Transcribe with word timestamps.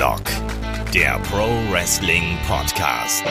Headlock, 0.00 0.22
der 0.94 1.18
Pro 1.30 1.46
Wrestling 1.70 2.38
Podcast. 2.48 3.22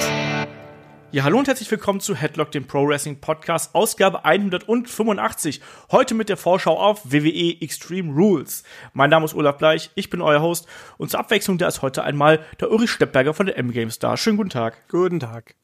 Ja, 1.12 1.24
hallo 1.24 1.40
und 1.40 1.48
herzlich 1.48 1.72
willkommen 1.72 2.00
zu 2.00 2.14
Headlock, 2.14 2.52
dem 2.52 2.68
Pro 2.68 2.88
Wrestling 2.88 3.20
Podcast, 3.20 3.74
Ausgabe 3.74 4.24
185. 4.24 5.62
Heute 5.92 6.14
mit 6.14 6.30
der 6.30 6.38
Vorschau 6.38 6.80
auf 6.80 7.12
WWE 7.12 7.60
Extreme 7.60 8.14
Rules. 8.14 8.64
Mein 8.94 9.10
Name 9.10 9.26
ist 9.26 9.34
Olaf 9.34 9.58
Bleich, 9.58 9.90
ich 9.96 10.12
bin 10.12 10.22
euer 10.22 10.44
Host 10.44 10.68
und 11.00 11.10
zur 11.10 11.20
Abwechslung 11.22 11.58
da 11.58 11.68
ist 11.68 11.82
heute 11.82 12.04
einmal 12.04 12.46
der 12.60 12.70
Ulrich 12.70 12.92
Steppberger 12.92 13.34
von 13.34 13.48
der 13.48 13.58
M-Games 13.58 13.98
da. 13.98 14.16
Schönen 14.16 14.38
guten 14.38 14.52
Tag. 14.52 14.88
Guten 14.90 15.20
Tag. 15.20 15.56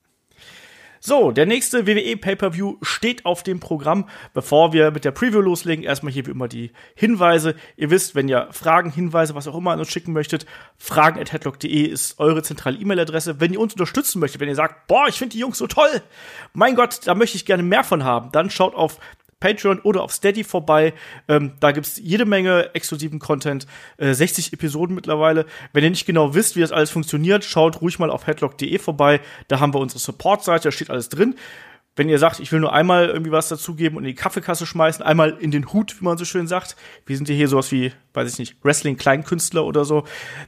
So, 0.99 1.31
der 1.31 1.45
nächste 1.45 1.87
WWE 1.87 2.17
Pay-Per-View 2.17 2.77
steht 2.81 3.25
auf 3.25 3.43
dem 3.43 3.59
Programm. 3.59 4.07
Bevor 4.33 4.73
wir 4.73 4.91
mit 4.91 5.05
der 5.05 5.11
Preview 5.11 5.41
loslegen, 5.41 5.83
erstmal 5.83 6.11
hier 6.11 6.25
wie 6.25 6.31
immer 6.31 6.47
die 6.47 6.71
Hinweise. 6.95 7.55
Ihr 7.75 7.89
wisst, 7.89 8.15
wenn 8.15 8.27
ihr 8.27 8.47
Fragen, 8.51 8.91
Hinweise, 8.91 9.35
was 9.35 9.47
auch 9.47 9.55
immer 9.55 9.71
an 9.71 9.79
uns 9.79 9.89
schicken 9.89 10.13
möchtet, 10.13 10.45
fragen 10.77 11.19
at 11.19 11.31
headlock.de 11.31 11.83
ist 11.83 12.19
eure 12.19 12.43
zentrale 12.43 12.77
E-Mail-Adresse. 12.77 13.39
Wenn 13.39 13.53
ihr 13.53 13.59
uns 13.59 13.73
unterstützen 13.73 14.19
möchtet, 14.19 14.41
wenn 14.41 14.49
ihr 14.49 14.55
sagt, 14.55 14.87
boah, 14.87 15.07
ich 15.07 15.15
finde 15.15 15.33
die 15.33 15.39
Jungs 15.39 15.57
so 15.57 15.67
toll, 15.67 16.01
mein 16.53 16.75
Gott, 16.75 17.01
da 17.05 17.15
möchte 17.15 17.37
ich 17.37 17.45
gerne 17.45 17.63
mehr 17.63 17.83
von 17.83 18.03
haben, 18.03 18.31
dann 18.31 18.49
schaut 18.49 18.75
auf 18.75 18.99
Patreon 19.39 19.79
oder 19.79 20.03
auf 20.03 20.11
Steady 20.11 20.43
vorbei. 20.43 20.93
Ähm, 21.27 21.53
da 21.59 21.71
gibt's 21.71 21.99
jede 22.01 22.25
Menge 22.25 22.73
exklusiven 22.73 23.19
Content, 23.19 23.67
äh, 23.97 24.13
60 24.13 24.53
Episoden 24.53 24.95
mittlerweile. 24.95 25.45
Wenn 25.73 25.83
ihr 25.83 25.89
nicht 25.89 26.05
genau 26.05 26.33
wisst, 26.33 26.55
wie 26.55 26.61
das 26.61 26.71
alles 26.71 26.89
funktioniert, 26.89 27.43
schaut 27.43 27.81
ruhig 27.81 27.99
mal 27.99 28.09
auf 28.09 28.27
headlock.de 28.27 28.77
vorbei. 28.79 29.21
Da 29.47 29.59
haben 29.59 29.73
wir 29.73 29.79
unsere 29.79 29.99
Support-Seite, 29.99 30.63
da 30.65 30.71
steht 30.71 30.89
alles 30.89 31.09
drin. 31.09 31.35
Wenn 31.97 32.09
ihr 32.09 32.19
sagt, 32.19 32.41
ich 32.41 32.51
will 32.51 32.59
nur 32.59 32.73
einmal 32.73 33.07
irgendwie 33.07 33.31
was 33.31 33.47
dazugeben 33.47 33.97
und 33.97 34.03
in 34.03 34.09
die 34.09 34.15
Kaffeekasse 34.15 34.65
schmeißen, 34.65 35.03
einmal 35.03 35.37
in 35.39 35.51
den 35.51 35.71
Hut, 35.71 35.95
wie 35.99 36.03
man 36.03 36.17
so 36.17 36.25
schön 36.25 36.45
sagt, 36.45 36.75
wir 37.05 37.15
sind 37.15 37.29
ja 37.29 37.35
hier 37.35 37.47
sowas 37.47 37.71
wie, 37.71 37.93
weiß 38.13 38.33
ich 38.33 38.37
nicht, 38.37 38.57
Wrestling-Kleinkünstler 38.63 39.63
oder 39.63 39.85
so, 39.85 40.03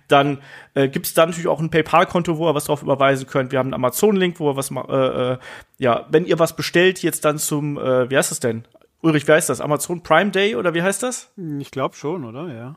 dann 0.10 0.40
äh, 0.74 0.90
gibt's 0.90 1.14
da 1.14 1.26
natürlich 1.26 1.48
auch 1.48 1.62
ein 1.62 1.70
PayPal-Konto, 1.70 2.38
wo 2.38 2.50
ihr 2.50 2.56
was 2.56 2.66
drauf 2.66 2.82
überweisen 2.82 3.28
könnt. 3.28 3.54
Wir 3.54 3.60
haben 3.60 3.68
einen 3.68 3.76
Amazon-Link, 3.76 4.42
wo 4.42 4.52
ihr 4.52 4.58
was, 4.58 4.72
äh, 4.72 5.34
äh, 5.34 5.38
ja, 5.78 6.06
wenn 6.10 6.26
ihr 6.26 6.38
was 6.38 6.54
bestellt, 6.54 7.02
jetzt 7.02 7.24
dann 7.24 7.38
zum, 7.38 7.78
äh, 7.78 8.10
wie 8.10 8.18
heißt 8.18 8.34
es 8.34 8.42
denn? 8.42 8.66
Ulrich, 9.02 9.28
wie 9.28 9.32
heißt 9.32 9.50
das? 9.50 9.62
Amazon 9.62 10.02
Prime 10.02 10.32
Day 10.32 10.56
oder 10.56 10.74
wie 10.74 10.82
heißt 10.82 11.04
das? 11.04 11.32
Ich 11.60 11.72
glaube 11.72 11.96
schon, 11.96 12.26
oder? 12.26 12.54
Ja. 12.54 12.76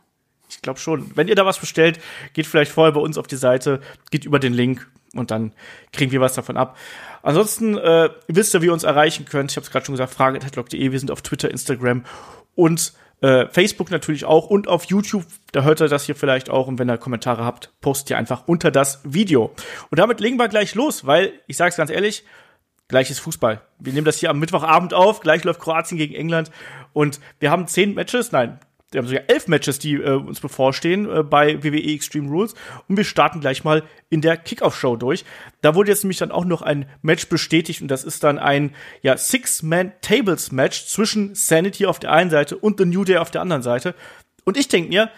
Ich 0.49 0.62
glaube 0.62 0.79
schon. 0.79 1.12
Wenn 1.15 1.29
ihr 1.29 1.35
da 1.35 1.47
was 1.47 1.59
bestellt, 1.59 2.01
geht 2.33 2.47
vielleicht 2.47 2.73
vorher 2.73 2.93
bei 2.93 3.01
uns 3.01 3.17
auf 3.19 3.27
die 3.27 3.37
Seite, 3.37 3.81
geht 4.11 4.25
über 4.25 4.39
den 4.39 4.53
Link 4.53 4.91
und 5.15 5.31
dann 5.31 5.53
kriegen 5.93 6.12
wir 6.12 6.21
was 6.21 6.35
davon 6.35 6.57
ab. 6.57 6.77
Ansonsten 7.23 7.77
äh, 7.77 8.11
wisst 8.29 8.55
ihr, 8.55 8.62
wie 8.62 8.67
ihr 8.67 8.73
uns 8.73 8.85
erreichen 8.85 9.25
könnt. 9.25 9.51
Ich 9.51 9.57
habe 9.57 9.65
es 9.65 9.71
gerade 9.71 9.87
schon 9.87 9.95
gesagt, 9.95 10.12
frage.headlock.de. 10.12 10.93
Wir 10.93 10.99
sind 10.99 11.11
auf 11.11 11.23
Twitter, 11.23 11.51
Instagram 11.51 12.05
und 12.55 12.93
äh, 13.21 13.47
Facebook 13.49 13.91
natürlich 13.91 14.25
auch 14.25 14.47
und 14.47 14.69
auf 14.69 14.84
YouTube. 14.84 15.25
Da 15.53 15.62
hört 15.62 15.81
ihr 15.81 15.89
das 15.89 16.05
hier 16.05 16.15
vielleicht 16.15 16.51
auch. 16.51 16.67
Und 16.67 16.79
wenn 16.79 16.89
ihr 16.89 16.99
Kommentare 16.99 17.45
habt, 17.45 17.71
postet 17.81 18.11
ihr 18.11 18.19
einfach 18.19 18.47
unter 18.47 18.71
das 18.71 19.01
Video. 19.05 19.53
Und 19.91 19.99
damit 19.99 20.21
legen 20.21 20.37
wir 20.37 20.49
gleich 20.49 20.75
los, 20.75 21.07
weil 21.07 21.33
ich 21.47 21.57
sage 21.57 21.71
es 21.71 21.77
ganz 21.77 21.91
ehrlich, 21.91 22.25
gleich 22.91 23.11
ist 23.11 23.21
Fußball. 23.21 23.63
Wir 23.79 23.93
nehmen 23.93 24.05
das 24.05 24.19
hier 24.19 24.31
am 24.31 24.39
Mittwochabend 24.39 24.93
auf, 24.93 25.21
gleich 25.21 25.45
läuft 25.45 25.61
Kroatien 25.61 25.97
gegen 25.97 26.15
England 26.15 26.51
und 26.93 27.21
wir 27.39 27.51
haben 27.51 27.67
zehn 27.67 27.95
Matches, 27.95 28.33
nein, 28.33 28.61
wir 28.93 28.99
haben 28.99 29.07
sogar 29.07 29.23
elf 29.29 29.47
Matches, 29.47 29.79
die 29.79 29.95
äh, 29.95 30.11
uns 30.11 30.41
bevorstehen 30.41 31.09
äh, 31.09 31.23
bei 31.23 31.63
WWE 31.63 31.95
Extreme 31.95 32.29
Rules 32.29 32.55
und 32.89 32.97
wir 32.97 33.05
starten 33.05 33.41
gleich 33.41 33.63
mal 33.63 33.85
in 34.09 34.21
der 34.21 34.37
Kickoff-Show 34.37 34.97
durch. 34.97 35.25
Da 35.61 35.77
wurde 35.77 35.93
jetzt 35.93 36.03
nämlich 36.03 36.19
dann 36.19 36.33
auch 36.33 36.45
noch 36.45 36.63
ein 36.63 36.87
Match 37.01 37.29
bestätigt 37.29 37.83
und 37.83 37.89
das 37.89 38.03
ist 38.03 38.25
dann 38.25 38.39
ein 38.39 38.75
ja, 39.03 39.17
Six-Man-Tables-Match 39.17 40.87
zwischen 40.87 41.37
Sanity 41.37 41.87
auf 41.87 42.01
der 42.01 42.11
einen 42.11 42.31
Seite 42.31 42.57
und 42.57 42.79
The 42.79 42.85
New 42.85 43.05
Day 43.05 43.19
auf 43.19 43.31
der 43.31 43.43
anderen 43.43 43.63
Seite. 43.63 43.95
Und 44.45 44.57
ich 44.57 44.67
denke 44.67 44.89
mir, 44.89 45.11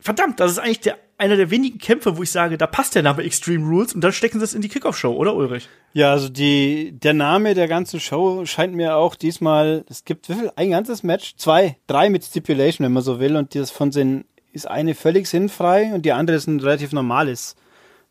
verdammt, 0.00 0.40
das 0.40 0.52
ist 0.52 0.58
eigentlich 0.58 0.80
der, 0.80 0.96
einer 1.18 1.36
der 1.36 1.50
wenigen 1.50 1.78
Kämpfe, 1.78 2.16
wo 2.16 2.22
ich 2.22 2.30
sage, 2.30 2.58
da 2.58 2.66
passt 2.66 2.94
der 2.94 3.02
Name 3.02 3.22
Extreme 3.22 3.66
Rules 3.66 3.94
und 3.94 4.00
dann 4.02 4.12
stecken 4.12 4.38
sie 4.38 4.44
es 4.44 4.54
in 4.54 4.60
die 4.60 4.68
Kickoff-Show, 4.68 5.14
oder 5.14 5.34
Ulrich? 5.34 5.68
Ja, 5.92 6.12
also 6.12 6.28
die, 6.28 6.92
der 6.92 7.14
Name 7.14 7.54
der 7.54 7.68
ganzen 7.68 8.00
Show 8.00 8.44
scheint 8.44 8.74
mir 8.74 8.96
auch 8.96 9.14
diesmal, 9.14 9.84
es 9.88 10.04
gibt 10.04 10.28
wie 10.28 10.34
viel, 10.34 10.50
ein 10.56 10.70
ganzes 10.70 11.02
Match, 11.02 11.36
zwei, 11.36 11.76
drei 11.86 12.10
mit 12.10 12.24
Stipulation, 12.24 12.84
wenn 12.84 12.92
man 12.92 13.02
so 13.02 13.20
will, 13.20 13.36
und 13.36 13.54
das 13.54 13.70
von 13.70 13.90
den 13.90 14.24
ist 14.52 14.68
eine 14.68 14.94
völlig 14.94 15.28
sinnfrei 15.28 15.92
und 15.94 16.04
die 16.04 16.12
andere 16.12 16.36
ist 16.36 16.46
ein 16.46 16.60
relativ 16.60 16.92
normales 16.92 17.56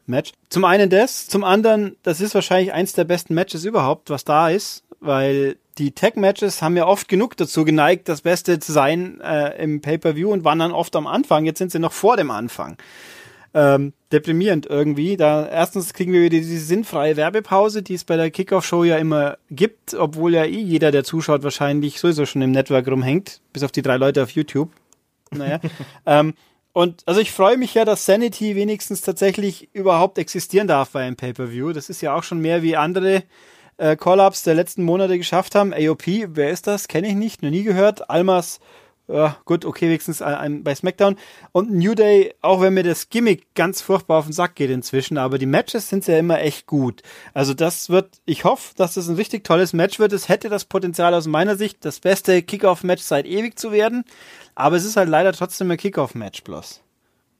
Match. 0.06 0.32
Zum 0.50 0.66
einen 0.66 0.90
das, 0.90 1.28
zum 1.28 1.44
anderen, 1.44 1.96
das 2.04 2.22
ist 2.22 2.34
wahrscheinlich 2.34 2.74
eins 2.74 2.94
der 2.94 3.04
besten 3.04 3.34
Matches 3.34 3.66
überhaupt, 3.66 4.10
was 4.10 4.26
da 4.26 4.50
ist, 4.50 4.84
weil 5.00 5.58
die 5.78 5.92
Tag-Matches 5.92 6.62
haben 6.62 6.76
ja 6.76 6.86
oft 6.86 7.08
genug 7.08 7.38
dazu 7.38 7.66
geneigt, 7.66 8.10
das 8.10 8.22
Beste 8.22 8.60
zu 8.60 8.72
sein 8.72 9.22
äh, 9.22 9.62
im 9.64 9.82
Pay-Per-View 9.82 10.32
und 10.32 10.44
waren 10.44 10.60
dann 10.60 10.72
oft 10.72 10.96
am 10.96 11.08
Anfang. 11.08 11.46
Jetzt 11.46 11.60
sind 11.60 11.72
sie 11.72 11.80
noch 11.80 11.94
vor 11.94 12.18
dem 12.18 12.32
Anfang. 12.32 12.78
Ähm, 13.54 13.94
deprimierend 14.12 14.66
irgendwie. 14.66 15.18
Da 15.18 15.48
erstens 15.48 15.94
kriegen 15.94 16.14
wir 16.14 16.22
wieder 16.22 16.38
diese 16.38 16.60
sinnfreie 16.60 17.18
Werbepause, 17.18 17.84
die 17.84 17.96
es 17.96 18.06
bei 18.06 18.16
der 18.16 18.32
Kickoff-Show 18.32 18.84
ja 18.86 18.98
immer 18.98 19.38
gibt, 19.50 19.94
obwohl 19.94 20.34
ja 20.34 20.46
eh 20.46 20.60
jeder, 20.60 20.92
der 20.92 21.04
zuschaut, 21.04 21.44
wahrscheinlich 21.44 22.00
sowieso 22.00 22.26
schon 22.26 22.42
im 22.42 22.52
Network 22.52 22.88
rumhängt, 22.88 23.42
bis 23.52 23.64
auf 23.64 23.72
die 23.72 23.82
drei 23.82 23.98
Leute 23.98 24.24
auf 24.24 24.32
YouTube. 24.32 24.72
Naja. 25.32 25.60
ähm, 26.06 26.34
und 26.74 27.04
also 27.06 27.20
ich 27.20 27.32
freue 27.32 27.58
mich 27.58 27.74
ja, 27.74 27.84
dass 27.84 28.06
Sanity 28.06 28.56
wenigstens 28.56 29.02
tatsächlich 29.02 29.70
überhaupt 29.74 30.18
existieren 30.18 30.68
darf 30.68 30.92
bei 30.92 31.04
einem 31.04 31.18
Pay-Per-View. 31.18 31.74
Das 31.74 31.90
ist 31.90 32.02
ja 32.02 32.16
auch 32.16 32.24
schon 32.24 32.40
mehr 32.40 32.62
wie 32.64 32.78
andere 32.78 33.24
äh, 33.82 33.96
Call-Ups 33.96 34.44
der 34.44 34.54
letzten 34.54 34.84
Monate 34.84 35.18
geschafft 35.18 35.56
haben. 35.56 35.74
AOP, 35.74 36.06
wer 36.28 36.52
ist 36.52 36.68
das? 36.68 36.88
Kenne 36.88 37.08
ich 37.08 37.16
nicht, 37.16 37.42
noch 37.42 37.50
nie 37.50 37.64
gehört. 37.64 38.10
Almas, 38.10 38.60
ja, 39.08 39.38
gut, 39.46 39.66
okay, 39.66 39.88
wenigstens 39.88 40.22
ein, 40.22 40.64
bei 40.64 40.76
SmackDown. 40.76 41.18
Und 41.52 41.72
New 41.72 41.96
Day, 41.96 42.36
auch 42.42 42.62
wenn 42.62 42.76
mir 42.76 42.84
das 42.84 43.10
Gimmick 43.10 43.54
ganz 43.56 43.82
furchtbar 43.82 44.20
auf 44.20 44.26
den 44.26 44.34
Sack 44.34 44.56
geht 44.56 44.70
inzwischen, 44.70 45.18
aber 45.18 45.40
die 45.40 45.48
Matches 45.48 45.90
sind 45.90 46.06
ja 46.06 46.18
immer 46.18 46.40
echt 46.40 46.68
gut. 46.68 47.02
Also 47.34 47.56
das 47.56 47.90
wird, 47.90 48.22
ich 48.26 48.44
hoffe, 48.46 48.74
dass 48.78 48.94
das 48.94 49.10
ein 49.10 49.16
richtig 49.16 49.44
tolles 49.44 49.74
Match 49.74 49.98
wird. 49.98 50.14
Es 50.14 50.30
hätte 50.30 50.48
das 50.48 50.66
Potenzial 50.66 51.14
aus 51.16 51.26
meiner 51.26 51.56
Sicht, 51.56 51.84
das 51.84 52.00
beste 52.00 52.44
Kickoff-Match 52.44 53.04
seit 53.04 53.26
ewig 53.26 53.58
zu 53.58 53.72
werden. 53.72 54.06
Aber 54.54 54.76
es 54.76 54.86
ist 54.86 54.96
halt 54.96 55.10
leider 55.10 55.34
trotzdem 55.34 55.72
ein 55.72 55.78
Kickoff-Match 55.78 56.44
bloß. 56.44 56.82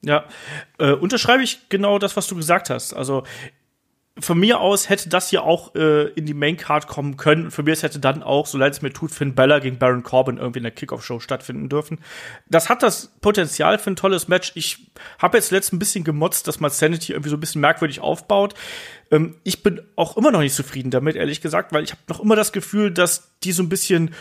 Ja, 0.04 0.26
äh, 0.80 0.94
unterschreibe 0.94 1.44
ich 1.44 1.70
genau 1.70 2.00
das, 2.00 2.18
was 2.18 2.26
du 2.26 2.36
gesagt 2.36 2.72
hast. 2.72 2.94
Also 2.94 3.24
von 4.20 4.38
mir 4.38 4.60
aus 4.60 4.90
hätte 4.90 5.08
das 5.08 5.30
hier 5.30 5.44
auch 5.44 5.74
äh, 5.74 6.10
in 6.10 6.26
die 6.26 6.34
Main 6.34 6.58
Card 6.58 6.88
kommen 6.88 7.16
können. 7.16 7.50
Für 7.50 7.64
mich 7.64 7.82
hätte 7.82 8.00
dann 8.00 8.24
auch, 8.24 8.46
so 8.46 8.58
leid 8.58 8.74
es 8.74 8.82
mir 8.82 8.92
tut, 8.92 9.12
Finn 9.12 9.36
Bella 9.36 9.60
gegen 9.60 9.80
Baron 9.80 10.04
Corbin 10.04 10.38
irgendwie 10.38 10.60
in 10.60 10.64
der 10.64 10.74
Kickoff-Show 10.74 11.22
stattfinden 11.22 11.70
dürfen. 11.70 12.00
Das 12.50 12.68
hat 12.68 12.84
das 12.84 13.14
Potenzial 13.22 13.80
für 13.80 13.92
ein 13.92 13.96
tolles 13.96 14.28
Match. 14.28 14.52
Ich 14.56 14.92
habe 15.18 15.38
jetzt 15.38 15.52
letzt 15.52 15.72
ein 15.72 15.80
bisschen 15.80 16.04
gemotzt, 16.04 16.48
dass 16.48 16.60
man 16.60 16.70
Sanity 16.72 17.14
irgendwie 17.14 17.30
so 17.30 17.38
ein 17.38 17.40
bisschen 17.40 17.62
merkwürdig 17.62 18.02
aufbaut. 18.02 18.54
Ähm, 19.12 19.38
ich 19.44 19.64
bin 19.64 19.82
auch 19.96 20.18
immer 20.18 20.32
noch 20.32 20.42
nicht 20.42 20.56
zufrieden 20.56 20.92
damit, 20.92 21.16
ehrlich 21.16 21.40
gesagt, 21.40 21.72
weil 21.72 21.84
ich 21.84 21.92
habe 21.92 22.02
noch 22.10 22.20
immer 22.20 22.36
das 22.36 22.52
Gefühl, 22.52 22.92
dass 22.92 23.32
die 23.44 23.54
so 23.54 23.64
ein 23.64 23.70
bisschen 23.70 24.14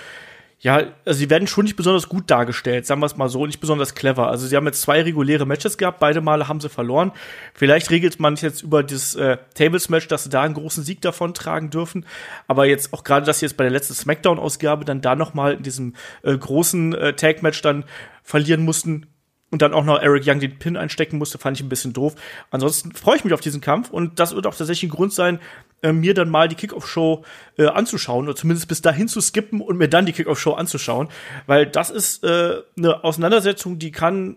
ja, 0.62 0.82
also 1.06 1.18
sie 1.18 1.30
werden 1.30 1.48
schon 1.48 1.64
nicht 1.64 1.76
besonders 1.76 2.10
gut 2.10 2.30
dargestellt, 2.30 2.84
sagen 2.84 3.00
wir 3.00 3.06
es 3.06 3.16
mal 3.16 3.30
so, 3.30 3.46
nicht 3.46 3.60
besonders 3.60 3.94
clever. 3.94 4.28
Also 4.28 4.46
sie 4.46 4.54
haben 4.56 4.66
jetzt 4.66 4.82
zwei 4.82 5.00
reguläre 5.00 5.46
Matches 5.46 5.78
gehabt, 5.78 6.00
beide 6.00 6.20
Male 6.20 6.48
haben 6.48 6.60
sie 6.60 6.68
verloren. 6.68 7.12
Vielleicht 7.54 7.90
regelt 7.90 8.20
man 8.20 8.36
jetzt 8.36 8.62
über 8.62 8.82
das 8.82 9.14
äh, 9.14 9.38
Tables-Match, 9.54 10.08
dass 10.08 10.24
sie 10.24 10.28
da 10.28 10.42
einen 10.42 10.52
großen 10.52 10.84
Sieg 10.84 11.00
davon 11.00 11.32
tragen 11.32 11.70
dürfen. 11.70 12.04
Aber 12.46 12.66
jetzt 12.66 12.92
auch 12.92 13.04
gerade, 13.04 13.24
dass 13.24 13.38
sie 13.38 13.46
jetzt 13.46 13.56
bei 13.56 13.64
der 13.64 13.70
letzten 13.70 13.94
Smackdown-Ausgabe 13.94 14.84
dann 14.84 15.00
da 15.00 15.16
noch 15.16 15.32
mal 15.32 15.54
in 15.54 15.62
diesem 15.62 15.94
äh, 16.22 16.36
großen 16.36 16.94
äh, 16.94 17.14
Tag-Match 17.14 17.62
dann 17.62 17.84
verlieren 18.22 18.62
mussten, 18.62 19.06
und 19.52 19.62
dann 19.62 19.74
auch 19.74 19.84
noch 19.84 20.00
Eric 20.00 20.24
Young 20.26 20.38
den 20.38 20.58
Pin 20.58 20.76
einstecken 20.76 21.18
musste, 21.18 21.38
fand 21.38 21.56
ich 21.56 21.64
ein 21.64 21.68
bisschen 21.68 21.92
doof. 21.92 22.14
Ansonsten 22.50 22.92
freue 22.92 23.16
ich 23.16 23.24
mich 23.24 23.34
auf 23.34 23.40
diesen 23.40 23.60
Kampf 23.60 23.90
und 23.90 24.20
das 24.20 24.34
wird 24.34 24.46
auch 24.46 24.54
tatsächlich 24.54 24.90
ein 24.90 24.94
Grund 24.94 25.12
sein, 25.12 25.40
äh, 25.82 25.92
mir 25.92 26.14
dann 26.14 26.30
mal 26.30 26.48
die 26.48 26.56
Kickoff-Show 26.56 27.24
äh, 27.58 27.66
anzuschauen 27.66 28.26
oder 28.26 28.36
zumindest 28.36 28.68
bis 28.68 28.82
dahin 28.82 29.08
zu 29.08 29.20
skippen 29.20 29.60
und 29.60 29.76
mir 29.78 29.88
dann 29.88 30.06
die 30.06 30.12
Kickoff-Show 30.12 30.52
anzuschauen, 30.52 31.08
weil 31.46 31.66
das 31.66 31.90
ist 31.90 32.24
äh, 32.24 32.62
eine 32.76 33.04
Auseinandersetzung, 33.04 33.78
die 33.78 33.90
kann 33.90 34.36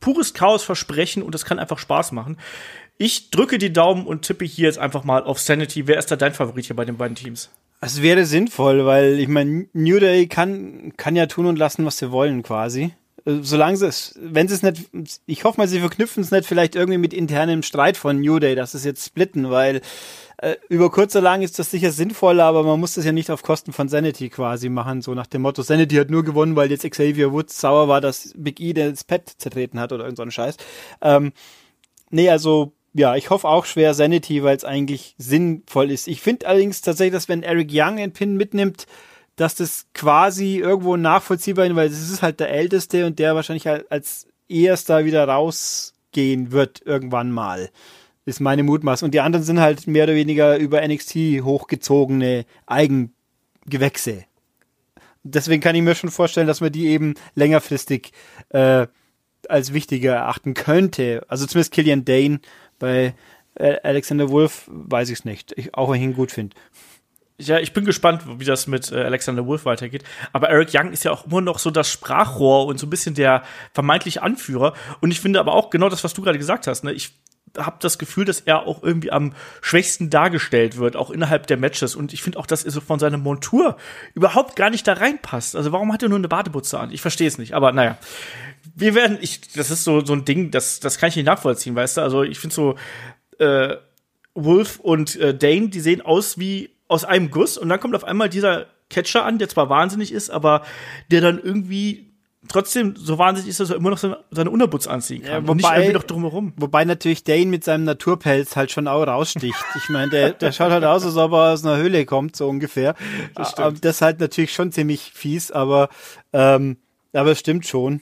pures 0.00 0.34
Chaos 0.34 0.64
versprechen 0.64 1.22
und 1.22 1.34
das 1.34 1.44
kann 1.44 1.58
einfach 1.58 1.78
Spaß 1.78 2.12
machen. 2.12 2.36
Ich 2.98 3.30
drücke 3.30 3.58
die 3.58 3.72
Daumen 3.72 4.06
und 4.06 4.22
tippe 4.22 4.44
hier 4.44 4.66
jetzt 4.66 4.78
einfach 4.78 5.04
mal 5.04 5.24
auf 5.24 5.40
Sanity. 5.40 5.86
Wer 5.86 5.98
ist 5.98 6.10
da 6.10 6.16
dein 6.16 6.34
Favorit 6.34 6.66
hier 6.66 6.76
bei 6.76 6.84
den 6.84 6.98
beiden 6.98 7.16
Teams? 7.16 7.50
Es 7.80 8.00
wäre 8.00 8.26
sinnvoll, 8.26 8.86
weil 8.86 9.18
ich 9.18 9.28
meine, 9.28 9.66
New 9.72 9.98
Day 9.98 10.28
kann, 10.28 10.92
kann 10.96 11.16
ja 11.16 11.26
tun 11.26 11.46
und 11.46 11.58
lassen, 11.58 11.84
was 11.84 11.98
sie 11.98 12.12
wollen, 12.12 12.42
quasi. 12.42 12.92
Äh, 13.24 13.38
solange 13.42 13.76
sie 13.76 13.86
es, 13.86 14.14
wenn 14.20 14.48
sie 14.48 14.54
es 14.54 14.62
nicht, 14.62 14.90
ich 15.26 15.44
hoffe 15.44 15.58
mal, 15.58 15.68
sie 15.68 15.80
verknüpfen 15.80 16.22
es 16.22 16.30
nicht 16.30 16.46
vielleicht 16.46 16.74
irgendwie 16.74 16.98
mit 16.98 17.14
internem 17.14 17.62
Streit 17.62 17.96
von 17.96 18.20
New 18.20 18.38
Day, 18.38 18.54
dass 18.54 18.74
es 18.74 18.84
jetzt 18.84 19.04
splitten, 19.04 19.50
weil 19.50 19.80
äh, 20.38 20.56
über 20.68 20.90
kurz 20.90 21.14
oder 21.14 21.22
lang 21.22 21.42
ist 21.42 21.58
das 21.58 21.70
sicher 21.70 21.92
sinnvoll, 21.92 22.40
aber 22.40 22.62
man 22.62 22.80
muss 22.80 22.94
das 22.94 23.04
ja 23.04 23.12
nicht 23.12 23.30
auf 23.30 23.42
Kosten 23.42 23.72
von 23.72 23.88
Sanity 23.88 24.28
quasi 24.28 24.68
machen, 24.68 25.02
so 25.02 25.14
nach 25.14 25.26
dem 25.26 25.42
Motto, 25.42 25.62
Sanity 25.62 25.96
hat 25.96 26.10
nur 26.10 26.24
gewonnen, 26.24 26.56
weil 26.56 26.70
jetzt 26.70 26.88
Xavier 26.88 27.32
Woods 27.32 27.60
sauer 27.60 27.88
war, 27.88 28.00
dass 28.00 28.32
Big 28.36 28.60
E 28.60 28.72
das 28.72 29.04
Pad 29.04 29.32
zertreten 29.38 29.78
hat 29.78 29.92
oder 29.92 30.04
irgend 30.04 30.18
so 30.18 30.28
Scheiß. 30.28 30.56
Ähm, 31.00 31.32
nee, 32.10 32.28
also 32.28 32.72
ja, 32.94 33.16
ich 33.16 33.30
hoffe 33.30 33.48
auch 33.48 33.64
schwer 33.64 33.94
Sanity, 33.94 34.42
weil 34.42 34.56
es 34.56 34.64
eigentlich 34.64 35.14
sinnvoll 35.16 35.90
ist. 35.90 36.08
Ich 36.08 36.20
finde 36.20 36.46
allerdings 36.46 36.82
tatsächlich, 36.82 37.14
dass 37.14 37.28
wenn 37.28 37.42
Eric 37.42 37.70
Young 37.72 37.98
einen 37.98 38.12
Pin 38.12 38.36
mitnimmt, 38.36 38.86
dass 39.36 39.54
das 39.54 39.86
quasi 39.94 40.58
irgendwo 40.58 40.96
nachvollziehbar 40.96 41.66
ist, 41.66 41.76
weil 41.76 41.88
es 41.88 42.10
ist 42.10 42.22
halt 42.22 42.40
der 42.40 42.50
Älteste 42.50 43.06
und 43.06 43.18
der 43.18 43.34
wahrscheinlich 43.34 43.68
als 43.68 44.26
erster 44.48 45.04
wieder 45.04 45.26
raus 45.26 45.94
gehen 46.12 46.52
wird 46.52 46.82
irgendwann 46.84 47.30
mal. 47.30 47.70
Ist 48.24 48.40
meine 48.40 48.62
Mutmaß. 48.62 49.02
Und 49.02 49.14
die 49.14 49.20
anderen 49.20 49.44
sind 49.44 49.58
halt 49.58 49.86
mehr 49.86 50.04
oder 50.04 50.14
weniger 50.14 50.56
über 50.58 50.86
NXT 50.86 51.42
hochgezogene 51.42 52.44
Eigengewächse. 52.66 54.24
Deswegen 55.24 55.62
kann 55.62 55.74
ich 55.74 55.82
mir 55.82 55.94
schon 55.94 56.10
vorstellen, 56.10 56.46
dass 56.46 56.60
man 56.60 56.72
die 56.72 56.88
eben 56.88 57.14
längerfristig 57.34 58.12
äh, 58.50 58.86
als 59.48 59.72
wichtiger 59.72 60.14
erachten 60.14 60.54
könnte. 60.54 61.24
Also 61.28 61.46
zumindest 61.46 61.72
Killian 61.72 62.04
Dane 62.04 62.40
bei 62.78 63.14
äh, 63.54 63.76
Alexander 63.82 64.30
Wolf 64.30 64.68
weiß 64.68 65.08
ich 65.10 65.20
es 65.20 65.24
nicht. 65.24 65.52
Ich, 65.56 65.74
auch 65.74 65.90
wenn 65.90 65.96
ich 65.96 66.02
ihn 66.02 66.14
gut 66.14 66.32
finde. 66.32 66.56
Ja, 67.38 67.58
ich 67.58 67.72
bin 67.72 67.84
gespannt, 67.84 68.22
wie 68.38 68.44
das 68.44 68.66
mit 68.66 68.92
äh, 68.92 69.02
Alexander 69.02 69.46
Wolf 69.46 69.64
weitergeht. 69.64 70.04
Aber 70.32 70.48
Eric 70.48 70.70
Young 70.74 70.92
ist 70.92 71.04
ja 71.04 71.10
auch 71.10 71.26
immer 71.26 71.40
noch 71.40 71.58
so 71.58 71.70
das 71.70 71.90
Sprachrohr 71.90 72.66
und 72.66 72.78
so 72.78 72.86
ein 72.86 72.90
bisschen 72.90 73.14
der 73.14 73.42
vermeintliche 73.72 74.22
Anführer. 74.22 74.74
Und 75.00 75.10
ich 75.10 75.20
finde 75.20 75.40
aber 75.40 75.54
auch 75.54 75.70
genau 75.70 75.88
das, 75.88 76.04
was 76.04 76.14
du 76.14 76.22
gerade 76.22 76.38
gesagt 76.38 76.66
hast. 76.66 76.84
Ne? 76.84 76.92
Ich 76.92 77.14
habe 77.58 77.76
das 77.80 77.98
Gefühl, 77.98 78.24
dass 78.24 78.40
er 78.40 78.66
auch 78.66 78.82
irgendwie 78.82 79.10
am 79.12 79.34
schwächsten 79.60 80.10
dargestellt 80.10 80.76
wird, 80.76 80.96
auch 80.96 81.10
innerhalb 81.10 81.46
der 81.46 81.56
Matches. 81.56 81.94
Und 81.94 82.12
ich 82.12 82.22
finde 82.22 82.38
auch, 82.38 82.46
dass 82.46 82.64
er 82.64 82.70
so 82.70 82.80
von 82.80 82.98
seiner 82.98 83.18
Montur 83.18 83.76
überhaupt 84.14 84.56
gar 84.56 84.70
nicht 84.70 84.86
da 84.86 84.94
reinpasst. 84.94 85.56
Also 85.56 85.72
warum 85.72 85.92
hat 85.92 86.02
er 86.02 86.08
nur 86.08 86.18
eine 86.18 86.28
Badebutze 86.28 86.78
an? 86.78 86.92
Ich 86.92 87.02
verstehe 87.02 87.28
es 87.28 87.38
nicht. 87.38 87.54
Aber 87.54 87.72
naja, 87.72 87.98
wir 88.74 88.94
werden, 88.94 89.18
ich, 89.20 89.52
das 89.52 89.70
ist 89.70 89.84
so 89.84 90.04
so 90.04 90.12
ein 90.12 90.24
Ding, 90.24 90.50
das 90.50 90.80
das 90.80 90.98
kann 90.98 91.08
ich 91.08 91.16
nicht 91.16 91.26
nachvollziehen, 91.26 91.74
weißt 91.74 91.98
du? 91.98 92.00
Also 92.00 92.22
ich 92.22 92.38
finde 92.38 92.54
so 92.54 92.76
äh, 93.38 93.76
Wolf 94.34 94.80
und 94.80 95.16
äh, 95.16 95.36
Dane, 95.36 95.68
die 95.68 95.80
sehen 95.80 96.00
aus 96.00 96.38
wie 96.38 96.70
aus 96.92 97.04
einem 97.04 97.30
Guss 97.30 97.58
und 97.58 97.68
dann 97.68 97.80
kommt 97.80 97.94
auf 97.94 98.04
einmal 98.04 98.28
dieser 98.28 98.66
Catcher 98.90 99.24
an, 99.24 99.38
der 99.38 99.48
zwar 99.48 99.68
wahnsinnig 99.68 100.12
ist, 100.12 100.30
aber 100.30 100.62
der 101.10 101.20
dann 101.20 101.40
irgendwie 101.42 102.12
trotzdem 102.48 102.96
so 102.96 103.18
wahnsinnig 103.18 103.50
ist, 103.50 103.60
dass 103.60 103.70
er 103.70 103.76
immer 103.76 103.90
noch 103.90 103.98
seine, 103.98 104.18
seine 104.30 104.50
Unterbutz 104.50 104.86
anziehen 104.86 105.22
kann. 105.22 105.30
Ja, 105.30 105.42
wobei, 105.42 105.50
und 105.50 105.56
nicht 105.58 105.70
irgendwie 105.70 105.92
noch 105.92 106.02
drumherum. 106.02 106.52
Wobei 106.56 106.84
natürlich 106.84 107.24
Dane 107.24 107.46
mit 107.46 107.64
seinem 107.64 107.84
Naturpelz 107.84 108.56
halt 108.56 108.70
schon 108.72 108.88
auch 108.88 109.06
raussticht. 109.06 109.64
ich 109.76 109.88
meine, 109.88 110.10
der, 110.10 110.32
der 110.32 110.52
schaut 110.52 110.70
halt 110.70 110.84
aus, 110.84 111.04
als 111.04 111.16
ob 111.16 111.32
er 111.32 111.52
aus 111.52 111.64
einer 111.64 111.76
Höhle 111.76 112.04
kommt, 112.04 112.36
so 112.36 112.48
ungefähr. 112.48 112.94
Das, 113.34 113.52
stimmt. 113.52 113.84
das 113.84 113.96
ist 113.96 114.02
halt 114.02 114.20
natürlich 114.20 114.52
schon 114.52 114.72
ziemlich 114.72 115.12
fies, 115.14 115.50
aber, 115.50 115.88
ähm, 116.32 116.78
aber 117.12 117.32
es 117.32 117.38
stimmt 117.38 117.66
schon. 117.66 118.00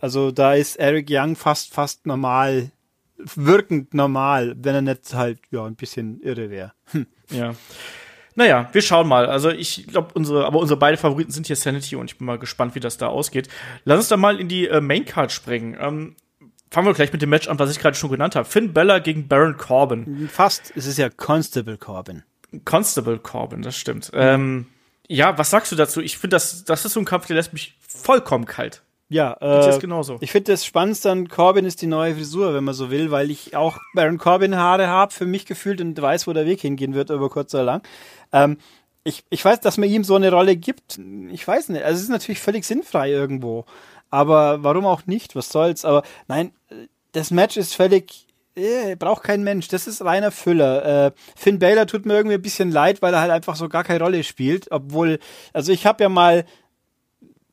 Also 0.00 0.30
da 0.30 0.54
ist 0.54 0.76
Eric 0.76 1.08
Young 1.10 1.34
fast, 1.34 1.72
fast 1.72 2.06
normal, 2.06 2.70
wirkend 3.16 3.94
normal, 3.94 4.54
wenn 4.58 4.74
er 4.74 4.82
nicht 4.82 5.14
halt, 5.14 5.40
ja, 5.50 5.64
ein 5.64 5.74
bisschen 5.74 6.20
irre 6.20 6.50
wäre. 6.50 6.72
Hm. 6.92 7.06
Ja. 7.30 7.54
Naja, 8.38 8.68
wir 8.70 8.82
schauen 8.82 9.08
mal. 9.08 9.26
Also 9.26 9.50
ich 9.50 9.88
glaube, 9.88 10.10
unsere, 10.14 10.46
aber 10.46 10.60
unsere 10.60 10.78
beiden 10.78 10.96
Favoriten 10.96 11.32
sind 11.32 11.48
hier 11.48 11.56
Sanity 11.56 11.96
und 11.96 12.08
ich 12.08 12.18
bin 12.18 12.26
mal 12.28 12.38
gespannt, 12.38 12.76
wie 12.76 12.80
das 12.80 12.96
da 12.96 13.08
ausgeht. 13.08 13.48
Lass 13.84 13.98
uns 13.98 14.06
da 14.06 14.16
mal 14.16 14.38
in 14.38 14.46
die 14.46 14.68
äh, 14.68 14.80
Maincard 14.80 15.32
springen. 15.32 15.76
Ähm, 15.80 16.14
fangen 16.70 16.86
wir 16.86 16.94
gleich 16.94 17.12
mit 17.12 17.20
dem 17.20 17.30
Match 17.30 17.48
an, 17.48 17.58
was 17.58 17.68
ich 17.68 17.80
gerade 17.80 17.96
schon 17.96 18.12
genannt 18.12 18.36
habe. 18.36 18.48
Finn 18.48 18.72
Bella 18.72 19.00
gegen 19.00 19.26
Baron 19.26 19.56
Corbin. 19.56 20.28
Fast, 20.32 20.72
es 20.76 20.86
ist 20.86 20.98
ja 20.98 21.10
Constable 21.10 21.78
Corbin. 21.78 22.22
Constable 22.64 23.18
Corbin, 23.18 23.62
das 23.62 23.76
stimmt. 23.76 24.12
Mhm. 24.12 24.20
Ähm, 24.20 24.66
ja, 25.08 25.36
was 25.36 25.50
sagst 25.50 25.72
du 25.72 25.76
dazu? 25.76 26.00
Ich 26.00 26.16
finde, 26.16 26.36
das, 26.36 26.62
das 26.62 26.84
ist 26.84 26.92
so 26.92 27.00
ein 27.00 27.06
Kampf, 27.06 27.26
der 27.26 27.34
lässt 27.34 27.52
mich 27.52 27.74
vollkommen 27.80 28.44
kalt. 28.44 28.84
Ja, 29.10 29.36
äh, 29.40 29.78
genauso. 29.78 30.18
ich 30.20 30.30
finde 30.30 30.52
das 30.52 30.66
Spannendste 30.66 31.10
an 31.10 31.28
Corbin 31.28 31.64
ist 31.64 31.80
die 31.80 31.86
neue 31.86 32.14
Frisur, 32.14 32.52
wenn 32.52 32.64
man 32.64 32.74
so 32.74 32.90
will, 32.90 33.10
weil 33.10 33.30
ich 33.30 33.56
auch 33.56 33.78
Baron 33.94 34.18
Corbin 34.18 34.54
Haare 34.54 34.86
habe, 34.88 35.14
für 35.14 35.24
mich 35.24 35.46
gefühlt 35.46 35.80
und 35.80 36.00
weiß, 36.00 36.26
wo 36.26 36.34
der 36.34 36.44
Weg 36.44 36.60
hingehen 36.60 36.92
wird, 36.92 37.08
über 37.08 37.30
kurz 37.30 37.54
oder 37.54 37.64
lang. 37.64 37.82
Ähm, 38.32 38.58
ich, 39.04 39.24
ich 39.30 39.44
weiß, 39.44 39.60
dass 39.60 39.78
man 39.78 39.88
ihm 39.88 40.04
so 40.04 40.16
eine 40.16 40.30
Rolle 40.30 40.56
gibt. 40.56 41.00
Ich 41.30 41.46
weiß 41.46 41.70
nicht. 41.70 41.82
Also 41.82 41.96
es 41.96 42.02
ist 42.04 42.10
natürlich 42.10 42.40
völlig 42.40 42.64
sinnfrei 42.64 43.10
irgendwo. 43.10 43.64
Aber 44.10 44.62
warum 44.62 44.86
auch 44.86 45.06
nicht? 45.06 45.36
Was 45.36 45.50
soll's? 45.50 45.84
Aber 45.84 46.02
nein, 46.26 46.52
das 47.12 47.30
Match 47.30 47.56
ist 47.56 47.74
völlig. 47.74 48.26
Äh, 48.54 48.96
braucht 48.96 49.22
kein 49.22 49.44
Mensch. 49.44 49.68
Das 49.68 49.86
ist 49.86 50.04
reiner 50.04 50.30
Füller. 50.30 51.06
Äh, 51.06 51.12
Finn 51.36 51.58
Baylor 51.58 51.86
tut 51.86 52.06
mir 52.06 52.14
irgendwie 52.14 52.34
ein 52.34 52.42
bisschen 52.42 52.70
leid, 52.70 53.02
weil 53.02 53.14
er 53.14 53.20
halt 53.20 53.30
einfach 53.30 53.56
so 53.56 53.68
gar 53.68 53.84
keine 53.84 54.00
Rolle 54.00 54.24
spielt. 54.24 54.70
Obwohl, 54.70 55.20
also 55.52 55.72
ich 55.72 55.86
habe 55.86 56.02
ja 56.02 56.08
mal 56.08 56.44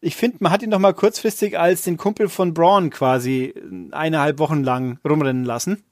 ich 0.05 0.15
finde, 0.15 0.37
man 0.41 0.51
hat 0.51 0.61
ihn 0.61 0.69
doch 0.69 0.77
mal 0.77 0.93
kurzfristig 0.93 1.57
als 1.57 1.81
den 1.81 1.97
Kumpel 1.97 2.29
von 2.29 2.53
Braun 2.53 2.91
quasi 2.91 3.55
eineinhalb 3.89 4.37
Wochen 4.37 4.63
lang 4.63 4.99
rumrennen 5.03 5.45
lassen. 5.45 5.83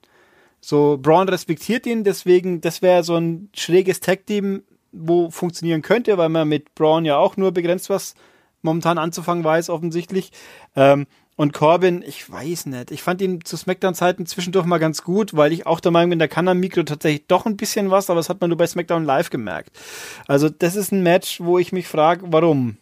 So, 0.62 1.00
Braun 1.02 1.28
respektiert 1.28 1.88
ihn, 1.88 2.04
deswegen, 2.04 2.62
das 2.62 2.84
wäre 2.84 3.04
so 3.04 3.16
ein 3.16 3.50
schräges 3.56 4.02
Tag-Team, 4.02 4.62
wo 4.94 5.30
funktionieren 5.30 5.82
könnte, 5.82 6.18
weil 6.18 6.30
man 6.30 6.48
mit 6.48 6.74
Braun 6.76 7.04
ja 7.06 7.18
auch 7.18 7.36
nur 7.36 7.52
begrenzt 7.52 7.90
was 7.90 8.16
momentan 8.62 8.98
anzufangen 8.98 9.44
weiß, 9.44 9.70
offensichtlich. 9.70 10.32
Ähm, 10.76 11.06
und 11.36 11.52
Corbin, 11.52 12.04
ich 12.06 12.32
weiß 12.32 12.68
nicht. 12.68 12.92
Ich 12.92 13.02
fand 13.02 13.22
ihn 13.22 13.44
zu 13.44 13.58
SmackDown-Zeiten 13.58 14.26
zwischendurch 14.26 14.66
mal 14.66 14.78
ganz 14.78 15.04
gut, 15.04 15.36
weil 15.36 15.52
ich 15.52 15.66
auch 15.66 15.80
der 15.80 15.92
Meinung 15.92 16.12
bin, 16.12 16.20
der 16.20 16.28
kann 16.28 16.48
am 16.48 16.60
Mikro 16.60 16.84
tatsächlich 16.84 17.26
doch 17.28 17.46
ein 17.46 17.58
bisschen 17.58 17.90
was, 17.90 18.10
aber 18.10 18.20
das 18.20 18.30
hat 18.30 18.40
man 18.40 18.50
nur 18.50 18.58
bei 18.58 18.68
SmackDown 18.68 19.04
Live 19.04 19.32
gemerkt. 19.32 19.72
Also, 20.28 20.50
das 20.50 20.76
ist 20.76 20.92
ein 20.92 21.02
Match, 21.02 21.42
wo 21.42 21.58
ich 21.58 21.72
mich 21.72 21.88
frage, 21.88 22.26
warum? 22.28 22.78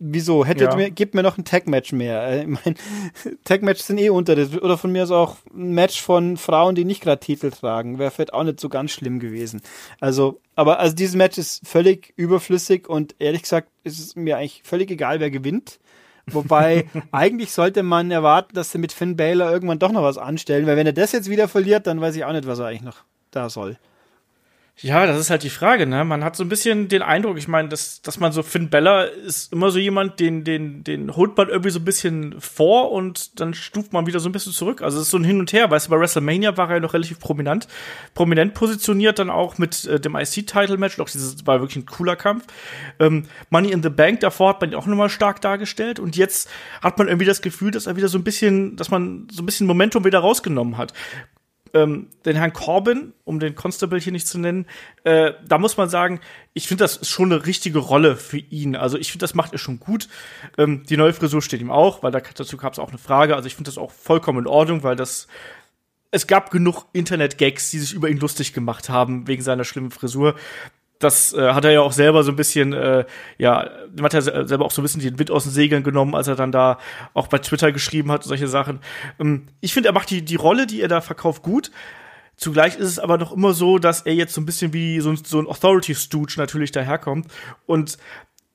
Wieso? 0.00 0.44
Hättet 0.44 0.70
ja. 0.70 0.76
mir, 0.76 0.90
gebt 0.90 1.14
mir 1.14 1.22
noch 1.22 1.38
ein 1.38 1.44
Tag-Match 1.44 1.92
mehr. 1.92 2.26
Äh, 2.26 2.42
ich 2.42 2.46
mein, 2.46 2.74
Tag-Matches 3.44 3.86
sind 3.86 3.98
eh 3.98 4.10
unter. 4.10 4.32
Oder 4.32 4.76
von 4.76 4.90
mir 4.90 5.04
ist 5.04 5.12
auch 5.12 5.36
ein 5.54 5.72
Match 5.72 6.02
von 6.02 6.36
Frauen, 6.36 6.74
die 6.74 6.84
nicht 6.84 7.02
gerade 7.02 7.20
Titel 7.20 7.50
tragen. 7.50 7.98
Wäre 7.98 8.10
vielleicht 8.10 8.34
auch 8.34 8.42
nicht 8.42 8.60
so 8.60 8.68
ganz 8.68 8.90
schlimm 8.90 9.20
gewesen. 9.20 9.62
Also, 10.00 10.40
aber 10.56 10.80
also 10.80 10.94
dieses 10.94 11.14
Match 11.14 11.38
ist 11.38 11.66
völlig 11.66 12.12
überflüssig 12.16 12.88
und 12.88 13.14
ehrlich 13.18 13.42
gesagt 13.42 13.68
ist 13.84 13.98
es 13.98 14.16
mir 14.16 14.36
eigentlich 14.36 14.62
völlig 14.64 14.90
egal, 14.90 15.20
wer 15.20 15.30
gewinnt. 15.30 15.78
Wobei, 16.26 16.86
eigentlich 17.12 17.52
sollte 17.52 17.82
man 17.82 18.10
erwarten, 18.10 18.54
dass 18.54 18.72
sie 18.72 18.78
mit 18.78 18.92
Finn 18.92 19.16
Baylor 19.16 19.52
irgendwann 19.52 19.78
doch 19.78 19.92
noch 19.92 20.02
was 20.02 20.18
anstellen, 20.18 20.66
weil 20.66 20.76
wenn 20.76 20.86
er 20.86 20.92
das 20.92 21.12
jetzt 21.12 21.30
wieder 21.30 21.48
verliert, 21.48 21.86
dann 21.86 22.00
weiß 22.00 22.16
ich 22.16 22.24
auch 22.24 22.32
nicht, 22.32 22.46
was 22.46 22.58
er 22.58 22.66
eigentlich 22.66 22.82
noch 22.82 23.04
da 23.30 23.48
soll. 23.48 23.78
Ja, 24.80 25.06
das 25.06 25.20
ist 25.20 25.30
halt 25.30 25.44
die 25.44 25.50
Frage, 25.50 25.86
ne? 25.86 26.04
Man 26.04 26.24
hat 26.24 26.34
so 26.34 26.42
ein 26.42 26.48
bisschen 26.48 26.88
den 26.88 27.00
Eindruck, 27.00 27.38
ich 27.38 27.46
meine, 27.46 27.68
dass, 27.68 28.02
dass 28.02 28.18
man 28.18 28.32
so 28.32 28.42
Finn 28.42 28.70
Bella 28.70 29.04
ist 29.04 29.52
immer 29.52 29.70
so 29.70 29.78
jemand, 29.78 30.18
den, 30.18 30.42
den, 30.42 30.82
den 30.82 31.14
holt 31.14 31.36
man 31.36 31.48
irgendwie 31.48 31.70
so 31.70 31.78
ein 31.78 31.84
bisschen 31.84 32.40
vor 32.40 32.90
und 32.90 33.38
dann 33.38 33.54
stuft 33.54 33.92
man 33.92 34.06
wieder 34.06 34.18
so 34.18 34.28
ein 34.28 34.32
bisschen 34.32 34.52
zurück. 34.52 34.82
Also 34.82 34.98
es 34.98 35.04
ist 35.04 35.10
so 35.12 35.16
ein 35.16 35.22
Hin 35.22 35.38
und 35.38 35.52
Her, 35.52 35.70
weißt 35.70 35.86
du, 35.86 35.90
bei 35.90 36.00
WrestleMania 36.00 36.56
war 36.56 36.70
er 36.70 36.74
ja 36.74 36.80
noch 36.80 36.92
relativ 36.92 37.20
prominent, 37.20 37.68
prominent 38.14 38.54
positioniert, 38.54 39.20
dann 39.20 39.30
auch 39.30 39.58
mit 39.58 39.84
äh, 39.84 40.00
dem 40.00 40.16
IC-Title-Match, 40.16 40.96
doch 40.96 41.08
dieses 41.08 41.46
war 41.46 41.60
wirklich 41.60 41.76
ein 41.76 41.86
cooler 41.86 42.16
Kampf. 42.16 42.44
Ähm, 42.98 43.26
Money 43.50 43.70
in 43.70 43.82
the 43.82 43.90
Bank, 43.90 44.20
davor 44.20 44.48
hat 44.48 44.60
man 44.60 44.72
ihn 44.72 44.76
auch 44.76 44.86
nochmal 44.86 45.08
stark 45.08 45.40
dargestellt 45.40 46.00
und 46.00 46.16
jetzt 46.16 46.50
hat 46.82 46.98
man 46.98 47.06
irgendwie 47.06 47.26
das 47.26 47.42
Gefühl, 47.42 47.70
dass 47.70 47.86
er 47.86 47.94
wieder 47.94 48.08
so 48.08 48.18
ein 48.18 48.24
bisschen, 48.24 48.74
dass 48.74 48.90
man 48.90 49.28
so 49.30 49.40
ein 49.40 49.46
bisschen 49.46 49.68
Momentum 49.68 50.04
wieder 50.04 50.18
rausgenommen 50.18 50.78
hat 50.78 50.92
ähm, 51.74 52.08
den 52.24 52.36
Herrn 52.36 52.52
Corbin, 52.52 53.12
um 53.24 53.40
den 53.40 53.54
Constable 53.54 53.98
hier 53.98 54.12
nicht 54.12 54.26
zu 54.26 54.38
nennen, 54.38 54.66
äh, 55.02 55.32
da 55.46 55.58
muss 55.58 55.76
man 55.76 55.88
sagen, 55.88 56.20
ich 56.54 56.68
finde, 56.68 56.84
das 56.84 56.96
ist 56.96 57.10
schon 57.10 57.32
eine 57.32 57.44
richtige 57.44 57.80
Rolle 57.80 58.16
für 58.16 58.38
ihn. 58.38 58.76
Also 58.76 58.96
ich 58.96 59.10
finde, 59.10 59.24
das 59.24 59.34
macht 59.34 59.52
er 59.52 59.58
schon 59.58 59.80
gut. 59.80 60.08
Ähm, 60.56 60.84
die 60.88 60.96
neue 60.96 61.12
Frisur 61.12 61.42
steht 61.42 61.60
ihm 61.60 61.70
auch, 61.70 62.02
weil 62.02 62.12
da, 62.12 62.20
dazu 62.20 62.56
gab 62.56 62.72
es 62.72 62.78
auch 62.78 62.88
eine 62.88 62.98
Frage. 62.98 63.36
Also 63.36 63.46
ich 63.46 63.56
finde 63.56 63.68
das 63.68 63.78
auch 63.78 63.90
vollkommen 63.90 64.38
in 64.40 64.46
Ordnung, 64.46 64.82
weil 64.82 64.96
das 64.96 65.26
es 66.14 66.28
gab 66.28 66.52
genug 66.52 66.86
Internet-Gags, 66.92 67.72
die 67.72 67.80
sich 67.80 67.92
über 67.92 68.08
ihn 68.08 68.18
lustig 68.18 68.52
gemacht 68.52 68.88
haben 68.88 69.26
wegen 69.26 69.42
seiner 69.42 69.64
schlimmen 69.64 69.90
Frisur 69.90 70.36
das 70.98 71.32
äh, 71.34 71.52
hat 71.52 71.64
er 71.64 71.72
ja 71.72 71.80
auch 71.80 71.92
selber 71.92 72.22
so 72.22 72.32
ein 72.32 72.36
bisschen, 72.36 72.72
äh, 72.72 73.04
ja, 73.38 73.68
hat 74.00 74.14
er 74.14 74.22
selber 74.22 74.64
auch 74.64 74.70
so 74.70 74.80
ein 74.80 74.84
bisschen 74.84 75.00
den 75.00 75.18
Wind 75.18 75.30
aus 75.30 75.44
den 75.44 75.52
Segeln 75.52 75.82
genommen, 75.82 76.14
als 76.14 76.28
er 76.28 76.36
dann 76.36 76.52
da 76.52 76.78
auch 77.12 77.26
bei 77.26 77.38
Twitter 77.38 77.72
geschrieben 77.72 78.10
hat, 78.10 78.24
solche 78.24 78.48
Sachen. 78.48 78.80
Ähm, 79.18 79.46
ich 79.60 79.74
finde, 79.74 79.88
er 79.88 79.92
macht 79.92 80.10
die, 80.10 80.22
die 80.22 80.36
Rolle, 80.36 80.66
die 80.66 80.80
er 80.80 80.88
da 80.88 81.00
verkauft, 81.00 81.42
gut. 81.42 81.70
Zugleich 82.36 82.76
ist 82.76 82.88
es 82.88 82.98
aber 82.98 83.16
noch 83.16 83.32
immer 83.32 83.52
so, 83.52 83.78
dass 83.78 84.02
er 84.02 84.14
jetzt 84.14 84.34
so 84.34 84.40
ein 84.40 84.46
bisschen 84.46 84.72
wie 84.72 85.00
so, 85.00 85.14
so 85.14 85.38
ein 85.38 85.46
Authority-Stooge 85.46 86.34
natürlich 86.36 86.72
daherkommt. 86.72 87.28
Und 87.66 87.96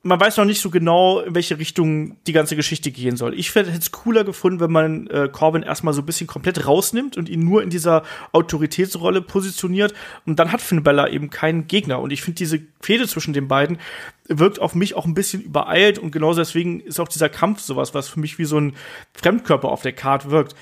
man 0.01 0.19
weiß 0.19 0.37
noch 0.37 0.45
nicht 0.45 0.61
so 0.61 0.69
genau, 0.69 1.19
in 1.19 1.35
welche 1.35 1.59
Richtung 1.59 2.15
die 2.25 2.31
ganze 2.31 2.55
Geschichte 2.55 2.89
gehen 2.89 3.17
soll. 3.17 3.37
Ich 3.37 3.53
hätte 3.53 3.69
es 3.69 3.91
cooler 3.91 4.23
gefunden, 4.23 4.61
wenn 4.61 4.71
man 4.71 5.07
äh, 5.07 5.27
Corbin 5.29 5.61
erstmal 5.61 5.93
so 5.93 6.01
ein 6.01 6.05
bisschen 6.05 6.25
komplett 6.25 6.65
rausnimmt 6.65 7.17
und 7.17 7.27
ihn 7.27 7.43
nur 7.43 7.63
in 7.63 7.69
dieser 7.69 8.03
Autoritätsrolle 8.31 9.21
positioniert. 9.21 9.93
Und 10.25 10.39
dann 10.39 10.53
hat 10.53 10.61
Finn 10.61 10.83
Bella 10.83 11.09
eben 11.09 11.29
keinen 11.29 11.67
Gegner. 11.67 11.99
Und 11.99 12.11
ich 12.11 12.21
finde, 12.21 12.37
diese 12.37 12.61
Fehde 12.79 13.07
zwischen 13.09 13.33
den 13.33 13.49
beiden 13.49 13.77
wirkt 14.29 14.59
auf 14.59 14.73
mich 14.73 14.95
auch 14.95 15.05
ein 15.05 15.15
bisschen 15.15 15.41
übereilt. 15.41 15.99
Und 15.99 16.11
genauso 16.11 16.39
deswegen 16.39 16.79
ist 16.79 17.01
auch 17.01 17.09
dieser 17.09 17.27
Kampf 17.27 17.59
sowas, 17.59 17.93
was 17.93 18.07
für 18.07 18.21
mich 18.21 18.39
wie 18.39 18.45
so 18.45 18.57
ein 18.57 18.75
Fremdkörper 19.15 19.67
auf 19.67 19.81
der 19.81 19.93
Karte 19.93 20.31
wirkt. 20.31 20.55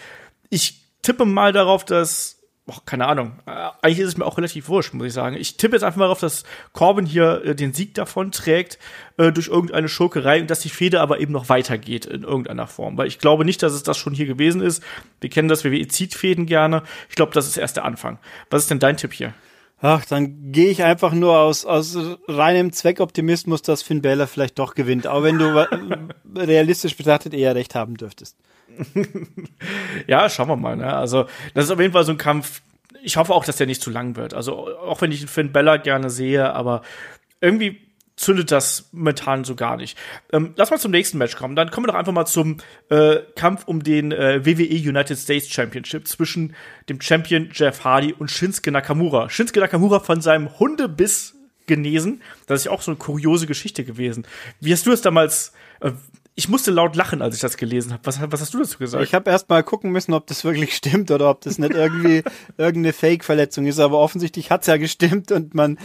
Ich 0.50 0.82
tippe 1.04 1.26
mal 1.26 1.54
darauf, 1.54 1.86
dass 1.86 2.37
oh, 2.68 2.78
keine 2.86 3.08
Ahnung. 3.08 3.40
Äh, 3.46 3.52
eigentlich 3.82 4.00
ist 4.00 4.10
es 4.10 4.18
mir 4.18 4.26
auch 4.26 4.38
relativ 4.38 4.68
wurscht, 4.68 4.94
muss 4.94 5.08
ich 5.08 5.14
sagen. 5.14 5.36
Ich 5.36 5.58
tippe 5.58 5.76
jetzt 5.76 5.84
einfach 5.84 5.98
mal 5.98 6.06
darauf, 6.06 6.20
dass 6.20 6.44
Corbin 6.74 7.06
hier 7.06 7.44
äh, 7.44 7.56
den 7.56 7.74
Sieg 7.74 7.94
davon 7.96 8.32
trägt 8.32 8.78
äh, 9.18 9.32
durch 9.32 9.48
irgendeine 9.48 9.90
Schurkerei 9.90 10.42
und 10.42 10.50
dass 10.50 10.60
die 10.60 10.70
Fehde 10.70 11.02
aber 11.02 11.20
eben 11.20 11.32
noch 11.32 11.50
weitergeht 11.50 12.06
in 12.06 12.24
irgendeiner 12.24 12.68
Form. 12.68 12.98
Weil 12.98 13.08
ich 13.08 13.20
glaube 13.20 13.46
nicht, 13.46 13.64
dass 13.64 13.74
es 13.74 13.84
das 13.84 13.98
schon 13.98 14.14
hier 14.14 14.26
gewesen 14.26 14.62
ist. 14.62 14.84
Wir 15.22 15.30
kennen 15.30 15.48
das 15.48 15.66
WWE 15.66 15.88
zieht 15.88 16.14
Fäden 16.14 16.46
gerne. 16.46 16.84
Ich 17.10 17.16
glaube, 17.16 17.34
das 17.34 17.48
ist 17.48 17.58
erst 17.58 17.78
der 17.78 17.86
Anfang. 17.86 18.20
Was 18.50 18.64
ist 18.64 18.72
denn 18.72 18.80
dein 18.80 18.98
Tipp 18.98 19.14
hier? 19.14 19.34
Ach, 19.80 20.04
dann 20.06 20.52
gehe 20.52 20.70
ich 20.70 20.84
einfach 20.84 21.14
nur 21.14 21.38
aus, 21.38 21.66
aus 21.66 21.98
reinem 22.28 22.72
Zweckoptimismus, 22.72 23.62
dass 23.62 23.84
Finn 23.84 24.02
Balor 24.02 24.26
vielleicht 24.26 24.58
doch 24.58 24.74
gewinnt. 24.74 25.06
Auch 25.06 25.22
wenn 25.22 25.38
du 25.38 25.68
realistisch 26.36 26.98
betrachtet 26.98 27.34
eher 27.34 27.54
recht 27.54 27.76
haben 27.76 27.96
dürftest. 27.96 28.36
ja, 30.08 30.30
schauen 30.30 30.50
wir 30.50 30.56
mal. 30.56 30.76
Ne? 30.76 30.92
Also, 30.92 31.28
das 31.54 31.66
ist 31.66 31.72
auf 31.72 31.80
jeden 31.80 31.94
Fall 31.94 32.06
so 32.06 32.12
ein 32.12 32.18
Kampf. 32.18 32.62
Ich 33.04 33.18
hoffe 33.18 33.34
auch, 33.34 33.46
dass 33.46 33.58
der 33.58 33.68
nicht 33.68 33.82
zu 33.82 33.92
lang 33.92 34.16
wird. 34.16 34.34
Also, 34.34 34.78
auch 34.80 35.02
wenn 35.02 35.12
ich 35.12 35.28
Finn 35.28 35.52
Bella 35.52 35.78
gerne 35.78 36.10
sehe, 36.10 36.54
aber 36.54 36.82
irgendwie 37.40 37.87
zündet 38.18 38.52
das 38.52 38.90
momentan 38.92 39.44
so 39.44 39.56
gar 39.56 39.78
nicht. 39.78 39.98
Ähm, 40.34 40.54
lass 40.58 40.72
mal 40.72 40.80
zum 40.80 40.92
nächsten 40.92 41.18
Match 41.18 41.36
kommen. 41.38 41.56
Dann 41.56 41.72
kommen 41.72 41.86
wir 41.86 41.94
doch 41.94 42.00
einfach 42.00 42.12
mal 42.12 42.26
zum 42.26 42.58
äh, 42.90 43.18
Kampf 43.36 43.66
um 43.68 43.84
den 43.84 44.12
äh, 44.12 44.46
WWE 44.46 44.90
United 44.90 45.18
States 45.18 45.48
Championship 45.50 46.08
zwischen 46.08 46.56
dem 46.90 47.00
Champion 47.00 47.50
Jeff 47.54 47.84
Hardy 47.84 48.14
und 48.14 48.30
Shinsuke 48.30 48.72
Nakamura. 48.72 49.30
Shinsuke 49.30 49.60
Nakamura 49.60 50.00
von 50.00 50.20
seinem 50.20 50.60
Hundebiss 50.60 51.36
genesen. 51.68 52.22
Das 52.48 52.62
ist 52.62 52.66
ja 52.66 52.72
auch 52.72 52.82
so 52.82 52.92
eine 52.92 52.98
kuriose 52.98 53.46
Geschichte 53.46 53.84
gewesen. 53.84 54.26
Wie 54.60 54.74
hast 54.74 54.86
du 54.88 54.92
es 54.92 55.02
damals 55.02 55.54
äh, 55.80 55.92
ich 56.40 56.48
musste 56.50 56.70
laut 56.70 56.96
lachen, 56.96 57.24
als 57.24 57.34
ich 57.34 57.42
das 57.42 57.58
gelesen 57.58 57.92
habe. 57.92 58.06
Was, 58.06 58.22
was 58.22 58.42
hast 58.42 58.54
du 58.54 58.60
dazu 58.60 58.78
gesagt? 58.78 59.04
Ich 59.04 59.16
habe 59.16 59.32
erst 59.32 59.50
mal 59.50 59.64
gucken 59.64 59.92
müssen, 59.92 60.14
ob 60.14 60.28
das 60.28 60.44
wirklich 60.44 60.76
stimmt 60.76 61.10
oder 61.10 61.32
ob 61.32 61.42
das 61.42 61.58
nicht 61.58 61.74
irgendwie 61.74 62.22
irgendeine 62.60 62.94
Fake-Verletzung 62.94 63.66
ist. 63.66 63.80
Aber 63.80 63.98
offensichtlich 63.98 64.52
hat's 64.52 64.68
ja 64.68 64.78
gestimmt 64.78 65.32
und 65.32 65.56
man, 65.56 65.80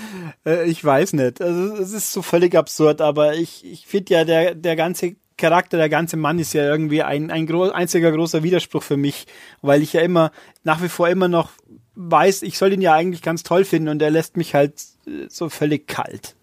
äh, 0.45 0.69
ich 0.69 0.85
weiß 0.85 1.15
nicht. 1.15 1.41
Also 1.41 1.77
es 1.77 1.93
ist 1.93 2.13
so 2.13 2.21
völlig 2.21 2.55
absurd. 2.55 3.01
Aber 3.01 3.35
ich, 3.35 3.65
ich 3.65 3.87
finde 3.87 4.13
ja, 4.13 4.25
der, 4.27 4.55
der 4.55 4.77
ganze 4.77 5.17
Charakter, 5.39 5.79
der 5.79 5.89
ganze 5.89 6.19
Mann 6.19 6.39
ist 6.39 6.53
ja 6.53 6.65
irgendwie 6.65 7.03
ein, 7.03 7.31
ein 7.31 7.47
gro 7.47 7.71
einziger 7.71 8.13
großer 8.13 8.43
Widerspruch 8.43 8.83
für 8.83 8.99
mich, 8.99 9.27
weil 9.63 9.81
ich 9.81 9.95
ja 9.95 10.03
immer, 10.03 10.33
nach 10.65 10.83
wie 10.83 10.91
vor 10.91 11.09
immer 11.09 11.29
noch 11.29 11.53
weiß, 11.95 12.43
ich 12.43 12.59
soll 12.59 12.73
ihn 12.73 12.81
ja 12.81 12.95
eigentlich 12.95 13.23
ganz 13.23 13.43
toll 13.43 13.65
finden 13.65 13.89
und 13.89 14.03
er 14.03 14.11
lässt 14.11 14.37
mich 14.37 14.55
halt 14.55 14.75
äh, 15.07 15.27
so 15.29 15.49
völlig 15.49 15.87
kalt, 15.87 16.37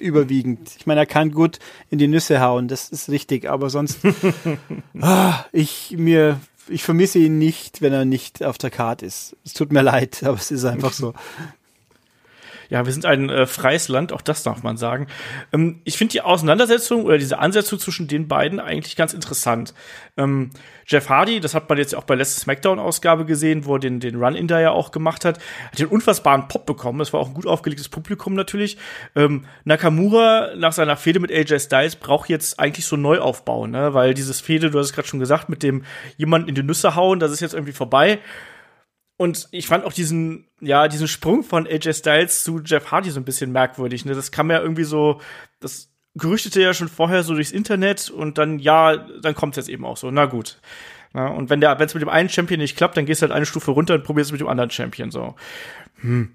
überwiegend. 0.00 0.70
Ich 0.78 0.86
meine, 0.86 1.00
er 1.00 1.06
kann 1.06 1.30
gut 1.30 1.58
in 1.90 1.98
die 1.98 2.08
Nüsse 2.08 2.40
hauen, 2.40 2.68
das 2.68 2.88
ist 2.88 3.10
richtig, 3.10 3.48
aber 3.48 3.70
sonst, 3.70 3.98
ah, 5.00 5.44
ich 5.52 5.94
mir, 5.96 6.40
ich 6.68 6.82
vermisse 6.82 7.18
ihn 7.18 7.38
nicht, 7.38 7.82
wenn 7.82 7.92
er 7.92 8.04
nicht 8.04 8.42
auf 8.42 8.58
der 8.58 8.70
Karte 8.70 9.06
ist. 9.06 9.36
Es 9.44 9.52
tut 9.52 9.72
mir 9.72 9.82
leid, 9.82 10.22
aber 10.24 10.38
es 10.38 10.50
ist 10.50 10.64
einfach 10.64 10.92
so. 10.92 11.12
Ja, 12.68 12.84
wir 12.84 12.92
sind 12.92 13.06
ein 13.06 13.30
äh, 13.30 13.46
freies 13.46 13.88
Land, 13.88 14.12
auch 14.12 14.22
das 14.22 14.42
darf 14.42 14.62
man 14.62 14.76
sagen. 14.76 15.06
Ähm, 15.52 15.80
ich 15.84 15.96
finde 15.96 16.12
die 16.12 16.20
Auseinandersetzung 16.20 17.04
oder 17.04 17.18
diese 17.18 17.38
Ansetzung 17.38 17.78
zwischen 17.78 18.08
den 18.08 18.28
beiden 18.28 18.60
eigentlich 18.60 18.96
ganz 18.96 19.14
interessant. 19.14 19.74
Ähm, 20.16 20.50
Jeff 20.86 21.08
Hardy, 21.08 21.40
das 21.40 21.54
hat 21.54 21.68
man 21.68 21.78
jetzt 21.78 21.94
auch 21.94 22.04
bei 22.04 22.14
letzter 22.14 22.40
Smackdown-Ausgabe 22.40 23.24
gesehen, 23.24 23.64
wo 23.64 23.76
er 23.76 23.80
den, 23.80 24.00
den 24.00 24.22
Run-In 24.22 24.48
da 24.48 24.60
ja 24.60 24.70
auch 24.70 24.90
gemacht 24.90 25.24
hat, 25.24 25.38
hat 25.70 25.78
den 25.78 25.86
unfassbaren 25.86 26.48
Pop 26.48 26.66
bekommen. 26.66 26.98
Das 26.98 27.12
war 27.12 27.20
auch 27.20 27.28
ein 27.28 27.34
gut 27.34 27.46
aufgelegtes 27.46 27.88
Publikum 27.88 28.34
natürlich. 28.34 28.76
Ähm, 29.16 29.46
Nakamura 29.64 30.54
nach 30.56 30.72
seiner 30.72 30.96
Fehde 30.96 31.20
mit 31.20 31.32
AJ 31.32 31.60
Styles 31.60 31.96
braucht 31.96 32.28
jetzt 32.28 32.60
eigentlich 32.60 32.86
so 32.86 32.96
Neuaufbau, 32.96 33.66
ne? 33.66 33.94
Weil 33.94 34.14
dieses 34.14 34.40
Fehde, 34.40 34.70
du 34.70 34.78
hast 34.78 34.86
es 34.86 34.92
gerade 34.92 35.08
schon 35.08 35.20
gesagt, 35.20 35.48
mit 35.48 35.62
dem 35.62 35.84
jemanden 36.16 36.48
in 36.48 36.54
die 36.54 36.62
Nüsse 36.62 36.94
hauen, 36.94 37.18
das 37.18 37.32
ist 37.32 37.40
jetzt 37.40 37.54
irgendwie 37.54 37.72
vorbei. 37.72 38.18
Und 39.16 39.48
ich 39.52 39.68
fand 39.68 39.84
auch 39.84 39.92
diesen, 39.92 40.48
ja, 40.60 40.88
diesen 40.88 41.06
Sprung 41.06 41.44
von 41.44 41.66
AJ 41.66 41.94
Styles 41.94 42.42
zu 42.42 42.60
Jeff 42.64 42.90
Hardy 42.90 43.10
so 43.10 43.20
ein 43.20 43.24
bisschen 43.24 43.52
merkwürdig. 43.52 44.04
Ne? 44.04 44.14
Das 44.14 44.32
kam 44.32 44.50
ja 44.50 44.60
irgendwie 44.60 44.84
so, 44.84 45.20
das 45.60 45.90
gerüchtete 46.14 46.60
ja 46.60 46.74
schon 46.74 46.88
vorher 46.88 47.22
so 47.22 47.34
durchs 47.34 47.52
Internet 47.52 48.10
und 48.10 48.38
dann, 48.38 48.58
ja, 48.58 48.96
dann 48.96 49.34
kommt 49.34 49.56
es 49.56 49.66
jetzt 49.66 49.72
eben 49.72 49.84
auch 49.84 49.96
so. 49.96 50.10
Na 50.10 50.26
gut. 50.26 50.58
Ja, 51.14 51.28
und 51.28 51.48
wenn 51.48 51.60
der, 51.60 51.78
wenn 51.78 51.86
es 51.86 51.94
mit 51.94 52.02
dem 52.02 52.08
einen 52.08 52.28
Champion 52.28 52.58
nicht 52.58 52.76
klappt, 52.76 52.96
dann 52.96 53.06
gehst 53.06 53.22
du 53.22 53.26
halt 53.26 53.32
eine 53.32 53.46
Stufe 53.46 53.70
runter 53.70 53.94
und 53.94 54.02
probierst 54.02 54.28
es 54.28 54.32
mit 54.32 54.40
dem 54.40 54.48
anderen 54.48 54.70
Champion 54.70 55.10
so. 55.10 55.34
Hm. 56.00 56.34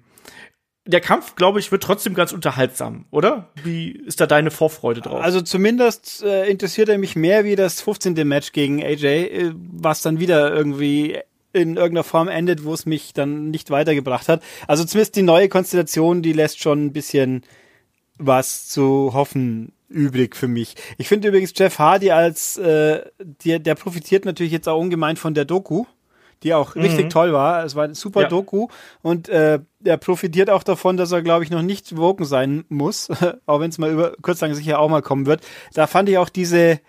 Der 0.86 1.02
Kampf, 1.02 1.36
glaube 1.36 1.60
ich, 1.60 1.70
wird 1.70 1.82
trotzdem 1.82 2.14
ganz 2.14 2.32
unterhaltsam, 2.32 3.04
oder? 3.10 3.50
Wie 3.62 3.90
ist 3.90 4.22
da 4.22 4.26
deine 4.26 4.50
Vorfreude 4.50 5.02
drauf? 5.02 5.22
Also 5.22 5.42
zumindest 5.42 6.22
äh, 6.22 6.46
interessiert 6.48 6.88
er 6.88 6.96
mich 6.96 7.14
mehr 7.14 7.44
wie 7.44 7.54
das 7.54 7.82
15. 7.82 8.26
Match 8.26 8.52
gegen 8.52 8.82
AJ, 8.82 9.04
äh, 9.04 9.52
was 9.54 10.00
dann 10.00 10.18
wieder 10.18 10.50
irgendwie 10.52 11.18
in 11.52 11.76
irgendeiner 11.76 12.04
Form 12.04 12.28
endet, 12.28 12.64
wo 12.64 12.72
es 12.72 12.86
mich 12.86 13.12
dann 13.12 13.50
nicht 13.50 13.70
weitergebracht 13.70 14.28
hat. 14.28 14.42
Also 14.66 14.84
zumindest 14.84 15.16
die 15.16 15.22
neue 15.22 15.48
Konstellation, 15.48 16.22
die 16.22 16.32
lässt 16.32 16.60
schon 16.60 16.86
ein 16.86 16.92
bisschen 16.92 17.42
was 18.18 18.68
zu 18.68 19.12
hoffen 19.14 19.72
übrig 19.88 20.36
für 20.36 20.48
mich. 20.48 20.76
Ich 20.98 21.08
finde 21.08 21.28
übrigens 21.28 21.52
Jeff 21.56 21.78
Hardy 21.78 22.10
als 22.10 22.56
äh, 22.58 23.02
der, 23.18 23.58
der 23.58 23.74
profitiert 23.74 24.24
natürlich 24.24 24.52
jetzt 24.52 24.68
auch 24.68 24.78
ungemein 24.78 25.16
von 25.16 25.34
der 25.34 25.44
Doku, 25.44 25.84
die 26.42 26.54
auch 26.54 26.74
mhm. 26.74 26.82
richtig 26.82 27.10
toll 27.10 27.32
war. 27.32 27.64
Es 27.64 27.74
war 27.74 27.84
eine 27.84 27.94
super 27.94 28.22
ja. 28.22 28.28
Doku 28.28 28.68
und 29.02 29.28
äh, 29.28 29.58
er 29.82 29.96
profitiert 29.96 30.48
auch 30.48 30.62
davon, 30.62 30.96
dass 30.96 31.12
er, 31.12 31.22
glaube 31.22 31.44
ich, 31.44 31.50
noch 31.50 31.62
nicht 31.62 31.96
woken 31.96 32.24
sein 32.24 32.64
muss, 32.68 33.08
auch 33.46 33.60
wenn 33.60 33.70
es 33.70 33.78
mal 33.78 33.90
über 33.90 34.12
kurz 34.22 34.40
lang 34.40 34.54
sicher 34.54 34.78
auch 34.78 34.88
mal 34.88 35.02
kommen 35.02 35.26
wird. 35.26 35.42
Da 35.74 35.86
fand 35.86 36.08
ich 36.08 36.18
auch 36.18 36.28
diese 36.28 36.80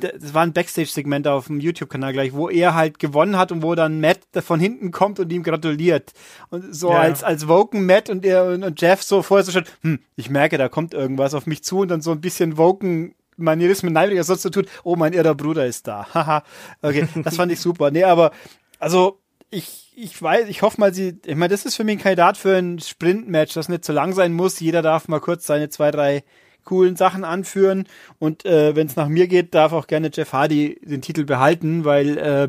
das 0.00 0.34
war 0.34 0.42
ein 0.42 0.52
Backstage-Segment 0.52 1.26
auf 1.28 1.46
dem 1.46 1.60
YouTube-Kanal 1.60 2.12
gleich, 2.12 2.32
wo 2.32 2.48
er 2.48 2.74
halt 2.74 2.98
gewonnen 2.98 3.36
hat 3.36 3.52
und 3.52 3.62
wo 3.62 3.74
dann 3.74 4.00
Matt 4.00 4.20
von 4.40 4.60
hinten 4.60 4.90
kommt 4.90 5.20
und 5.20 5.32
ihm 5.32 5.42
gratuliert. 5.42 6.12
Und 6.50 6.74
so 6.74 6.90
ja. 6.90 6.98
als, 6.98 7.22
als 7.24 7.48
Woken 7.48 7.86
Matt 7.86 8.10
und 8.10 8.24
er 8.24 8.46
und 8.46 8.80
Jeff 8.80 9.02
so 9.02 9.22
vorher 9.22 9.44
so 9.44 9.52
schon, 9.52 9.64
hm, 9.82 10.00
ich 10.16 10.30
merke, 10.30 10.58
da 10.58 10.68
kommt 10.68 10.94
irgendwas 10.94 11.34
auf 11.34 11.46
mich 11.46 11.62
zu 11.64 11.80
und 11.80 11.88
dann 11.88 12.00
so 12.00 12.12
ein 12.12 12.20
bisschen 12.20 12.56
Woken 12.56 13.14
Manierismen 13.38 13.92
Neidriger 13.92 14.24
sonst 14.24 14.42
so 14.42 14.50
tut, 14.50 14.68
oh, 14.82 14.96
mein 14.96 15.12
irrer 15.12 15.34
Bruder 15.34 15.64
ist 15.66 15.86
da. 15.86 16.06
Haha. 16.14 16.42
okay, 16.82 17.08
das 17.22 17.36
fand 17.36 17.52
ich 17.52 17.60
super. 17.60 17.90
Nee, 17.90 18.04
aber, 18.04 18.32
also, 18.78 19.20
ich, 19.50 19.92
ich 19.96 20.20
weiß, 20.20 20.48
ich 20.48 20.62
hoffe 20.62 20.80
mal, 20.80 20.92
sie, 20.92 21.18
ich 21.24 21.36
meine, 21.36 21.48
das 21.48 21.64
ist 21.64 21.76
für 21.76 21.84
mich 21.84 21.98
ein 21.98 22.02
Kandidat 22.02 22.36
für 22.36 22.56
ein 22.56 22.78
Sprint-Match, 22.78 23.54
das 23.54 23.68
nicht 23.68 23.84
zu 23.84 23.92
lang 23.92 24.12
sein 24.12 24.32
muss. 24.32 24.60
Jeder 24.60 24.82
darf 24.82 25.08
mal 25.08 25.20
kurz 25.20 25.46
seine 25.46 25.70
zwei, 25.70 25.90
drei 25.90 26.24
coolen 26.68 26.96
Sachen 26.96 27.24
anführen. 27.24 27.88
Und 28.18 28.44
äh, 28.44 28.76
wenn 28.76 28.86
es 28.86 28.96
nach 28.96 29.08
mir 29.08 29.26
geht, 29.26 29.54
darf 29.54 29.72
auch 29.72 29.86
gerne 29.86 30.10
Jeff 30.12 30.32
Hardy 30.34 30.78
den 30.84 31.00
Titel 31.00 31.24
behalten, 31.24 31.86
weil 31.86 32.18
äh, 32.18 32.48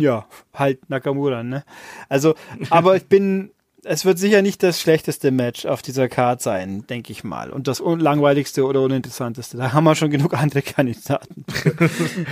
ja, 0.00 0.26
halt 0.54 0.88
Nakamura, 0.88 1.42
ne? 1.42 1.64
Also, 2.08 2.34
aber 2.70 2.96
ich 2.96 3.06
bin, 3.06 3.50
es 3.84 4.06
wird 4.06 4.18
sicher 4.18 4.40
nicht 4.40 4.62
das 4.62 4.80
schlechteste 4.80 5.30
Match 5.30 5.66
auf 5.66 5.82
dieser 5.82 6.08
Card 6.08 6.40
sein, 6.40 6.86
denke 6.86 7.12
ich 7.12 7.22
mal. 7.22 7.50
Und 7.50 7.68
das 7.68 7.80
langweiligste 7.80 8.64
oder 8.64 8.80
uninteressanteste. 8.80 9.58
Da 9.58 9.72
haben 9.72 9.84
wir 9.84 9.94
schon 9.94 10.10
genug 10.10 10.34
andere 10.34 10.62
Kandidaten. 10.62 11.44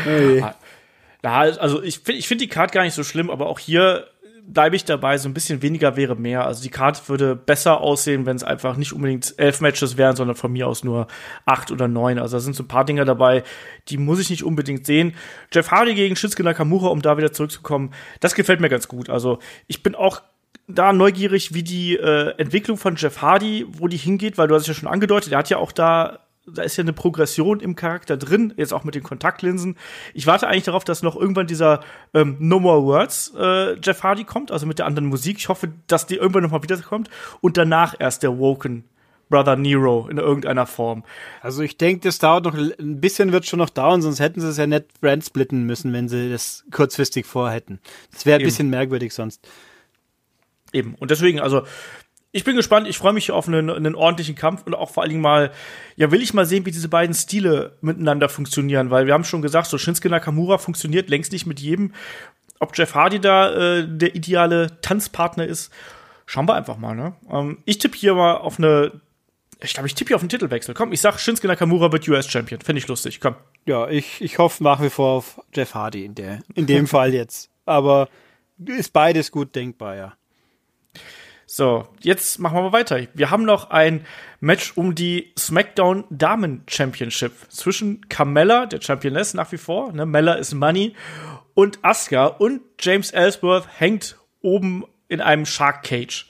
hey. 0.04 0.44
Ja, 1.24 1.40
also 1.40 1.82
ich 1.82 1.98
finde 1.98 2.20
ich 2.20 2.28
finde 2.28 2.44
die 2.44 2.48
Card 2.48 2.70
gar 2.70 2.84
nicht 2.84 2.94
so 2.94 3.02
schlimm, 3.02 3.30
aber 3.30 3.48
auch 3.48 3.58
hier 3.58 4.06
bleibe 4.46 4.76
ich 4.76 4.84
dabei, 4.84 5.18
so 5.18 5.28
ein 5.28 5.34
bisschen 5.34 5.62
weniger 5.62 5.96
wäre 5.96 6.16
mehr. 6.16 6.46
Also 6.46 6.62
die 6.62 6.70
Karte 6.70 7.08
würde 7.08 7.34
besser 7.34 7.80
aussehen, 7.80 8.26
wenn 8.26 8.36
es 8.36 8.44
einfach 8.44 8.76
nicht 8.76 8.92
unbedingt 8.92 9.34
elf 9.38 9.60
Matches 9.60 9.96
wären, 9.96 10.16
sondern 10.16 10.36
von 10.36 10.52
mir 10.52 10.68
aus 10.68 10.84
nur 10.84 11.08
acht 11.44 11.70
oder 11.70 11.88
neun. 11.88 12.18
Also 12.18 12.36
da 12.36 12.40
sind 12.40 12.54
so 12.54 12.62
ein 12.62 12.68
paar 12.68 12.84
Dinge 12.84 13.04
dabei, 13.04 13.42
die 13.88 13.98
muss 13.98 14.20
ich 14.20 14.30
nicht 14.30 14.44
unbedingt 14.44 14.86
sehen. 14.86 15.14
Jeff 15.52 15.70
Hardy 15.70 15.94
gegen 15.94 16.16
Shinsuke 16.16 16.44
Nakamura, 16.44 16.88
um 16.88 17.02
da 17.02 17.16
wieder 17.16 17.32
zurückzukommen, 17.32 17.92
das 18.20 18.34
gefällt 18.34 18.60
mir 18.60 18.68
ganz 18.68 18.88
gut. 18.88 19.10
Also 19.10 19.40
ich 19.66 19.82
bin 19.82 19.94
auch 19.94 20.22
da 20.68 20.92
neugierig, 20.92 21.54
wie 21.54 21.62
die 21.62 21.96
äh, 21.96 22.34
Entwicklung 22.38 22.76
von 22.76 22.96
Jeff 22.96 23.22
Hardy, 23.22 23.66
wo 23.68 23.88
die 23.88 23.96
hingeht, 23.96 24.38
weil 24.38 24.48
du 24.48 24.54
hast 24.54 24.62
es 24.62 24.68
ja 24.68 24.74
schon 24.74 24.88
angedeutet, 24.88 25.32
er 25.32 25.38
hat 25.38 25.50
ja 25.50 25.58
auch 25.58 25.72
da 25.72 26.25
da 26.46 26.62
ist 26.62 26.76
ja 26.76 26.82
eine 26.82 26.92
Progression 26.92 27.60
im 27.60 27.76
Charakter 27.76 28.16
drin, 28.16 28.54
jetzt 28.56 28.72
auch 28.72 28.84
mit 28.84 28.94
den 28.94 29.02
Kontaktlinsen. 29.02 29.76
Ich 30.14 30.26
warte 30.26 30.46
eigentlich 30.46 30.64
darauf, 30.64 30.84
dass 30.84 31.02
noch 31.02 31.16
irgendwann 31.16 31.46
dieser 31.46 31.80
ähm, 32.14 32.36
No 32.38 32.60
More 32.60 32.84
Words 32.84 33.34
äh, 33.36 33.78
Jeff 33.80 34.02
Hardy 34.02 34.24
kommt, 34.24 34.50
also 34.50 34.66
mit 34.66 34.78
der 34.78 34.86
anderen 34.86 35.08
Musik. 35.08 35.38
Ich 35.38 35.48
hoffe, 35.48 35.72
dass 35.86 36.06
die 36.06 36.16
irgendwann 36.16 36.42
noch 36.42 36.50
mal 36.50 36.62
wiederkommt 36.62 37.10
und 37.40 37.56
danach 37.56 37.94
erst 37.98 38.22
der 38.22 38.38
Woken 38.38 38.84
Brother 39.28 39.56
Nero 39.56 40.06
in 40.08 40.18
irgendeiner 40.18 40.66
Form. 40.66 41.02
Also 41.40 41.62
ich 41.62 41.76
denke, 41.76 42.02
das 42.02 42.18
dauert 42.18 42.44
noch 42.44 42.54
ein 42.54 43.00
bisschen, 43.00 43.32
wird 43.32 43.44
schon 43.46 43.58
noch 43.58 43.70
dauern, 43.70 44.00
sonst 44.02 44.20
hätten 44.20 44.40
sie 44.40 44.48
es 44.48 44.56
ja 44.56 44.66
nicht 44.66 45.00
brand 45.00 45.24
splitten 45.24 45.64
müssen, 45.64 45.92
wenn 45.92 46.08
sie 46.08 46.30
das 46.30 46.64
kurzfristig 46.70 47.26
vorhätten. 47.26 47.80
Das 48.12 48.24
wäre 48.24 48.36
ein 48.36 48.42
Eben. 48.42 48.48
bisschen 48.48 48.70
merkwürdig 48.70 49.12
sonst. 49.12 49.46
Eben. 50.72 50.94
Und 50.94 51.10
deswegen, 51.10 51.40
also 51.40 51.62
ich 52.36 52.44
bin 52.44 52.54
gespannt, 52.54 52.86
ich 52.86 52.98
freue 52.98 53.14
mich 53.14 53.30
auf 53.30 53.48
einen, 53.48 53.70
einen, 53.70 53.94
ordentlichen 53.94 54.34
Kampf 54.34 54.64
und 54.66 54.74
auch 54.74 54.90
vor 54.90 55.02
allen 55.02 55.08
Dingen 55.08 55.22
mal, 55.22 55.50
ja, 55.96 56.10
will 56.10 56.20
ich 56.20 56.34
mal 56.34 56.44
sehen, 56.44 56.66
wie 56.66 56.70
diese 56.70 56.90
beiden 56.90 57.14
Stile 57.14 57.72
miteinander 57.80 58.28
funktionieren, 58.28 58.90
weil 58.90 59.06
wir 59.06 59.14
haben 59.14 59.24
schon 59.24 59.40
gesagt, 59.40 59.68
so 59.68 59.78
Shinsuke 59.78 60.10
Nakamura 60.10 60.58
funktioniert 60.58 61.08
längst 61.08 61.32
nicht 61.32 61.46
mit 61.46 61.60
jedem. 61.60 61.94
Ob 62.60 62.76
Jeff 62.76 62.94
Hardy 62.94 63.20
da 63.20 63.78
äh, 63.78 63.88
der 63.88 64.14
ideale 64.14 64.82
Tanzpartner 64.82 65.46
ist, 65.46 65.72
schauen 66.26 66.46
wir 66.46 66.54
einfach 66.54 66.76
mal, 66.76 66.94
ne? 66.94 67.14
Ähm, 67.30 67.58
ich 67.64 67.78
tippe 67.78 67.96
hier 67.96 68.14
mal 68.14 68.34
auf 68.34 68.58
eine, 68.58 68.92
ich 69.62 69.72
glaube, 69.72 69.86
ich 69.86 69.94
tippe 69.94 70.08
hier 70.08 70.16
auf 70.16 70.22
einen 70.22 70.28
Titelwechsel. 70.28 70.74
Komm, 70.74 70.92
ich 70.92 71.00
sag, 71.00 71.18
Shinsuke 71.18 71.48
Nakamura 71.48 71.90
wird 71.90 72.06
US-Champion. 72.06 72.60
Finde 72.60 72.80
ich 72.80 72.86
lustig, 72.86 73.18
komm. 73.18 73.36
Ja, 73.64 73.88
ich, 73.88 74.20
ich 74.20 74.36
hoffe 74.38 74.62
nach 74.62 74.82
wie 74.82 74.90
vor 74.90 75.12
auf 75.12 75.40
Jeff 75.54 75.74
Hardy 75.74 76.04
in, 76.04 76.14
der, 76.14 76.40
in 76.54 76.66
dem 76.66 76.86
Fall 76.86 77.14
jetzt. 77.14 77.48
Aber 77.64 78.10
ist 78.62 78.92
beides 78.92 79.32
gut 79.32 79.54
denkbar, 79.56 79.96
ja. 79.96 80.12
So, 81.48 81.86
jetzt 82.00 82.40
machen 82.40 82.56
wir 82.56 82.62
mal 82.62 82.72
weiter. 82.72 83.00
Wir 83.14 83.30
haben 83.30 83.44
noch 83.44 83.70
ein 83.70 84.04
Match 84.40 84.72
um 84.74 84.96
die 84.96 85.32
SmackDown 85.38 86.02
Damen 86.10 86.64
Championship 86.66 87.32
zwischen 87.50 88.08
Carmella, 88.08 88.66
der 88.66 88.82
Championess 88.82 89.32
nach 89.32 89.52
wie 89.52 89.56
vor, 89.56 89.92
ne, 89.92 90.06
Mella 90.06 90.34
ist 90.34 90.54
Money, 90.54 90.96
und 91.54 91.78
Asuka 91.82 92.26
und 92.26 92.62
James 92.80 93.12
Ellsworth 93.12 93.68
hängt 93.78 94.18
oben 94.42 94.84
in 95.06 95.20
einem 95.20 95.46
Shark 95.46 95.84
Cage. 95.84 96.28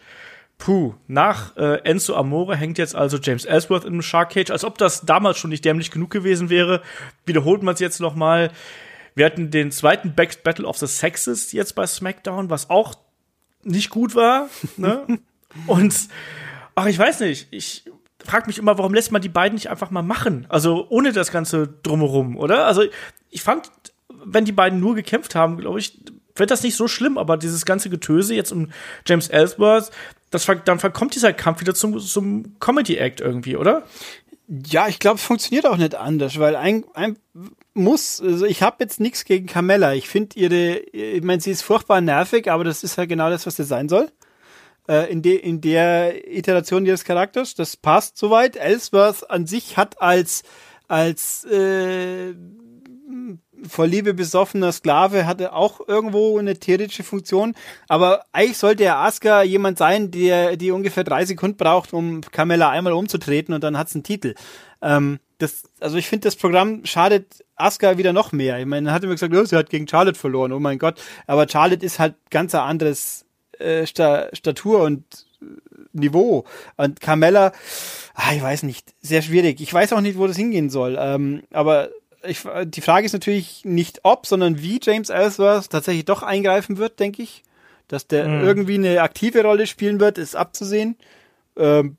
Puh, 0.58 0.94
nach 1.06 1.56
äh, 1.56 1.80
Enzo 1.85 2.14
Amore 2.14 2.54
hängt 2.54 2.76
jetzt 2.76 2.94
also 2.94 3.16
James 3.16 3.46
Ellsworth 3.46 3.87
im 3.87 4.02
Shark 4.02 4.35
Cage, 4.35 4.50
als 4.50 4.64
ob 4.64 4.76
das 4.76 5.06
damals 5.06 5.38
schon 5.38 5.50
nicht 5.50 5.64
dämlich 5.64 5.90
genug 5.90 6.11
gewesen 6.11 6.50
wäre. 6.50 6.82
Wiederholt 7.25 7.62
man 7.62 7.73
es 7.73 7.80
jetzt 7.80 8.00
noch 8.00 8.14
mal. 8.14 8.50
Wir 9.14 9.25
hatten 9.25 9.50
den 9.50 9.73
zweiten 9.73 10.14
Back 10.14 10.42
Battle 10.42 10.66
of 10.66 10.76
the 10.76 10.87
Sexes 10.87 11.52
jetzt 11.52 11.75
bei 11.75 11.87
SmackDown, 11.87 12.50
was 12.50 12.68
auch 12.68 12.94
nicht 13.66 13.90
gut 13.90 14.14
war. 14.14 14.49
Ne? 14.76 15.06
Und 15.66 15.94
ach, 16.75 16.87
ich 16.87 16.99
weiß 16.99 17.20
nicht, 17.20 17.49
ich 17.50 17.85
frage 18.25 18.46
mich 18.46 18.58
immer, 18.58 18.78
warum 18.78 18.94
lässt 18.94 19.12
man 19.12 19.23
die 19.23 19.28
beiden 19.28 19.54
nicht 19.54 19.70
einfach 19.70 19.90
mal 19.90 20.02
machen? 20.02 20.46
Also 20.49 20.87
ohne 20.88 21.12
das 21.12 21.30
ganze 21.30 21.68
drumherum, 21.82 22.37
oder? 22.37 22.66
Also 22.66 22.85
ich 23.30 23.42
fand, 23.42 23.70
wenn 24.08 24.44
die 24.44 24.52
beiden 24.52 24.80
nur 24.80 24.94
gekämpft 24.94 25.35
haben, 25.35 25.58
glaube 25.58 25.78
ich, 25.78 25.99
wird 26.35 26.50
das 26.50 26.62
nicht 26.62 26.76
so 26.76 26.88
schlimm, 26.88 27.18
aber 27.18 27.37
dieses 27.37 27.64
ganze 27.64 27.88
Getöse 27.88 28.35
jetzt 28.35 28.52
um 28.52 28.70
James 29.06 29.28
Ellsworth, 29.28 29.90
das, 30.30 30.46
dann 30.64 30.78
verkommt 30.78 31.14
dieser 31.14 31.32
Kampf 31.32 31.61
wieder 31.61 31.75
zum, 31.75 31.99
zum 31.99 32.58
Comedy-Act 32.58 33.20
irgendwie, 33.20 33.56
oder? 33.56 33.85
Ja, 34.49 34.87
ich 34.88 34.99
glaube, 34.99 35.16
es 35.16 35.23
funktioniert 35.23 35.66
auch 35.66 35.76
nicht 35.76 35.94
anders, 35.94 36.38
weil 36.38 36.56
ein, 36.56 36.85
ein 36.94 37.16
muss, 37.76 38.21
also 38.21 38.47
ich 38.47 38.62
habe 38.62 38.76
jetzt 38.80 39.00
nichts 39.00 39.25
gegen 39.25 39.47
Carmella. 39.47 39.95
Ich 39.95 40.09
finde 40.09 40.38
ihre, 40.38 40.78
ich 40.78 41.23
meine, 41.23 41.40
sie 41.40 41.50
ist 41.50 41.62
furchtbar 41.62 42.00
nervig, 42.00 42.50
aber 42.50 42.64
das 42.64 42.83
ist 42.83 42.97
ja 42.97 43.04
genau 43.04 43.30
das, 43.30 43.47
was 43.47 43.56
sie 43.56 43.64
sein 43.64 43.88
soll. 43.88 44.11
Äh, 44.88 45.11
in, 45.11 45.23
de, 45.23 45.37
in 45.37 45.61
der 45.61 46.26
Iteration 46.28 46.87
ihres 46.87 47.04
Charakters, 47.04 47.54
das 47.54 47.76
passt 47.76 48.18
soweit. 48.18 48.56
Ellsworth 48.56 49.30
an 49.30 49.47
sich 49.47 49.76
hat 49.76 50.00
als 50.00 50.42
als 50.88 51.45
äh, 51.45 52.35
vor 53.66 53.87
Liebe 53.87 54.14
besoffener 54.14 54.73
Sklave 54.73 55.26
hatte 55.26 55.52
auch 55.52 55.80
irgendwo 55.87 56.38
eine 56.38 56.59
theoretische 56.59 57.02
Funktion. 57.02 57.54
Aber 57.88 58.25
eigentlich 58.33 58.59
sollte 58.59 58.85
der 58.85 58.99
Asuka 58.99 59.42
jemand 59.42 59.78
sein, 59.78 60.11
der 60.11 60.56
die 60.56 60.71
ungefähr 60.71 61.04
drei 61.04 61.25
Sekunden 61.25 61.56
braucht, 61.56 61.92
um 61.92 62.21
Carmella 62.21 62.71
einmal 62.71 62.92
umzutreten 62.92 63.54
und 63.54 63.64
dann 63.64 63.78
hat's 63.78 63.95
einen 63.95 64.04
Titel. 64.04 64.35
Ähm, 64.83 65.18
das, 65.38 65.64
also 65.80 65.96
ich 65.98 66.06
finde, 66.08 66.26
das 66.26 66.36
Programm 66.36 66.84
schadet 66.84 67.44
Asuka 67.56 67.98
wieder 67.98 68.12
noch 68.12 68.32
mehr. 68.32 68.58
Ich 68.58 68.66
meine, 68.66 68.90
er 68.90 68.94
hat 68.94 69.04
immer 69.04 69.12
gesagt, 69.12 69.34
oh, 69.34 69.44
sie 69.44 69.56
hat 69.56 69.70
gegen 69.70 69.88
Charlotte 69.88 70.18
verloren, 70.18 70.52
oh 70.52 70.60
mein 70.60 70.78
Gott. 70.78 71.00
Aber 71.26 71.48
Charlotte 71.48 71.84
ist 71.84 71.98
halt 71.98 72.14
ganz 72.30 72.54
ein 72.54 72.62
anderes 72.62 73.26
äh, 73.58 73.86
Sta 73.86 74.28
Statur 74.32 74.82
und 74.82 75.04
äh, 75.42 75.46
Niveau. 75.92 76.44
Und 76.76 77.00
Carmella, 77.00 77.52
ah, 78.14 78.32
ich 78.34 78.42
weiß 78.42 78.62
nicht, 78.62 78.94
sehr 79.00 79.22
schwierig. 79.22 79.60
Ich 79.60 79.72
weiß 79.72 79.92
auch 79.92 80.00
nicht, 80.00 80.18
wo 80.18 80.26
das 80.26 80.36
hingehen 80.36 80.70
soll. 80.70 80.96
Ähm, 80.98 81.42
aber 81.50 81.90
ich, 82.26 82.40
die 82.64 82.80
Frage 82.80 83.06
ist 83.06 83.12
natürlich 83.12 83.64
nicht 83.64 84.00
ob, 84.02 84.26
sondern 84.26 84.60
wie 84.60 84.80
James 84.82 85.10
Ellsworth 85.10 85.70
tatsächlich 85.70 86.04
doch 86.04 86.22
eingreifen 86.22 86.78
wird, 86.78 86.98
denke 86.98 87.22
ich. 87.22 87.42
Dass 87.88 88.06
der 88.08 88.26
mhm. 88.26 88.44
irgendwie 88.44 88.74
eine 88.74 89.00
aktive 89.00 89.42
Rolle 89.42 89.66
spielen 89.66 90.00
wird, 90.00 90.18
ist 90.18 90.34
abzusehen. 90.34 90.96
Ähm, 91.56 91.98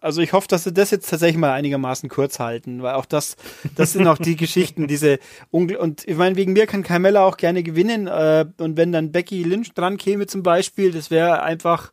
also 0.00 0.20
ich 0.20 0.32
hoffe, 0.32 0.48
dass 0.48 0.64
sie 0.64 0.72
das 0.72 0.90
jetzt 0.90 1.08
tatsächlich 1.08 1.38
mal 1.38 1.52
einigermaßen 1.52 2.08
kurz 2.08 2.38
halten, 2.38 2.82
weil 2.82 2.94
auch 2.94 3.06
das, 3.06 3.36
das 3.74 3.92
sind 3.92 4.06
auch 4.06 4.18
die 4.18 4.36
Geschichten, 4.44 4.86
diese 4.86 5.18
Ungl 5.50 5.76
und 5.76 6.06
ich 6.06 6.16
meine, 6.16 6.36
wegen 6.36 6.52
mir 6.52 6.66
kann 6.66 6.82
Carmella 6.82 7.24
auch 7.24 7.36
gerne 7.36 7.62
gewinnen 7.62 8.06
äh, 8.06 8.46
und 8.58 8.76
wenn 8.76 8.92
dann 8.92 9.12
Becky 9.12 9.42
Lynch 9.42 9.72
dran 9.74 9.96
käme 9.96 10.26
zum 10.26 10.42
Beispiel, 10.42 10.92
das 10.92 11.10
wäre 11.10 11.42
einfach 11.42 11.92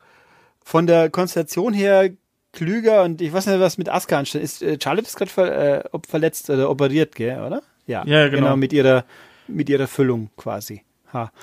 von 0.64 0.88
der 0.88 1.10
Konstellation 1.10 1.74
her 1.74 2.12
klüger 2.52 3.04
und 3.04 3.22
ich 3.22 3.34
weiß 3.34 3.48
nicht, 3.48 3.60
was 3.60 3.78
mit 3.78 3.90
Asuka 3.90 4.18
ansteht. 4.18 4.42
Ist 4.42 4.64
äh, 4.64 4.78
Charlotte 4.82 5.08
ist 5.08 5.18
gerade 5.18 5.32
ver, 5.32 5.84
äh, 5.84 6.00
verletzt 6.08 6.50
oder 6.50 6.70
operiert, 6.70 7.16
gell, 7.16 7.42
oder? 7.42 7.62
Ja, 7.86 8.04
ja 8.06 8.28
genau. 8.30 8.42
genau. 8.42 8.56
mit 8.56 8.74
ihrer 8.74 9.06
mit 9.48 9.70
ihrer 9.70 9.88
Füllung 9.88 10.30
quasi. 10.38 10.85
Ha. 11.16 11.32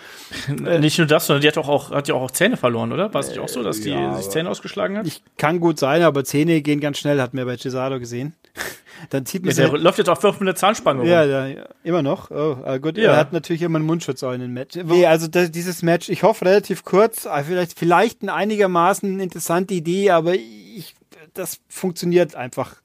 Äh, 0.67 0.79
nicht 0.79 0.99
nur 0.99 1.07
das, 1.07 1.27
sondern 1.27 1.41
die 1.43 1.49
hat 1.49 1.59
auch, 1.59 1.69
auch, 1.69 1.91
hat 1.91 2.09
ja 2.09 2.15
auch 2.15 2.31
Zähne 2.31 2.57
verloren, 2.57 2.93
oder? 2.93 3.13
War 3.15 3.21
es 3.21 3.29
nicht 3.29 3.39
auch 3.39 3.49
so, 3.49 3.63
dass 3.63 3.81
die 3.81 3.91
ja, 3.91 4.15
sich 4.17 4.29
Zähne 4.29 4.49
ausgeschlagen 4.51 4.99
hat? 4.99 5.07
Ich, 5.07 5.23
kann 5.37 5.61
gut 5.61 5.79
sein, 5.79 6.03
aber 6.03 6.25
Zähne 6.25 6.61
gehen 6.63 6.81
ganz 6.81 6.99
schnell, 6.99 7.21
hat 7.21 7.35
mir 7.35 7.45
bei 7.47 7.57
Cesaro 7.57 7.99
gesehen. 7.99 8.35
Dann 9.11 9.27
zieht 9.27 9.45
man 9.45 9.55
ja, 9.55 9.69
der 9.69 9.79
läuft 9.79 9.99
jetzt 9.99 10.09
auch 10.09 10.23
mit 10.23 10.43
einer 10.43 10.55
Zahnspange 10.55 11.01
rum. 11.01 11.09
Ja, 11.09 11.25
ja, 11.25 11.65
immer 11.83 12.03
noch. 12.03 12.31
Oh, 12.31 12.59
ah, 12.65 12.77
gut, 12.79 12.99
ja. 12.99 13.13
er 13.13 13.17
hat 13.17 13.33
natürlich 13.33 13.63
immer 13.63 13.79
einen 13.79 13.87
Mundschutz 13.87 14.23
auch 14.23 14.33
in 14.33 14.41
den 14.41 14.53
Match. 14.53 14.77
Nee, 14.77 15.07
also 15.07 15.27
das, 15.27 15.51
dieses 15.51 15.83
Match, 15.83 16.09
ich 16.09 16.23
hoffe 16.23 16.45
relativ 16.45 16.85
kurz, 16.85 17.27
ah, 17.27 17.43
vielleicht, 17.43 17.79
vielleicht 17.79 18.23
eine 18.23 18.35
einigermaßen 18.35 19.19
interessante 19.19 19.75
Idee, 19.75 20.11
aber 20.11 20.35
ich 20.35 20.95
das 21.35 21.61
funktioniert 21.69 22.35
einfach. 22.35 22.77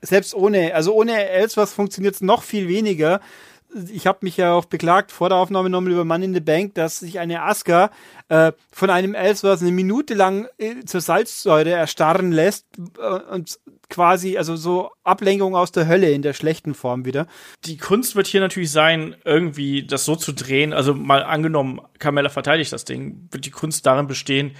Selbst 0.00 0.34
ohne, 0.34 0.74
also 0.74 0.94
ohne 0.94 1.28
Ellsworth 1.28 1.70
funktioniert 1.70 2.14
es 2.14 2.20
noch 2.20 2.42
viel 2.42 2.68
weniger. 2.68 3.20
Ich 3.92 4.06
habe 4.06 4.18
mich 4.22 4.36
ja 4.36 4.52
auch 4.52 4.66
beklagt 4.66 5.10
vor 5.10 5.28
der 5.28 5.38
Aufnahme 5.38 5.68
nochmal 5.68 5.92
über 5.92 6.04
Mann 6.04 6.22
in 6.22 6.32
the 6.32 6.40
Bank, 6.40 6.74
dass 6.74 7.00
sich 7.00 7.18
eine 7.18 7.42
Aska 7.42 7.90
äh, 8.28 8.52
von 8.72 8.90
einem 8.90 9.14
Ellsworth 9.14 9.60
eine 9.60 9.72
Minute 9.72 10.14
lang 10.14 10.48
äh, 10.58 10.84
zur 10.84 11.00
Salzsäure 11.00 11.70
erstarren 11.70 12.30
lässt 12.30 12.66
äh, 12.98 13.32
und 13.32 13.58
quasi, 13.90 14.38
also 14.38 14.56
so 14.56 14.90
Ablenkung 15.02 15.56
aus 15.56 15.72
der 15.72 15.88
Hölle 15.88 16.10
in 16.10 16.22
der 16.22 16.32
schlechten 16.32 16.74
Form 16.74 17.04
wieder. 17.04 17.26
Die 17.64 17.76
Kunst 17.76 18.16
wird 18.16 18.26
hier 18.26 18.40
natürlich 18.40 18.70
sein, 18.70 19.16
irgendwie 19.24 19.84
das 19.86 20.04
so 20.04 20.16
zu 20.16 20.32
drehen. 20.32 20.72
Also 20.72 20.94
mal 20.94 21.22
angenommen, 21.22 21.80
Carmella 21.98 22.28
verteidigt 22.28 22.72
das 22.72 22.84
Ding, 22.84 23.28
wird 23.30 23.44
die 23.44 23.50
Kunst 23.50 23.86
darin 23.86 24.06
bestehen, 24.06 24.52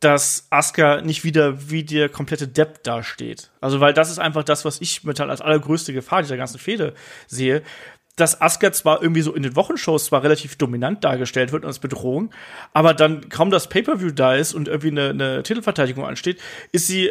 dass 0.00 0.46
Asuka 0.48 1.02
nicht 1.02 1.24
wieder 1.24 1.70
wie 1.70 1.84
der 1.84 2.08
komplette 2.08 2.48
Depp 2.48 2.82
dasteht. 2.82 3.50
Also, 3.60 3.80
weil 3.80 3.92
das 3.92 4.10
ist 4.10 4.18
einfach 4.18 4.42
das, 4.42 4.64
was 4.64 4.80
ich 4.80 5.04
mit 5.04 5.20
als 5.20 5.42
allergrößte 5.42 5.92
Gefahr 5.92 6.22
dieser 6.22 6.38
ganzen 6.38 6.58
Fehde 6.58 6.94
sehe. 7.26 7.62
Dass 8.20 8.40
Asuka 8.40 8.72
zwar 8.72 9.02
irgendwie 9.02 9.22
so 9.22 9.34
in 9.34 9.42
den 9.42 9.56
Wochenshows 9.56 10.06
zwar 10.06 10.22
relativ 10.22 10.56
dominant 10.56 11.02
dargestellt 11.04 11.52
wird 11.52 11.64
als 11.64 11.78
Bedrohung, 11.78 12.30
aber 12.72 12.94
dann 12.94 13.28
kaum 13.28 13.50
das 13.50 13.68
Pay-Per-View 13.68 14.10
da 14.10 14.34
ist 14.34 14.54
und 14.54 14.68
irgendwie 14.68 14.90
eine, 14.90 15.10
eine 15.10 15.42
Titelverteidigung 15.42 16.04
ansteht, 16.04 16.38
ist 16.72 16.86
sie 16.86 17.10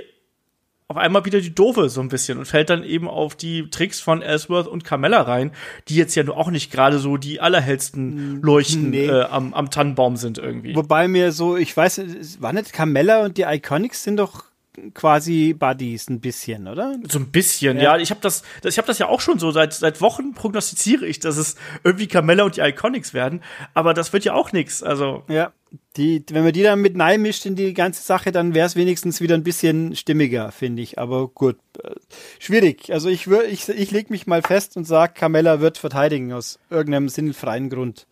auf 0.91 0.97
einmal 0.97 1.23
wieder 1.23 1.39
die 1.39 1.53
Doofe 1.53 1.87
so 1.87 2.01
ein 2.01 2.09
bisschen 2.09 2.39
und 2.39 2.45
fällt 2.45 2.71
dann 2.71 2.83
eben 2.83 3.07
auf 3.07 3.35
die 3.35 3.69
Tricks 3.69 3.99
von 3.99 4.23
Ellsworth 4.23 4.65
und 4.67 4.83
Carmella 4.83 5.21
rein, 5.21 5.51
die 5.87 5.95
jetzt 5.95 6.15
ja 6.15 6.23
nur 6.23 6.35
auch 6.35 6.49
nicht 6.49 6.71
gerade 6.71 6.97
so 6.97 7.17
die 7.17 7.39
allerhellsten 7.39 8.41
Leuchten 8.41 8.89
nee. 8.89 9.05
äh, 9.05 9.21
am, 9.21 9.53
am 9.53 9.69
Tannenbaum 9.69 10.17
sind 10.17 10.39
irgendwie. 10.39 10.75
Wobei 10.75 11.07
mir 11.07 11.31
so, 11.31 11.57
ich 11.57 11.77
weiß, 11.77 12.41
war 12.41 12.53
nicht 12.53 12.73
Carmella 12.73 13.23
und 13.23 13.37
die 13.37 13.43
Iconics 13.43 14.03
sind 14.03 14.17
doch 14.17 14.48
quasi 14.93 15.53
Buddies 15.57 16.09
ein 16.09 16.19
bisschen, 16.19 16.67
oder? 16.67 16.95
So 17.09 17.19
ein 17.19 17.31
bisschen, 17.31 17.77
ja. 17.77 17.95
ja 17.95 17.97
ich 17.97 18.11
habe 18.11 18.21
das, 18.21 18.43
ich 18.63 18.77
habe 18.77 18.87
das 18.87 18.99
ja 18.99 19.07
auch 19.07 19.21
schon 19.21 19.39
so 19.39 19.51
seit 19.51 19.73
seit 19.73 20.01
Wochen 20.01 20.33
prognostiziere 20.33 21.05
ich, 21.05 21.19
dass 21.19 21.37
es 21.37 21.55
irgendwie 21.83 22.07
Carmella 22.07 22.43
und 22.43 22.57
die 22.57 22.61
Iconics 22.61 23.13
werden, 23.13 23.41
aber 23.73 23.93
das 23.93 24.13
wird 24.13 24.25
ja 24.25 24.33
auch 24.33 24.51
nix. 24.51 24.83
Also 24.83 25.23
ja, 25.27 25.53
die, 25.97 26.23
wenn 26.31 26.43
man 26.43 26.53
die 26.53 26.63
dann 26.63 26.81
mit 26.81 26.95
Nein 26.95 27.21
mischt 27.21 27.45
in 27.45 27.55
die 27.55 27.73
ganze 27.73 28.01
Sache, 28.01 28.31
dann 28.31 28.53
wäre 28.53 28.65
es 28.65 28.75
wenigstens 28.75 29.21
wieder 29.21 29.35
ein 29.35 29.43
bisschen 29.43 29.95
stimmiger, 29.95 30.51
finde 30.51 30.81
ich. 30.81 30.97
Aber 30.97 31.27
gut, 31.27 31.57
äh, 31.83 31.91
schwierig. 32.39 32.91
Also 32.91 33.09
ich 33.09 33.27
würde, 33.27 33.47
ich, 33.47 33.67
ich 33.69 33.91
leg 33.91 34.09
mich 34.09 34.27
mal 34.27 34.41
fest 34.41 34.77
und 34.77 34.85
sage, 34.85 35.13
Carmella 35.13 35.59
wird 35.61 35.77
verteidigen 35.77 36.33
aus 36.33 36.59
irgendeinem 36.69 37.09
sinnfreien 37.09 37.69
Grund. 37.69 38.07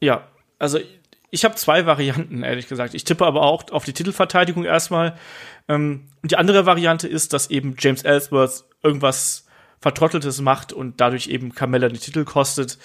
Ja, 0.00 0.28
also 0.58 0.78
ich 1.32 1.46
habe 1.46 1.54
zwei 1.54 1.86
Varianten, 1.86 2.42
ehrlich 2.42 2.68
gesagt. 2.68 2.92
Ich 2.92 3.04
tippe 3.04 3.24
aber 3.24 3.40
auch 3.42 3.70
auf 3.70 3.86
die 3.86 3.94
Titelverteidigung 3.94 4.64
erstmal. 4.66 5.16
Ähm, 5.66 6.08
und 6.22 6.30
die 6.30 6.36
andere 6.36 6.66
Variante 6.66 7.08
ist, 7.08 7.32
dass 7.32 7.48
eben 7.48 7.74
James 7.78 8.02
Ellsworth 8.02 8.64
irgendwas 8.82 9.46
Vertrotteltes 9.80 10.42
macht 10.42 10.74
und 10.74 11.00
dadurch 11.00 11.28
eben 11.28 11.54
Carmella 11.54 11.88
den 11.88 11.98
Titel 11.98 12.24
kostet. 12.24 12.78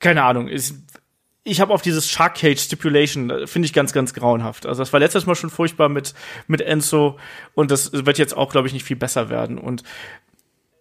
Keine 0.00 0.24
Ahnung. 0.24 0.48
Ich, 0.48 0.72
ich 1.44 1.60
habe 1.60 1.72
auf 1.72 1.80
dieses 1.80 2.10
Shark 2.10 2.34
Cage 2.34 2.60
Stipulation, 2.60 3.30
äh, 3.30 3.46
finde 3.46 3.66
ich 3.66 3.72
ganz, 3.72 3.92
ganz 3.92 4.14
grauenhaft. 4.14 4.66
Also 4.66 4.82
das 4.82 4.92
war 4.92 4.98
letztes 4.98 5.26
Mal 5.26 5.36
schon 5.36 5.48
furchtbar 5.48 5.88
mit, 5.88 6.14
mit 6.48 6.62
Enzo 6.62 7.20
und 7.54 7.70
das 7.70 7.92
wird 7.92 8.18
jetzt 8.18 8.36
auch, 8.36 8.50
glaube 8.50 8.66
ich, 8.66 8.74
nicht 8.74 8.84
viel 8.84 8.96
besser 8.96 9.30
werden. 9.30 9.58
Und 9.58 9.84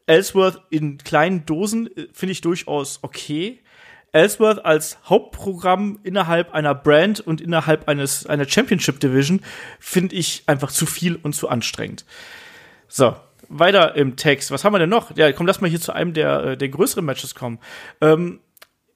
Ellsworth 0.08 0.60
in 0.71 0.97
kleinen 0.97 1.45
Dosen 1.45 1.95
äh, 1.95 2.08
finde 2.13 2.32
ich 2.32 2.41
durchaus 2.41 2.97
okay. 3.04 3.60
Ellsworth 4.12 4.63
als 4.65 4.98
Hauptprogramm 5.06 6.00
innerhalb 6.04 6.54
einer 6.54 6.76
Brand 6.76 7.19
und 7.19 7.41
innerhalb 7.41 7.88
eines 7.88 8.26
einer 8.26 8.48
Championship 8.48 9.00
Division 9.00 9.41
finde 9.80 10.15
ich 10.15 10.43
einfach 10.48 10.72
zu 10.72 10.86
viel 10.86 11.15
und 11.15 11.34
zu 11.34 11.50
anstrengend. 11.50 12.06
So, 12.88 13.15
weiter 13.50 13.95
im 13.95 14.15
Text. 14.15 14.52
Was 14.52 14.63
haben 14.63 14.74
wir 14.74 14.80
denn 14.80 14.89
noch? 14.89 15.15
Ja, 15.15 15.32
komm, 15.32 15.48
lass 15.48 15.62
mal 15.62 15.69
hier 15.69 15.82
zu 15.82 15.93
einem 15.93 16.13
der, 16.13 16.43
äh, 16.43 16.58
der 16.58 16.69
größeren 16.69 17.06
Matches 17.06 17.36
kommen. 17.36 17.60
Ähm, 18.02 18.39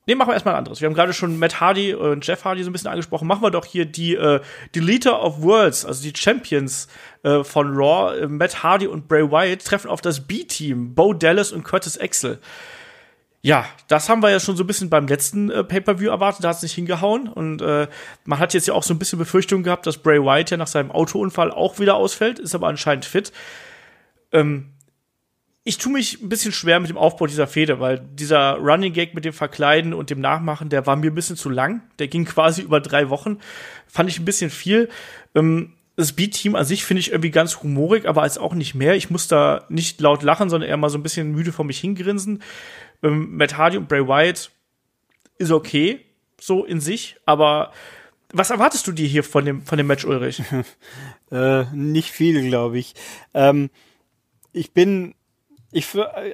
Nee, 0.05 0.15
machen 0.15 0.29
wir 0.29 0.33
erstmal 0.33 0.55
ein 0.55 0.57
anderes. 0.57 0.81
Wir 0.81 0.87
haben 0.87 0.95
gerade 0.95 1.13
schon 1.13 1.39
Matt 1.39 1.61
Hardy 1.61 1.93
und 1.93 2.27
Jeff 2.27 2.43
Hardy 2.43 2.61
so 2.61 2.69
ein 2.69 2.73
bisschen 2.73 2.89
angesprochen. 2.89 3.25
Machen 3.25 3.41
wir 3.41 3.51
doch 3.51 3.63
hier 3.63 3.85
die 3.85 4.15
äh, 4.15 4.41
Deleter 4.75 5.23
of 5.23 5.41
Worlds, 5.41 5.85
also 5.85 6.03
die 6.03 6.11
Champions 6.13 6.89
äh, 7.23 7.45
von 7.45 7.73
Raw. 7.73 8.19
Äh, 8.19 8.27
Matt 8.27 8.63
Hardy 8.63 8.85
und 8.87 9.07
Bray 9.07 9.31
Wyatt 9.31 9.63
treffen 9.63 9.89
auf 9.89 10.01
das 10.01 10.27
B-Team, 10.27 10.93
Bo 10.93 11.13
Dallas 11.13 11.53
und 11.53 11.63
Curtis 11.63 11.97
Axel. 11.97 12.39
Ja, 13.45 13.65
das 13.89 14.07
haben 14.07 14.23
wir 14.23 14.31
ja 14.31 14.39
schon 14.39 14.55
so 14.55 14.63
ein 14.63 14.67
bisschen 14.67 14.89
beim 14.89 15.05
letzten 15.05 15.51
äh, 15.51 15.65
Pay-Per-View 15.65 16.09
erwartet, 16.09 16.45
da 16.45 16.49
hat 16.49 16.55
es 16.55 16.63
nicht 16.63 16.75
hingehauen. 16.75 17.27
Und 17.27 17.61
äh, 17.61 17.89
man 18.23 18.39
hat 18.39 18.53
jetzt 18.53 18.67
ja 18.67 18.73
auch 18.73 18.83
so 18.83 18.93
ein 18.93 18.99
bisschen 18.99 19.19
Befürchtung 19.19 19.63
gehabt, 19.63 19.85
dass 19.85 19.97
Bray 19.97 20.21
Wyatt 20.21 20.51
ja 20.51 20.55
nach 20.55 20.67
seinem 20.67 20.91
Autounfall 20.91 21.51
auch 21.51 21.77
wieder 21.77 21.95
ausfällt, 21.95 22.39
ist 22.39 22.55
aber 22.55 22.69
anscheinend 22.69 23.03
fit. 23.03 23.33
Ähm, 24.31 24.69
ich 25.65 25.77
tue 25.77 25.91
mich 25.91 26.21
ein 26.21 26.29
bisschen 26.29 26.53
schwer 26.53 26.79
mit 26.79 26.89
dem 26.89 26.97
Aufbau 26.97 27.27
dieser 27.27 27.47
Fehde, 27.47 27.81
weil 27.81 27.99
dieser 27.99 28.53
Running 28.53 28.93
Gag 28.93 29.13
mit 29.13 29.25
dem 29.25 29.33
Verkleiden 29.33 29.93
und 29.93 30.09
dem 30.09 30.21
Nachmachen, 30.21 30.69
der 30.69 30.85
war 30.87 30.95
mir 30.95 31.11
ein 31.11 31.15
bisschen 31.15 31.35
zu 31.35 31.49
lang. 31.49 31.81
Der 31.99 32.07
ging 32.07 32.23
quasi 32.25 32.61
über 32.61 32.79
drei 32.79 33.09
Wochen. 33.09 33.39
Fand 33.87 34.09
ich 34.09 34.19
ein 34.19 34.25
bisschen 34.25 34.51
viel. 34.51 34.87
Ähm, 35.35 35.73
das 35.95 36.13
B-Team 36.13 36.55
an 36.55 36.65
sich 36.65 36.85
finde 36.85 37.01
ich 37.01 37.11
irgendwie 37.11 37.29
ganz 37.29 37.61
humorig, 37.61 38.07
aber 38.07 38.23
als 38.23 38.37
auch 38.37 38.55
nicht 38.55 38.73
mehr. 38.73 38.95
Ich 38.95 39.09
muss 39.09 39.27
da 39.27 39.65
nicht 39.69 40.01
laut 40.01 40.23
lachen, 40.23 40.49
sondern 40.49 40.69
eher 40.69 40.77
mal 40.77 40.89
so 40.89 40.97
ein 40.97 41.03
bisschen 41.03 41.31
müde 41.31 41.51
vor 41.51 41.65
mich 41.65 41.79
hingrinsen. 41.79 42.41
Ähm, 43.03 43.37
Matt 43.37 43.57
Hardy 43.57 43.77
und 43.77 43.87
Bray 43.87 44.07
Wyatt 44.07 44.51
ist 45.37 45.51
okay, 45.51 45.99
so 46.39 46.63
in 46.63 46.79
sich, 46.79 47.17
aber 47.25 47.71
was 48.33 48.49
erwartest 48.49 48.87
du 48.87 48.91
dir 48.91 49.07
hier 49.07 49.23
von 49.23 49.45
dem, 49.45 49.61
von 49.61 49.77
dem 49.77 49.87
Match, 49.87 50.05
Ulrich? 50.05 50.41
äh, 51.31 51.65
nicht 51.73 52.09
viel, 52.09 52.47
glaube 52.47 52.79
ich. 52.79 52.95
Ähm, 53.33 53.69
ich 54.51 54.73
bin, 54.73 55.13
ich, 55.71 55.87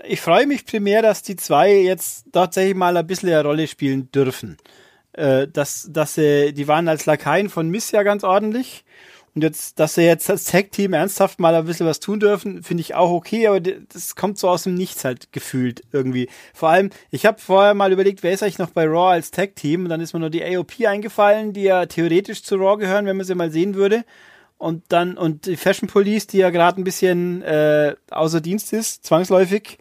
ich 0.07 0.21
freue 0.21 0.47
mich 0.47 0.65
primär, 0.65 1.01
dass 1.01 1.23
die 1.23 1.35
zwei 1.35 1.73
jetzt 1.73 2.27
tatsächlich 2.31 2.75
mal 2.75 2.95
ein 2.95 3.05
bisschen 3.05 3.29
eine 3.29 3.43
Rolle 3.43 3.67
spielen 3.67 4.11
dürfen. 4.11 4.57
Äh, 5.13 5.47
dass, 5.47 5.89
dass 5.91 6.15
sie, 6.15 6.53
die 6.53 6.67
waren 6.67 6.87
als 6.87 7.05
Lakaien 7.05 7.49
von 7.49 7.69
Miss 7.69 7.91
ja 7.91 8.03
ganz 8.03 8.23
ordentlich. 8.23 8.85
Und 9.39 9.43
jetzt, 9.43 9.79
dass 9.79 9.95
sie 9.95 10.01
jetzt 10.01 10.29
als 10.29 10.43
Tag-Team 10.43 10.91
ernsthaft 10.91 11.39
mal 11.39 11.55
ein 11.55 11.63
bisschen 11.63 11.87
was 11.87 12.01
tun 12.01 12.19
dürfen, 12.19 12.61
finde 12.61 12.81
ich 12.81 12.93
auch 12.93 13.09
okay, 13.09 13.47
aber 13.47 13.61
das 13.61 14.17
kommt 14.17 14.37
so 14.37 14.49
aus 14.49 14.63
dem 14.63 14.73
Nichts 14.73 15.05
halt 15.05 15.31
gefühlt 15.31 15.81
irgendwie. 15.93 16.27
Vor 16.53 16.67
allem, 16.67 16.89
ich 17.09 17.25
habe 17.25 17.39
vorher 17.39 17.73
mal 17.73 17.93
überlegt, 17.93 18.21
wer 18.21 18.33
ist 18.33 18.43
eigentlich 18.43 18.57
noch 18.57 18.71
bei 18.71 18.85
Raw 18.85 19.13
als 19.13 19.31
Tag-Team? 19.31 19.83
Und 19.83 19.89
dann 19.89 20.01
ist 20.01 20.11
mir 20.11 20.19
nur 20.19 20.29
die 20.29 20.43
AOP 20.43 20.85
eingefallen, 20.85 21.53
die 21.53 21.63
ja 21.63 21.85
theoretisch 21.85 22.43
zu 22.43 22.57
Raw 22.57 22.75
gehören, 22.77 23.05
wenn 23.05 23.15
man 23.15 23.25
sie 23.25 23.33
mal 23.33 23.49
sehen 23.49 23.75
würde. 23.75 24.03
Und 24.57 24.83
dann, 24.89 25.17
und 25.17 25.45
die 25.45 25.55
Fashion 25.55 25.87
Police, 25.87 26.27
die 26.27 26.39
ja 26.39 26.49
gerade 26.49 26.81
ein 26.81 26.83
bisschen 26.83 27.41
äh, 27.43 27.95
außer 28.11 28.41
Dienst 28.41 28.73
ist, 28.73 29.05
zwangsläufig. 29.05 29.77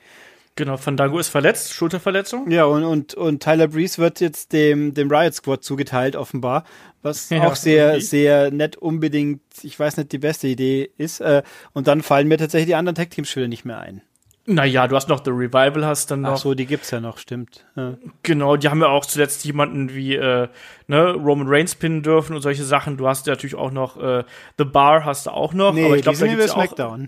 Genau, 0.59 0.77
Fandango 0.77 1.21
ist 1.21 1.29
verletzt, 1.29 1.73
Schulterverletzung. 1.73 2.51
Ja, 2.51 2.65
und, 2.65 2.83
und, 2.83 3.15
und 3.15 3.41
Tyler 3.41 3.69
Breeze 3.69 3.99
wird 3.99 4.19
jetzt 4.19 4.53
dem, 4.53 4.93
dem 4.93 5.09
Riot 5.09 5.33
Squad 5.33 5.63
zugeteilt, 5.63 6.17
offenbar. 6.17 6.65
Was 7.01 7.31
ja, 7.31 7.47
auch 7.47 7.55
sehr, 7.55 7.91
irgendwie. 7.91 8.05
sehr 8.05 8.51
nett 8.51 8.77
unbedingt, 8.77 9.41
ich 9.63 9.79
weiß 9.79 9.99
nicht, 9.99 10.11
die 10.11 10.19
beste 10.19 10.49
Idee 10.49 10.91
ist. 10.99 11.21
Äh, 11.21 11.45
und 11.75 11.87
dann 11.87 12.03
fallen 12.03 12.27
mir 12.27 12.39
tatsächlich 12.39 12.67
die 12.67 12.75
anderen 12.75 12.97
Tag-Teams 12.97 13.37
wieder 13.37 13.47
nicht 13.47 13.65
mehr 13.65 13.79
ein. 13.79 14.03
Naja, 14.47 14.89
du 14.89 14.97
hast 14.97 15.09
noch 15.09 15.25
The 15.25 15.31
Revival, 15.31 15.87
hast 15.87 16.11
dann 16.11 16.23
noch. 16.23 16.33
Ach 16.33 16.37
so, 16.39 16.55
die 16.55 16.67
gibt's 16.67 16.91
ja 16.91 16.99
noch, 16.99 17.19
stimmt. 17.19 17.65
Ja. 17.77 17.95
Genau, 18.25 18.57
die 18.57 18.69
haben 18.69 18.81
ja 18.81 18.89
auch 18.89 19.07
zuletzt 19.07 19.45
jemanden 19.45 19.95
wie 19.95 20.17
äh, 20.17 20.49
ne, 20.89 21.13
Roman 21.13 21.47
Reigns 21.47 21.77
pinnen 21.77 22.03
dürfen 22.03 22.35
und 22.35 22.43
solche 22.43 22.65
Sachen. 22.65 22.97
Du 22.97 23.07
hast 23.07 23.29
ja 23.29 23.35
natürlich 23.35 23.55
auch 23.55 23.71
noch 23.71 23.97
äh, 24.03 24.25
The 24.59 24.65
Bar 24.65 25.05
hast 25.05 25.27
du 25.27 25.31
auch 25.31 25.55
noch. 25.55 25.73
Nee, 25.73 25.85
aber 25.85 25.97
ich 25.97 26.03
glaube, 26.03 26.19
da 26.19 26.27
gibt's 26.27 26.47
ja 26.49 26.87
auch. 26.89 26.99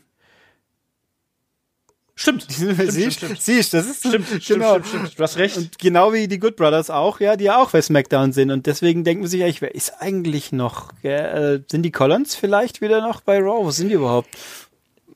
Stimmt. 2.20 2.42
stimmt, 2.50 2.92
stimmt, 2.92 3.12
stimmt. 3.14 3.40
Siehst, 3.40 3.72
das 3.72 3.87
ist 3.87 4.06
stimmt, 4.06 4.28
genau. 4.46 4.74
stimmt, 4.74 4.87
stimmt, 4.88 5.18
Du 5.18 5.22
hast 5.22 5.38
recht. 5.38 5.56
Und 5.56 5.78
genau 5.78 6.12
wie 6.12 6.28
die 6.28 6.38
Good 6.38 6.56
Brothers 6.56 6.90
auch, 6.90 7.18
ja, 7.18 7.35
die 7.35 7.44
ja 7.44 7.62
auch 7.62 7.70
bei 7.70 7.80
SmackDown 7.80 8.35
sind. 8.35 8.50
Und 8.50 8.66
deswegen 8.66 9.04
denkt 9.04 9.22
man 9.22 9.30
sich 9.30 9.42
eigentlich, 9.42 9.62
wer 9.62 9.74
ist 9.74 9.94
eigentlich 10.00 10.52
noch? 10.52 10.92
Äh, 11.02 11.61
sind 11.66 11.83
die 11.83 11.90
Collins 11.90 12.35
vielleicht 12.35 12.83
wieder 12.83 13.00
noch 13.00 13.22
bei 13.22 13.38
Raw? 13.38 13.64
Wo 13.64 13.70
sind 13.70 13.88
die 13.88 13.94
überhaupt? 13.94 14.28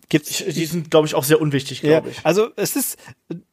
Gibt's, 0.09 0.45
die 0.47 0.65
sind, 0.65 0.91
glaube 0.91 1.07
ich, 1.07 1.15
auch 1.15 1.25
sehr 1.25 1.43
unwichtig, 1.43 1.83
glaube 1.83 2.09
ja, 2.09 2.13
ich. 2.13 2.25
Also 2.25 2.49
es 2.57 2.75
ist, 2.75 2.99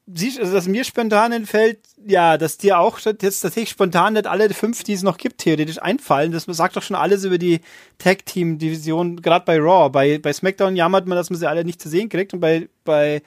siehst, 0.05 0.39
also 0.39 0.53
dass 0.53 0.67
mir 0.67 0.85
spontan 0.85 1.33
entfällt, 1.33 1.79
ja, 2.05 2.37
dass 2.37 2.57
dir 2.57 2.79
auch 2.79 2.99
jetzt 2.99 3.41
tatsächlich 3.41 3.69
spontan 3.69 4.13
nicht 4.13 4.27
alle 4.27 4.49
fünf, 4.53 4.83
die 4.83 4.93
es 4.93 5.03
noch 5.03 5.17
gibt, 5.17 5.39
theoretisch 5.39 5.81
einfallen. 5.81 6.31
Das 6.31 6.45
sagt 6.45 6.77
doch 6.77 6.83
schon 6.83 6.95
alles 6.95 7.25
über 7.25 7.37
die 7.37 7.59
Tag-Team-Division, 7.97 9.21
gerade 9.21 9.43
bei 9.45 9.59
Raw. 9.59 9.89
Bei, 9.89 10.19
bei 10.19 10.31
SmackDown 10.31 10.77
jammert 10.77 11.05
man, 11.05 11.17
dass 11.17 11.29
man 11.29 11.39
sie 11.39 11.49
alle 11.49 11.65
nicht 11.65 11.81
zu 11.81 11.89
sehen 11.89 12.07
kriegt 12.07 12.33
und 12.33 12.39
bei, 12.39 12.69
bei 12.85 13.21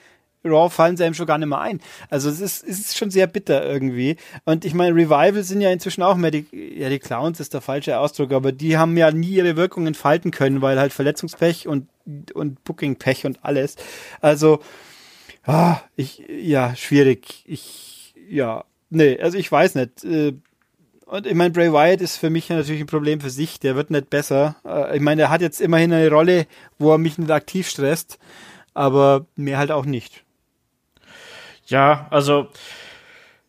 Raw 0.45 0.71
fallen 0.71 0.97
sie 0.97 1.05
einem 1.05 1.15
schon 1.15 1.27
gar 1.27 1.39
nicht 1.39 1.49
mehr 1.49 1.61
ein. 1.61 1.81
Also 2.11 2.29
es 2.29 2.41
ist, 2.41 2.65
es 2.65 2.81
ist 2.81 2.99
schon 2.99 3.11
sehr 3.11 3.27
bitter 3.27 3.65
irgendwie. 3.65 4.17
Und 4.45 4.65
ich 4.65 4.75
meine, 4.75 4.95
Revival 4.95 5.43
sind 5.43 5.61
ja 5.61 5.71
inzwischen 5.71 6.03
auch 6.03 6.17
mehr 6.17 6.31
die, 6.31 6.47
ja, 6.53 6.89
die 6.89 6.99
Clowns 6.99 7.41
ist 7.41 7.55
der 7.55 7.61
falsche 7.61 7.99
Ausdruck, 7.99 8.33
aber 8.33 8.53
die 8.53 8.77
haben 8.77 8.97
ja 8.97 9.11
nie 9.11 9.35
ihre 9.35 9.57
Wirkung 9.57 9.87
entfalten 9.87 10.31
können, 10.31 10.63
weil 10.63 10.79
halt 10.79 10.93
Verletzungspech 10.93 11.67
und, 11.67 11.89
und 12.35 12.63
Bookingpech 12.65 13.27
und 13.27 13.39
alles. 13.43 13.77
Also, 14.21 14.61
ah, 15.45 15.81
ich, 15.97 16.23
ja, 16.29 16.77
schwierig. 16.77 17.45
Ich, 17.47 18.15
ja, 18.29 18.65
nee, 18.91 19.19
also 19.19 19.39
ich 19.39 19.51
weiß 19.51 19.75
nicht. 19.77 20.05
Äh, 20.05 20.35
und 21.07 21.27
ich 21.27 21.35
meine, 21.35 21.51
Bray 21.51 21.73
Wyatt 21.73 22.01
ist 22.01 22.17
für 22.17 22.31
mich 22.31 22.49
natürlich 22.49 22.81
ein 22.81 22.87
Problem 22.87 23.21
für 23.21 23.31
sich. 23.31 23.61
Der 23.61 23.77
wird 23.77 23.91
nicht 23.91 24.11
besser. 24.11 24.57
Äh, 24.65 24.97
ich 24.97 25.03
meine, 25.03 25.23
er 25.23 25.31
hat 25.31 25.43
jetzt 25.43 25.61
immerhin 25.61 25.93
eine 25.93 26.11
Rolle, 26.11 26.47
wo 26.79 26.93
er 26.93 26.99
mich 26.99 27.19
nicht 27.19 27.31
aktiv 27.31 27.69
stresst, 27.69 28.19
aber 28.73 29.27
mir 29.37 29.59
halt 29.59 29.71
auch 29.71 29.85
nicht. 29.85 30.24
Ja, 31.67 32.07
also 32.11 32.49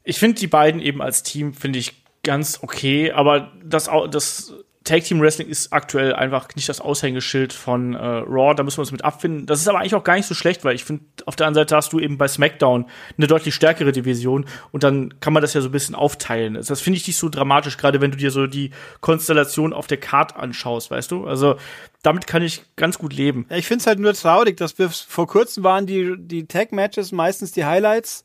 ich 0.04 0.20
finde 0.20 0.40
die 0.40 0.48
beiden 0.48 0.82
eben 0.82 1.02
als 1.02 1.24
Team 1.24 1.54
finde 1.54 1.80
ich 1.80 2.04
ganz 2.24 2.60
okay, 2.62 3.12
aber 3.12 3.52
das 3.64 3.90
das 4.10 4.54
Tag 4.86 5.04
Team 5.04 5.20
Wrestling 5.20 5.48
ist 5.48 5.74
aktuell 5.74 6.14
einfach 6.14 6.48
nicht 6.56 6.70
das 6.70 6.80
Aushängeschild 6.80 7.54
von 7.54 7.96
äh, 7.96 7.98
Raw, 7.98 8.54
da 8.54 8.64
müssen 8.64 8.78
wir 8.78 8.82
uns 8.82 8.92
mit 8.92 9.04
abfinden. 9.04 9.48
Das 9.48 9.60
ist 9.60 9.68
aber 9.68 9.80
eigentlich 9.80 9.96
auch 9.96 10.04
gar 10.04 10.16
nicht 10.16 10.28
so 10.28 10.36
schlecht, 10.36 10.64
weil 10.64 10.76
ich 10.76 10.86
finde, 10.86 11.04
auf 11.26 11.36
der 11.36 11.48
anderen 11.48 11.66
Seite 11.66 11.76
hast 11.76 11.92
du 11.92 12.00
eben 12.00 12.20
bei 12.20 12.28
SmackDown 12.28 12.86
eine 13.18 13.28
deutlich 13.28 13.56
stärkere 13.56 13.92
Division 13.92 14.46
und 14.72 14.84
dann 14.84 15.20
kann 15.20 15.34
man 15.34 15.42
das 15.42 15.56
ja 15.56 15.62
so 15.62 15.70
ein 15.70 15.72
bisschen 15.72 15.96
aufteilen. 15.96 16.54
Das 16.54 16.82
finde 16.82 16.98
ich 16.98 17.08
nicht 17.08 17.18
so 17.18 17.30
dramatisch, 17.30 17.78
gerade 17.78 18.00
wenn 18.00 18.12
du 18.12 18.18
dir 18.18 18.30
so 18.30 18.46
die 18.46 18.70
Konstellation 19.02 19.74
auf 19.74 19.88
der 19.88 19.98
Card 19.98 20.36
anschaust, 20.36 20.92
weißt 20.92 21.10
du? 21.12 21.26
Also 21.26 21.56
damit 22.04 22.28
kann 22.28 22.44
ich 22.44 22.64
ganz 22.76 23.00
gut 23.00 23.12
leben. 23.12 23.48
Ja, 23.50 23.58
ich 23.58 23.66
finde 23.66 23.82
es 23.82 23.88
halt 23.88 23.98
nur 23.98 24.14
traurig, 24.14 24.56
dass 24.58 24.78
wir 24.78 24.92
vor 24.92 25.26
kurzem 25.26 25.64
waren 25.64 25.88
die, 25.88 26.14
die 26.16 26.46
Tag-Matches 26.46 27.12
meistens 27.12 27.52
die 27.52 27.66
Highlights 27.66 28.24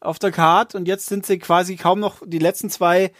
auf 0.00 0.18
der 0.18 0.32
Card 0.32 0.74
und 0.74 0.88
jetzt 0.88 1.06
sind 1.06 1.24
sie 1.24 1.38
quasi 1.38 1.76
kaum 1.76 2.00
noch 2.00 2.16
die 2.26 2.38
letzten 2.38 2.68
zwei 2.68 3.12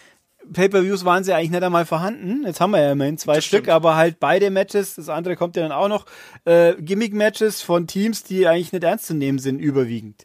Pay-per-Views 0.53 1.05
waren 1.05 1.25
sie 1.25 1.33
eigentlich 1.33 1.51
nicht 1.51 1.63
einmal 1.63 1.87
vorhanden. 1.87 2.45
Jetzt 2.45 2.61
haben 2.61 2.73
wir 2.73 2.81
ja 2.81 2.93
immerhin 2.93 3.19
zwei 3.19 3.37
das 3.37 3.45
Stück, 3.45 3.65
stimmt. 3.65 3.75
aber 3.75 3.97
halt 3.97 4.21
beide 4.21 4.51
Matches, 4.51 4.95
das 4.95 5.09
andere 5.09 5.37
kommt 5.37 5.57
ja 5.57 5.63
dann 5.63 5.73
auch 5.73 5.89
noch, 5.89 6.07
äh, 6.45 6.75
Gimmick-Matches 6.75 7.63
von 7.63 7.87
Teams, 7.87 8.25
die 8.25 8.47
eigentlich 8.47 8.73
nicht 8.73 8.85
ernst 8.85 9.07
zu 9.07 9.15
nehmen 9.15 9.39
sind, 9.39 9.61
überwiegend. 9.61 10.25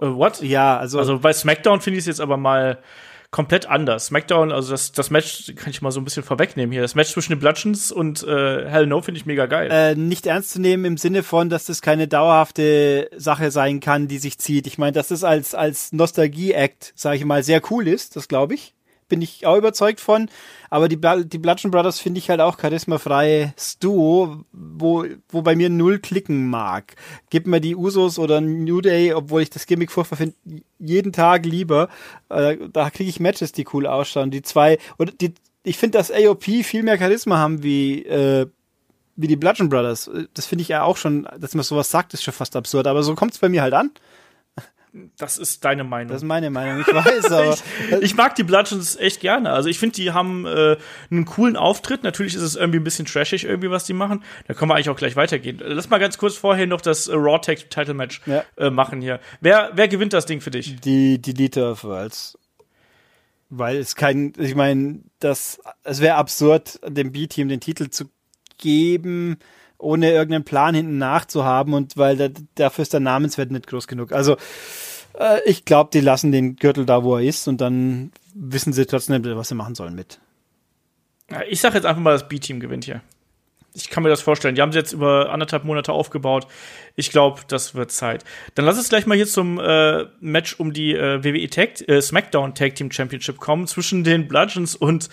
Uh, 0.00 0.16
what? 0.16 0.42
Ja, 0.42 0.78
also. 0.78 0.98
Also 0.98 1.20
bei 1.20 1.32
SmackDown 1.32 1.80
finde 1.80 1.98
ich 1.98 2.02
es 2.02 2.06
jetzt 2.06 2.20
aber 2.20 2.36
mal 2.36 2.82
komplett 3.30 3.66
anders. 3.66 4.06
SmackDown, 4.06 4.52
also 4.52 4.72
das, 4.72 4.92
das 4.92 5.10
Match 5.10 5.54
kann 5.56 5.70
ich 5.70 5.80
mal 5.80 5.90
so 5.90 6.00
ein 6.00 6.04
bisschen 6.04 6.22
vorwegnehmen 6.22 6.70
hier. 6.70 6.82
Das 6.82 6.94
Match 6.94 7.12
zwischen 7.12 7.32
den 7.32 7.38
Bludgeons 7.38 7.90
und 7.90 8.22
äh, 8.24 8.68
Hell 8.68 8.86
No 8.86 9.00
finde 9.00 9.18
ich 9.18 9.26
mega 9.26 9.46
geil. 9.46 9.70
Äh, 9.70 9.94
nicht 9.94 10.26
ernst 10.26 10.50
zu 10.50 10.60
nehmen 10.60 10.84
im 10.84 10.96
Sinne 10.98 11.22
von, 11.22 11.48
dass 11.48 11.64
das 11.64 11.80
keine 11.80 12.08
dauerhafte 12.08 13.08
Sache 13.16 13.50
sein 13.50 13.80
kann, 13.80 14.06
die 14.06 14.18
sich 14.18 14.38
zieht. 14.38 14.66
Ich 14.66 14.76
meine, 14.76 14.92
dass 14.92 15.08
das 15.08 15.24
als, 15.24 15.54
als 15.54 15.92
Nostalgie-Act, 15.92 16.92
sage 16.94 17.16
ich 17.16 17.24
mal, 17.24 17.42
sehr 17.42 17.62
cool 17.70 17.88
ist, 17.88 18.16
das 18.16 18.28
glaube 18.28 18.54
ich 18.54 18.74
bin 19.12 19.20
ich 19.20 19.44
auch 19.44 19.58
überzeugt 19.58 20.00
von. 20.00 20.30
Aber 20.70 20.88
die, 20.88 20.98
die 21.26 21.38
Bludgeon 21.38 21.70
Brothers 21.70 22.00
finde 22.00 22.16
ich 22.16 22.30
halt 22.30 22.40
auch 22.40 22.56
charismafreies 22.56 23.78
Duo, 23.78 24.38
wo, 24.52 25.04
wo 25.28 25.42
bei 25.42 25.54
mir 25.54 25.68
null 25.68 25.98
klicken 25.98 26.48
mag. 26.48 26.94
Gib 27.28 27.46
mir 27.46 27.60
die 27.60 27.76
Usos 27.76 28.18
oder 28.18 28.40
New 28.40 28.80
Day, 28.80 29.12
obwohl 29.12 29.42
ich 29.42 29.50
das 29.50 29.66
Gimmick 29.66 29.92
furchtbar 29.92 30.16
finde, 30.16 30.34
jeden 30.78 31.12
Tag 31.12 31.44
lieber. 31.44 31.90
Äh, 32.30 32.56
da 32.72 32.88
kriege 32.88 33.10
ich 33.10 33.20
Matches, 33.20 33.52
die 33.52 33.66
cool 33.74 33.86
ausschauen. 33.86 34.30
Die 34.30 34.40
zwei, 34.40 34.78
oder 34.98 35.12
die, 35.12 35.34
ich 35.62 35.76
finde, 35.76 35.98
dass 35.98 36.10
AOP 36.10 36.44
viel 36.64 36.82
mehr 36.82 36.96
Charisma 36.96 37.36
haben 37.36 37.62
wie, 37.62 38.06
äh, 38.06 38.46
wie 39.16 39.26
die 39.26 39.36
Bludgeon 39.36 39.68
Brothers. 39.68 40.10
Das 40.32 40.46
finde 40.46 40.62
ich 40.62 40.68
ja 40.68 40.84
auch 40.84 40.96
schon, 40.96 41.28
dass 41.38 41.54
man 41.54 41.64
sowas 41.64 41.90
sagt, 41.90 42.14
ist 42.14 42.22
schon 42.22 42.32
fast 42.32 42.56
absurd. 42.56 42.86
Aber 42.86 43.02
so 43.02 43.14
kommt 43.14 43.34
es 43.34 43.38
bei 43.38 43.50
mir 43.50 43.60
halt 43.60 43.74
an. 43.74 43.90
Das 45.16 45.38
ist 45.38 45.64
deine 45.64 45.84
Meinung. 45.84 46.08
Das 46.08 46.18
ist 46.18 46.26
meine 46.26 46.50
Meinung, 46.50 46.82
ich 46.82 46.86
weiß, 46.86 47.32
aber. 47.32 47.56
ich, 47.90 48.02
ich, 48.02 48.14
mag 48.14 48.34
die 48.34 48.42
Bludgeons 48.42 48.96
echt 48.96 49.20
gerne. 49.20 49.50
Also 49.50 49.70
ich 49.70 49.78
finde, 49.78 49.94
die 49.94 50.12
haben 50.12 50.44
äh, 50.44 50.76
einen 51.10 51.24
coolen 51.24 51.56
Auftritt. 51.56 52.02
Natürlich 52.02 52.34
ist 52.34 52.42
es 52.42 52.56
irgendwie 52.56 52.78
ein 52.78 52.84
bisschen 52.84 53.06
trashig, 53.06 53.44
irgendwie, 53.44 53.70
was 53.70 53.84
die 53.84 53.94
machen. 53.94 54.22
Da 54.46 54.54
können 54.54 54.70
wir 54.70 54.74
eigentlich 54.74 54.90
auch 54.90 54.96
gleich 54.96 55.16
weitergehen. 55.16 55.62
Lass 55.64 55.88
mal 55.88 55.98
ganz 55.98 56.18
kurz 56.18 56.36
vorher 56.36 56.66
noch 56.66 56.82
das 56.82 57.08
äh, 57.08 57.14
Raw 57.14 57.38
Tag 57.40 57.70
Title 57.70 57.94
Match 57.94 58.20
ja. 58.26 58.44
äh, 58.58 58.68
machen 58.68 59.00
hier. 59.00 59.18
Wer, 59.40 59.70
wer 59.74 59.88
gewinnt 59.88 60.12
das 60.12 60.26
Ding 60.26 60.42
für 60.42 60.50
dich? 60.50 60.78
Die, 60.80 61.20
die 61.20 61.60
of 61.60 61.84
Worlds. 61.84 62.38
Weil 63.48 63.78
es 63.78 63.96
kein, 63.96 64.34
ich 64.38 64.54
meine, 64.54 65.00
das, 65.20 65.58
es 65.84 66.02
wäre 66.02 66.16
absurd, 66.16 66.80
dem 66.86 67.12
B-Team 67.12 67.48
den 67.48 67.60
Titel 67.60 67.88
zu 67.88 68.10
geben, 68.58 69.38
ohne 69.78 70.10
irgendeinen 70.10 70.44
Plan 70.44 70.74
hinten 70.74 70.98
nachzuhaben 70.98 71.74
und 71.74 71.96
weil 71.96 72.16
da, 72.16 72.28
dafür 72.54 72.82
ist 72.82 72.92
der 72.92 73.00
Namenswert 73.00 73.50
nicht 73.50 73.66
groß 73.66 73.88
genug. 73.88 74.12
Also 74.12 74.36
äh, 75.18 75.40
ich 75.44 75.64
glaube, 75.64 75.90
die 75.92 76.00
lassen 76.00 76.32
den 76.32 76.56
Gürtel 76.56 76.86
da, 76.86 77.04
wo 77.04 77.16
er 77.16 77.22
ist 77.22 77.48
und 77.48 77.60
dann 77.60 78.12
wissen 78.34 78.72
sie 78.72 78.86
trotzdem, 78.86 79.24
was 79.36 79.48
sie 79.48 79.54
machen 79.54 79.74
sollen 79.74 79.94
mit. 79.94 80.20
Ich 81.48 81.60
sage 81.60 81.76
jetzt 81.76 81.86
einfach 81.86 82.02
mal, 82.02 82.12
das 82.12 82.28
B-Team 82.28 82.60
gewinnt 82.60 82.84
hier. 82.84 83.00
Ich 83.74 83.88
kann 83.88 84.02
mir 84.02 84.10
das 84.10 84.20
vorstellen. 84.20 84.54
Die 84.54 84.60
haben 84.60 84.72
sie 84.72 84.78
jetzt 84.78 84.92
über 84.92 85.30
anderthalb 85.30 85.64
Monate 85.64 85.92
aufgebaut. 85.92 86.46
Ich 86.94 87.10
glaube, 87.10 87.40
das 87.48 87.74
wird 87.74 87.90
Zeit. 87.90 88.22
Dann 88.54 88.66
lass 88.66 88.76
uns 88.76 88.90
gleich 88.90 89.06
mal 89.06 89.16
hier 89.16 89.26
zum 89.26 89.58
äh, 89.58 90.04
Match 90.20 90.60
um 90.60 90.74
die 90.74 90.92
äh, 90.92 91.24
WWE 91.24 91.48
Tag, 91.48 91.88
äh, 91.88 92.02
SmackDown 92.02 92.54
Tag 92.54 92.74
Team 92.74 92.90
Championship 92.90 93.38
kommen 93.38 93.66
zwischen 93.66 94.04
den 94.04 94.28
Bludgeons 94.28 94.76
und 94.76 95.08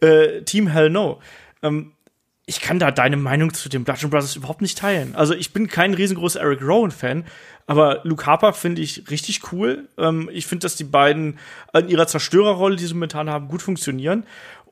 äh, 0.00 0.42
Team 0.42 0.68
Hell 0.68 0.90
No. 0.90 1.20
Ähm, 1.62 1.95
ich 2.48 2.60
kann 2.60 2.78
da 2.78 2.92
deine 2.92 3.16
Meinung 3.16 3.52
zu 3.52 3.68
den 3.68 3.82
Bludgeon 3.82 4.10
Brothers 4.10 4.36
überhaupt 4.36 4.62
nicht 4.62 4.78
teilen. 4.78 5.16
Also 5.16 5.34
ich 5.34 5.52
bin 5.52 5.66
kein 5.66 5.94
riesengroßer 5.94 6.40
Eric 6.40 6.62
Rowan-Fan, 6.62 7.24
aber 7.66 8.00
Luke 8.04 8.24
Harper 8.24 8.52
finde 8.52 8.82
ich 8.82 9.10
richtig 9.10 9.52
cool. 9.52 9.88
Ähm, 9.98 10.30
ich 10.32 10.46
finde, 10.46 10.64
dass 10.64 10.76
die 10.76 10.84
beiden 10.84 11.40
in 11.74 11.88
ihrer 11.88 12.06
Zerstörerrolle, 12.06 12.76
die 12.76 12.86
sie 12.86 12.94
momentan 12.94 13.28
haben, 13.28 13.48
gut 13.48 13.62
funktionieren. 13.62 14.24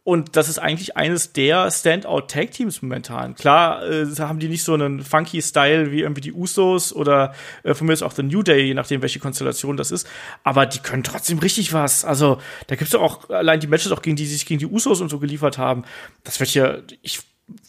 Und 0.04 0.36
das 0.36 0.50
ist 0.50 0.58
eigentlich 0.58 0.98
eines 0.98 1.32
der 1.32 1.70
Standout-Tag-Teams 1.70 2.82
momentan. 2.82 3.34
Klar 3.34 3.82
äh, 3.88 4.06
haben 4.18 4.38
die 4.38 4.48
nicht 4.48 4.62
so 4.62 4.74
einen 4.74 5.02
funky 5.02 5.40
Style 5.40 5.90
wie 5.90 6.02
irgendwie 6.02 6.20
die 6.20 6.32
Usos 6.32 6.94
oder 6.94 7.34
äh, 7.62 7.72
von 7.72 7.86
mir 7.86 7.94
ist 7.94 8.02
auch 8.02 8.12
The 8.12 8.22
New 8.22 8.42
Day, 8.42 8.66
je 8.66 8.74
nachdem, 8.74 9.00
welche 9.00 9.18
Konstellation 9.18 9.78
das 9.78 9.90
ist. 9.90 10.06
Aber 10.44 10.66
die 10.66 10.80
können 10.80 11.02
trotzdem 11.02 11.38
richtig 11.38 11.72
was. 11.72 12.04
Also 12.04 12.38
da 12.66 12.76
gibt's 12.76 12.92
ja 12.92 13.00
auch 13.00 13.30
allein 13.30 13.60
die 13.60 13.66
Matches 13.66 13.92
auch 13.92 14.02
gegen 14.02 14.14
die, 14.14 14.24
die 14.24 14.28
sich 14.28 14.46
gegen 14.46 14.60
die 14.60 14.66
Usos 14.66 15.00
und 15.00 15.08
so 15.08 15.18
geliefert 15.18 15.56
haben. 15.56 15.84
Das 16.22 16.38
wird 16.38 16.52
ja, 16.52 16.76
ich 17.00 17.20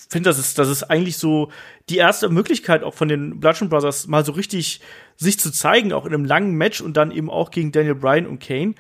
finde, 0.10 0.30
das 0.30 0.40
ist, 0.40 0.58
das 0.58 0.70
ist 0.70 0.84
eigentlich 0.84 1.18
so 1.18 1.50
die 1.90 1.98
erste 1.98 2.30
Möglichkeit 2.30 2.84
auch 2.84 2.94
von 2.94 3.08
den 3.08 3.40
Bludgeon 3.40 3.70
Brothers 3.70 4.08
mal 4.08 4.26
so 4.26 4.32
richtig 4.32 4.82
sich 5.18 5.40
zu 5.40 5.52
zeigen, 5.52 5.94
auch 5.94 6.06
in 6.06 6.14
einem 6.14 6.26
langen 6.26 6.56
Match 6.56 6.82
und 6.82 6.98
dann 6.98 7.12
eben 7.12 7.30
auch 7.30 7.52
gegen 7.52 7.72
Daniel 7.72 7.96
Bryan 7.96 8.28
und 8.28 8.40
Kane 8.40 8.76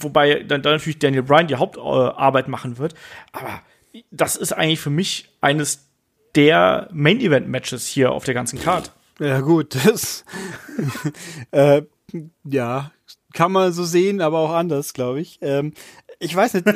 wobei 0.00 0.42
dann, 0.42 0.62
dann 0.62 0.74
natürlich 0.74 0.98
Daniel 0.98 1.22
Bryan 1.22 1.48
die 1.48 1.56
Hauptarbeit 1.56 2.48
machen 2.48 2.78
wird. 2.78 2.94
Aber 3.32 3.60
das 4.10 4.36
ist 4.36 4.52
eigentlich 4.52 4.80
für 4.80 4.90
mich 4.90 5.30
eines 5.40 5.86
der 6.34 6.88
Main 6.92 7.20
Event 7.20 7.48
Matches 7.48 7.86
hier 7.86 8.12
auf 8.12 8.24
der 8.24 8.34
ganzen 8.34 8.58
Card. 8.58 8.92
Ja 9.18 9.40
gut, 9.40 9.74
das 9.84 10.24
äh, 11.50 11.82
ja 12.44 12.90
kann 13.32 13.52
man 13.52 13.72
so 13.72 13.84
sehen, 13.84 14.20
aber 14.20 14.38
auch 14.38 14.52
anders, 14.52 14.92
glaube 14.92 15.20
ich. 15.20 15.38
Ähm, 15.40 15.72
ich 16.18 16.36
weiß 16.36 16.54
nicht, 16.54 16.66
die, 16.66 16.72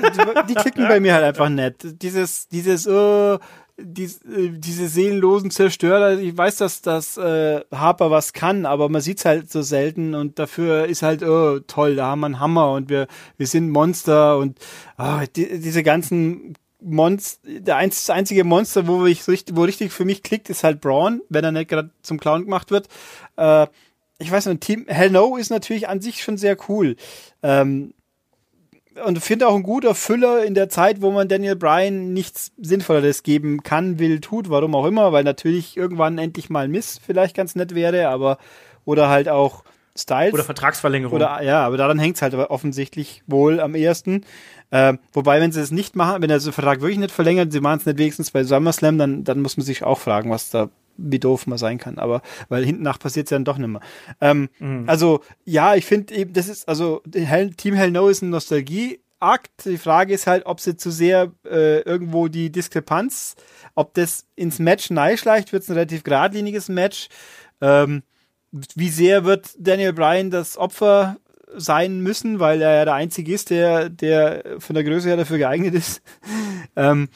die 0.49 0.55
klicken 0.55 0.89
bei 0.89 1.01
mir 1.01 1.13
halt 1.13 1.25
einfach 1.25 1.51
nett. 1.51 1.77
Dieses, 2.03 2.49
dieses, 2.49 2.87
uh, 2.87 3.39
die, 3.79 4.05
äh, 4.05 4.51
diese 4.51 4.89
seelenlosen 4.89 5.51
Zerstörer, 5.51 6.19
ich 6.19 6.37
weiß, 6.37 6.57
dass 6.57 6.83
das 6.83 7.17
äh, 7.17 7.61
Harper 7.71 8.11
was 8.11 8.33
kann, 8.33 8.67
aber 8.67 8.89
man 8.89 9.01
sieht's 9.01 9.25
halt 9.25 9.51
so 9.51 9.63
selten 9.63 10.15
und 10.15 10.39
dafür 10.39 10.87
ist 10.87 11.03
halt, 11.03 11.23
oh, 11.23 11.61
toll, 11.61 11.97
da 11.97 12.07
haben 12.07 12.21
wir 12.21 12.27
einen 12.27 12.41
Hammer 12.41 12.73
und 12.73 12.89
wir, 12.89 13.07
wir 13.37 13.47
sind 13.47 13.71
Monster 13.71 14.39
und 14.39 14.59
oh, 14.99 15.21
die, 15.35 15.61
diese 15.61 15.83
ganzen 15.83 16.55
Monster, 16.81 17.41
der 17.45 17.77
einz, 17.77 18.07
das 18.07 18.15
einzige 18.15 18.45
Monster, 18.45 18.87
wo 18.87 19.07
ich 19.07 19.27
wo 19.27 19.65
richtig 19.65 19.93
für 19.93 20.05
mich 20.05 20.23
klickt, 20.23 20.51
ist 20.51 20.65
halt 20.65 20.81
Braun, 20.81 21.21
wenn 21.29 21.45
er 21.45 21.53
nicht 21.53 21.69
gerade 21.69 21.91
zum 22.03 22.19
Clown 22.19 22.45
gemacht 22.45 22.71
wird. 22.71 22.89
Äh, 23.37 23.67
ich 24.19 24.31
weiß 24.31 24.47
nicht, 24.47 24.63
Team 24.63 24.87
Hell 24.89 25.11
No 25.11 25.37
ist 25.37 25.51
natürlich 25.51 25.89
an 25.89 26.01
sich 26.01 26.23
schon 26.23 26.39
sehr 26.39 26.57
cool. 26.69 26.97
Ähm, 27.43 27.93
und 29.05 29.21
finde 29.21 29.49
auch 29.49 29.55
ein 29.55 29.63
guter 29.63 29.95
Füller 29.95 30.45
in 30.45 30.55
der 30.55 30.69
Zeit, 30.69 31.03
wo 31.03 31.11
man 31.11 31.29
Daniel 31.29 31.57
Bryan 31.57 32.13
nichts 32.13 32.53
Sinnvolleres 32.57 33.23
geben 33.23 33.63
kann, 33.63 33.99
will, 33.99 34.21
tut, 34.21 34.51
warum 34.51 34.75
auch 34.75 34.87
immer, 34.87 35.13
weil 35.13 35.25
natürlich 35.25 35.77
irgendwann 35.77 36.19
endlich 36.19 36.51
mal 36.51 36.69
Miss 36.69 37.01
vielleicht 37.05 37.37
ganz 37.37 37.55
nett 37.55 37.75
wäre, 37.75 38.09
aber 38.09 38.39
oder 38.85 39.09
halt 39.09 39.29
auch 39.29 39.65
Styles. 39.97 40.35
Oder 40.35 40.45
Vertragsverlängerung. 40.45 41.17
Oder, 41.17 41.43
ja, 41.43 41.65
aber 41.65 41.77
daran 41.77 41.99
hängt 41.99 42.17
es 42.17 42.23
halt 42.23 42.35
offensichtlich 42.35 43.23
wohl 43.27 43.61
am 43.61 43.75
ehesten. 43.75 44.25
Äh, 44.71 44.95
wobei, 45.13 45.41
wenn 45.41 45.53
sie 45.53 45.61
es 45.61 45.71
nicht 45.71 45.97
machen, 45.97 46.23
wenn 46.23 46.31
er 46.31 46.39
den 46.39 46.53
Vertrag 46.53 46.81
wirklich 46.81 46.99
nicht 46.99 47.13
verlängert, 47.13 47.53
sie 47.53 47.61
machen 47.61 47.79
es 47.81 47.87
nicht 47.87 47.99
wenigstens 47.99 48.31
bei 48.31 48.45
SummerSlam, 48.45 48.99
dann, 48.99 49.25
dann 49.25 49.41
muss 49.41 49.57
man 49.57 49.65
sich 49.65 49.85
auch 49.85 49.99
fragen, 49.99 50.31
was 50.31 50.51
da 50.51 50.69
wie 50.97 51.19
doof 51.19 51.47
man 51.47 51.59
sein 51.59 51.79
kann, 51.79 51.99
aber 51.99 52.23
weil 52.49 52.65
hinten 52.65 52.83
nach 52.83 52.99
passiert 52.99 53.27
es 53.27 53.31
ja 53.31 53.37
dann 53.37 53.45
doch 53.45 53.59
nicht 53.59 53.69
mehr. 53.69 53.81
Ähm, 54.21 54.49
mhm. 54.59 54.85
Also 54.87 55.21
ja, 55.45 55.75
ich 55.75 55.85
finde 55.85 56.15
eben, 56.15 56.33
das 56.33 56.49
ist, 56.49 56.69
also 56.69 57.03
Hell, 57.15 57.51
Team 57.51 57.75
Hell 57.75 57.91
No 57.91 58.09
ist 58.09 58.23
ein 58.23 58.31
Nostalgie-Akt. 58.31 59.65
Die 59.65 59.79
Frage 59.79 60.15
ist 60.15 60.27
halt, 60.27 60.47
ob 60.47 60.61
sie 60.61 60.77
zu 60.77 60.91
sehr 60.91 61.33
äh, 61.45 61.81
irgendwo 61.81 62.29
die 62.29 62.51
Diskrepanz, 62.51 63.37
ob 63.75 63.95
das 63.95 64.27
ins 64.37 64.59
Match 64.59 64.91
neischleicht, 64.91 65.53
wird 65.53 65.63
es 65.63 65.69
ein 65.69 65.75
relativ 65.75 66.05
geradliniges 66.05 66.69
Match. 66.69 67.09
Ähm, 67.61 68.03
wie 68.75 68.91
sehr 68.91 69.25
wird 69.25 69.55
Daniel 69.59 69.93
Bryan 69.93 70.31
das 70.31 70.57
Opfer 70.57 71.17
sein 71.55 72.01
müssen, 72.01 72.41
weil 72.41 72.61
er 72.61 72.75
ja 72.77 72.85
der 72.85 72.95
Einzige 72.95 73.33
ist, 73.33 73.51
der, 73.51 73.89
der 73.89 74.57
von 74.59 74.75
der 74.75 74.85
Größe 74.85 75.09
her 75.09 75.17
dafür 75.17 75.39
geeignet 75.39 75.75
ist. 75.75 76.03
ähm, 76.77 77.09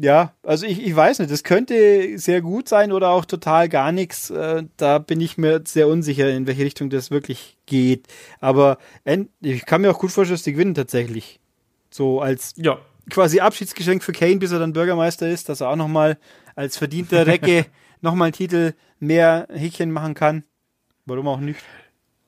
ja, 0.00 0.32
also 0.44 0.64
ich, 0.64 0.86
ich 0.86 0.94
weiß 0.94 1.18
nicht, 1.18 1.30
das 1.30 1.42
könnte 1.42 2.18
sehr 2.18 2.40
gut 2.40 2.68
sein 2.68 2.92
oder 2.92 3.08
auch 3.10 3.24
total 3.24 3.68
gar 3.68 3.90
nichts. 3.90 4.30
Äh, 4.30 4.62
da 4.76 4.98
bin 4.98 5.20
ich 5.20 5.38
mir 5.38 5.62
sehr 5.66 5.88
unsicher, 5.88 6.30
in 6.30 6.46
welche 6.46 6.64
Richtung 6.64 6.88
das 6.88 7.10
wirklich 7.10 7.58
geht. 7.66 8.06
Aber 8.38 8.78
ich 9.40 9.66
kann 9.66 9.80
mir 9.80 9.90
auch 9.90 9.98
gut 9.98 10.12
vorstellen, 10.12 10.36
dass 10.36 10.44
die 10.44 10.52
gewinnen 10.52 10.76
tatsächlich. 10.76 11.40
So 11.90 12.20
als 12.20 12.54
ja. 12.56 12.78
quasi 13.10 13.40
Abschiedsgeschenk 13.40 14.04
für 14.04 14.12
Kane, 14.12 14.36
bis 14.36 14.52
er 14.52 14.60
dann 14.60 14.72
Bürgermeister 14.72 15.28
ist, 15.28 15.48
dass 15.48 15.62
er 15.62 15.70
auch 15.70 15.76
nochmal 15.76 16.16
als 16.54 16.76
verdienter 16.76 17.26
Recke 17.26 17.66
nochmal 18.00 18.26
einen 18.26 18.34
Titel 18.34 18.74
mehr 19.00 19.48
Häkchen 19.50 19.90
machen 19.90 20.14
kann. 20.14 20.44
Warum 21.06 21.26
auch 21.26 21.40
nicht? 21.40 21.58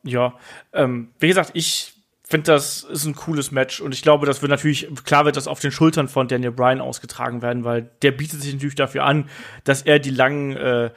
Ja, 0.03 0.35
ähm, 0.73 1.13
wie 1.21 1.29
gesagt, 1.29 1.51
ich 1.55 2.00
finde, 2.31 2.53
das 2.53 2.85
ist 2.85 3.05
ein 3.05 3.15
cooles 3.15 3.51
Match 3.51 3.81
und 3.81 3.93
ich 3.93 4.03
glaube, 4.03 4.25
das 4.25 4.41
wird 4.41 4.51
natürlich, 4.51 4.89
klar 5.05 5.25
wird 5.25 5.37
das 5.37 5.49
auf 5.49 5.61
den 5.61 5.73
Schultern 5.73 6.09
von 6.09 6.29
Daniel 6.29 6.53
Bryan 6.53 6.81
ausgetragen 6.81 7.43
werden, 7.43 7.65
weil 7.65 7.91
der 8.03 8.13
bietet 8.13 8.41
sich 8.41 8.53
natürlich 8.55 8.77
dafür 8.77 9.05
an, 9.05 9.29
dass 9.65 9.83
er 9.83 9.99
die 9.99 10.11
langen 10.11 10.57
äh, 10.57 10.91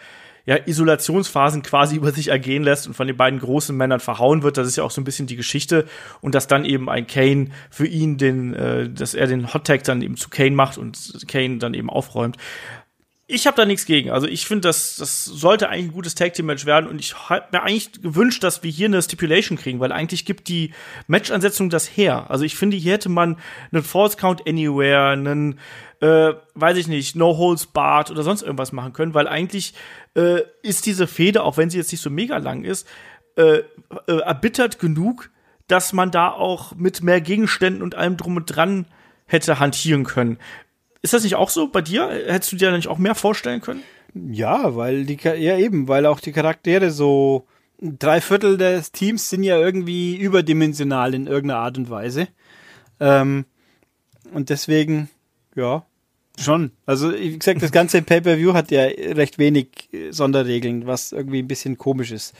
ja, 0.46 0.58
Isolationsphasen 0.66 1.62
quasi 1.64 1.96
über 1.98 2.12
sich 2.12 2.28
ergehen 2.28 2.64
lässt 2.64 2.88
und 2.88 2.94
von 2.94 3.08
den 3.08 3.18
beiden 3.18 3.40
großen 3.40 3.76
Männern 3.76 4.00
verhauen 4.00 4.44
wird. 4.44 4.58
Das 4.58 4.68
ist 4.68 4.76
ja 4.76 4.84
auch 4.84 4.92
so 4.92 5.02
ein 5.02 5.06
bisschen 5.06 5.28
die 5.28 5.36
Geschichte. 5.36 5.86
Und 6.22 6.36
dass 6.36 6.48
dann 6.48 6.66
eben 6.66 6.90
ein 6.90 7.08
Kane 7.08 7.50
für 7.70 7.88
ihn 7.88 8.18
den, 8.18 8.54
äh, 8.54 8.90
dass 8.90 9.14
er 9.14 9.28
den 9.28 9.54
Hot 9.54 9.66
Tag 9.66 9.84
dann 9.86 10.02
eben 10.02 10.18
zu 10.18 10.30
Kane 10.30 10.52
macht 10.52 10.78
und 10.78 11.26
Kane 11.28 11.58
dann 11.58 11.74
eben 11.74 11.90
aufräumt 11.90 12.38
ich 13.34 13.48
habe 13.48 13.58
da 13.58 13.66
nichts 13.66 13.86
gegen. 13.86 14.12
Also 14.12 14.28
ich 14.28 14.46
finde, 14.46 14.68
das, 14.68 14.96
das 14.98 15.26
sollte 15.26 15.70
eigentlich 15.70 15.88
ein 15.88 15.94
gutes 15.94 16.14
Tag 16.14 16.34
Team 16.34 16.46
Match 16.46 16.66
werden 16.66 16.88
und 16.88 17.00
ich 17.00 17.30
habe 17.30 17.46
mir 17.52 17.64
eigentlich 17.64 17.92
gewünscht, 18.02 18.44
dass 18.44 18.62
wir 18.62 18.70
hier 18.70 18.86
eine 18.86 19.02
Stipulation 19.02 19.58
kriegen, 19.58 19.80
weil 19.80 19.92
eigentlich 19.92 20.26
gibt 20.26 20.48
die 20.48 20.72
Match-Ansetzung 21.08 21.70
das 21.70 21.88
her. 21.88 22.30
Also 22.30 22.46
ich 22.46 22.56
finde, 22.56 22.78
hier 22.78 22.94
hätte 22.94 23.10
man 23.10 23.38
einen 23.72 23.84
False 23.84 24.18
Count 24.18 24.48
Anywhere, 24.48 25.10
einen, 25.10 25.60
äh, 26.00 26.34
weiß 26.54 26.78
ich 26.78 26.88
nicht, 26.88 27.16
No 27.16 27.36
Holes 27.38 27.66
Barred 27.66 28.12
oder 28.12 28.22
sonst 28.22 28.44
irgendwas 28.44 28.72
machen 28.72 28.94
können, 28.94 29.16
weil 29.16 29.28
eigentlich 29.28 29.74
äh, 30.16 30.42
ist 30.62 30.86
diese 30.86 31.08
Fehde, 31.08 31.44
auch 31.44 31.58
wenn 31.58 31.72
sie 31.72 31.78
jetzt 31.78 31.92
nicht 31.92 32.02
so 32.02 32.12
mega 32.12 32.38
lang 32.38 32.64
ist, 32.64 32.88
äh, 33.36 33.64
äh, 34.08 34.20
erbittert 34.20 34.78
genug, 34.78 35.32
dass 35.68 35.92
man 35.92 36.12
da 36.12 36.30
auch 36.30 36.76
mit 36.76 37.02
mehr 37.02 37.20
Gegenständen 37.20 37.82
und 37.82 37.96
allem 37.96 38.16
drum 38.16 38.36
und 38.36 38.46
dran 38.46 38.86
hätte 39.26 39.60
hantieren 39.60 40.04
können. 40.04 40.38
Ist 41.04 41.14
das 41.14 41.24
nicht 41.24 41.36
auch 41.36 41.50
so 41.50 41.68
bei 41.68 41.82
dir? 41.82 42.10
Hättest 42.10 42.54
du 42.54 42.56
dir 42.56 42.72
nicht 42.72 42.88
auch 42.88 42.98
mehr 42.98 43.14
vorstellen 43.14 43.62
können? 43.62 43.84
Ja, 44.14 44.76
weil 44.76 45.06
die, 45.06 45.18
ja 45.22 45.58
eben, 45.58 45.88
weil 45.88 46.06
auch 46.06 46.20
die 46.20 46.32
Charaktere 46.32 46.92
so, 46.92 47.46
drei 47.82 48.22
Viertel 48.22 48.58
des 48.58 48.92
Teams 48.92 49.30
sind 49.30 49.44
ja 49.44 49.60
irgendwie 49.60 50.16
überdimensional 50.16 51.14
in 51.14 51.28
irgendeiner 51.28 51.60
Art 51.60 51.78
und 51.78 51.90
Weise. 51.90 52.30
Ähm, 53.00 53.46
und 54.34 54.50
deswegen, 54.50 55.10
ja, 55.56 55.86
schon. 56.40 56.72
Also, 56.86 57.14
wie 57.14 57.38
gesagt, 57.38 57.62
das 57.62 57.72
ganze 57.72 58.02
Pay-Per-View 58.04 58.54
hat 58.54 58.72
ja 58.72 58.84
recht 58.84 59.38
wenig 59.38 59.90
Sonderregeln, 60.10 60.88
was 60.88 61.12
irgendwie 61.12 61.40
ein 61.40 61.48
bisschen 61.48 61.78
komisch 61.78 62.12
ist. 62.12 62.34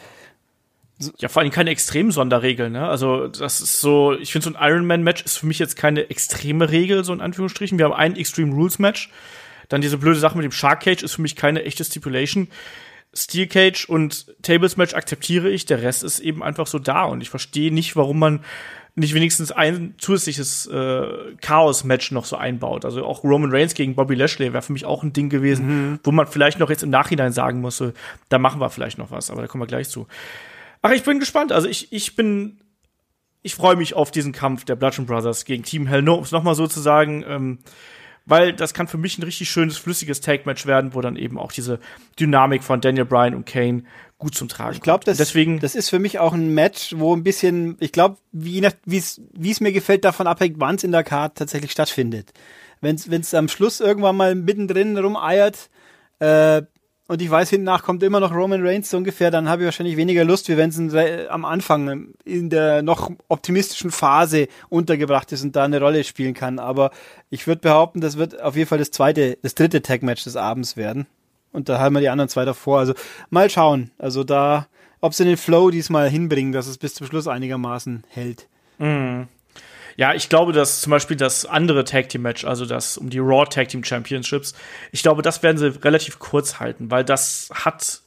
Ja, 1.18 1.30
vor 1.30 1.42
allem 1.42 1.52
keine 1.52 1.72
extremen 1.72 2.12
Sonderregeln, 2.12 2.74
ne? 2.74 2.88
Also, 2.88 3.28
das 3.28 3.62
ist 3.62 3.80
so, 3.80 4.14
ich 4.14 4.32
finde, 4.32 4.50
so 4.50 4.56
ein 4.56 4.70
Ironman-Match 4.70 5.24
ist 5.24 5.38
für 5.38 5.46
mich 5.46 5.60
jetzt 5.60 5.76
keine 5.76 6.10
extreme 6.10 6.70
Regel, 6.70 7.04
so 7.04 7.14
in 7.14 7.22
Anführungsstrichen. 7.22 7.78
Wir 7.78 7.86
haben 7.86 7.94
ein 7.94 8.16
Extreme 8.16 8.54
Rules-Match. 8.54 9.10
Dann 9.70 9.82
diese 9.82 9.98
blöde 9.98 10.20
Sache 10.20 10.38
mit 10.38 10.44
dem 10.44 10.52
Shark 10.52 10.82
Cage 10.82 11.04
ist 11.04 11.14
für 11.14 11.22
mich 11.22 11.36
keine 11.36 11.64
echte 11.64 11.84
Stipulation. 11.84 12.48
Steel 13.14 13.48
Cage 13.48 13.86
und 13.86 14.26
Tables 14.42 14.78
Match 14.78 14.94
akzeptiere 14.94 15.50
ich, 15.50 15.66
der 15.66 15.82
Rest 15.82 16.04
ist 16.04 16.20
eben 16.20 16.42
einfach 16.42 16.68
so 16.68 16.80
da 16.80 17.04
und 17.04 17.22
ich 17.22 17.30
verstehe 17.30 17.72
nicht, 17.72 17.96
warum 17.96 18.20
man 18.20 18.44
nicht 18.96 19.14
wenigstens 19.16 19.52
ein 19.52 19.96
zusätzliches 19.98 20.68
äh, 20.68 21.08
Chaos-Match 21.42 22.12
noch 22.12 22.26
so 22.26 22.36
einbaut. 22.36 22.86
Also 22.86 23.06
auch 23.06 23.24
Roman 23.24 23.52
Reigns 23.52 23.74
gegen 23.74 23.96
Bobby 23.96 24.14
Lashley 24.14 24.54
wäre 24.54 24.62
für 24.62 24.74
mich 24.74 24.86
auch 24.86 25.02
ein 25.02 25.14
Ding 25.14 25.30
gewesen, 25.30 25.66
mhm. 25.66 26.00
wo 26.04 26.12
man 26.12 26.28
vielleicht 26.28 26.60
noch 26.60 26.70
jetzt 26.70 26.84
im 26.84 26.92
Nachhinein 26.92 27.32
sagen 27.32 27.62
musste, 27.62 27.94
da 28.30 28.38
machen 28.38 28.62
wir 28.62 28.70
vielleicht 28.70 29.00
noch 29.00 29.10
was, 29.10 29.32
aber 29.32 29.42
da 29.42 29.48
kommen 29.48 29.64
wir 29.64 29.68
gleich 29.68 29.90
zu. 29.90 30.08
Ach, 30.84 30.92
ich 30.92 31.04
bin 31.04 31.20
gespannt. 31.20 31.52
Also 31.52 31.68
ich, 31.68 31.92
ich 31.92 32.16
bin, 32.16 32.60
ich 33.42 33.56
freue 33.56 33.78
mich 33.78 33.96
auf 33.96 34.12
diesen 34.12 34.34
Kampf 34.34 34.66
der 34.66 34.76
Bludgeon 34.76 35.08
Brothers 35.08 35.46
gegen 35.46 35.64
Team 35.64 35.88
Hell 35.88 36.04
No, 36.04 36.16
um 36.16 36.24
es 36.24 36.32
nochmal 36.32 36.56
so 36.56 36.68
zu 36.68 36.82
sagen. 36.82 37.26
Ähm, 37.28 37.60
weil 38.26 38.54
das 38.54 38.74
kann 38.74 38.88
für 38.88 38.98
mich 38.98 39.18
ein 39.18 39.24
richtig 39.24 39.50
schönes, 39.50 39.78
flüssiges 39.78 40.22
Tag-Match 40.22 40.66
werden, 40.66 40.94
wo 40.94 41.02
dann 41.02 41.16
eben 41.16 41.38
auch 41.38 41.52
diese 41.52 41.80
Dynamik 42.20 42.64
von 42.64 42.80
Daniel 42.80 43.06
Bryan 43.06 43.36
und 43.36 43.46
Kane 43.46 43.84
gut 44.18 44.36
zum 44.36 44.48
Tragen 44.48 44.76
Ich 44.76 44.82
glaube, 44.82 45.04
das, 45.04 45.18
Deswegen, 45.18 45.60
das 45.60 45.76
ist 45.76 45.90
für 45.90 46.00
mich 46.00 46.20
auch 46.20 46.34
ein 46.34 46.54
Match, 46.54 46.94
wo 46.98 47.16
ein 47.16 47.24
bisschen, 47.24 47.76
ich 47.80 47.92
glaube, 47.92 48.18
wie 48.32 48.62
es 48.62 49.60
mir 49.60 49.74
gefällt, 49.74 50.06
davon 50.06 50.28
abhängt, 50.28 50.60
wann 50.60 50.76
es 50.76 50.84
in 50.84 50.92
der 50.92 51.04
Card 51.04 51.38
tatsächlich 51.38 51.72
stattfindet. 51.72 52.32
Wenn 52.80 52.96
es 52.96 53.34
am 53.34 53.48
Schluss 53.48 53.80
irgendwann 53.80 54.18
mal 54.18 54.36
mittendrin 54.36 54.98
rumeiert, 54.98 55.70
äh, 56.20 56.62
und 57.08 57.22
ich 57.22 57.30
weiß, 57.30 57.50
hinten 57.50 57.66
nach 57.66 57.84
kommt 57.84 58.02
immer 58.02 58.22
noch 58.22 58.34
Roman 58.34 58.66
Reigns 58.66 58.90
so 58.90 58.98
ungefähr, 58.98 59.30
dann 59.30 59.50
habe 59.50 59.64
ich 59.64 59.66
wahrscheinlich 59.66 59.98
weniger 59.98 60.24
Lust, 60.24 60.48
wie 60.48 60.56
wenn 60.56 60.70
es 60.70 61.30
am 61.30 61.44
Anfang 61.44 62.14
in 62.24 62.50
der 62.50 62.82
noch 62.82 63.12
optimistischen 63.28 63.92
Phase 63.92 64.48
untergebracht 64.70 65.32
ist 65.34 65.44
und 65.44 65.56
da 65.56 65.66
eine 65.66 65.82
Rolle 65.82 66.06
spielen 66.06 66.34
kann. 66.34 66.60
Aber 66.60 66.92
ich 67.30 67.46
würde 67.46 67.62
behaupten, 67.62 68.00
das 68.00 68.18
wird 68.18 68.42
auf 68.42 68.56
jeden 68.56 68.70
Fall 68.70 68.78
das 68.78 68.92
zweite, 68.92 69.38
das 69.42 69.54
dritte 69.54 69.82
Tag-Match 69.82 70.24
des 70.24 70.38
Abends 70.38 70.78
werden. 70.78 71.06
Und 71.52 71.68
da 71.68 71.78
haben 71.78 71.94
wir 71.94 72.00
die 72.00 72.10
anderen 72.10 72.30
zwei 72.30 72.46
davor. 72.46 72.80
Also 72.80 72.94
mal 73.30 73.50
schauen. 73.50 73.92
Also 73.98 74.24
da, 74.24 74.68
ob 75.02 75.14
sie 75.14 75.26
den 75.26 75.38
Flow 75.38 75.72
diesmal 75.72 76.10
hinbringen, 76.10 76.54
dass 76.54 76.68
es 76.68 76.78
bis 76.78 76.96
zum 76.96 77.06
Schluss 77.06 77.28
einigermaßen 77.28 78.06
hält. 78.08 78.48
Mhm. 78.80 79.28
Ja, 79.96 80.14
ich 80.14 80.30
glaube, 80.30 80.54
dass 80.54 80.82
zum 80.82 80.92
Beispiel 80.92 81.18
das 81.18 81.46
andere 81.46 81.84
Tag 81.84 82.10
Team 82.10 82.24
Match, 82.24 82.46
also 82.46 82.66
das 82.66 82.98
um 82.98 83.10
die 83.10 83.20
Raw 83.20 83.46
Tag 83.46 83.70
Team 83.70 83.84
Championships, 83.84 84.54
ich 84.92 85.04
glaube, 85.04 85.22
das 85.22 85.44
werden 85.44 85.58
sie 85.58 85.68
relativ 85.84 86.20
kurz 86.20 86.60
halten, 86.60 86.90
weil 86.92 87.04
das 87.04 87.50
hat 87.54 88.02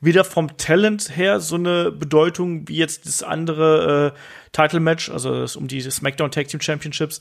weder 0.00 0.24
vom 0.24 0.56
Talent 0.56 1.16
her 1.16 1.40
so 1.40 1.56
eine 1.56 1.90
Bedeutung 1.90 2.68
wie 2.68 2.76
jetzt 2.76 3.06
das 3.06 3.22
andere 3.22 4.14
äh, 4.14 4.18
Title 4.52 4.80
Match, 4.80 5.10
also 5.10 5.40
das 5.40 5.56
um 5.56 5.68
die 5.68 5.80
SmackDown 5.80 6.30
Tag 6.30 6.48
Team 6.48 6.60
Championships, 6.60 7.20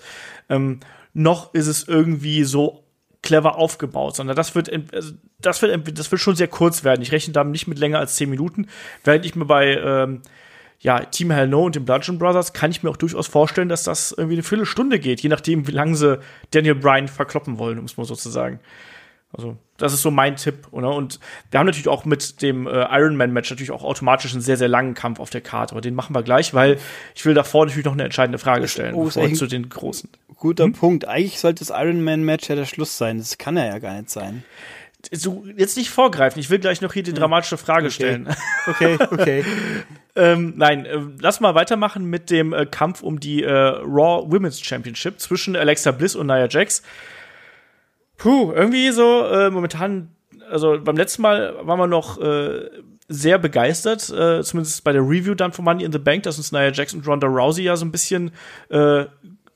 ähm, 0.49 0.79
noch 1.13 1.53
ist 1.53 1.67
es 1.67 1.87
irgendwie 1.87 2.43
so 2.43 2.83
clever 3.21 3.57
aufgebaut, 3.57 4.15
sondern 4.15 4.35
das 4.35 4.55
wird, 4.55 4.71
also 4.93 5.13
das 5.39 5.61
wird, 5.61 5.99
das 5.99 6.11
wird 6.11 6.21
schon 6.21 6.35
sehr 6.35 6.47
kurz 6.47 6.83
werden. 6.83 7.01
Ich 7.01 7.11
rechne 7.11 7.33
damit 7.33 7.51
nicht 7.51 7.67
mit 7.67 7.79
länger 7.79 7.99
als 7.99 8.15
zehn 8.15 8.29
Minuten, 8.29 8.67
während 9.03 9.25
ich 9.25 9.35
mir 9.35 9.45
bei 9.45 9.75
ähm, 9.75 10.21
ja, 10.79 10.99
Team 10.99 11.31
Hell 11.31 11.47
No 11.47 11.65
und 11.65 11.75
den 11.75 11.85
Bludgeon 11.85 12.17
Brothers 12.17 12.53
kann 12.53 12.71
ich 12.71 12.83
mir 12.83 12.89
auch 12.89 12.97
durchaus 12.97 13.27
vorstellen, 13.27 13.69
dass 13.69 13.83
das 13.83 14.11
irgendwie 14.11 14.35
eine 14.35 14.43
Viertelstunde 14.43 14.99
geht, 14.99 15.21
je 15.21 15.29
nachdem, 15.29 15.67
wie 15.67 15.71
lange 15.71 15.95
sie 15.95 16.19
Daniel 16.51 16.75
Bryan 16.75 17.07
verkloppen 17.07 17.57
wollen, 17.57 17.79
um 17.79 17.85
es 17.85 17.97
mal 17.97 18.05
so 18.05 18.15
zu 18.15 18.29
sagen. 18.29 18.59
Also, 19.31 19.57
das 19.77 19.93
ist 19.93 20.01
so 20.01 20.09
mein 20.09 20.37
Tipp, 20.37 20.67
oder? 20.71 20.95
Und 20.95 21.19
wir 21.51 21.59
haben 21.59 21.67
natürlich 21.67 21.87
auch 21.87 22.03
mit 22.03 22.41
dem 22.41 22.65
äh, 22.65 22.71
Ironman-Match 22.71 23.51
natürlich 23.51 23.69
auch 23.69 23.83
automatisch 23.83 24.33
einen 24.33 24.41
sehr, 24.41 24.57
sehr 24.57 24.67
langen 24.67 24.95
Kampf 24.95 25.19
auf 25.19 25.29
der 25.29 25.41
Karte. 25.41 25.73
Aber 25.73 25.81
den 25.81 25.93
machen 25.93 26.15
wir 26.15 26.23
gleich, 26.23 26.55
weil 26.55 26.79
ich 27.13 27.25
will 27.25 27.35
davor 27.35 27.65
natürlich 27.65 27.85
noch 27.85 27.93
eine 27.93 28.05
entscheidende 28.05 28.39
Frage 28.39 28.67
stellen, 28.67 28.95
oh, 28.95 29.03
bevor 29.03 29.31
zu 29.33 29.45
den 29.45 29.69
großen. 29.69 30.09
Guter 30.35 30.63
hm? 30.63 30.73
Punkt. 30.73 31.07
Eigentlich 31.07 31.39
sollte 31.39 31.63
das 31.63 31.69
Ironman-Match 31.69 32.49
ja 32.49 32.55
der 32.55 32.65
Schluss 32.65 32.97
sein. 32.97 33.19
Das 33.19 33.37
kann 33.37 33.55
er 33.55 33.67
ja 33.67 33.77
gar 33.77 33.97
nicht 33.97 34.09
sein. 34.09 34.43
So, 35.11 35.45
jetzt 35.55 35.77
nicht 35.77 35.91
vorgreifen. 35.91 36.39
Ich 36.39 36.49
will 36.49 36.59
gleich 36.59 36.81
noch 36.81 36.93
hier 36.93 37.03
die 37.03 37.11
hm. 37.11 37.19
dramatische 37.19 37.57
Frage 37.57 37.85
okay. 37.85 37.93
stellen. 37.93 38.35
Okay, 38.65 38.97
okay. 39.11 39.45
ähm, 40.15 40.53
nein, 40.57 40.85
äh, 40.85 40.99
lass 41.21 41.39
mal 41.39 41.55
weitermachen 41.55 42.05
mit 42.05 42.29
dem 42.29 42.53
äh, 42.53 42.65
Kampf 42.65 43.03
um 43.03 43.19
die 43.19 43.43
äh, 43.43 43.51
Raw 43.51 44.29
Women's 44.31 44.59
Championship 44.61 45.19
zwischen 45.19 45.55
Alexa 45.55 45.91
Bliss 45.91 46.15
und 46.15 46.27
Nia 46.27 46.47
Jax. 46.49 46.83
Puh, 48.17 48.51
irgendwie 48.51 48.91
so 48.91 49.25
äh, 49.27 49.49
momentan, 49.49 50.09
also 50.49 50.79
beim 50.81 50.97
letzten 50.97 51.21
Mal 51.21 51.55
waren 51.61 51.79
wir 51.79 51.87
noch 51.87 52.19
äh, 52.19 52.69
sehr 53.07 53.37
begeistert, 53.37 54.09
äh, 54.09 54.43
zumindest 54.43 54.83
bei 54.83 54.91
der 54.91 55.01
Review 55.01 55.35
dann 55.35 55.53
von 55.53 55.65
Money 55.65 55.83
in 55.83 55.91
the 55.91 55.99
Bank, 55.99 56.23
dass 56.23 56.37
uns 56.37 56.51
Nia 56.51 56.71
Jax 56.71 56.93
und 56.93 57.07
Ronda 57.07 57.27
Rousey 57.27 57.63
ja 57.63 57.75
so 57.75 57.85
ein 57.85 57.91
bisschen 57.91 58.31
äh, 58.69 59.05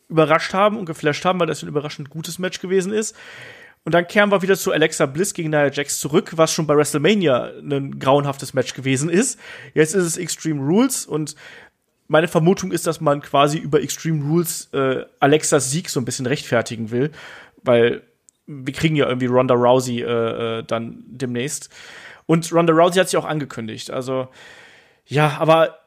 überrascht 0.08 0.54
haben 0.54 0.78
und 0.78 0.86
geflasht 0.86 1.26
haben, 1.26 1.40
weil 1.40 1.48
das 1.48 1.64
ein 1.64 1.68
überraschend 1.68 2.10
gutes 2.10 2.40
Match 2.40 2.60
gewesen 2.60 2.94
ist. 2.94 3.16
Und 3.86 3.94
dann 3.94 4.08
kehren 4.08 4.32
wir 4.32 4.42
wieder 4.42 4.56
zu 4.56 4.72
Alexa 4.72 5.06
Bliss 5.06 5.34
gegen 5.34 5.50
Nia 5.50 5.70
Jax 5.70 6.00
zurück, 6.00 6.34
was 6.38 6.54
schon 6.54 6.68
bei 6.68 6.76
WrestleMania 6.76 7.52
ein 7.60 8.00
grauenhaftes 8.00 8.54
Match 8.54 8.74
gewesen 8.74 9.10
ist. 9.10 9.38
Jetzt 9.74 9.94
ist 9.94 10.06
es 10.06 10.18
Extreme 10.18 10.62
Rules 10.62 11.06
und 11.06 11.36
meine 12.08 12.28
Vermutung 12.28 12.72
ist, 12.72 12.88
dass 12.88 13.02
man 13.02 13.22
quasi 13.22 13.58
über 13.58 13.82
Extreme 13.82 14.24
Rules 14.24 14.70
äh, 14.74 15.04
Alexas 15.20 15.72
Sieg 15.72 15.90
so 15.90 16.00
ein 16.00 16.06
bisschen 16.06 16.26
rechtfertigen 16.26 16.92
will, 16.92 17.12
weil 17.64 18.04
wir 18.46 18.74
kriegen 18.74 18.96
ja 18.96 19.08
irgendwie 19.08 19.26
Ronda 19.26 19.54
Rousey 19.54 20.02
äh, 20.02 20.60
äh, 20.60 20.64
dann 20.64 21.04
demnächst. 21.08 21.70
Und 22.26 22.52
Ronda 22.54 22.74
Rousey 22.74 23.00
hat 23.00 23.10
sich 23.10 23.18
auch 23.18 23.26
angekündigt. 23.26 23.92
Also, 23.92 24.30
ja, 25.06 25.38
aber 25.40 25.80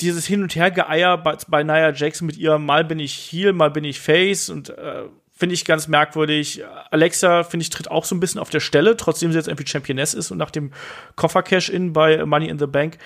dieses 0.00 0.26
Hin- 0.26 0.42
und 0.42 0.54
Her-Geeier 0.54 1.18
bei, 1.18 1.36
bei 1.48 1.62
Nia 1.62 1.92
Jackson 1.92 2.26
mit 2.26 2.36
ihr, 2.36 2.58
mal 2.58 2.84
bin 2.84 3.00
ich 3.00 3.14
Heel, 3.14 3.52
mal 3.52 3.70
bin 3.70 3.84
ich 3.84 4.00
Face 4.00 4.48
und 4.48 4.70
äh, 4.70 5.04
finde 5.38 5.54
ich 5.54 5.64
ganz 5.64 5.86
merkwürdig. 5.86 6.64
Alexa, 6.90 7.44
finde 7.44 7.62
ich, 7.62 7.70
tritt 7.70 7.90
auch 7.90 8.04
so 8.04 8.14
ein 8.16 8.20
bisschen 8.20 8.40
auf 8.40 8.50
der 8.50 8.58
Stelle, 8.58 8.96
trotzdem 8.96 9.30
sie 9.30 9.38
jetzt 9.38 9.46
irgendwie 9.46 9.68
Championess 9.68 10.12
ist 10.12 10.32
und 10.32 10.38
nach 10.38 10.50
dem 10.50 10.72
Koffer-Cash-In 11.14 11.92
bei 11.92 12.26
Money 12.26 12.48
in 12.48 12.58
the 12.58 12.66
Bank. 12.66 12.98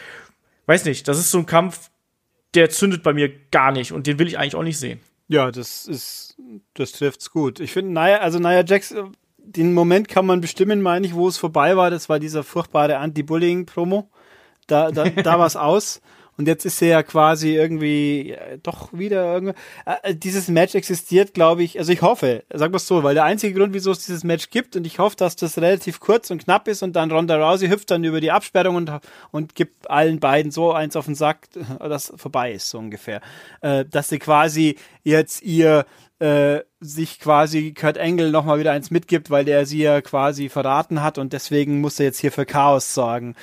Weiß 0.65 0.87
nicht, 0.87 1.07
das 1.09 1.19
ist 1.19 1.31
so 1.31 1.39
ein 1.39 1.47
Kampf, 1.47 1.91
der 2.55 2.71
zündet 2.71 3.03
bei 3.03 3.13
mir 3.13 3.31
gar 3.51 3.71
nicht 3.71 3.93
und 3.93 4.07
den 4.07 4.19
will 4.19 4.27
ich 4.27 4.39
eigentlich 4.39 4.57
auch 4.57 4.63
nicht 4.63 4.79
sehen. 4.79 5.01
Ja, 5.29 5.51
das 5.51 5.87
ist, 5.87 6.37
das 6.73 6.93
trifft's 6.93 7.31
gut. 7.31 7.61
Ich 7.61 7.73
finde, 7.73 7.93
naja, 7.93 8.19
also 8.21 8.39
naja, 8.39 8.65
Jax, 8.67 8.95
den 9.37 9.75
Moment 9.75 10.09
kann 10.09 10.25
man 10.25 10.41
bestimmen, 10.41 10.81
meine 10.81 11.07
ich, 11.07 11.15
wo 11.15 11.29
es 11.29 11.37
vorbei 11.37 11.77
war. 11.77 11.91
Das 11.91 12.09
war 12.09 12.19
dieser 12.19 12.45
furchtbare 12.45 12.97
Anti-Bullying-Promo. 12.97 14.09
Da, 14.67 14.91
da, 14.91 15.11
da 15.11 15.39
war 15.39 15.47
es 15.47 15.57
aus. 15.57 16.01
Und 16.39 16.49
jetzt 16.49 16.65
ist 16.65 16.81
er 16.81 16.89
ja 16.89 17.03
quasi 17.03 17.55
irgendwie 17.55 18.33
äh, 18.33 18.59
doch 18.63 18.93
wieder 18.93 19.35
irgendwie. 19.35 19.55
Äh, 19.85 20.11
äh, 20.11 20.15
dieses 20.15 20.49
Match 20.49 20.75
existiert, 20.75 21.35
glaube 21.35 21.63
ich. 21.63 21.79
Also 21.79 21.93
ich 21.93 22.01
hoffe, 22.01 22.45
wir 22.49 22.77
es 22.77 22.87
so, 22.87 23.03
weil 23.03 23.15
der 23.15 23.25
einzige 23.25 23.59
Grund, 23.59 23.75
wieso 23.75 23.91
es 23.91 24.07
dieses 24.07 24.25
Match 24.25 24.51
gibt, 24.51 24.75
und 24.75 24.87
ich 24.87 24.99
hoffe, 24.99 25.17
dass 25.17 25.37
das 25.37 25.59
relativ 25.59 26.01
kurz 26.01 26.31
und 26.31 26.45
knapp 26.45 26.69
ist 26.69 26.83
und 26.83 26.95
dann 26.95 27.11
Ronda 27.11 27.37
Rousey 27.37 27.69
hüpft 27.69 27.91
dann 27.91 28.03
über 28.05 28.21
die 28.21 28.31
Absperrung 28.31 28.77
und, 28.77 28.91
und 29.31 29.55
gibt 29.55 29.91
allen 29.91 30.21
beiden 30.21 30.51
so 30.51 30.73
eins 30.73 30.97
auf 30.97 31.05
den 31.05 31.15
Sack, 31.15 31.49
dass 31.79 32.13
vorbei 32.17 32.53
ist, 32.53 32.71
so 32.71 32.79
ungefähr. 32.79 33.21
Äh, 33.61 33.85
dass 33.85 34.09
sie 34.09 34.19
quasi 34.19 34.77
jetzt 35.05 35.43
ihr 35.43 35.85
äh, 36.23 36.63
sich 36.79 37.19
quasi 37.19 37.75
Kurt 37.75 37.97
Engel 37.97 38.31
nochmal 38.31 38.61
wieder 38.61 38.71
eins 38.71 38.93
mitgibt, 38.93 39.29
weil 39.31 39.45
der 39.45 39.67
sie 39.67 39.83
ja 39.83 40.01
quasi 40.01 40.49
verraten 40.49 41.03
hat 41.03 41.19
und 41.19 41.33
deswegen 41.33 41.81
muss 41.81 41.99
er 41.99 42.07
jetzt 42.07 42.21
hier 42.21 42.31
für 42.31 42.47
Chaos 42.47 42.95
sorgen. 42.95 43.35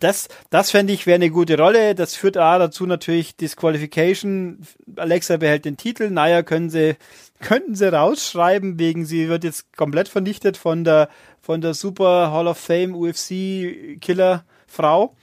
Das, 0.00 0.28
das 0.48 0.70
fände 0.70 0.94
ich 0.94 1.06
wäre 1.06 1.16
eine 1.16 1.28
gute 1.28 1.58
Rolle. 1.58 1.94
Das 1.94 2.14
führt 2.14 2.38
A 2.38 2.58
dazu 2.58 2.86
natürlich 2.86 3.36
Disqualification. 3.36 4.60
Alexa 4.96 5.36
behält 5.36 5.66
den 5.66 5.76
Titel. 5.76 6.08
Naja, 6.08 6.42
können 6.42 6.70
sie, 6.70 6.96
könnten 7.40 7.74
sie 7.74 7.92
rausschreiben, 7.92 8.78
wegen 8.78 9.04
sie 9.04 9.28
wird 9.28 9.44
jetzt 9.44 9.76
komplett 9.76 10.08
vernichtet 10.08 10.56
von 10.56 10.84
der, 10.84 11.10
von 11.42 11.60
der 11.60 11.74
Super 11.74 12.32
Hall 12.32 12.48
of 12.48 12.56
Fame 12.56 12.94
UFC 12.94 14.00
Killer 14.00 14.44
Frau. 14.66 15.14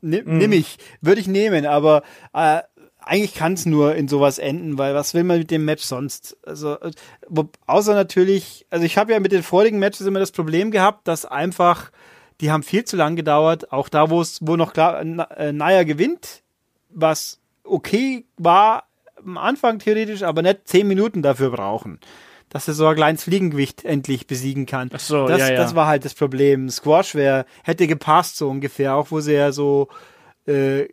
Nimm, 0.00 0.24
mhm. 0.24 0.38
Nimm 0.38 0.52
ich, 0.52 0.78
würde 1.02 1.20
ich 1.20 1.26
nehmen, 1.26 1.66
aber 1.66 2.04
äh, 2.32 2.60
eigentlich 3.06 3.34
kann 3.34 3.54
es 3.54 3.66
nur 3.66 3.94
in 3.94 4.08
sowas 4.08 4.38
enden, 4.38 4.78
weil 4.78 4.94
was 4.94 5.14
will 5.14 5.24
man 5.24 5.38
mit 5.38 5.50
dem 5.50 5.64
Match 5.64 5.84
sonst? 5.84 6.36
Also, 6.46 6.78
wo, 7.28 7.48
außer 7.66 7.94
natürlich, 7.94 8.66
also 8.70 8.84
ich 8.84 8.96
habe 8.96 9.12
ja 9.12 9.20
mit 9.20 9.32
den 9.32 9.42
vorigen 9.42 9.78
Matches 9.78 10.06
immer 10.06 10.20
das 10.20 10.32
Problem 10.32 10.70
gehabt, 10.70 11.06
dass 11.06 11.26
einfach, 11.26 11.90
die 12.40 12.50
haben 12.50 12.62
viel 12.62 12.84
zu 12.84 12.96
lang 12.96 13.16
gedauert, 13.16 13.72
auch 13.72 13.88
da, 13.88 14.10
wo 14.10 14.20
es, 14.20 14.38
wo 14.40 14.56
noch 14.56 14.72
klar, 14.72 15.00
äh, 15.00 15.52
Naya 15.52 15.84
gewinnt, 15.84 16.42
was 16.88 17.40
okay 17.62 18.24
war 18.36 18.84
am 19.24 19.38
Anfang 19.38 19.78
theoretisch, 19.78 20.22
aber 20.22 20.42
nicht 20.42 20.66
zehn 20.68 20.86
Minuten 20.86 21.22
dafür 21.22 21.50
brauchen. 21.50 22.00
Dass 22.48 22.68
er 22.68 22.74
so 22.74 22.86
ein 22.86 22.94
kleines 22.94 23.24
Fliegengewicht 23.24 23.84
endlich 23.84 24.26
besiegen 24.26 24.66
kann. 24.66 24.90
Ach 24.92 25.00
so, 25.00 25.26
das, 25.26 25.40
ja, 25.40 25.50
ja. 25.50 25.56
das 25.56 25.74
war 25.74 25.86
halt 25.86 26.04
das 26.04 26.14
Problem. 26.14 26.68
Squash 26.68 27.14
wäre, 27.14 27.46
hätte 27.64 27.86
gepasst 27.86 28.36
so 28.36 28.48
ungefähr, 28.48 28.94
auch 28.94 29.10
wo 29.10 29.20
sie 29.20 29.32
ja 29.32 29.50
so 29.50 29.88
äh, 30.46 30.86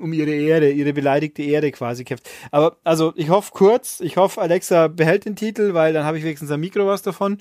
um 0.00 0.12
ihre 0.12 0.30
Ehre, 0.30 0.70
ihre 0.70 0.92
beleidigte 0.92 1.42
Ehre 1.42 1.70
quasi 1.72 2.04
kämpft. 2.04 2.28
Aber 2.50 2.76
also 2.84 3.12
ich 3.16 3.28
hoffe 3.28 3.50
kurz, 3.52 4.00
ich 4.00 4.16
hoffe 4.16 4.40
Alexa 4.40 4.88
behält 4.88 5.24
den 5.24 5.36
Titel, 5.36 5.74
weil 5.74 5.92
dann 5.92 6.04
habe 6.04 6.18
ich 6.18 6.24
wenigstens 6.24 6.50
am 6.50 6.60
Mikro 6.60 6.86
was 6.86 7.02
davon. 7.02 7.38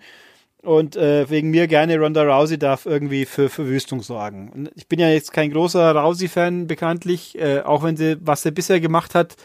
Und 0.63 0.95
äh, 0.95 1.29
wegen 1.29 1.51
mir 1.51 1.67
gerne 1.67 1.97
Ronda 1.97 2.23
Rousey 2.23 2.57
darf 2.57 2.85
irgendwie 2.85 3.25
für 3.25 3.47
Verwüstung 3.47 4.01
sorgen. 4.01 4.49
Und 4.49 4.71
ich 4.75 4.87
bin 4.87 4.99
ja 4.99 5.07
jetzt 5.07 5.31
kein 5.31 5.51
großer 5.51 5.95
Rousey-Fan 5.95 6.67
bekanntlich, 6.67 7.37
äh, 7.39 7.61
auch 7.61 7.83
wenn 7.83 7.95
sie, 7.95 8.17
was 8.21 8.41
sie 8.41 8.51
bisher 8.51 8.79
gemacht 8.79 9.15
hat, 9.15 9.35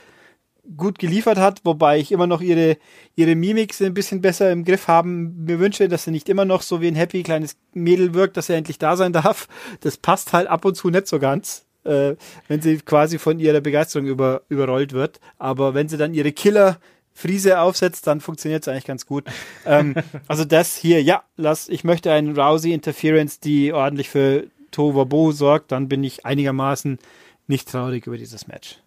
gut 0.77 0.99
geliefert 0.99 1.39
hat, 1.39 1.61
wobei 1.65 1.99
ich 1.99 2.13
immer 2.13 2.27
noch 2.27 2.41
ihre, 2.41 2.77
ihre 3.17 3.35
Mimik 3.35 3.79
ein 3.81 3.95
bisschen 3.95 4.21
besser 4.21 4.51
im 4.51 4.65
Griff 4.65 4.89
haben 4.89 5.45
mir 5.45 5.59
wünsche, 5.59 5.89
dass 5.89 6.05
sie 6.05 6.13
nicht 6.13 6.29
immer 6.29 6.45
noch 6.45 6.63
so 6.63 6.81
wie 6.81 6.89
ein 6.89 6.95
happy 6.95 7.23
kleines 7.23 7.57
Mädel 7.73 8.15
wirkt, 8.15 8.37
dass 8.37 8.49
er 8.49 8.57
endlich 8.57 8.79
da 8.79 8.97
sein 8.97 9.13
darf. 9.13 9.49
Das 9.81 9.97
passt 9.97 10.33
halt 10.33 10.47
ab 10.47 10.65
und 10.65 10.77
zu 10.77 10.91
nicht 10.91 11.09
so 11.09 11.19
ganz 11.19 11.67
äh, 11.85 12.15
wenn 12.49 12.61
sie 12.61 12.79
quasi 12.79 13.19
von 13.19 13.39
ihrer 13.39 13.61
Begeisterung 13.61 14.07
über, 14.07 14.43
überrollt 14.49 14.93
wird. 14.93 15.21
Aber 15.39 15.75
wenn 15.75 15.89
sie 15.89 15.97
dann 15.97 16.15
ihre 16.15 16.33
Killer 16.33 16.79
Friese 17.15 17.61
aufsetzt, 17.61 18.07
dann 18.07 18.21
funktioniert 18.21 18.63
es 18.63 18.69
eigentlich 18.69 18.85
ganz 18.85 19.07
gut. 19.07 19.25
ähm, 19.67 19.95
also 20.29 20.45
das 20.45 20.77
hier, 20.77 21.03
ja, 21.03 21.23
lass, 21.37 21.69
ich 21.69 21.85
möchte 21.85 22.13
einen 22.13 22.39
Rousey 22.39 22.73
Interference, 22.73 23.41
die 23.41 23.73
ordentlich 23.73 24.09
für 24.09 24.47
Tovabo 24.71 25.33
sorgt, 25.33 25.73
dann 25.73 25.89
bin 25.89 26.03
ich 26.03 26.25
einigermaßen 26.25 26.99
nicht 27.47 27.71
traurig 27.71 28.07
über 28.07 28.17
dieses 28.17 28.47
Match. 28.47 28.79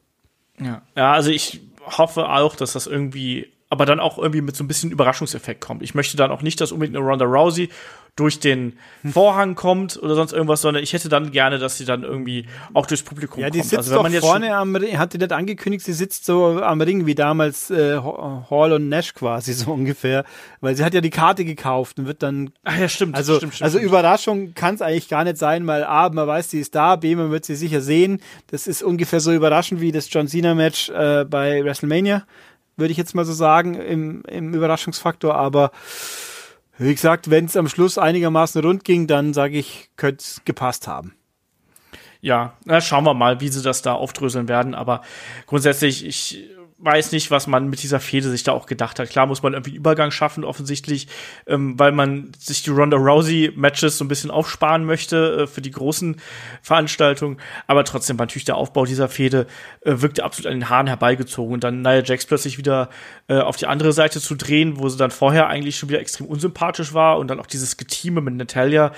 Ja, 0.59 0.81
ja 0.95 1.13
also 1.13 1.29
ich 1.29 1.61
hoffe 1.85 2.29
auch, 2.29 2.55
dass 2.55 2.73
das 2.73 2.87
irgendwie, 2.87 3.51
aber 3.75 3.85
dann 3.85 3.99
auch 3.99 4.17
irgendwie 4.17 4.41
mit 4.41 4.55
so 4.55 4.63
ein 4.63 4.67
bisschen 4.67 4.89
Überraschungseffekt 4.89 5.59
kommt. 5.59 5.83
Ich 5.83 5.95
möchte 5.95 6.15
dann 6.15 6.31
auch 6.31 6.41
nicht, 6.41 6.61
dass 6.61 6.71
unbedingt 6.71 6.95
eine 6.95 7.05
Ronda 7.05 7.25
Rousey 7.25 7.69
durch 8.15 8.39
den 8.39 8.77
Vorhang 9.11 9.55
kommt 9.55 10.01
oder 10.01 10.15
sonst 10.15 10.31
irgendwas, 10.31 10.61
sondern 10.61 10.81
ich 10.81 10.93
hätte 10.93 11.09
dann 11.09 11.31
gerne, 11.31 11.59
dass 11.59 11.77
sie 11.77 11.83
dann 11.83 12.03
irgendwie 12.03 12.45
auch 12.73 12.85
durchs 12.85 13.03
Publikum 13.03 13.41
ja, 13.41 13.49
die 13.49 13.59
kommt. 13.59 13.71
Sitzt 13.71 13.77
also 13.77 13.95
wenn 13.95 14.03
man 14.03 14.13
jetzt 14.13 14.23
vorne 14.23 14.55
am 14.55 14.73
Ring, 14.73 14.97
hat 14.97 15.11
die 15.11 15.17
nicht 15.17 15.33
angekündigt, 15.33 15.83
sie 15.83 15.91
sitzt 15.91 16.23
so 16.23 16.61
am 16.61 16.79
Ring 16.79 17.05
wie 17.05 17.15
damals 17.15 17.69
äh, 17.71 17.97
Hall 17.99 18.71
und 18.71 18.87
Nash 18.87 19.13
quasi 19.13 19.51
so 19.53 19.71
ungefähr, 19.73 20.23
weil 20.61 20.77
sie 20.77 20.85
hat 20.85 20.93
ja 20.93 21.01
die 21.01 21.09
Karte 21.09 21.43
gekauft 21.43 21.99
und 21.99 22.07
wird 22.07 22.23
dann 22.23 22.51
Ach 22.63 22.77
ja, 22.77 22.87
stimmt. 22.87 23.15
Also, 23.15 23.35
stimmt, 23.35 23.55
stimmt, 23.55 23.65
also. 23.65 23.79
Überraschung 23.79 24.53
kann 24.53 24.75
es 24.75 24.81
eigentlich 24.81 25.09
gar 25.09 25.25
nicht 25.25 25.37
sein, 25.37 25.67
weil 25.67 25.83
A, 25.83 26.09
man 26.09 26.25
weiß, 26.25 26.49
sie 26.49 26.61
ist 26.61 26.73
da, 26.73 26.95
B, 26.95 27.15
man 27.17 27.31
wird 27.31 27.43
sie 27.43 27.55
sicher 27.55 27.81
sehen. 27.81 28.21
Das 28.47 28.65
ist 28.65 28.81
ungefähr 28.81 29.19
so 29.19 29.33
überraschend 29.33 29.81
wie 29.81 29.91
das 29.91 30.11
John 30.11 30.29
Cena 30.29 30.55
Match 30.55 30.89
äh, 30.89 31.25
bei 31.25 31.65
WrestleMania, 31.65 32.25
würde 32.77 32.91
ich 32.91 32.97
jetzt 32.97 33.15
mal 33.15 33.25
so 33.25 33.33
sagen, 33.33 33.75
im, 33.75 34.23
im 34.25 34.53
Überraschungsfaktor, 34.53 35.35
aber 35.35 35.71
wie 36.77 36.93
gesagt, 36.93 37.29
wenn 37.29 37.45
es 37.45 37.55
am 37.55 37.69
Schluss 37.69 37.97
einigermaßen 37.97 38.61
rund 38.61 38.83
ging, 38.83 39.07
dann 39.07 39.33
sage 39.33 39.57
ich, 39.57 39.89
könnte 39.95 40.21
es 40.21 40.41
gepasst 40.43 40.87
haben. 40.87 41.15
Ja, 42.21 42.53
na, 42.65 42.81
schauen 42.81 43.05
wir 43.05 43.13
mal, 43.13 43.39
wie 43.39 43.49
sie 43.49 43.61
das 43.61 43.81
da 43.81 43.93
aufdröseln 43.93 44.47
werden. 44.47 44.73
Aber 44.73 45.01
grundsätzlich, 45.45 46.05
ich 46.05 46.49
weiß 46.77 47.13
nicht, 47.13 47.31
was 47.31 47.47
man 47.47 47.69
mit 47.69 47.81
dieser 47.83 48.01
Fehde 48.01 48.29
sich 48.29 48.43
da 48.43 48.51
auch 48.51 48.65
gedacht 48.65 48.99
hat. 48.99 49.09
Klar 49.09 49.27
muss 49.27 49.41
man 49.41 49.53
irgendwie 49.53 49.71
einen 49.71 49.77
Übergang 49.77 50.11
schaffen, 50.11 50.43
offensichtlich, 50.43 51.07
ähm, 51.47 51.79
weil 51.79 51.93
man 51.93 52.31
sich 52.37 52.63
die 52.63 52.69
Ronda 52.69 52.97
Rousey-Matches 52.97 53.97
so 53.97 54.03
ein 54.03 54.09
bisschen 54.09 54.29
aufsparen 54.29 54.83
möchte 54.83 55.43
äh, 55.43 55.47
für 55.47 55.61
die 55.61 55.71
großen 55.71 56.17
Veranstaltungen. 56.61 57.37
Aber 57.67 57.85
trotzdem 57.85 58.19
war 58.19 58.25
natürlich 58.25 58.45
der 58.45 58.57
Aufbau 58.57 58.85
dieser 58.85 59.07
Fehde 59.07 59.47
äh, 59.81 60.01
wirkte 60.01 60.25
absolut 60.25 60.51
an 60.51 60.59
den 60.59 60.69
Haaren 60.69 60.87
herbeigezogen. 60.87 61.53
Und 61.53 61.63
dann 61.63 61.81
Nia 61.81 62.03
Jax 62.03 62.25
plötzlich 62.25 62.57
wieder 62.57 62.89
äh, 63.29 63.39
auf 63.39 63.55
die 63.55 63.67
andere 63.67 63.93
Seite 63.93 64.19
zu 64.19 64.35
drehen, 64.35 64.77
wo 64.77 64.89
sie 64.89 64.97
dann 64.97 65.11
vorher 65.11 65.47
eigentlich 65.47 65.77
schon 65.77 65.87
wieder 65.87 66.01
extrem 66.01 66.27
unsympathisch 66.27 66.93
war 66.93 67.19
und 67.19 67.29
dann 67.29 67.39
auch 67.39 67.47
dieses 67.47 67.77
Getime 67.77 68.19
mit 68.19 68.35
Natalia, 68.35 68.91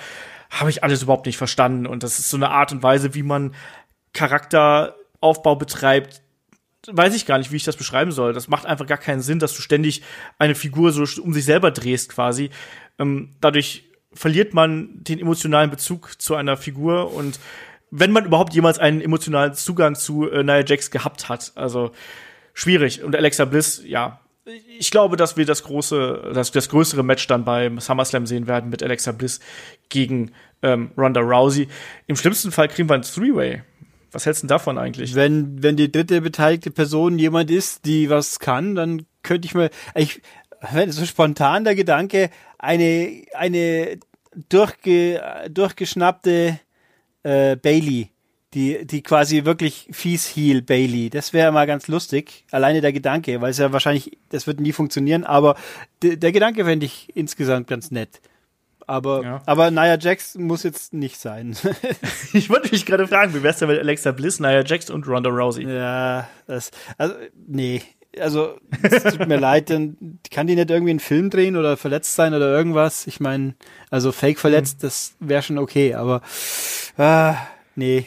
habe 0.50 0.70
ich 0.70 0.82
alles 0.82 1.02
überhaupt 1.02 1.26
nicht 1.26 1.38
verstanden. 1.38 1.86
Und 1.86 2.02
das 2.02 2.18
ist 2.18 2.28
so 2.28 2.36
eine 2.36 2.50
Art 2.50 2.72
und 2.72 2.82
Weise, 2.82 3.14
wie 3.14 3.22
man 3.22 3.54
Charakteraufbau 4.14 5.54
betreibt, 5.54 6.22
weiß 6.90 7.14
ich 7.14 7.26
gar 7.26 7.38
nicht, 7.38 7.52
wie 7.52 7.56
ich 7.56 7.64
das 7.64 7.76
beschreiben 7.76 8.12
soll. 8.12 8.32
Das 8.32 8.48
macht 8.48 8.66
einfach 8.66 8.86
gar 8.86 8.98
keinen 8.98 9.20
Sinn, 9.20 9.38
dass 9.38 9.54
du 9.54 9.62
ständig 9.62 10.02
eine 10.38 10.54
Figur 10.54 10.92
so 10.92 11.04
um 11.22 11.32
sich 11.32 11.44
selber 11.44 11.70
drehst 11.70 12.10
quasi. 12.10 12.50
Ähm, 12.98 13.30
dadurch 13.40 13.84
verliert 14.12 14.54
man 14.54 15.02
den 15.04 15.18
emotionalen 15.18 15.70
Bezug 15.70 16.20
zu 16.20 16.34
einer 16.34 16.56
Figur 16.56 17.12
und 17.12 17.38
wenn 17.90 18.12
man 18.12 18.26
überhaupt 18.26 18.54
jemals 18.54 18.78
einen 18.78 19.00
emotionalen 19.00 19.54
Zugang 19.54 19.94
zu 19.94 20.30
äh, 20.30 20.42
Nia 20.42 20.64
Jax 20.64 20.90
gehabt 20.90 21.28
hat. 21.28 21.52
Also 21.54 21.92
schwierig. 22.52 23.02
Und 23.02 23.16
Alexa 23.16 23.44
Bliss, 23.44 23.82
ja. 23.84 24.20
Ich 24.78 24.90
glaube, 24.90 25.16
dass 25.16 25.36
wir 25.36 25.44
das 25.44 25.62
große, 25.62 26.32
das, 26.34 26.50
das 26.52 26.68
größere 26.70 27.02
Match 27.02 27.26
dann 27.26 27.44
beim 27.44 27.80
SummerSlam 27.80 28.26
sehen 28.26 28.46
werden 28.46 28.70
mit 28.70 28.82
Alexa 28.82 29.12
Bliss 29.12 29.40
gegen 29.90 30.32
ähm, 30.62 30.90
Ronda 30.96 31.20
Rousey. 31.20 31.68
Im 32.06 32.16
schlimmsten 32.16 32.50
Fall 32.50 32.68
kriegen 32.68 32.88
wir 32.88 32.94
ein 32.94 33.02
Three-Way. 33.02 33.62
Was 34.18 34.26
hältst 34.26 34.42
du 34.42 34.48
davon 34.48 34.78
eigentlich? 34.78 35.14
Wenn, 35.14 35.62
wenn 35.62 35.76
die 35.76 35.92
dritte 35.92 36.20
beteiligte 36.20 36.72
Person 36.72 37.20
jemand 37.20 37.52
ist, 37.52 37.84
die 37.84 38.10
was 38.10 38.40
kann, 38.40 38.74
dann 38.74 39.06
könnte 39.22 39.46
ich 39.46 39.54
mir, 39.54 39.70
ich, 39.94 40.22
so 40.88 41.06
spontan 41.06 41.62
der 41.62 41.76
Gedanke, 41.76 42.30
eine, 42.58 43.22
eine 43.34 44.00
durchge, 44.48 45.22
durchgeschnappte 45.52 46.58
äh, 47.22 47.54
Bailey, 47.54 48.10
die, 48.54 48.84
die 48.84 49.04
quasi 49.04 49.44
wirklich 49.44 49.86
fies 49.92 50.26
heel 50.26 50.62
Bailey, 50.62 51.10
das 51.10 51.32
wäre 51.32 51.52
mal 51.52 51.68
ganz 51.68 51.86
lustig. 51.86 52.44
Alleine 52.50 52.80
der 52.80 52.92
Gedanke, 52.92 53.40
weil 53.40 53.52
es 53.52 53.58
ja 53.58 53.72
wahrscheinlich, 53.72 54.18
das 54.30 54.48
wird 54.48 54.58
nie 54.58 54.72
funktionieren, 54.72 55.22
aber 55.22 55.54
der 56.02 56.32
Gedanke 56.32 56.64
fände 56.64 56.86
ich 56.86 57.14
insgesamt 57.14 57.68
ganz 57.68 57.92
nett. 57.92 58.20
Aber, 58.88 59.22
ja. 59.22 59.42
aber 59.44 59.70
Nia 59.70 59.98
Jax 59.98 60.34
muss 60.34 60.62
jetzt 60.62 60.94
nicht 60.94 61.20
sein. 61.20 61.54
ich 62.32 62.48
wollte 62.48 62.70
mich 62.72 62.86
gerade 62.86 63.06
fragen, 63.06 63.34
wie 63.34 63.42
wär's 63.42 63.58
denn 63.58 63.68
mit 63.68 63.78
Alexa 63.78 64.12
Bliss, 64.12 64.40
Nia 64.40 64.64
Jax 64.64 64.88
und 64.88 65.06
Ronda 65.06 65.28
Rousey? 65.28 65.68
Ja, 65.68 66.26
das, 66.46 66.70
also, 66.96 67.14
nee. 67.46 67.82
Also, 68.18 68.58
es 68.80 69.02
tut 69.02 69.28
mir 69.28 69.36
leid, 69.40 69.68
dann 69.68 70.18
kann 70.30 70.46
die 70.46 70.54
nicht 70.54 70.70
irgendwie 70.70 70.92
einen 70.92 71.00
Film 71.00 71.28
drehen 71.28 71.56
oder 71.56 71.76
verletzt 71.76 72.14
sein 72.14 72.32
oder 72.32 72.46
irgendwas. 72.50 73.06
Ich 73.06 73.20
meine, 73.20 73.54
also 73.90 74.10
fake 74.10 74.38
verletzt, 74.38 74.78
mhm. 74.78 74.86
das 74.86 75.14
wäre 75.20 75.42
schon 75.42 75.58
okay, 75.58 75.92
aber 75.92 76.22
ah, 76.96 77.36
nee. 77.74 78.06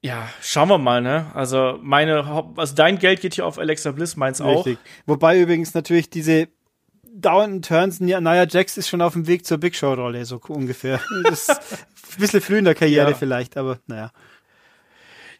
Ja, 0.00 0.26
schauen 0.40 0.70
wir 0.70 0.78
mal, 0.78 1.02
ne? 1.02 1.30
Also 1.34 1.78
meine, 1.82 2.46
also 2.56 2.74
dein 2.74 2.98
Geld 2.98 3.20
geht 3.20 3.34
hier 3.34 3.44
auf 3.44 3.58
Alexa 3.58 3.90
Bliss, 3.90 4.16
meins 4.16 4.42
Richtig. 4.42 4.78
auch. 4.78 5.06
Wobei 5.06 5.38
übrigens 5.38 5.74
natürlich 5.74 6.08
diese 6.08 6.48
dauernden 7.14 7.62
Turns, 7.62 8.00
Nia 8.00 8.44
Jax 8.44 8.76
ist 8.76 8.88
schon 8.88 9.00
auf 9.00 9.12
dem 9.12 9.26
Weg 9.26 9.46
zur 9.46 9.58
Big 9.58 9.76
Show-Rolle, 9.76 10.24
so 10.24 10.40
ungefähr. 10.48 11.00
Das 11.24 11.48
ist 11.48 11.50
ein 11.50 12.20
bisschen 12.20 12.40
früh 12.40 12.58
in 12.58 12.64
der 12.64 12.74
Karriere 12.74 13.10
ja. 13.10 13.16
vielleicht, 13.16 13.56
aber 13.56 13.78
naja. 13.86 14.10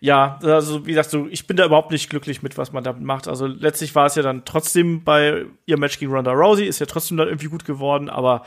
Ja, 0.01 0.39
also 0.43 0.85
wie 0.85 0.91
gesagt, 0.91 1.11
so, 1.11 1.27
ich 1.29 1.47
bin 1.47 1.57
da 1.57 1.64
überhaupt 1.64 1.91
nicht 1.91 2.11
glücklich 2.11 2.43
mit, 2.43 2.59
was 2.59 2.72
man 2.72 2.85
damit 2.85 3.03
macht. 3.03 3.27
Also 3.27 3.47
letztlich 3.47 3.95
war 3.95 4.07
es 4.07 4.14
ja 4.14 4.22
dann 4.22 4.45
trotzdem 4.45 5.03
bei 5.03 5.47
ihr 5.64 5.79
Match 5.79 5.99
gegen 5.99 6.12
Ronda 6.12 6.33
Rousey, 6.33 6.66
ist 6.66 6.79
ja 6.79 6.87
trotzdem 6.87 7.16
dann 7.16 7.29
irgendwie 7.29 7.49
gut 7.49 7.64
geworden, 7.64 8.11
aber 8.11 8.45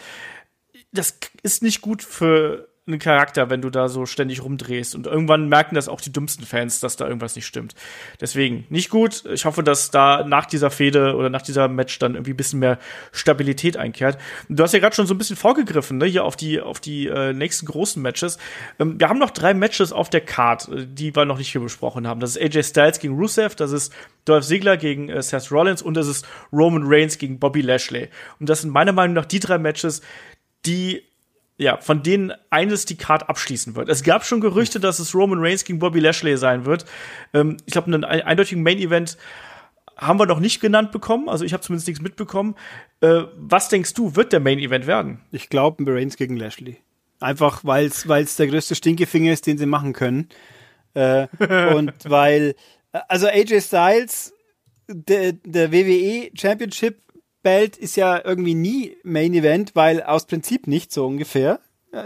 das 0.92 1.18
ist 1.44 1.64
nicht 1.64 1.82
gut 1.82 2.04
für 2.04 2.70
einen 2.88 3.00
Charakter, 3.00 3.50
wenn 3.50 3.62
du 3.62 3.70
da 3.70 3.90
so 3.90 4.06
ständig 4.06 4.44
rumdrehst. 4.44 4.96
Und 4.96 5.08
irgendwann 5.08 5.50
merken 5.50 5.76
das 5.76 5.90
auch 5.90 6.02
die 6.02 6.12
dümmsten 6.12 6.46
Fans, 6.46 6.80
dass 6.80 6.96
da 6.96 7.06
irgendwas 7.06 7.36
nicht 7.36 7.46
stimmt. 7.46 7.76
Deswegen 8.22 8.66
nicht 8.70 8.90
gut. 8.90 9.26
Ich 9.34 9.46
hoffe, 9.46 9.64
dass 9.64 9.92
da 9.92 10.24
nach 10.24 10.46
dieser 10.46 10.72
Fehde 10.72 11.16
oder 11.16 11.30
nach 11.30 11.42
dieser 11.42 11.68
Match 11.68 12.00
dann 12.00 12.16
irgendwie 12.16 12.32
ein 12.32 12.38
bisschen 12.38 12.60
mehr 12.60 12.80
Stabilität 13.12 13.78
einkehrt. 13.78 14.18
Du 14.50 14.64
hast 14.64 14.74
ja 14.74 14.80
gerade 14.80 14.96
schon 14.96 15.08
so 15.08 15.14
ein 15.14 15.18
bisschen 15.18 15.36
vorgegriffen, 15.36 15.98
ne, 15.98 16.06
hier 16.06 16.24
auf 16.24 16.36
die, 16.36 16.62
auf 16.62 16.80
die 16.80 17.08
äh, 17.08 17.34
nächsten 17.34 17.66
großen 17.66 18.02
Matches. 18.02 18.38
Ähm, 18.80 19.00
wir 19.00 19.10
haben 19.10 19.20
noch 19.20 19.32
drei 19.32 19.54
Matches 19.54 19.92
auf 19.92 20.10
der 20.10 20.22
Card, 20.22 20.70
äh, 20.70 20.88
die 20.88 21.16
wir 21.16 21.26
noch 21.26 21.38
nicht 21.38 21.52
hier 21.52 21.62
besprochen 21.62 22.08
haben. 22.08 22.20
Das 22.20 22.36
ist 22.36 22.42
AJ 22.42 22.64
Styles 22.64 23.00
gegen 23.00 23.16
Rusev, 23.16 23.56
das 23.56 23.72
ist 23.72 23.94
Dolph 24.26 24.46
Ziggler 24.46 24.78
gegen 24.78 25.10
äh, 25.10 25.22
Seth 25.22 25.52
Rollins 25.52 25.82
und 25.82 25.96
das 25.96 26.08
ist 26.08 26.26
Roman 26.52 26.84
Reigns 26.86 27.18
gegen 27.18 27.40
Bobby 27.40 27.62
Lashley. 27.62 28.10
Und 28.40 28.50
das 28.50 28.62
sind 28.62 28.72
meiner 28.72 28.94
Meinung 28.94 29.14
nach 29.14 29.26
die 29.26 29.40
drei 29.40 29.58
Matches, 29.58 30.02
die 30.66 31.04
ja, 31.58 31.78
von 31.78 32.04
denen 32.04 32.34
eines 32.50 32.86
die 32.86 32.98
Card 32.98 33.30
abschließen 33.30 33.76
wird. 33.76 33.90
Es 33.90 34.04
gab 34.04 34.26
schon 34.26 34.42
Gerüchte, 34.42 34.80
dass 34.80 35.00
es 35.00 35.16
Roman 35.16 35.40
Reigns 35.40 35.64
gegen 35.64 35.80
Bobby 35.80 36.00
Lashley 36.00 36.38
sein 36.38 36.66
wird. 36.66 36.86
Ähm, 37.34 37.58
ich 37.66 37.74
glaube, 37.74 37.88
einen 37.88 38.04
eindeutigen 38.04 38.64
Main 38.64 38.78
Event 38.78 39.18
haben 39.98 40.20
wir 40.20 40.28
noch 40.28 40.40
nicht 40.40 40.62
genannt 40.62 40.92
bekommen. 40.92 41.28
Also 41.28 41.44
ich 41.44 41.54
habe 41.54 41.64
zumindest 41.64 41.88
nichts 41.88 42.02
mitbekommen. 42.02 42.56
Äh, 43.02 43.24
was 43.36 43.70
denkst 43.70 43.96
du, 43.96 44.16
wird 44.16 44.34
der 44.34 44.40
Main 44.40 44.60
Event 44.60 44.86
werden? 44.86 45.22
Ich 45.32 45.50
glaube, 45.50 45.84
Reigns 45.92 46.16
gegen 46.16 46.38
Lashley. 46.38 46.78
Einfach, 47.20 47.66
weil 47.66 47.88
es 47.88 48.36
der 48.36 48.48
größte 48.48 48.76
Stinkefinger 48.76 49.34
ist, 49.34 49.48
den 49.48 49.58
sie 49.58 49.66
machen 49.66 49.94
können. 49.94 50.30
Äh, 50.94 51.28
und 51.74 51.94
weil, 52.04 52.56
also 52.92 53.28
AJ 53.28 53.62
Styles, 53.62 54.34
der, 54.88 55.34
der 55.34 55.72
WWE 55.72 56.30
Championship 56.36 57.02
Belt 57.44 57.78
ist 57.78 57.96
ja 57.96 58.24
irgendwie 58.24 58.56
nie 58.56 58.98
Main 59.04 59.34
Event, 59.34 59.76
weil 59.76 60.04
aus 60.04 60.26
Prinzip 60.26 60.68
nicht 60.68 60.92
so 60.92 61.06
ungefähr. 61.06 61.60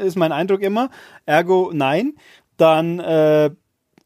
Ist 0.04 0.18
mein 0.18 0.32
Eindruck 0.32 0.62
immer. 0.62 0.90
Ergo 1.26 1.72
nein. 1.74 2.14
Dann, 2.58 3.00
äh, 3.00 3.50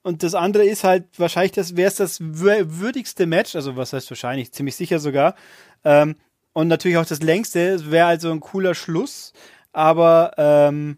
und 0.03 0.23
das 0.23 0.35
andere 0.35 0.65
ist 0.65 0.83
halt 0.83 1.05
wahrscheinlich, 1.17 1.51
das 1.51 1.75
wäre 1.75 1.87
es 1.87 1.95
das 1.95 2.19
würdigste 2.21 3.25
Match, 3.25 3.55
also 3.55 3.75
was 3.75 3.91
heißt 3.91 4.09
wahrscheinlich, 4.09 4.53
ziemlich 4.53 4.75
sicher 4.75 4.99
sogar. 4.99 5.35
Ähm, 5.83 6.15
und 6.53 6.67
natürlich 6.69 6.97
auch 6.97 7.05
das 7.05 7.21
längste, 7.21 7.91
wäre 7.91 8.07
also 8.07 8.31
ein 8.31 8.39
cooler 8.39 8.75
Schluss. 8.75 9.33
Aber 9.73 10.31
ähm, 10.37 10.97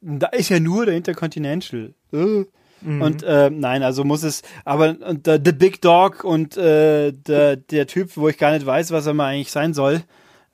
da 0.00 0.28
ist 0.28 0.48
ja 0.48 0.60
nur 0.60 0.86
der 0.86 0.96
Intercontinental. 0.96 1.94
Uh. 2.12 2.46
Mhm. 2.80 3.02
Und 3.02 3.22
äh, 3.22 3.50
nein, 3.50 3.82
also 3.82 4.04
muss 4.04 4.22
es, 4.22 4.42
aber 4.64 4.96
und, 5.06 5.28
uh, 5.28 5.38
The 5.42 5.52
Big 5.52 5.80
Dog 5.80 6.24
und 6.24 6.56
äh, 6.56 7.12
der, 7.12 7.56
der 7.56 7.86
Typ, 7.86 8.16
wo 8.16 8.28
ich 8.28 8.38
gar 8.38 8.52
nicht 8.52 8.64
weiß, 8.64 8.90
was 8.90 9.06
er 9.06 9.14
mal 9.14 9.26
eigentlich 9.26 9.50
sein 9.50 9.74
soll, 9.74 10.02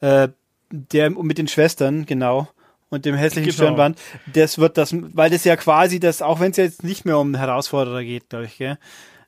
äh, 0.00 0.28
der 0.70 1.10
mit 1.10 1.38
den 1.38 1.48
Schwestern, 1.48 2.06
genau, 2.06 2.48
und 2.88 3.04
dem 3.04 3.14
hässlichen 3.14 3.50
genau. 3.50 3.56
Stirnband, 3.56 3.98
das 4.32 4.58
wird 4.58 4.76
das, 4.76 4.94
weil 4.94 5.30
das 5.30 5.44
ja 5.44 5.56
quasi 5.56 6.00
das, 6.00 6.22
auch 6.22 6.40
wenn 6.40 6.50
es 6.50 6.56
jetzt 6.56 6.84
nicht 6.84 7.04
mehr 7.04 7.18
um 7.18 7.34
Herausforderer 7.34 8.02
geht, 8.02 8.28
glaube 8.28 8.46
ich, 8.46 8.58
gell, 8.58 8.78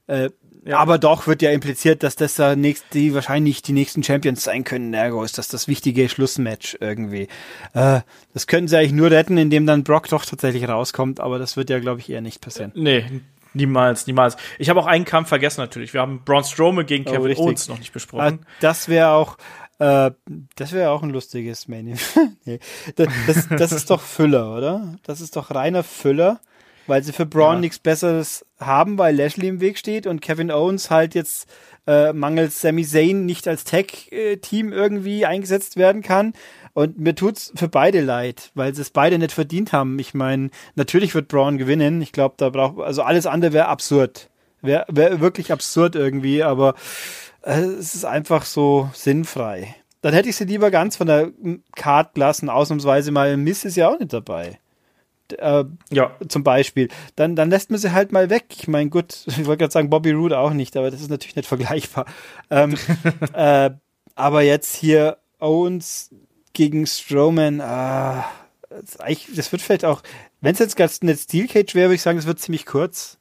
äh, 0.07 0.31
ja. 0.69 0.79
Aber 0.79 0.99
doch 0.99 1.27
wird 1.27 1.41
ja 1.41 1.51
impliziert, 1.51 2.03
dass 2.03 2.15
das 2.15 2.35
da 2.35 2.55
nächst, 2.55 2.85
die 2.93 3.15
wahrscheinlich 3.15 3.63
die 3.63 3.73
nächsten 3.73 4.03
Champions 4.03 4.45
sein 4.45 4.65
können. 4.65 4.93
Ergo 4.93 5.25
ist 5.25 5.39
das 5.39 5.49
das 5.49 5.67
wichtige 5.67 6.11
Schlussmatch 6.11 6.77
irgendwie. 6.79 7.29
Äh, 7.73 8.01
das 8.35 8.47
können 8.47 8.69
sie 8.69 8.77
eigentlich 8.77 8.93
nur 8.93 9.11
retten, 9.11 9.39
indem 9.39 9.65
dann 9.65 9.83
Brock 9.83 10.09
doch 10.11 10.27
tatsächlich 10.27 10.69
rauskommt, 10.69 11.21
aber 11.21 11.39
das 11.39 11.57
wird 11.57 11.71
ja, 11.71 11.79
glaube 11.79 12.01
ich, 12.01 12.11
eher 12.11 12.21
nicht 12.21 12.43
passieren. 12.43 12.73
Nee, 12.75 13.07
niemals, 13.55 14.07
niemals. 14.07 14.37
Ich 14.59 14.69
habe 14.69 14.79
auch 14.79 14.87
einen 14.87 15.07
Kampf 15.07 15.31
vergessen 15.31 15.63
natürlich. 15.63 15.95
Wir 15.95 16.03
haben 16.03 16.23
Braun 16.23 16.45
Strowman 16.45 16.85
gegen 16.85 17.09
oh, 17.09 17.13
Kevin 17.13 17.35
oh, 17.39 17.45
Owens 17.45 17.67
noch 17.69 17.79
nicht 17.79 17.95
besprochen. 17.95 18.41
Ah, 18.43 18.47
das 18.61 18.89
wäre 18.89 19.13
auch, 19.13 19.39
äh, 19.79 20.11
das 20.57 20.73
wäre 20.73 20.91
auch 20.91 21.03
ein 21.03 21.11
lustiges 21.11 21.67
Main 21.67 21.99
nee, 22.45 22.61
das, 22.97 23.09
das, 23.27 23.49
das 23.49 23.73
ist 23.73 23.89
doch 23.89 24.03
Füller, 24.03 24.55
oder? 24.55 24.97
Das 25.03 25.23
ist 25.23 25.35
doch 25.35 25.51
reiner 25.51 25.83
Füller 25.83 26.41
weil 26.89 27.03
sie 27.03 27.13
für 27.13 27.27
Braun 27.27 27.55
ja. 27.55 27.61
nichts 27.61 27.79
Besseres 27.79 28.45
haben, 28.59 28.99
weil 28.99 29.15
Lashley 29.15 29.49
im 29.49 29.61
Weg 29.61 29.79
steht 29.79 30.07
und 30.07 30.21
Kevin 30.21 30.51
Owens 30.51 30.91
halt 30.91 31.15
jetzt 31.15 31.49
äh, 31.87 32.13
mangels 32.13 32.61
Sami 32.61 32.85
Zayn 32.85 33.25
nicht 33.27 33.49
als 33.49 33.65
Tag-Team 33.65 34.73
irgendwie 34.73 35.25
eingesetzt 35.27 35.77
werden 35.77 36.03
kann. 36.03 36.33
Und 36.75 36.99
mir 36.99 37.15
tut's 37.15 37.53
für 37.57 37.69
beide 37.69 38.01
leid, 38.01 38.51
weil 38.55 38.75
sie 38.75 38.83
es 38.83 38.91
beide 38.91 39.19
nicht 39.19 39.33
verdient 39.33 39.73
haben. 39.73 39.99
Ich 39.99 40.15
meine, 40.15 40.51
natürlich 40.77 41.15
wird 41.15 41.29
Braun 41.29 41.59
gewinnen. 41.59 42.03
Ich 42.03 42.13
glaube, 42.13 42.35
da 42.37 42.51
braucht 42.51 42.81
also 42.81 43.03
alles 43.03 43.27
andere 43.27 43.53
wäre 43.53 43.67
absurd. 43.67 44.29
Wäre 44.61 44.85
wär 44.89 45.21
wirklich 45.21 45.51
absurd 45.53 45.95
irgendwie, 45.97 46.43
aber 46.43 46.75
äh, 47.43 47.61
es 47.61 47.95
ist 47.95 48.05
einfach 48.05 48.45
so 48.45 48.91
sinnfrei. 48.93 49.75
Dann 50.03 50.15
hätte 50.15 50.29
ich 50.29 50.37
sie 50.37 50.45
lieber 50.45 50.71
ganz 50.71 50.97
von 50.97 51.07
der 51.07 51.31
Card 51.75 52.15
gelassen, 52.15 52.49
ausnahmsweise 52.49 53.11
mal. 53.11 53.37
Miss 53.37 53.65
ist 53.65 53.77
ja 53.77 53.89
auch 53.89 53.99
nicht 53.99 54.13
dabei. 54.13 54.59
Äh, 55.35 55.65
ja. 55.91 56.17
Zum 56.29 56.45
Beispiel. 56.45 56.89
Dann, 57.17 57.37
dann 57.37 57.51
lässt 57.51 57.71
man 57.71 57.79
sie 57.79 57.93
halt 57.93 58.13
mal 58.13 58.31
weg. 58.31 58.47
Ich 58.59 58.69
meine, 58.69 58.91
gut, 58.91 59.23
ich 59.27 59.47
wollte 59.47 59.59
gerade 59.59 59.73
sagen, 59.73 59.91
Bobby 59.91 60.13
Roode 60.13 60.39
auch 60.39 60.53
nicht, 60.53 60.77
aber 60.77 60.91
das 60.91 61.01
ist 61.01 61.11
natürlich 61.11 61.37
nicht 61.37 61.49
vergleichbar. 61.49 62.07
Ähm, 62.51 62.77
äh, 63.33 63.71
aber 64.15 64.43
jetzt 64.43 64.75
hier 64.75 65.19
Owens 65.39 66.11
gegen 66.53 66.87
Strowman, 66.87 67.59
das, 67.59 68.99
das 69.35 69.53
wird 69.53 69.63
vielleicht 69.63 69.85
auch, 69.85 70.03
wenn 70.41 70.53
es 70.53 70.59
jetzt 70.59 70.77
ganz 70.77 71.01
eine 71.03 71.17
Steel 71.17 71.47
Cage 71.47 71.75
wäre, 71.75 71.89
würde 71.89 71.97
ich 71.97 72.03
sagen, 72.03 72.19
das 72.19 72.27
wird 72.27 72.41
ziemlich 72.41 72.67
kurz. 72.67 73.19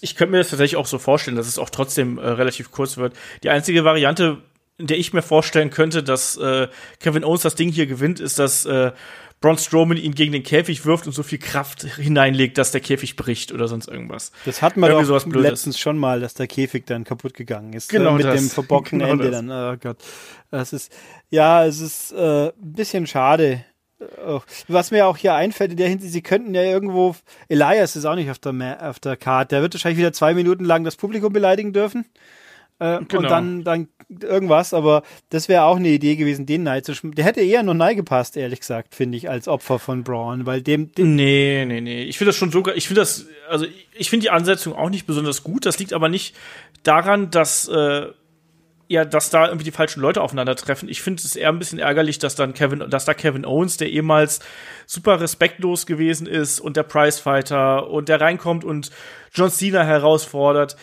Ich 0.00 0.16
könnte 0.16 0.32
mir 0.32 0.38
das 0.38 0.50
tatsächlich 0.50 0.76
auch 0.76 0.86
so 0.86 0.98
vorstellen, 0.98 1.36
dass 1.36 1.46
es 1.46 1.58
auch 1.58 1.70
trotzdem 1.70 2.18
äh, 2.18 2.26
relativ 2.26 2.70
kurz 2.70 2.96
wird. 2.96 3.14
Die 3.42 3.50
einzige 3.50 3.84
Variante, 3.84 4.42
in 4.78 4.86
der 4.86 4.98
ich 4.98 5.12
mir 5.12 5.22
vorstellen 5.22 5.70
könnte, 5.70 6.02
dass 6.02 6.36
äh, 6.36 6.68
Kevin 7.00 7.24
Owens 7.24 7.42
das 7.42 7.54
Ding 7.56 7.70
hier 7.70 7.86
gewinnt, 7.86 8.20
ist, 8.20 8.38
dass 8.38 8.64
äh, 8.64 8.92
Braun 9.40 9.56
Strowman 9.58 9.96
ihn 9.96 10.14
gegen 10.14 10.32
den 10.32 10.42
Käfig 10.42 10.84
wirft 10.84 11.06
und 11.06 11.12
so 11.12 11.22
viel 11.22 11.38
Kraft 11.38 11.82
hineinlegt, 11.82 12.58
dass 12.58 12.72
der 12.72 12.80
Käfig 12.80 13.14
bricht 13.14 13.52
oder 13.52 13.68
sonst 13.68 13.86
irgendwas. 13.88 14.32
Das 14.44 14.62
hatten 14.62 14.80
wir 14.80 14.88
doch 14.88 15.26
letztens 15.26 15.78
schon 15.78 15.96
mal, 15.96 16.20
dass 16.20 16.34
der 16.34 16.48
Käfig 16.48 16.86
dann 16.86 17.04
kaputt 17.04 17.34
gegangen 17.34 17.72
ist. 17.72 17.88
Genau 17.88 18.14
äh, 18.14 18.16
mit 18.18 18.26
das. 18.26 18.40
dem 18.40 18.50
verbockten 18.50 18.98
Genau 18.98 19.12
Ende 19.12 19.30
das. 19.30 19.40
dann. 19.46 19.50
Oh 19.74 19.76
Gott. 19.80 19.98
Das 20.50 20.72
ist, 20.72 20.92
ja, 21.30 21.64
es 21.64 21.80
ist 21.80 22.12
äh, 22.12 22.48
ein 22.48 22.52
bisschen 22.58 23.06
schade. 23.06 23.64
Oh. 24.24 24.40
Was 24.68 24.90
mir 24.92 25.06
auch 25.06 25.16
hier 25.16 25.34
einfällt 25.34 25.72
in 25.72 25.76
der 25.76 25.88
Hinsicht, 25.88 26.12
sie 26.12 26.22
könnten 26.22 26.54
ja 26.54 26.62
irgendwo, 26.62 27.16
Elias 27.48 27.96
ist 27.96 28.04
auch 28.04 28.14
nicht 28.14 28.30
auf 28.30 28.38
der, 28.38 28.52
Ma- 28.52 28.76
auf 28.90 29.00
der 29.00 29.16
Karte, 29.16 29.56
der 29.56 29.62
wird 29.62 29.74
wahrscheinlich 29.74 29.98
wieder 29.98 30.12
zwei 30.12 30.34
Minuten 30.34 30.64
lang 30.64 30.84
das 30.84 30.94
Publikum 30.96 31.32
beleidigen 31.32 31.72
dürfen. 31.72 32.06
Äh, 32.80 32.98
Genau. 33.08 33.18
Und 33.22 33.30
dann, 33.30 33.64
dann 33.64 33.88
irgendwas, 34.20 34.72
aber 34.72 35.02
das 35.30 35.48
wäre 35.48 35.64
auch 35.64 35.76
eine 35.76 35.88
Idee 35.88 36.16
gewesen, 36.16 36.46
den 36.46 36.62
Knight 36.62 36.84
zu 36.86 36.92
schm- 36.92 37.14
Der 37.14 37.24
hätte 37.24 37.40
eher 37.40 37.62
noch 37.62 37.74
Nye 37.74 37.94
gepasst, 37.96 38.36
ehrlich 38.36 38.60
gesagt, 38.60 38.94
finde 38.94 39.18
ich, 39.18 39.28
als 39.28 39.48
Opfer 39.48 39.78
von 39.78 40.04
Braun, 40.04 40.46
weil 40.46 40.62
dem, 40.62 40.92
dem 40.92 41.14
Nee, 41.16 41.64
nee, 41.66 41.80
nee. 41.80 42.04
Ich 42.04 42.16
finde 42.18 42.28
das 42.30 42.36
schon 42.36 42.50
sogar, 42.52 42.76
ich 42.76 42.86
finde 42.86 43.00
das, 43.02 43.26
also 43.48 43.64
ich- 43.66 43.88
ich 43.94 44.10
finde 44.10 44.24
die 44.24 44.30
Ansetzung 44.30 44.74
auch 44.74 44.90
nicht 44.90 45.06
besonders 45.06 45.42
gut. 45.42 45.66
Das 45.66 45.78
liegt 45.78 45.92
aber 45.92 46.08
nicht 46.08 46.36
daran, 46.84 47.30
dass, 47.30 47.68
äh, 47.68 48.06
ja, 48.90 49.04
dass 49.04 49.28
da 49.28 49.46
irgendwie 49.48 49.64
die 49.64 49.70
falschen 49.72 50.00
Leute 50.00 50.22
aufeinandertreffen. 50.22 50.88
Ich 50.88 51.02
finde 51.02 51.20
es 51.22 51.36
eher 51.36 51.50
ein 51.50 51.58
bisschen 51.58 51.78
ärgerlich, 51.78 52.18
dass 52.18 52.36
dann 52.36 52.54
Kevin, 52.54 52.84
dass 52.88 53.04
da 53.04 53.12
Kevin 53.12 53.44
Owens, 53.44 53.76
der 53.76 53.90
ehemals 53.90 54.40
super 54.86 55.20
respektlos 55.20 55.84
gewesen 55.84 56.26
ist 56.26 56.58
und 56.60 56.78
der 56.78 56.84
Prizefighter 56.84 57.90
und 57.90 58.08
der 58.08 58.20
reinkommt 58.22 58.64
und 58.64 58.90
John 59.34 59.50
Cena 59.50 59.82
herausfordert, 59.84 60.76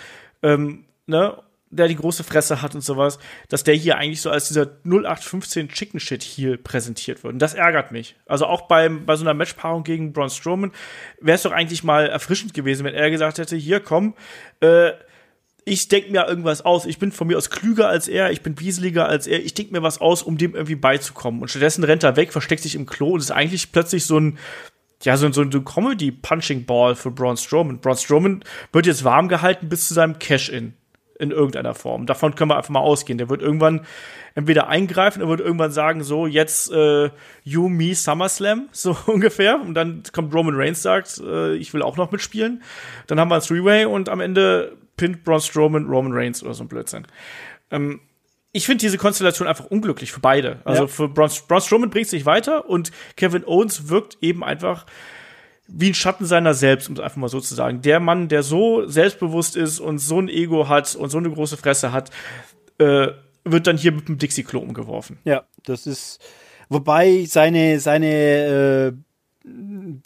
ähm, 0.43 0.85
ne, 1.07 1.35
der 1.75 1.87
die 1.87 1.95
große 1.95 2.23
Fresse 2.23 2.61
hat 2.61 2.75
und 2.75 2.81
sowas, 2.81 3.19
dass 3.49 3.63
der 3.63 3.75
hier 3.75 3.97
eigentlich 3.97 4.21
so 4.21 4.29
als 4.29 4.47
dieser 4.47 4.67
0815 4.83 5.69
Chicken 5.69 5.99
Shit 5.99 6.23
Heel 6.23 6.57
präsentiert 6.57 7.23
wird. 7.23 7.33
Und 7.33 7.39
das 7.39 7.53
ärgert 7.53 7.91
mich. 7.91 8.15
Also 8.25 8.45
auch 8.45 8.63
beim, 8.63 9.05
bei 9.05 9.15
so 9.15 9.23
einer 9.23 9.33
Matchpaarung 9.33 9.83
gegen 9.83 10.13
Braun 10.13 10.29
Strowman 10.29 10.71
wäre 11.19 11.35
es 11.35 11.43
doch 11.43 11.51
eigentlich 11.51 11.83
mal 11.83 12.07
erfrischend 12.07 12.53
gewesen, 12.53 12.85
wenn 12.85 12.93
er 12.93 13.09
gesagt 13.09 13.37
hätte, 13.37 13.55
hier 13.55 13.79
komm, 13.79 14.15
äh, 14.61 14.91
ich 15.65 15.87
denke 15.87 16.11
mir 16.11 16.27
irgendwas 16.27 16.63
aus. 16.63 16.85
Ich 16.85 16.99
bin 16.99 17.11
von 17.11 17.27
mir 17.27 17.37
aus 17.37 17.49
klüger 17.49 17.89
als 17.89 18.07
er, 18.07 18.31
ich 18.31 18.41
bin 18.41 18.59
wieseliger 18.59 19.07
als 19.07 19.25
er. 19.25 19.43
Ich 19.43 19.55
denke 19.55 19.73
mir 19.73 19.81
was 19.81 19.99
aus, 19.99 20.21
um 20.21 20.37
dem 20.37 20.53
irgendwie 20.53 20.75
beizukommen. 20.75 21.41
Und 21.41 21.49
stattdessen 21.49 21.83
rennt 21.83 22.03
er 22.03 22.15
weg, 22.15 22.31
versteckt 22.31 22.61
sich 22.61 22.75
im 22.75 22.85
Klo 22.85 23.13
und 23.13 23.19
ist 23.19 23.31
eigentlich 23.31 23.71
plötzlich 23.71 24.05
so 24.05 24.19
ein, 24.19 24.37
ja, 25.01 25.17
so 25.17 25.31
so 25.31 25.41
ein 25.41 25.49
Comedy-Punching-Ball 25.49 26.95
für 26.95 27.11
Braun 27.11 27.35
Strowman. 27.35 27.79
Braun 27.79 27.97
Strowman 27.97 28.43
wird 28.71 28.85
jetzt 28.85 29.03
warm 29.03 29.27
gehalten 29.27 29.67
bis 29.67 29.87
zu 29.87 29.95
seinem 29.95 30.19
Cash-In 30.19 30.73
in 31.19 31.31
irgendeiner 31.31 31.73
Form. 31.73 32.05
Davon 32.05 32.35
können 32.35 32.51
wir 32.51 32.57
einfach 32.57 32.69
mal 32.71 32.79
ausgehen. 32.81 33.17
Der 33.17 33.29
wird 33.29 33.41
irgendwann 33.41 33.85
entweder 34.35 34.67
eingreifen, 34.67 35.21
er 35.21 35.29
wird 35.29 35.39
irgendwann 35.39 35.71
sagen, 35.71 36.03
so, 36.03 36.27
jetzt 36.27 36.71
äh, 36.71 37.09
You, 37.43 37.69
Me, 37.69 37.95
SummerSlam, 37.95 38.67
so 38.71 38.97
ungefähr. 39.07 39.59
Und 39.61 39.73
dann 39.75 40.03
kommt 40.11 40.33
Roman 40.33 40.55
Reigns, 40.55 40.81
sagt, 40.81 41.19
äh, 41.25 41.55
ich 41.55 41.73
will 41.73 41.81
auch 41.81 41.97
noch 41.97 42.11
mitspielen. 42.11 42.61
Dann 43.07 43.19
haben 43.19 43.29
wir 43.29 43.35
ein 43.35 43.41
Three-Way 43.41 43.85
und 43.85 44.09
am 44.09 44.19
Ende 44.19 44.75
pinnt 44.97 45.23
Braun 45.23 45.41
Strowman 45.41 45.87
Roman 45.87 46.13
Reigns 46.13 46.43
oder 46.43 46.53
so 46.53 46.63
ein 46.63 46.67
Blödsinn. 46.67 47.05
Ähm, 47.71 47.99
ich 48.51 48.65
finde 48.65 48.79
diese 48.81 48.97
Konstellation 48.97 49.47
einfach 49.49 49.65
unglücklich 49.65 50.13
für 50.13 50.21
beide. 50.21 50.59
Also 50.63 50.83
Ja. 50.83 50.87
für 50.87 51.09
Braun, 51.09 51.29
Braun 51.47 51.61
Strowman 51.61 51.89
bringt 51.89 52.07
sich 52.07 52.25
weiter 52.25 52.69
und 52.69 52.91
Kevin 53.17 53.43
Owens 53.45 53.89
wirkt 53.89 54.17
eben 54.21 54.43
einfach 54.45 54.85
wie 55.67 55.89
ein 55.89 55.93
Schatten 55.95 56.25
seiner 56.25 56.53
selbst, 56.53 56.87
um 56.89 56.95
es 56.95 57.01
einfach 57.01 57.17
mal 57.17 57.27
so 57.29 57.39
zu 57.41 57.55
sagen. 57.55 57.81
Der 57.81 57.99
Mann, 57.99 58.27
der 58.27 58.43
so 58.43 58.87
selbstbewusst 58.87 59.55
ist 59.55 59.79
und 59.79 59.97
so 59.99 60.19
ein 60.19 60.29
Ego 60.29 60.67
hat 60.69 60.95
und 60.95 61.09
so 61.09 61.17
eine 61.17 61.29
große 61.31 61.57
Fresse 61.57 61.91
hat, 61.91 62.11
äh, 62.77 63.07
wird 63.43 63.67
dann 63.67 63.77
hier 63.77 63.91
mit 63.91 64.07
dem 64.07 64.17
Dixie-Klo 64.17 64.59
umgeworfen. 64.59 65.19
Ja, 65.23 65.43
das 65.63 65.87
ist, 65.87 66.19
wobei 66.69 67.25
seine, 67.27 67.79
seine 67.79 68.93
äh, 68.93 68.93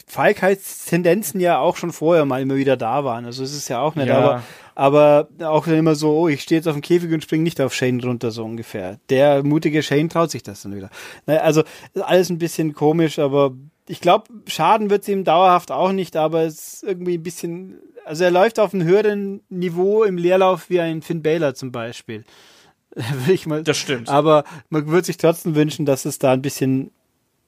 Feigheitstendenzen 0.07 1.39
ja 1.39 1.59
auch 1.59 1.77
schon 1.77 1.91
vorher 1.91 2.25
mal 2.25 2.41
immer 2.41 2.55
wieder 2.55 2.77
da 2.77 3.03
waren. 3.03 3.25
Also 3.25 3.43
es 3.43 3.53
ist 3.55 3.69
ja 3.69 3.79
auch 3.79 3.95
nicht, 3.95 4.07
Ja. 4.07 4.17
aber, 4.17 4.43
aber 4.75 5.47
auch 5.49 5.65
dann 5.65 5.75
immer 5.77 5.95
so, 5.95 6.11
oh, 6.17 6.27
ich 6.27 6.41
stehe 6.41 6.59
jetzt 6.59 6.67
auf 6.67 6.75
dem 6.75 6.81
Käfig 6.81 7.11
und 7.11 7.23
springe 7.23 7.43
nicht 7.43 7.61
auf 7.61 7.73
Shane 7.73 8.01
runter, 8.01 8.31
so 8.31 8.43
ungefähr. 8.43 8.99
Der 9.09 9.43
mutige 9.43 9.83
Shane 9.83 10.09
traut 10.09 10.31
sich 10.31 10.43
das 10.43 10.61
dann 10.61 10.75
wieder. 10.75 10.89
Also 11.25 11.63
alles 12.01 12.29
ein 12.29 12.37
bisschen 12.37 12.73
komisch, 12.73 13.19
aber 13.19 13.53
ich 13.89 14.01
glaube, 14.01 14.25
Schaden 14.45 14.91
wird 14.91 15.01
es 15.01 15.07
ihm 15.09 15.23
dauerhaft 15.23 15.71
auch 15.71 15.91
nicht, 15.91 16.15
aber 16.15 16.43
es 16.43 16.75
ist 16.75 16.83
irgendwie 16.83 17.17
ein 17.17 17.23
bisschen, 17.23 17.79
also 18.05 18.23
er 18.23 18.29
läuft 18.29 18.59
auf 18.59 18.71
einem 18.71 18.87
höheren 18.87 19.41
Niveau 19.49 20.03
im 20.03 20.15
Leerlauf 20.15 20.69
wie 20.69 20.79
ein 20.79 21.01
Finn 21.01 21.23
Balor 21.23 21.55
zum 21.55 21.71
Beispiel. 21.71 22.23
Will 22.93 23.33
ich 23.33 23.47
mal 23.47 23.63
Das 23.63 23.77
stimmt. 23.77 24.07
aber 24.07 24.43
man 24.69 24.87
würde 24.87 25.05
sich 25.05 25.17
trotzdem 25.17 25.55
wünschen, 25.55 25.87
dass 25.87 26.05
es 26.05 26.19
da 26.19 26.31
ein 26.31 26.43
bisschen 26.43 26.91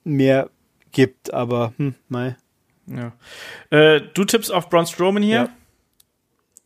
mehr 0.04 0.50
gibt. 0.92 1.32
Aber, 1.32 1.74
hm, 1.78 1.94
mei. 2.10 2.36
Ja. 2.88 3.14
Äh, 3.70 4.02
du 4.16 4.26
tippst 4.26 4.52
auf 4.52 4.68
Braun 4.70 4.88
Strowman 4.88 5.22
hier? 5.22 5.36
Ja. 5.36 5.50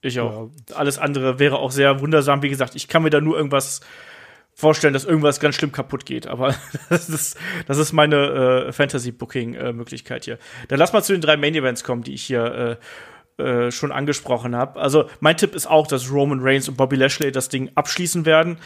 Ich 0.01 0.19
auch. 0.21 0.51
Alles 0.73 0.99
andere 0.99 1.39
wäre 1.39 1.57
auch 1.57 1.71
sehr 1.71 1.99
wundersam. 1.99 2.41
Wie 2.43 2.49
gesagt, 2.49 2.75
ich 2.75 2.87
kann 2.87 3.03
mir 3.03 3.09
da 3.09 3.19
nur 3.19 3.35
irgendwas 3.35 3.81
vorstellen, 4.55 4.93
dass 4.93 5.03
irgendwas 5.03 5.39
ganz 5.39 5.55
schlimm 5.55 5.71
kaputt 5.71 6.05
geht. 6.05 6.25
Aber 6.25 6.55
das 6.89 7.09
ist, 7.09 7.37
das 7.67 7.77
ist 7.77 7.91
meine 7.93 8.67
äh, 8.67 8.71
Fantasy-Booking-Möglichkeit 8.71 10.25
hier. 10.25 10.39
Dann 10.69 10.79
lass 10.79 10.93
mal 10.93 11.03
zu 11.03 11.11
den 11.11 11.21
drei 11.21 11.37
Main-Events 11.37 11.83
kommen, 11.83 12.01
die 12.01 12.13
ich 12.13 12.23
hier 12.23 12.79
äh, 13.37 13.43
äh, 13.43 13.69
schon 13.69 13.91
angesprochen 13.91 14.55
habe. 14.55 14.79
Also 14.79 15.09
mein 15.19 15.35
Tipp 15.35 15.55
ist 15.55 15.67
auch, 15.67 15.87
dass 15.87 16.09
Roman 16.09 16.39
Reigns 16.41 16.69
und 16.69 16.77
Bobby 16.77 16.95
Lashley 16.95 17.33
das 17.33 17.49
Ding 17.49 17.69
abschließen 17.75 18.25
werden. 18.25 18.57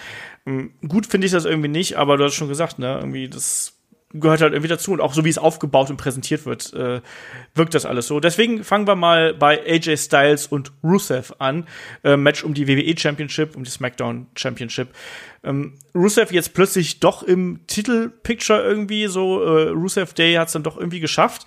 Ähm, 0.46 0.74
gut 0.88 1.08
finde 1.08 1.26
ich 1.26 1.34
das 1.34 1.46
irgendwie 1.46 1.70
nicht, 1.70 1.98
aber 1.98 2.18
du 2.18 2.26
hast 2.26 2.36
schon 2.36 2.50
gesagt, 2.50 2.78
ne, 2.78 2.98
irgendwie 3.00 3.28
das 3.28 3.80
gehört 4.14 4.42
halt 4.42 4.54
irgendwie 4.54 4.70
dazu 4.70 4.92
und 4.92 5.02
auch 5.02 5.14
so 5.14 5.24
wie 5.24 5.30
es 5.30 5.38
aufgebaut 5.38 5.90
und 5.90 5.98
präsentiert 5.98 6.46
wird, 6.46 6.74
äh, 6.74 7.02
wirkt 7.54 7.76
das 7.76 7.86
alles 7.86 8.08
so. 8.08 8.20
Deswegen 8.20 8.64
fangen 8.64 8.88
wir 8.88 8.96
mal 8.96 9.34
bei 9.34 9.60
AJ 9.66 9.98
Styles 9.98 10.48
und 10.48 10.72
Rusev 10.84 11.34
an. 11.38 11.68
Äh, 12.04 12.18
Match 12.18 12.44
um 12.44 12.54
die 12.54 12.68
WWE 12.68 12.98
Championship, 12.98 13.56
um 13.56 13.64
die 13.64 13.70
SmackDown 13.70 14.28
Championship. 14.36 14.90
Ähm, 15.44 15.80
Rusev 15.96 16.32
jetzt 16.32 16.54
plötzlich 16.54 17.00
doch 17.00 17.24
im 17.24 17.62
Titelpicture 17.68 18.62
irgendwie 18.62 19.08
so. 19.08 19.44
Äh, 19.44 19.70
Rusev 19.70 20.14
Day 20.14 20.36
hat 20.36 20.48
es 20.48 20.54
dann 20.54 20.64
doch 20.64 20.78
irgendwie 20.78 21.00
geschafft. 21.00 21.46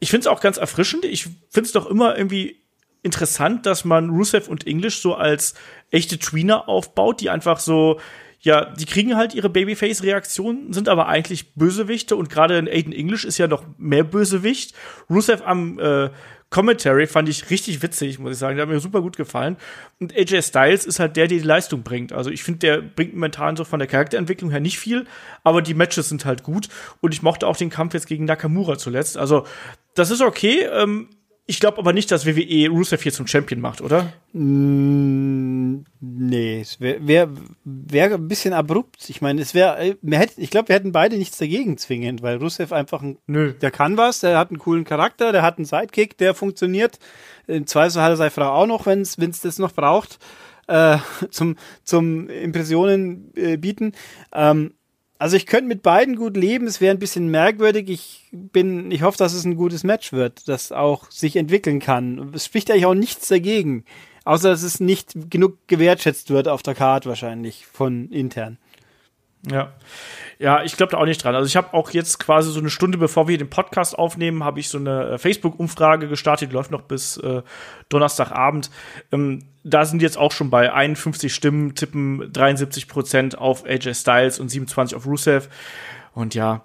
Ich 0.00 0.10
finde 0.10 0.22
es 0.22 0.26
auch 0.26 0.40
ganz 0.40 0.56
erfrischend. 0.56 1.04
Ich 1.04 1.24
finde 1.50 1.66
es 1.66 1.72
doch 1.72 1.86
immer 1.86 2.16
irgendwie 2.16 2.60
interessant, 3.02 3.66
dass 3.66 3.84
man 3.84 4.10
Rusev 4.10 4.48
und 4.48 4.66
English 4.66 4.98
so 4.98 5.14
als 5.14 5.54
echte 5.90 6.18
Tweener 6.18 6.68
aufbaut, 6.68 7.20
die 7.20 7.30
einfach 7.30 7.58
so, 7.58 8.00
ja, 8.40 8.66
die 8.74 8.84
kriegen 8.84 9.16
halt 9.16 9.34
ihre 9.34 9.48
Babyface-Reaktionen, 9.48 10.72
sind 10.72 10.88
aber 10.88 11.08
eigentlich 11.08 11.54
Bösewichte 11.54 12.16
und 12.16 12.30
gerade 12.30 12.58
in 12.58 12.68
Aiden 12.68 12.92
English 12.92 13.24
ist 13.24 13.38
ja 13.38 13.46
noch 13.46 13.64
mehr 13.78 14.04
Bösewicht. 14.04 14.74
Rusev 15.08 15.42
am 15.44 15.78
äh, 15.78 16.10
Commentary 16.50 17.06
fand 17.06 17.28
ich 17.28 17.48
richtig 17.48 17.80
witzig, 17.80 18.18
muss 18.18 18.32
ich 18.32 18.38
sagen. 18.38 18.56
Der 18.56 18.66
hat 18.66 18.72
mir 18.72 18.80
super 18.80 19.00
gut 19.00 19.16
gefallen. 19.16 19.56
Und 20.00 20.16
AJ 20.16 20.42
Styles 20.42 20.84
ist 20.84 20.98
halt 20.98 21.16
der, 21.16 21.28
der 21.28 21.38
die 21.38 21.44
Leistung 21.44 21.82
bringt. 21.82 22.12
Also 22.12 22.30
ich 22.30 22.42
finde, 22.42 22.58
der 22.58 22.82
bringt 22.82 23.14
momentan 23.14 23.56
so 23.56 23.64
von 23.64 23.78
der 23.78 23.86
Charakterentwicklung 23.86 24.50
her 24.50 24.60
nicht 24.60 24.78
viel, 24.78 25.06
aber 25.44 25.62
die 25.62 25.74
Matches 25.74 26.08
sind 26.08 26.24
halt 26.24 26.42
gut. 26.42 26.68
Und 27.00 27.14
ich 27.14 27.22
mochte 27.22 27.46
auch 27.46 27.56
den 27.56 27.70
Kampf 27.70 27.94
jetzt 27.94 28.08
gegen 28.08 28.24
Nakamura 28.24 28.78
zuletzt. 28.78 29.16
Also 29.16 29.46
das 29.94 30.10
ist 30.10 30.22
okay. 30.22 30.66
Ähm, 30.72 31.08
ich 31.50 31.58
glaube 31.58 31.78
aber 31.78 31.92
nicht, 31.92 32.12
dass 32.12 32.26
WWE 32.26 32.68
Rusev 32.68 33.02
hier 33.02 33.12
zum 33.12 33.26
Champion 33.26 33.60
macht, 33.60 33.80
oder? 33.80 34.12
Mm, 34.32 35.84
nee, 35.98 36.60
es 36.60 36.80
wäre 36.80 37.04
wär, 37.04 37.28
wär 37.64 38.14
ein 38.14 38.28
bisschen 38.28 38.52
abrupt. 38.52 39.10
Ich 39.10 39.20
meine, 39.20 39.42
es 39.42 39.52
wäre, 39.52 39.96
ich 40.36 40.50
glaube, 40.50 40.68
wir 40.68 40.76
hätten 40.76 40.92
beide 40.92 41.18
nichts 41.18 41.38
dagegen 41.38 41.76
zwingend, 41.76 42.22
weil 42.22 42.36
Rusev 42.36 42.72
einfach 42.72 43.02
ein, 43.02 43.18
Nö. 43.26 43.52
der 43.52 43.72
kann 43.72 43.96
was, 43.96 44.20
der 44.20 44.38
hat 44.38 44.50
einen 44.50 44.60
coolen 44.60 44.84
Charakter, 44.84 45.32
der 45.32 45.42
hat 45.42 45.58
einen 45.58 45.64
Sidekick, 45.64 46.16
der 46.18 46.34
funktioniert. 46.34 47.00
Im 47.48 47.66
Zweifel 47.66 48.00
hat 48.00 48.10
er 48.10 48.16
seine 48.16 48.30
Frau 48.30 48.48
auch 48.48 48.66
noch, 48.66 48.86
wenn 48.86 49.00
es 49.00 49.16
das 49.16 49.58
noch 49.58 49.72
braucht, 49.72 50.20
äh, 50.68 50.98
zum, 51.30 51.56
zum 51.82 52.28
Impressionen 52.28 53.32
äh, 53.34 53.56
bieten. 53.56 53.92
Ähm, 54.32 54.74
also 55.20 55.36
ich 55.36 55.44
könnte 55.44 55.68
mit 55.68 55.82
beiden 55.82 56.16
gut 56.16 56.34
leben. 56.34 56.66
Es 56.66 56.80
wäre 56.80 56.94
ein 56.94 56.98
bisschen 56.98 57.28
merkwürdig. 57.28 57.90
Ich 57.90 58.28
bin, 58.32 58.90
ich 58.90 59.02
hoffe, 59.02 59.18
dass 59.18 59.34
es 59.34 59.44
ein 59.44 59.54
gutes 59.54 59.84
Match 59.84 60.14
wird, 60.14 60.48
das 60.48 60.72
auch 60.72 61.10
sich 61.10 61.36
entwickeln 61.36 61.78
kann. 61.78 62.32
Es 62.34 62.46
spricht 62.46 62.70
eigentlich 62.70 62.86
auch 62.86 62.94
nichts 62.94 63.28
dagegen, 63.28 63.84
außer 64.24 64.48
dass 64.48 64.62
es 64.62 64.80
nicht 64.80 65.12
genug 65.28 65.58
gewertschätzt 65.66 66.30
wird 66.30 66.48
auf 66.48 66.62
der 66.62 66.74
Card 66.74 67.04
wahrscheinlich 67.04 67.66
von 67.66 68.08
intern. 68.08 68.56
Ja. 69.48 69.72
Ja, 70.38 70.62
ich 70.62 70.76
glaube 70.76 70.92
da 70.92 70.98
auch 70.98 71.04
nicht 71.04 71.22
dran. 71.22 71.34
Also 71.34 71.46
ich 71.46 71.56
habe 71.56 71.74
auch 71.74 71.90
jetzt 71.90 72.18
quasi 72.18 72.50
so 72.50 72.60
eine 72.60 72.70
Stunde 72.70 72.96
bevor 72.96 73.28
wir 73.28 73.36
den 73.36 73.50
Podcast 73.50 73.98
aufnehmen, 73.98 74.42
habe 74.42 74.58
ich 74.58 74.68
so 74.70 74.78
eine 74.78 75.10
äh, 75.10 75.18
Facebook-Umfrage 75.18 76.08
gestartet, 76.08 76.50
die 76.50 76.54
läuft 76.54 76.70
noch 76.70 76.82
bis 76.82 77.18
äh, 77.18 77.42
Donnerstagabend. 77.90 78.70
Ähm, 79.12 79.44
da 79.64 79.84
sind 79.84 80.00
jetzt 80.00 80.16
auch 80.16 80.32
schon 80.32 80.48
bei 80.48 80.72
51 80.72 81.34
Stimmen, 81.34 81.74
tippen 81.74 82.32
73 82.32 82.88
Prozent 82.88 83.36
auf 83.36 83.66
AJ 83.66 83.94
Styles 83.94 84.40
und 84.40 84.48
27 84.48 84.96
auf 84.96 85.04
Rusev. 85.06 85.48
Und 86.14 86.34
ja, 86.34 86.64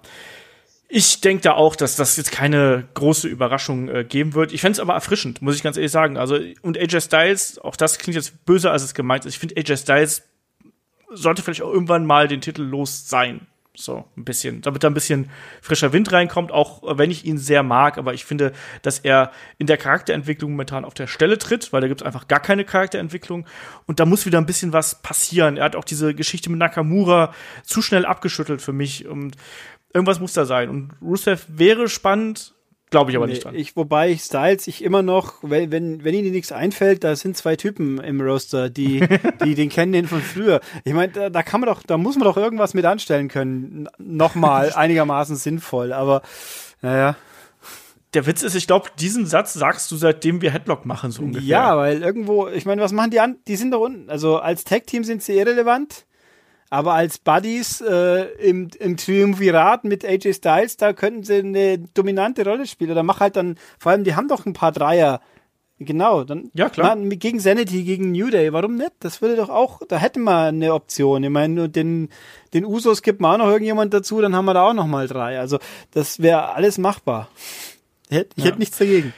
Ich 0.88 1.20
denke 1.20 1.42
da 1.42 1.52
auch, 1.52 1.76
dass 1.76 1.96
das 1.96 2.16
jetzt 2.16 2.32
keine 2.32 2.86
große 2.94 3.28
Überraschung 3.28 3.88
äh, 3.88 4.04
geben 4.04 4.34
wird. 4.34 4.52
Ich 4.52 4.60
fände 4.62 4.80
aber 4.80 4.94
erfrischend, 4.94 5.42
muss 5.42 5.56
ich 5.56 5.62
ganz 5.62 5.76
ehrlich 5.76 5.92
sagen. 5.92 6.16
Also, 6.16 6.38
und 6.62 6.78
AJ 6.78 7.00
Styles, 7.02 7.58
auch 7.58 7.76
das 7.76 7.98
klingt 7.98 8.14
jetzt 8.14 8.44
böser, 8.46 8.72
als 8.72 8.84
es 8.84 8.94
gemeint 8.94 9.26
ist. 9.26 9.34
Ich 9.34 9.38
finde, 9.38 9.56
AJ 9.56 9.78
Styles 9.78 10.22
sollte 11.10 11.42
vielleicht 11.42 11.62
auch 11.62 11.72
irgendwann 11.72 12.06
mal 12.06 12.28
den 12.28 12.40
Titel 12.40 12.62
los 12.62 13.08
sein. 13.08 13.46
So, 13.78 14.06
ein 14.16 14.24
bisschen. 14.24 14.62
Damit 14.62 14.82
da 14.82 14.88
ein 14.88 14.94
bisschen 14.94 15.30
frischer 15.60 15.92
Wind 15.92 16.10
reinkommt, 16.10 16.50
auch 16.50 16.82
wenn 16.98 17.10
ich 17.10 17.26
ihn 17.26 17.36
sehr 17.36 17.62
mag, 17.62 17.98
aber 17.98 18.14
ich 18.14 18.24
finde, 18.24 18.52
dass 18.80 18.98
er 18.98 19.32
in 19.58 19.66
der 19.66 19.76
Charakterentwicklung 19.76 20.52
momentan 20.52 20.86
auf 20.86 20.94
der 20.94 21.06
Stelle 21.06 21.36
tritt, 21.36 21.72
weil 21.74 21.82
da 21.82 21.88
gibt 21.88 22.00
es 22.00 22.06
einfach 22.06 22.26
gar 22.26 22.40
keine 22.40 22.64
Charakterentwicklung 22.64 23.46
und 23.86 24.00
da 24.00 24.06
muss 24.06 24.24
wieder 24.24 24.38
ein 24.38 24.46
bisschen 24.46 24.72
was 24.72 25.02
passieren. 25.02 25.58
Er 25.58 25.64
hat 25.64 25.76
auch 25.76 25.84
diese 25.84 26.14
Geschichte 26.14 26.48
mit 26.48 26.58
Nakamura 26.58 27.34
zu 27.64 27.82
schnell 27.82 28.06
abgeschüttelt 28.06 28.62
für 28.62 28.72
mich 28.72 29.06
und 29.06 29.36
irgendwas 29.92 30.20
muss 30.20 30.32
da 30.32 30.46
sein. 30.46 30.70
Und 30.70 30.92
Rusev 31.02 31.44
wäre 31.48 31.90
spannend, 31.90 32.54
Glaube 32.90 33.10
ich 33.10 33.16
aber 33.16 33.26
nee, 33.26 33.32
nicht 33.32 33.44
dran. 33.44 33.54
Ich, 33.56 33.74
wobei 33.74 34.10
ich 34.10 34.20
Styles 34.20 34.68
ich 34.68 34.84
immer 34.84 35.02
noch, 35.02 35.34
wenn, 35.42 35.72
wenn, 35.72 36.04
wenn 36.04 36.14
ihnen 36.14 36.30
nichts 36.30 36.52
einfällt, 36.52 37.02
da 37.02 37.16
sind 37.16 37.36
zwei 37.36 37.56
Typen 37.56 37.98
im 37.98 38.20
Roster, 38.20 38.70
die, 38.70 39.04
die 39.44 39.56
den 39.56 39.70
kennen 39.70 39.92
den 39.92 40.06
von 40.06 40.20
früher. 40.20 40.60
Ich 40.84 40.92
meine, 40.92 41.12
da, 41.12 41.30
da 41.30 41.42
kann 41.42 41.60
man 41.60 41.68
doch, 41.68 41.82
da 41.82 41.98
muss 41.98 42.16
man 42.16 42.24
doch 42.24 42.36
irgendwas 42.36 42.74
mit 42.74 42.84
anstellen 42.84 43.26
können. 43.28 43.88
Nochmal 43.98 44.72
einigermaßen 44.74 45.34
sinnvoll, 45.36 45.92
aber 45.92 46.22
naja. 46.80 47.16
Der 48.14 48.24
Witz 48.24 48.42
ist, 48.42 48.54
ich 48.54 48.68
glaube, 48.68 48.88
diesen 48.98 49.26
Satz 49.26 49.52
sagst 49.52 49.90
du, 49.90 49.96
seitdem 49.96 50.40
wir 50.40 50.52
Headlock 50.52 50.86
machen, 50.86 51.10
so 51.10 51.22
ungefähr. 51.22 51.46
Ja, 51.46 51.76
weil 51.76 52.02
irgendwo, 52.02 52.46
ich 52.46 52.64
meine, 52.64 52.80
was 52.80 52.92
machen 52.92 53.10
die 53.10 53.20
an? 53.20 53.36
Die 53.48 53.56
sind 53.56 53.72
doch 53.72 53.80
unten. 53.80 54.08
Also 54.08 54.38
als 54.38 54.64
Tag-Team 54.64 55.02
sind 55.02 55.22
sie 55.22 55.36
irrelevant. 55.36 56.06
Aber 56.68 56.94
als 56.94 57.18
Buddies 57.18 57.80
äh, 57.80 58.24
im, 58.38 58.68
im 58.78 58.96
Triumvirat 58.96 59.84
mit 59.84 60.04
AJ 60.04 60.34
Styles, 60.34 60.76
da 60.76 60.92
könnten 60.92 61.22
sie 61.22 61.36
eine 61.36 61.78
dominante 61.78 62.44
Rolle 62.44 62.66
spielen. 62.66 62.90
Oder 62.90 63.02
mach 63.02 63.20
halt 63.20 63.36
dann, 63.36 63.56
vor 63.78 63.92
allem, 63.92 64.04
die 64.04 64.16
haben 64.16 64.28
doch 64.28 64.46
ein 64.46 64.52
paar 64.52 64.72
Dreier. 64.72 65.20
Genau, 65.78 66.24
dann 66.24 66.50
ja, 66.54 66.70
klar. 66.70 66.96
Na, 66.96 67.14
gegen 67.16 67.38
Sanity, 67.38 67.84
gegen 67.84 68.10
New 68.10 68.30
Day, 68.30 68.52
warum 68.52 68.76
nicht? 68.76 68.92
Das 69.00 69.20
würde 69.20 69.36
doch 69.36 69.50
auch, 69.50 69.80
da 69.86 69.98
hätten 69.98 70.22
wir 70.24 70.44
eine 70.44 70.72
Option. 70.72 71.22
Ich 71.22 71.30
meine, 71.30 71.68
den, 71.68 72.08
den 72.54 72.64
Usos 72.64 73.02
gibt 73.02 73.20
man 73.20 73.32
auch 73.32 73.44
noch 73.44 73.52
irgendjemand 73.52 73.92
dazu, 73.92 74.22
dann 74.22 74.34
haben 74.34 74.46
wir 74.46 74.54
da 74.54 74.66
auch 74.66 74.72
noch 74.72 74.86
mal 74.86 75.06
drei. 75.06 75.38
Also 75.38 75.58
das 75.90 76.22
wäre 76.22 76.54
alles 76.54 76.78
machbar. 76.78 77.28
Ich 78.08 78.16
hätte, 78.16 78.30
ja. 78.36 78.46
hätte 78.46 78.58
nichts 78.58 78.78
dagegen. 78.78 79.12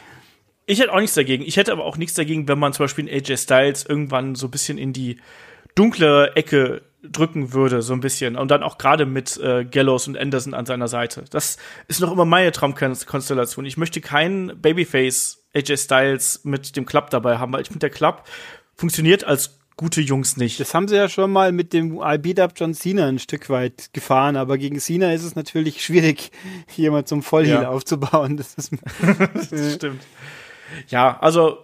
Ich 0.67 0.81
hätte 0.81 0.93
auch 0.93 1.01
nichts 1.01 1.15
dagegen. 1.15 1.45
Ich 1.45 1.57
hätte 1.57 1.71
aber 1.71 1.85
auch 1.85 1.97
nichts 1.97 2.15
dagegen, 2.15 2.49
wenn 2.49 2.59
man 2.59 2.73
zum 2.73 2.85
Beispiel 2.85 3.09
AJ 3.09 3.37
Styles 3.37 3.87
irgendwann 3.87 4.35
so 4.35 4.49
ein 4.49 4.51
bisschen 4.51 4.79
in 4.79 4.93
die 4.93 5.19
dunkle 5.77 6.33
Ecke 6.35 6.83
drücken 7.03 7.53
würde, 7.53 7.83
so 7.83 7.93
ein 7.93 8.01
bisschen. 8.01 8.37
Und 8.37 8.51
dann 8.51 8.63
auch 8.63 8.79
gerade 8.79 9.07
mit 9.07 9.37
äh, 9.39 9.65
Gallows 9.65 10.09
und 10.09 10.19
Anderson 10.19 10.55
an 10.55 10.67
seiner 10.67 10.89
Seite. 10.89 11.25
Das 11.31 11.57
ist 11.87 12.01
noch 12.01 12.13
immer 12.13 12.25
meine 12.25 12.53
Traumkonstellation. 12.53 13.65
Ich 13.65 13.77
möchte 13.77 14.01
keinen 14.01 14.61
Babyface 14.61 15.45
AJ 15.55 15.77
Styles 15.77 16.41
mit 16.45 16.77
dem 16.77 16.87
Club 16.87 17.11
dabei 17.11 17.39
haben, 17.39 17.53
weil 17.53 17.63
ich 17.63 17.69
finde, 17.69 17.81
der 17.81 17.91
Club 17.91 18.25
funktioniert 18.75 19.25
als 19.25 19.59
gute 19.77 20.01
Jungs 20.01 20.37
nicht. 20.37 20.59
Das 20.59 20.75
haben 20.75 20.89
sie 20.89 20.97
ja 20.97 21.09
schon 21.09 21.31
mal 21.31 21.53
mit 21.53 21.73
dem 21.73 22.01
I 22.03 22.19
Beat 22.19 22.41
Up 22.41 22.53
John 22.57 22.75
Cena 22.75 23.07
ein 23.07 23.21
Stück 23.21 23.49
weit 23.49 23.91
gefahren, 23.93 24.37
aber 24.37 24.59
gegen 24.59 24.79
Cena 24.81 25.13
ist 25.13 25.23
es 25.23 25.37
natürlich 25.37 25.83
schwierig, 25.85 26.33
jemand 26.75 27.09
zum 27.09 27.23
Vollheal 27.23 27.63
ja. 27.63 27.69
aufzubauen. 27.69 28.37
Das, 28.37 28.55
ist 28.55 28.73
das 29.51 29.75
stimmt. 29.75 30.03
Ja, 30.89 31.19
also 31.21 31.59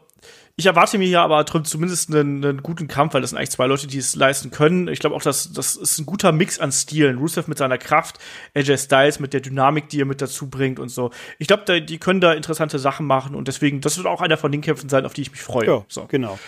ich 0.56 0.66
erwarte 0.66 0.98
mir 0.98 1.06
hier 1.06 1.20
aber 1.20 1.44
zumindest 1.46 2.14
einen, 2.14 2.44
einen, 2.44 2.62
guten 2.62 2.86
Kampf, 2.86 3.14
weil 3.14 3.20
das 3.20 3.30
sind 3.30 3.38
eigentlich 3.38 3.50
zwei 3.50 3.66
Leute, 3.66 3.88
die 3.88 3.98
es 3.98 4.14
leisten 4.14 4.52
können. 4.52 4.86
Ich 4.86 5.00
glaube 5.00 5.16
auch, 5.16 5.22
dass 5.22 5.52
das 5.52 5.74
ist 5.74 5.98
ein 5.98 6.06
guter 6.06 6.30
Mix 6.30 6.60
an 6.60 6.70
Stilen. 6.70 7.18
Rusev 7.18 7.48
mit 7.48 7.58
seiner 7.58 7.76
Kraft, 7.76 8.18
AJ 8.54 8.78
Styles 8.78 9.18
mit 9.18 9.32
der 9.32 9.40
Dynamik, 9.40 9.88
die 9.88 10.00
er 10.00 10.04
mit 10.04 10.22
dazu 10.22 10.48
bringt 10.48 10.78
und 10.78 10.90
so. 10.90 11.10
Ich 11.38 11.48
glaube, 11.48 11.82
die 11.82 11.98
können 11.98 12.20
da 12.20 12.32
interessante 12.32 12.78
Sachen 12.78 13.04
machen 13.04 13.34
und 13.34 13.48
deswegen, 13.48 13.80
das 13.80 13.96
wird 13.96 14.06
auch 14.06 14.20
einer 14.20 14.36
von 14.36 14.52
den 14.52 14.60
Kämpfen 14.60 14.88
sein, 14.88 15.04
auf 15.04 15.12
die 15.12 15.22
ich 15.22 15.32
mich 15.32 15.42
freue. 15.42 15.66
Ja, 15.66 15.84
so. 15.88 16.06
genau. 16.06 16.38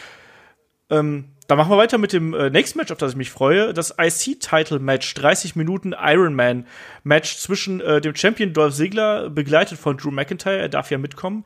Ähm, 0.89 1.33
dann 1.49 1.59
machen 1.59 1.71
wir 1.71 1.77
weiter 1.77 1.99
mit 1.99 2.13
dem 2.13 2.35
äh, 2.35 2.51
nächsten 2.51 2.79
Match, 2.79 2.93
auf 2.93 2.99
das 2.99 3.13
ich 3.13 3.17
mich 3.17 3.31
freue. 3.31 3.73
Das 3.73 3.95
IC-Title-Match, 3.99 5.15
30 5.15 5.57
Minuten 5.57 5.95
Ironman-Match 5.99 7.39
zwischen 7.39 7.81
äh, 7.81 8.01
dem 8.01 8.15
Champion 8.15 8.53
Dolph 8.53 8.75
Ziggler, 8.75 9.31
begleitet 9.31 9.79
von 9.79 9.97
Drew 9.97 10.11
McIntyre, 10.11 10.59
er 10.59 10.69
darf 10.69 10.91
ja 10.91 10.99
mitkommen, 10.99 11.45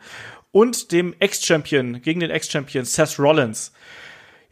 und 0.53 0.93
dem 0.93 1.15
Ex-Champion, 1.19 2.03
gegen 2.03 2.21
den 2.21 2.31
Ex-Champion 2.31 2.85
Seth 2.85 3.19
Rollins. 3.19 3.73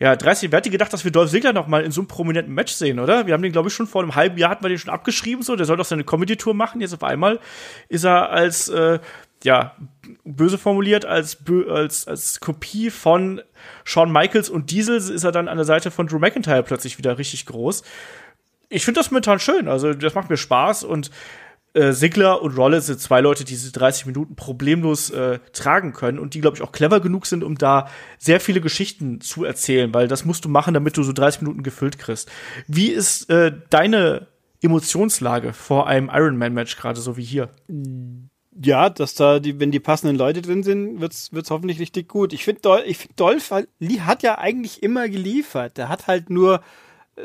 Ja, 0.01 0.15
30, 0.15 0.53
wer 0.53 0.59
hätte 0.59 0.71
gedacht, 0.71 0.93
dass 0.93 1.05
wir 1.05 1.11
Dolph 1.11 1.31
Ziggler 1.31 1.53
noch 1.53 1.67
mal 1.67 1.83
in 1.83 1.91
so 1.91 2.01
einem 2.01 2.09
prominenten 2.09 2.55
Match 2.55 2.73
sehen, 2.73 3.01
oder? 3.01 3.27
Wir 3.27 3.35
haben 3.35 3.43
den, 3.43 3.51
glaube 3.51 3.69
ich, 3.69 3.75
schon 3.75 3.89
vor 3.89 4.03
einem 4.03 4.15
halben 4.15 4.39
Jahr 4.39 4.51
hatten 4.51 4.63
wir 4.63 4.69
den 4.69 4.79
schon 4.79 4.93
abgeschrieben, 4.93 5.43
so, 5.43 5.57
der 5.57 5.67
soll 5.67 5.77
doch 5.77 5.85
seine 5.85 6.05
Comedy-Tour 6.05 6.55
machen. 6.55 6.81
Jetzt 6.81 6.95
auf 6.95 7.03
einmal 7.03 7.41
ist 7.89 8.05
er 8.05 8.31
als, 8.31 8.69
äh, 8.69 9.01
ja, 9.43 9.77
böse 10.25 10.57
formuliert, 10.57 11.05
als, 11.05 11.39
als, 11.69 12.07
als 12.07 12.39
Kopie 12.39 12.91
von 12.91 13.41
Shawn 13.85 14.13
Michaels 14.13 14.51
und 14.51 14.71
Diesel 14.71 14.97
ist 14.97 15.25
er 15.25 15.33
dann 15.33 15.49
an 15.49 15.57
der 15.57 15.65
Seite 15.67 15.91
von 15.91 16.07
Drew 16.07 16.19
McIntyre 16.19 16.63
plötzlich 16.63 16.99
wieder 16.99 17.19
richtig 17.19 17.47
groß. 17.47 17.83
Ich 18.69 18.85
finde 18.85 19.01
das 19.01 19.11
momentan 19.11 19.41
schön, 19.41 19.67
also 19.67 19.95
das 19.95 20.15
macht 20.15 20.31
mir 20.31 20.37
Spaß 20.37 20.85
und 20.85 21.11
äh, 21.79 21.93
Sigler 21.93 22.43
und 22.43 22.57
Rollins 22.57 22.87
sind 22.87 23.01
zwei 23.01 23.21
Leute, 23.21 23.45
die 23.45 23.53
diese 23.53 23.71
30 23.71 24.07
Minuten 24.07 24.35
problemlos 24.35 25.11
äh, 25.11 25.39
tragen 25.53 25.93
können 25.93 26.19
und 26.19 26.35
die, 26.35 26.41
glaube 26.41 26.57
ich, 26.57 26.63
auch 26.63 26.73
clever 26.73 27.01
genug 27.01 27.27
sind, 27.27 27.45
um 27.45 27.57
da 27.57 27.89
sehr 28.19 28.41
viele 28.41 28.61
Geschichten 28.61 29.21
zu 29.21 29.45
erzählen, 29.45 29.95
weil 29.95 30.09
das 30.09 30.25
musst 30.25 30.45
du 30.45 30.49
machen, 30.49 30.75
damit 30.75 30.97
du 30.97 31.03
so 31.05 31.13
30 31.13 31.43
Minuten 31.43 31.63
gefüllt 31.63 31.99
kriegst. 31.99 32.31
Wie 32.67 32.89
ist 32.89 33.31
äh, 33.31 33.53
deine 33.71 34.27
Emotionslage 34.61 35.53
vor 35.53 35.87
einem 35.87 36.11
Ironman-Match 36.13 36.77
gerade 36.77 37.01
so 37.01 37.17
wie 37.17 37.25
hier? 37.25 37.51
Ja, 38.61 38.91
dass 38.91 39.15
da 39.15 39.39
die, 39.39 39.61
wenn 39.61 39.71
die 39.71 39.79
passenden 39.79 40.17
Leute 40.17 40.43
drin 40.43 40.65
sind, 40.65 41.01
wird's 41.01 41.33
wird's 41.33 41.51
hoffentlich 41.51 41.79
richtig 41.79 42.09
gut. 42.09 42.33
Ich 42.33 42.45
finde, 42.45 42.61
Dol 42.63 42.83
find, 42.93 43.21
Dolph 43.21 43.53
hat 43.53 44.23
ja 44.25 44.39
eigentlich 44.39 44.83
immer 44.83 45.09
geliefert. 45.09 45.77
Der 45.77 45.89
hat 45.89 46.09
halt 46.09 46.29
nur 46.29 46.61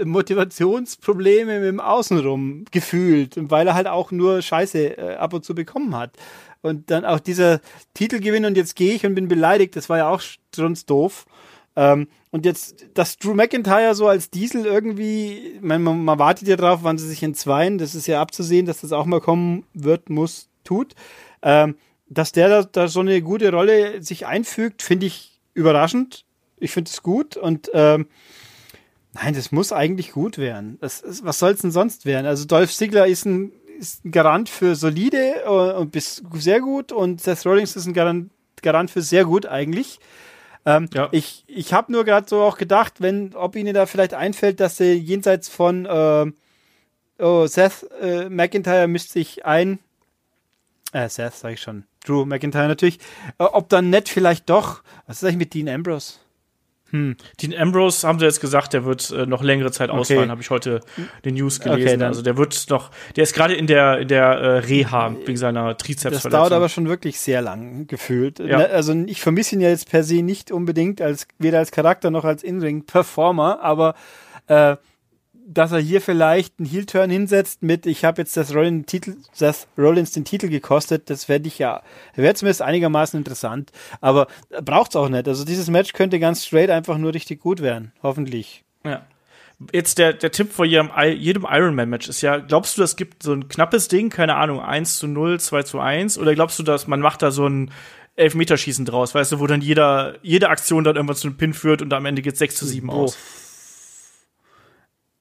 Motivationsprobleme 0.03 1.59
mit 1.59 1.67
dem 1.67 1.79
Außenrum 1.79 2.65
gefühlt, 2.71 3.35
weil 3.37 3.67
er 3.67 3.73
halt 3.73 3.87
auch 3.87 4.11
nur 4.11 4.41
Scheiße 4.41 4.97
äh, 4.97 5.15
ab 5.15 5.33
und 5.33 5.45
zu 5.45 5.55
bekommen 5.55 5.95
hat. 5.95 6.17
Und 6.61 6.91
dann 6.91 7.03
auch 7.03 7.19
dieser 7.19 7.59
Titelgewinn 7.93 8.45
und 8.45 8.55
jetzt 8.55 8.75
gehe 8.75 8.93
ich 8.93 9.05
und 9.05 9.15
bin 9.15 9.27
beleidigt, 9.27 9.75
das 9.75 9.89
war 9.89 9.97
ja 9.97 10.09
auch 10.09 10.21
strunz 10.21 10.85
doof. 10.85 11.25
Ähm, 11.75 12.07
und 12.31 12.45
jetzt, 12.45 12.85
dass 12.93 13.17
Drew 13.17 13.33
McIntyre 13.33 13.95
so 13.95 14.07
als 14.07 14.29
Diesel 14.29 14.65
irgendwie, 14.65 15.59
man, 15.61 15.83
man, 15.83 16.03
man 16.03 16.19
wartet 16.19 16.47
ja 16.47 16.55
drauf, 16.55 16.79
wann 16.83 16.97
sie 16.97 17.07
sich 17.07 17.21
entzweien, 17.23 17.77
das 17.77 17.95
ist 17.95 18.07
ja 18.07 18.21
abzusehen, 18.21 18.65
dass 18.65 18.81
das 18.81 18.91
auch 18.91 19.05
mal 19.05 19.21
kommen 19.21 19.65
wird, 19.73 20.09
muss, 20.09 20.49
tut. 20.63 20.93
Ähm, 21.41 21.75
dass 22.07 22.31
der 22.31 22.49
da, 22.49 22.63
da 22.63 22.87
so 22.87 22.99
eine 22.99 23.21
gute 23.21 23.51
Rolle 23.51 24.01
sich 24.01 24.25
einfügt, 24.25 24.81
finde 24.81 25.07
ich 25.07 25.41
überraschend. 25.53 26.25
Ich 26.57 26.71
finde 26.71 26.89
es 26.89 27.03
gut 27.03 27.35
und 27.35 27.69
ähm, 27.73 28.07
Nein, 29.13 29.35
das 29.35 29.51
muss 29.51 29.71
eigentlich 29.71 30.11
gut 30.11 30.37
werden. 30.37 30.77
Das 30.81 31.01
ist, 31.01 31.23
was 31.23 31.39
soll 31.39 31.51
es 31.51 31.61
denn 31.61 31.71
sonst 31.71 32.05
werden? 32.05 32.25
Also 32.25 32.45
Dolph 32.45 32.73
Ziggler 32.73 33.07
ist 33.07 33.25
ein, 33.25 33.51
ist 33.79 34.05
ein 34.05 34.11
Garant 34.11 34.49
für 34.49 34.75
solide 34.75 35.43
äh, 35.45 35.47
und 35.47 35.91
bis 35.91 36.23
sehr 36.33 36.61
gut 36.61 36.91
und 36.91 37.21
Seth 37.21 37.45
Rollins 37.45 37.75
ist 37.75 37.85
ein 37.85 37.93
Garant, 37.93 38.31
Garant 38.61 38.89
für 38.89 39.01
sehr 39.01 39.25
gut 39.25 39.45
eigentlich. 39.45 39.99
Ähm, 40.65 40.89
ja. 40.93 41.09
Ich, 41.11 41.43
ich 41.47 41.73
habe 41.73 41.91
nur 41.91 42.05
gerade 42.05 42.27
so 42.27 42.41
auch 42.41 42.57
gedacht, 42.57 43.01
wenn, 43.01 43.35
ob 43.35 43.55
Ihnen 43.55 43.73
da 43.73 43.85
vielleicht 43.85 44.13
einfällt, 44.13 44.59
dass 44.59 44.77
sie 44.77 44.93
jenseits 44.93 45.49
von 45.49 45.85
äh, 45.85 46.31
oh, 47.19 47.45
Seth 47.47 47.85
äh, 48.01 48.29
McIntyre 48.29 48.87
mischt 48.87 49.09
sich 49.09 49.45
ein, 49.45 49.79
äh, 50.93 51.09
Seth 51.09 51.35
sag 51.35 51.53
ich 51.53 51.61
schon, 51.61 51.83
Drew 52.05 52.25
McIntyre 52.25 52.67
natürlich, 52.67 52.99
äh, 53.37 53.43
ob 53.43 53.69
dann 53.69 53.89
nett 53.89 54.09
vielleicht 54.09 54.49
doch, 54.49 54.83
was 55.05 55.17
ist 55.17 55.23
eigentlich 55.23 55.37
mit 55.37 55.53
Dean 55.53 55.69
Ambrose? 55.69 56.15
Hm. 56.93 57.15
Dean 57.41 57.55
Ambrose 57.55 58.07
haben 58.07 58.19
sie 58.19 58.25
jetzt 58.25 58.39
gesagt, 58.39 58.71
der 58.73 58.85
wird 58.85 59.09
äh, 59.09 59.25
noch 59.25 59.41
längere 59.41 59.71
Zeit 59.71 59.89
okay. 59.89 59.99
ausfallen, 59.99 60.29
habe 60.29 60.41
ich 60.41 60.51
heute 60.51 60.79
den 61.25 61.33
News 61.33 61.59
gelesen. 61.59 61.95
Okay, 61.95 62.03
also 62.03 62.21
der 62.21 62.37
wird 62.37 62.69
noch, 62.69 62.91
der 63.15 63.23
ist 63.23 63.33
gerade 63.33 63.55
in 63.55 63.65
der 63.65 63.97
in 63.97 64.07
der 64.07 64.25
äh, 64.25 64.57
Reha 64.59 65.15
wegen 65.25 65.35
seiner 65.37 65.75
Trizepsverletzung. 65.75 66.29
Das 66.29 66.39
dauert 66.39 66.53
aber 66.53 66.69
schon 66.69 66.87
wirklich 66.87 67.19
sehr 67.19 67.41
lang 67.41 67.87
gefühlt. 67.87 68.37
Ja. 68.37 68.59
Ne, 68.59 68.69
also 68.69 68.93
ich 69.07 69.21
vermisse 69.21 69.55
ihn 69.55 69.61
ja 69.61 69.69
jetzt 69.69 69.89
per 69.89 70.03
se 70.03 70.21
nicht 70.21 70.51
unbedingt 70.51 71.01
als 71.01 71.27
weder 71.39 71.57
als 71.57 71.71
Charakter 71.71 72.11
noch 72.11 72.25
als 72.25 72.43
In-Ring 72.43 72.85
Performer, 72.85 73.59
aber 73.63 73.95
äh, 74.45 74.77
dass 75.45 75.71
er 75.71 75.79
hier 75.79 76.01
vielleicht 76.01 76.59
einen 76.59 76.69
Heel-Turn 76.69 77.09
hinsetzt 77.09 77.63
mit, 77.63 77.85
ich 77.85 78.05
habe 78.05 78.21
jetzt 78.21 78.37
das 78.37 78.53
Rollins, 78.53 78.85
Titel, 78.85 79.15
das 79.37 79.67
Rollins 79.77 80.11
den 80.11 80.25
Titel 80.25 80.47
gekostet, 80.47 81.09
das 81.09 81.25
fände 81.25 81.47
ich 81.47 81.59
ja, 81.59 81.81
wäre 82.15 82.33
zumindest 82.33 82.61
einigermaßen 82.61 83.17
interessant, 83.17 83.71
aber 84.01 84.27
braucht's 84.61 84.95
auch 84.95 85.09
nicht. 85.09 85.27
Also 85.27 85.45
dieses 85.45 85.69
Match 85.69 85.93
könnte 85.93 86.19
ganz 86.19 86.45
straight 86.45 86.69
einfach 86.69 86.97
nur 86.97 87.13
richtig 87.13 87.41
gut 87.41 87.61
werden, 87.61 87.91
hoffentlich. 88.01 88.63
Ja. 88.85 89.05
Jetzt 89.71 89.97
der, 89.97 90.13
der 90.13 90.31
Tipp 90.31 90.51
vor 90.51 90.65
jedem, 90.65 90.89
jedem 91.15 91.45
Ironman-Match 91.49 92.09
ist 92.09 92.21
ja, 92.21 92.37
glaubst 92.37 92.77
du, 92.77 92.81
das 92.81 92.95
gibt 92.95 93.23
so 93.23 93.33
ein 93.33 93.47
knappes 93.47 93.87
Ding, 93.87 94.09
keine 94.09 94.35
Ahnung, 94.35 94.59
1 94.59 94.97
zu 94.97 95.07
0, 95.07 95.39
2 95.39 95.63
zu 95.63 95.79
1, 95.79 96.17
oder 96.17 96.33
glaubst 96.35 96.59
du, 96.59 96.63
dass 96.63 96.87
man 96.87 96.99
macht 96.99 97.21
da 97.21 97.31
so 97.31 97.47
ein 97.47 97.71
Elfmeterschießen 98.15 98.85
draus, 98.85 99.15
weißt 99.15 99.33
du, 99.33 99.39
wo 99.39 99.47
dann 99.47 99.61
jeder, 99.61 100.15
jede 100.21 100.49
Aktion 100.49 100.83
dann 100.83 100.95
irgendwann 100.95 101.15
zu 101.15 101.27
einem 101.27 101.37
Pin 101.37 101.53
führt 101.53 101.81
und 101.81 101.93
am 101.93 102.05
Ende 102.05 102.21
geht 102.21 102.37
6 102.37 102.55
zu 102.55 102.65
7 102.65 102.89
aus? 102.89 103.17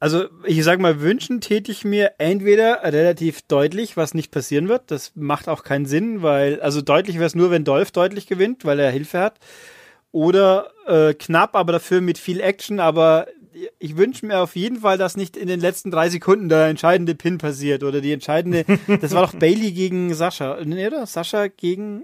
Also 0.03 0.25
ich 0.45 0.65
sag 0.65 0.81
mal, 0.81 1.01
wünschen 1.01 1.41
täte 1.41 1.71
ich 1.71 1.85
mir 1.85 2.15
entweder 2.19 2.83
relativ 2.83 3.43
deutlich, 3.43 3.97
was 3.97 4.15
nicht 4.15 4.33
passieren 4.33 4.69
wird. 4.69 4.91
Das 4.91 5.13
macht 5.15 5.49
auch 5.49 5.63
keinen 5.63 5.87
Sinn, 5.87 6.23
weil, 6.23 6.61
also 6.61 6.83
deutlich 6.83 7.19
wäre 7.19 7.27
es 7.27 7.37
nur, 7.37 7.53
wenn 7.53 7.63
Dolph 7.63 7.93
deutlich 7.93 8.27
gewinnt, 8.27 8.65
weil 8.65 8.81
er 8.81 8.91
Hilfe 8.91 9.21
hat. 9.21 9.39
Oder 10.11 10.73
äh, 10.89 11.15
knapp, 11.15 11.55
aber 11.55 11.75
dafür 11.75 12.01
mit 12.01 12.19
viel 12.19 12.41
Action. 12.41 12.81
Aber 12.81 13.29
ich 13.79 13.97
wünsche 13.97 14.27
mir 14.27 14.41
auf 14.41 14.57
jeden 14.57 14.81
Fall, 14.81 14.99
dass 14.99 15.17
nicht 15.17 15.37
in 15.37 15.47
den 15.47 15.61
letzten 15.61 15.93
drei 15.93 16.09
Sekunden 16.09 16.49
der 16.49 16.67
entscheidende 16.67 17.15
Pin 17.15 17.39
passiert 17.39 17.85
oder 17.85 18.01
die 18.01 18.11
entscheidende. 18.11 18.65
das 19.01 19.13
war 19.13 19.25
doch 19.25 19.35
Bailey 19.35 19.71
gegen 19.71 20.13
Sascha, 20.15 20.59
nee, 20.65 20.85
oder? 20.85 21.07
Sascha 21.07 21.47
gegen 21.47 22.03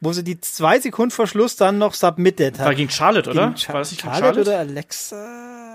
wo 0.00 0.12
sie 0.12 0.24
die 0.24 0.40
zwei 0.40 0.80
Sekunden 0.80 1.12
vor 1.12 1.28
Schluss 1.28 1.54
dann 1.54 1.78
noch 1.78 1.94
submitted 1.94 2.58
hat. 2.58 2.66
War 2.66 2.74
gegen 2.74 2.90
Charlotte, 2.90 3.30
oder? 3.30 3.54
Gegen 3.54 3.68
war 3.72 3.80
das 3.80 3.92
nicht 3.92 4.00
Charlotte, 4.00 4.24
Charlotte 4.24 4.50
oder 4.50 4.58
Alexa? 4.58 5.67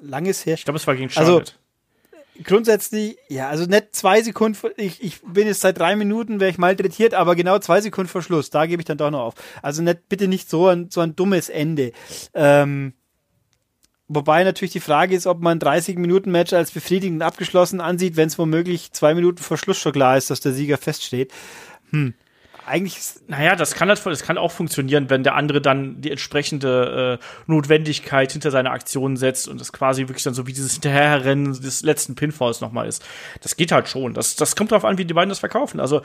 Langes 0.00 0.44
her. 0.46 0.54
Ich 0.54 0.64
glaube, 0.64 0.78
es 0.78 0.86
war 0.86 0.94
gegen 0.94 1.08
also, 1.08 1.20
Charlotte. 1.20 1.52
Also, 1.52 2.44
grundsätzlich, 2.44 3.16
ja, 3.28 3.48
also 3.48 3.64
nicht 3.66 3.94
zwei 3.94 4.22
Sekunden, 4.22 4.58
ich, 4.76 5.02
ich 5.02 5.20
bin 5.22 5.46
jetzt 5.46 5.60
seit 5.60 5.78
drei 5.78 5.96
Minuten, 5.96 6.40
wäre 6.40 6.50
ich 6.50 6.58
malträtiert, 6.58 7.14
aber 7.14 7.36
genau 7.36 7.58
zwei 7.58 7.80
Sekunden 7.80 8.08
vor 8.08 8.22
Schluss, 8.22 8.50
da 8.50 8.66
gebe 8.66 8.82
ich 8.82 8.86
dann 8.86 8.98
doch 8.98 9.10
noch 9.10 9.20
auf. 9.20 9.34
Also 9.62 9.82
nicht, 9.82 10.08
bitte 10.08 10.28
nicht 10.28 10.50
so 10.50 10.68
ein, 10.68 10.90
so 10.90 11.00
ein 11.00 11.14
dummes 11.14 11.48
Ende. 11.48 11.92
Ähm, 12.34 12.94
wobei 14.08 14.42
natürlich 14.44 14.72
die 14.72 14.80
Frage 14.80 15.14
ist, 15.14 15.26
ob 15.26 15.40
man 15.40 15.60
30-Minuten-Match 15.60 16.52
als 16.52 16.72
befriedigend 16.72 17.22
abgeschlossen 17.22 17.80
ansieht, 17.80 18.16
wenn 18.16 18.28
es 18.28 18.38
womöglich 18.38 18.92
zwei 18.92 19.14
Minuten 19.14 19.42
vor 19.42 19.56
Schluss 19.56 19.78
schon 19.78 19.92
klar 19.92 20.16
ist, 20.16 20.30
dass 20.30 20.40
der 20.40 20.52
Sieger 20.52 20.78
feststeht. 20.78 21.32
Hm 21.90 22.14
eigentlich. 22.66 22.98
Naja, 23.28 23.56
das 23.56 23.74
kann, 23.74 23.88
das 23.88 24.22
kann 24.22 24.38
auch 24.38 24.52
funktionieren, 24.52 25.10
wenn 25.10 25.22
der 25.22 25.34
andere 25.34 25.60
dann 25.60 26.00
die 26.00 26.10
entsprechende 26.10 27.18
äh, 27.20 27.24
Notwendigkeit 27.46 28.32
hinter 28.32 28.50
seine 28.50 28.70
Aktion 28.70 29.16
setzt 29.16 29.48
und 29.48 29.60
es 29.60 29.72
quasi 29.72 30.02
wirklich 30.02 30.22
dann 30.22 30.34
so 30.34 30.46
wie 30.46 30.52
dieses 30.52 30.72
Hinterherrennen 30.74 31.60
des 31.60 31.82
letzten 31.82 32.14
Pinfalls 32.14 32.60
nochmal 32.60 32.86
ist. 32.86 33.04
Das 33.42 33.56
geht 33.56 33.72
halt 33.72 33.88
schon. 33.88 34.14
Das, 34.14 34.36
das 34.36 34.56
kommt 34.56 34.72
darauf 34.72 34.84
an, 34.84 34.98
wie 34.98 35.04
die 35.04 35.14
beiden 35.14 35.28
das 35.28 35.38
verkaufen. 35.38 35.80
Also 35.80 36.02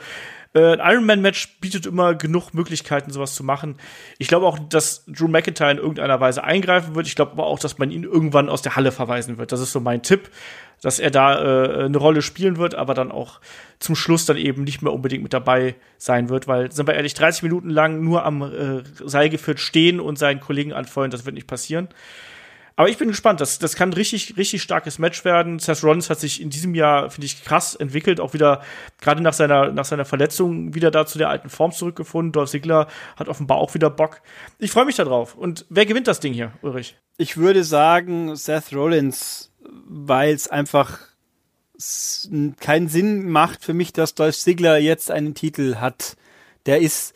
äh, 0.54 0.76
ein 0.76 0.80
Ironman-Match 0.80 1.58
bietet 1.60 1.86
immer 1.86 2.14
genug 2.14 2.54
Möglichkeiten, 2.54 3.10
sowas 3.10 3.34
zu 3.34 3.44
machen. 3.44 3.76
Ich 4.18 4.28
glaube 4.28 4.46
auch, 4.46 4.58
dass 4.58 5.04
Drew 5.06 5.28
McIntyre 5.28 5.70
in 5.70 5.78
irgendeiner 5.78 6.20
Weise 6.20 6.42
eingreifen 6.42 6.94
wird. 6.94 7.06
Ich 7.06 7.16
glaube 7.16 7.32
aber 7.32 7.46
auch, 7.46 7.58
dass 7.58 7.78
man 7.78 7.90
ihn 7.90 8.04
irgendwann 8.04 8.48
aus 8.48 8.62
der 8.62 8.76
Halle 8.76 8.92
verweisen 8.92 9.38
wird. 9.38 9.52
Das 9.52 9.60
ist 9.60 9.72
so 9.72 9.80
mein 9.80 10.02
Tipp 10.02 10.30
dass 10.82 10.98
er 10.98 11.10
da 11.10 11.34
äh, 11.34 11.84
eine 11.84 11.98
Rolle 11.98 12.22
spielen 12.22 12.56
wird, 12.56 12.74
aber 12.74 12.94
dann 12.94 13.12
auch 13.12 13.40
zum 13.78 13.94
Schluss 13.94 14.26
dann 14.26 14.36
eben 14.36 14.64
nicht 14.64 14.82
mehr 14.82 14.92
unbedingt 14.92 15.22
mit 15.22 15.32
dabei 15.32 15.74
sein 15.98 16.28
wird, 16.28 16.48
weil, 16.48 16.72
sind 16.72 16.86
wir 16.86 16.94
ehrlich, 16.94 17.14
30 17.14 17.42
Minuten 17.42 17.70
lang 17.70 18.02
nur 18.02 18.24
am 18.24 18.42
äh, 18.42 18.82
Seil 19.04 19.28
geführt 19.28 19.60
stehen 19.60 20.00
und 20.00 20.18
seinen 20.18 20.40
Kollegen 20.40 20.72
anfeuern, 20.72 21.10
das 21.10 21.24
wird 21.24 21.34
nicht 21.34 21.46
passieren. 21.46 21.88
Aber 22.80 22.88
ich 22.88 22.96
bin 22.96 23.08
gespannt. 23.08 23.42
Das, 23.42 23.58
das 23.58 23.76
kann 23.76 23.90
ein 23.90 23.92
richtig, 23.92 24.38
richtig 24.38 24.62
starkes 24.62 24.98
Match 24.98 25.22
werden. 25.26 25.58
Seth 25.58 25.84
Rollins 25.84 26.08
hat 26.08 26.18
sich 26.18 26.40
in 26.40 26.48
diesem 26.48 26.74
Jahr, 26.74 27.10
finde 27.10 27.26
ich, 27.26 27.44
krass 27.44 27.74
entwickelt. 27.74 28.20
Auch 28.20 28.32
wieder, 28.32 28.62
gerade 29.02 29.22
nach 29.22 29.34
seiner, 29.34 29.70
nach 29.70 29.84
seiner 29.84 30.06
Verletzung, 30.06 30.74
wieder 30.74 30.90
da 30.90 31.04
zu 31.04 31.18
der 31.18 31.28
alten 31.28 31.50
Form 31.50 31.72
zurückgefunden. 31.72 32.32
Dolph 32.32 32.48
Ziggler 32.48 32.86
hat 33.16 33.28
offenbar 33.28 33.58
auch 33.58 33.74
wieder 33.74 33.90
Bock. 33.90 34.22
Ich 34.58 34.70
freue 34.70 34.86
mich 34.86 34.96
darauf. 34.96 35.34
Und 35.34 35.66
wer 35.68 35.84
gewinnt 35.84 36.08
das 36.08 36.20
Ding 36.20 36.32
hier, 36.32 36.52
Ulrich? 36.62 36.96
Ich 37.18 37.36
würde 37.36 37.64
sagen, 37.64 38.34
Seth 38.34 38.72
Rollins 38.72 39.49
weil 39.86 40.34
es 40.34 40.48
einfach 40.48 40.98
keinen 42.60 42.88
Sinn 42.88 43.30
macht 43.30 43.64
für 43.64 43.72
mich, 43.72 43.92
dass 43.92 44.14
Dolph 44.14 44.36
Ziggler 44.36 44.78
jetzt 44.78 45.10
einen 45.10 45.34
Titel 45.34 45.76
hat. 45.76 46.16
Der 46.66 46.80
ist, 46.80 47.14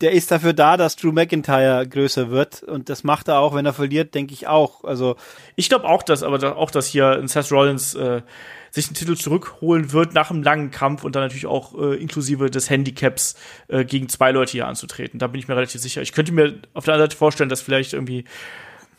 der 0.00 0.12
ist 0.12 0.30
dafür 0.30 0.52
da, 0.52 0.76
dass 0.76 0.94
Drew 0.94 1.10
McIntyre 1.10 1.86
größer 1.86 2.30
wird 2.30 2.62
und 2.62 2.88
das 2.88 3.02
macht 3.02 3.28
er 3.28 3.40
auch, 3.40 3.54
wenn 3.54 3.66
er 3.66 3.72
verliert, 3.72 4.14
denke 4.14 4.34
ich 4.34 4.46
auch. 4.46 4.84
Also 4.84 5.16
ich 5.56 5.68
glaube 5.68 5.86
auch, 5.86 6.04
dass 6.04 6.22
aber 6.22 6.56
auch, 6.56 6.70
dass 6.70 6.86
hier 6.86 7.20
Seth 7.26 7.50
Rollins 7.50 7.94
äh, 7.94 8.22
sich 8.70 8.86
den 8.86 8.94
Titel 8.94 9.16
zurückholen 9.16 9.92
wird 9.92 10.14
nach 10.14 10.30
einem 10.30 10.42
langen 10.42 10.70
Kampf 10.70 11.02
und 11.02 11.16
dann 11.16 11.24
natürlich 11.24 11.46
auch 11.46 11.74
äh, 11.78 11.96
inklusive 11.96 12.50
des 12.50 12.70
Handicaps 12.70 13.34
äh, 13.66 13.84
gegen 13.84 14.08
zwei 14.08 14.30
Leute 14.30 14.52
hier 14.52 14.68
anzutreten. 14.68 15.18
Da 15.18 15.26
bin 15.26 15.40
ich 15.40 15.48
mir 15.48 15.56
relativ 15.56 15.80
sicher. 15.80 16.02
Ich 16.02 16.12
könnte 16.12 16.32
mir 16.32 16.60
auf 16.74 16.84
der 16.84 16.94
anderen 16.94 17.10
Seite 17.10 17.18
vorstellen, 17.18 17.48
dass 17.48 17.60
vielleicht 17.60 17.94
irgendwie 17.94 18.24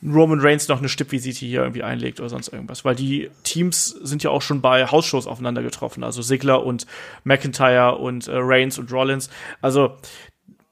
Roman 0.04 0.40
Reigns 0.40 0.68
noch 0.68 0.80
eine 0.80 0.90
Stippvisite 0.90 1.46
hier 1.46 1.62
irgendwie 1.62 1.84
einlegt 1.84 2.20
oder 2.20 2.30
sonst 2.30 2.50
irgendwas. 2.50 2.86
Weil 2.86 2.96
die 2.96 3.30
Teams 3.44 3.88
sind 3.88 4.24
ja 4.24 4.30
auch 4.30 4.42
schon 4.42 4.62
bei 4.62 4.86
Hausshows 4.86 5.28
aufeinander 5.28 5.62
getroffen. 5.62 6.04
Also 6.04 6.22
Sigler 6.22 6.66
und 6.66 6.86
McIntyre 7.24 7.98
und 7.98 8.28
äh, 8.28 8.34
Reigns 8.36 8.78
und 8.80 8.92
Rollins. 8.92 9.30
Also 9.62 9.98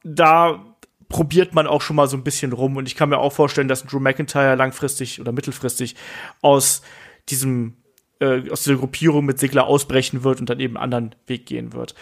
da 0.03 0.63
probiert 1.09 1.53
man 1.53 1.67
auch 1.67 1.81
schon 1.81 1.95
mal 1.95 2.07
so 2.07 2.17
ein 2.17 2.23
bisschen 2.23 2.53
rum. 2.53 2.77
Und 2.77 2.87
ich 2.87 2.95
kann 2.95 3.09
mir 3.09 3.19
auch 3.19 3.33
vorstellen, 3.33 3.67
dass 3.67 3.85
Drew 3.85 3.99
McIntyre 3.99 4.55
langfristig 4.55 5.19
oder 5.19 5.31
mittelfristig 5.31 5.95
aus 6.41 6.81
diesem 7.29 7.77
äh, 8.19 8.49
aus 8.49 8.63
dieser 8.63 8.77
Gruppierung 8.77 9.25
mit 9.25 9.39
Sigler 9.39 9.67
ausbrechen 9.67 10.23
wird 10.23 10.39
und 10.39 10.49
dann 10.49 10.59
eben 10.59 10.77
einen 10.77 10.93
anderen 10.93 11.15
Weg 11.27 11.45
gehen 11.45 11.73
wird. 11.73 11.95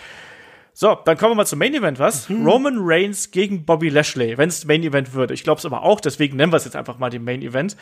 So, 0.78 0.94
dann 1.06 1.18
kommen 1.18 1.32
wir 1.32 1.36
mal 1.36 1.46
zum 1.46 1.60
Main 1.60 1.74
Event, 1.74 2.00
was? 2.00 2.28
Mhm. 2.28 2.46
Roman 2.46 2.78
Reigns 2.80 3.32
gegen 3.32 3.64
Bobby 3.64 3.88
Lashley, 3.88 4.38
wenn 4.38 4.50
es 4.50 4.66
Main 4.66 4.84
Event 4.84 5.14
wird. 5.14 5.32
Ich 5.32 5.46
glaube 5.46 5.60
es 5.60 5.66
aber 5.66 5.84
auch, 5.84 6.02
deswegen 6.02 6.36
nennen 6.36 6.52
wir 6.52 6.58
es 6.58 6.66
jetzt 6.66 6.76
einfach 6.76 7.00
mal 7.00 7.10
den 7.10 7.24
Main 7.24 7.42
Event. 7.42 7.78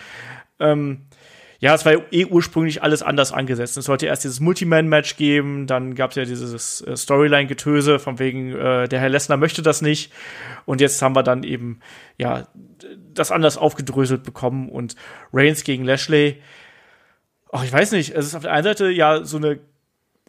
Ähm, 0.59 1.01
ja, 1.57 1.73
es 1.73 1.85
war 1.85 1.93
eh 2.11 2.25
ursprünglich 2.25 2.83
alles 2.83 3.01
anders 3.01 3.31
angesetzt. 3.31 3.77
Es 3.77 3.85
sollte 3.85 4.05
erst 4.05 4.25
dieses 4.25 4.39
Multiman-Match 4.41 5.17
geben, 5.17 5.65
dann 5.65 5.95
gab 5.95 6.11
es 6.11 6.17
ja 6.17 6.25
dieses 6.25 6.81
äh, 6.81 6.95
Storyline-Getöse, 6.95 7.97
von 7.97 8.19
wegen, 8.19 8.55
äh, 8.55 8.87
der 8.87 8.99
Herr 8.99 9.09
Lesnar 9.09 9.39
möchte 9.39 9.63
das 9.63 9.81
nicht. 9.81 10.13
Und 10.65 10.79
jetzt 10.79 11.01
haben 11.01 11.15
wir 11.15 11.23
dann 11.23 11.41
eben, 11.41 11.79
ja, 12.19 12.47
das 13.11 13.31
anders 13.31 13.57
aufgedröselt 13.57 14.21
bekommen 14.21 14.69
und 14.69 14.95
Reigns 15.33 15.63
gegen 15.63 15.83
Lashley. 15.83 16.43
Ach, 17.51 17.63
ich 17.63 17.73
weiß 17.73 17.93
nicht, 17.93 18.15
es 18.15 18.27
ist 18.27 18.35
auf 18.35 18.43
der 18.43 18.51
einen 18.51 18.65
Seite 18.65 18.91
ja 18.91 19.23
so 19.23 19.37
eine 19.37 19.59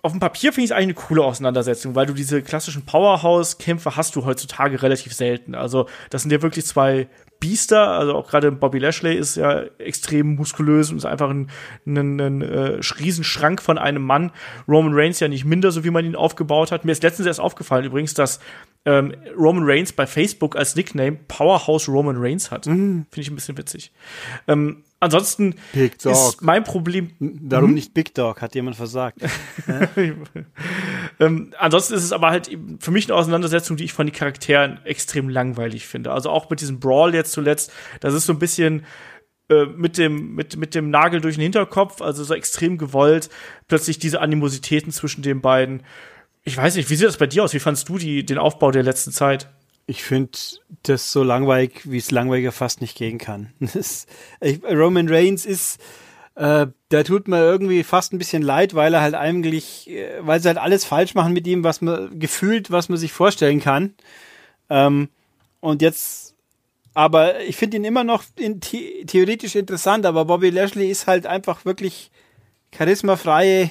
auf 0.04 0.12
dem 0.12 0.20
Papier 0.20 0.52
finde 0.52 0.64
ich 0.66 0.70
es 0.70 0.76
eigentlich 0.76 0.96
eine 0.98 1.06
coole 1.06 1.24
Auseinandersetzung, 1.24 1.94
weil 1.94 2.04
du 2.04 2.12
diese 2.12 2.42
klassischen 2.42 2.84
Powerhouse-Kämpfe 2.84 3.96
hast 3.96 4.14
du 4.14 4.26
heutzutage 4.26 4.82
relativ 4.82 5.14
selten. 5.14 5.54
Also, 5.54 5.88
das 6.10 6.20
sind 6.20 6.30
ja 6.30 6.42
wirklich 6.42 6.66
zwei 6.66 7.08
Biester, 7.40 7.88
also 7.88 8.14
auch 8.14 8.28
gerade 8.28 8.52
Bobby 8.52 8.78
Lashley 8.78 9.16
ist 9.16 9.36
ja 9.36 9.62
extrem 9.78 10.36
muskulös 10.36 10.90
und 10.90 10.98
ist 10.98 11.06
einfach 11.06 11.30
ein, 11.30 11.48
ein, 11.86 11.96
ein, 11.96 12.20
ein 12.20 12.42
äh, 12.42 12.80
Riesenschrank 13.00 13.62
von 13.62 13.78
einem 13.78 14.02
Mann. 14.02 14.30
Roman 14.68 14.92
Reigns 14.92 15.20
ja 15.20 15.28
nicht 15.28 15.46
minder, 15.46 15.72
so 15.72 15.84
wie 15.84 15.90
man 15.90 16.04
ihn 16.04 16.16
aufgebaut 16.16 16.70
hat. 16.70 16.84
Mir 16.84 16.92
ist 16.92 17.02
letztens 17.02 17.26
erst 17.26 17.40
aufgefallen 17.40 17.86
übrigens, 17.86 18.12
dass 18.12 18.40
ähm, 18.84 19.14
Roman 19.38 19.64
Reigns 19.64 19.94
bei 19.94 20.06
Facebook 20.06 20.54
als 20.54 20.76
Nickname 20.76 21.12
Powerhouse 21.28 21.88
Roman 21.88 22.16
Reigns 22.18 22.50
hat. 22.50 22.66
Mhm. 22.66 23.06
Finde 23.10 23.20
ich 23.22 23.30
ein 23.30 23.36
bisschen 23.36 23.56
witzig. 23.56 23.90
Ähm, 24.48 24.84
ansonsten 25.04 25.54
ist 25.72 26.42
mein 26.42 26.64
Problem. 26.64 27.10
Darum 27.20 27.70
hm? 27.70 27.74
nicht 27.74 27.94
Big 27.94 28.14
Dog, 28.14 28.42
hat 28.42 28.54
jemand 28.54 28.76
versagt. 28.76 29.18
ähm, 31.20 31.52
ansonsten 31.58 31.94
ist 31.94 32.04
es 32.04 32.12
aber 32.12 32.30
halt 32.30 32.50
für 32.80 32.90
mich 32.90 33.06
eine 33.06 33.14
Auseinandersetzung, 33.14 33.76
die 33.76 33.84
ich 33.84 33.92
von 33.92 34.06
den 34.06 34.12
Charakteren 34.14 34.80
extrem 34.84 35.28
langweilig 35.28 35.86
finde. 35.86 36.12
Also 36.12 36.30
auch 36.30 36.50
mit 36.50 36.60
diesem 36.60 36.80
Brawl 36.80 37.14
jetzt 37.14 37.32
zuletzt, 37.32 37.72
das 38.00 38.14
ist 38.14 38.26
so 38.26 38.32
ein 38.32 38.38
bisschen 38.38 38.84
äh, 39.48 39.66
mit 39.66 39.98
dem, 39.98 40.34
mit, 40.34 40.56
mit 40.56 40.74
dem 40.74 40.90
Nagel 40.90 41.20
durch 41.20 41.34
den 41.36 41.42
Hinterkopf, 41.42 42.00
also 42.00 42.24
so 42.24 42.34
extrem 42.34 42.78
gewollt, 42.78 43.28
plötzlich 43.68 43.98
diese 43.98 44.20
Animositäten 44.20 44.90
zwischen 44.90 45.22
den 45.22 45.42
beiden. 45.42 45.82
Ich 46.44 46.56
weiß 46.56 46.76
nicht, 46.76 46.88
wie 46.88 46.96
sieht 46.96 47.06
das 47.06 47.18
bei 47.18 47.26
dir 47.26 47.44
aus? 47.44 47.52
Wie 47.52 47.58
fandst 47.58 47.88
du 47.88 47.98
die, 47.98 48.24
den 48.24 48.38
Aufbau 48.38 48.70
der 48.70 48.82
letzten 48.82 49.12
Zeit? 49.12 49.50
Ich 49.86 50.02
finde 50.02 50.38
das 50.82 51.12
so 51.12 51.22
langweilig, 51.22 51.82
wie 51.84 51.98
es 51.98 52.10
langweiliger 52.10 52.52
fast 52.52 52.80
nicht 52.80 52.96
gehen 52.96 53.18
kann. 53.18 53.52
Das, 53.74 54.06
ich, 54.40 54.62
Roman 54.64 55.08
Reigns 55.08 55.44
ist, 55.44 55.78
äh, 56.36 56.66
der 56.90 57.04
tut 57.04 57.28
mir 57.28 57.38
irgendwie 57.38 57.84
fast 57.84 58.12
ein 58.12 58.18
bisschen 58.18 58.42
leid, 58.42 58.74
weil 58.74 58.94
er 58.94 59.02
halt 59.02 59.14
eigentlich, 59.14 59.88
äh, 59.90 60.18
weil 60.20 60.40
sie 60.40 60.48
halt 60.48 60.58
alles 60.58 60.84
falsch 60.84 61.14
machen 61.14 61.32
mit 61.32 61.46
ihm, 61.46 61.64
was 61.64 61.80
man 61.80 62.18
gefühlt, 62.18 62.70
was 62.70 62.88
man 62.88 62.98
sich 62.98 63.12
vorstellen 63.12 63.60
kann. 63.60 63.94
Ähm, 64.70 65.08
und 65.60 65.82
jetzt, 65.82 66.34
aber 66.94 67.40
ich 67.40 67.56
finde 67.56 67.76
ihn 67.76 67.84
immer 67.84 68.04
noch 68.04 68.24
in, 68.36 68.60
the 68.62 69.04
theoretisch 69.06 69.54
interessant, 69.54 70.06
aber 70.06 70.24
Bobby 70.24 70.50
Lashley 70.50 70.90
ist 70.90 71.06
halt 71.06 71.26
einfach 71.26 71.64
wirklich 71.64 72.10
charismafreie 72.72 73.70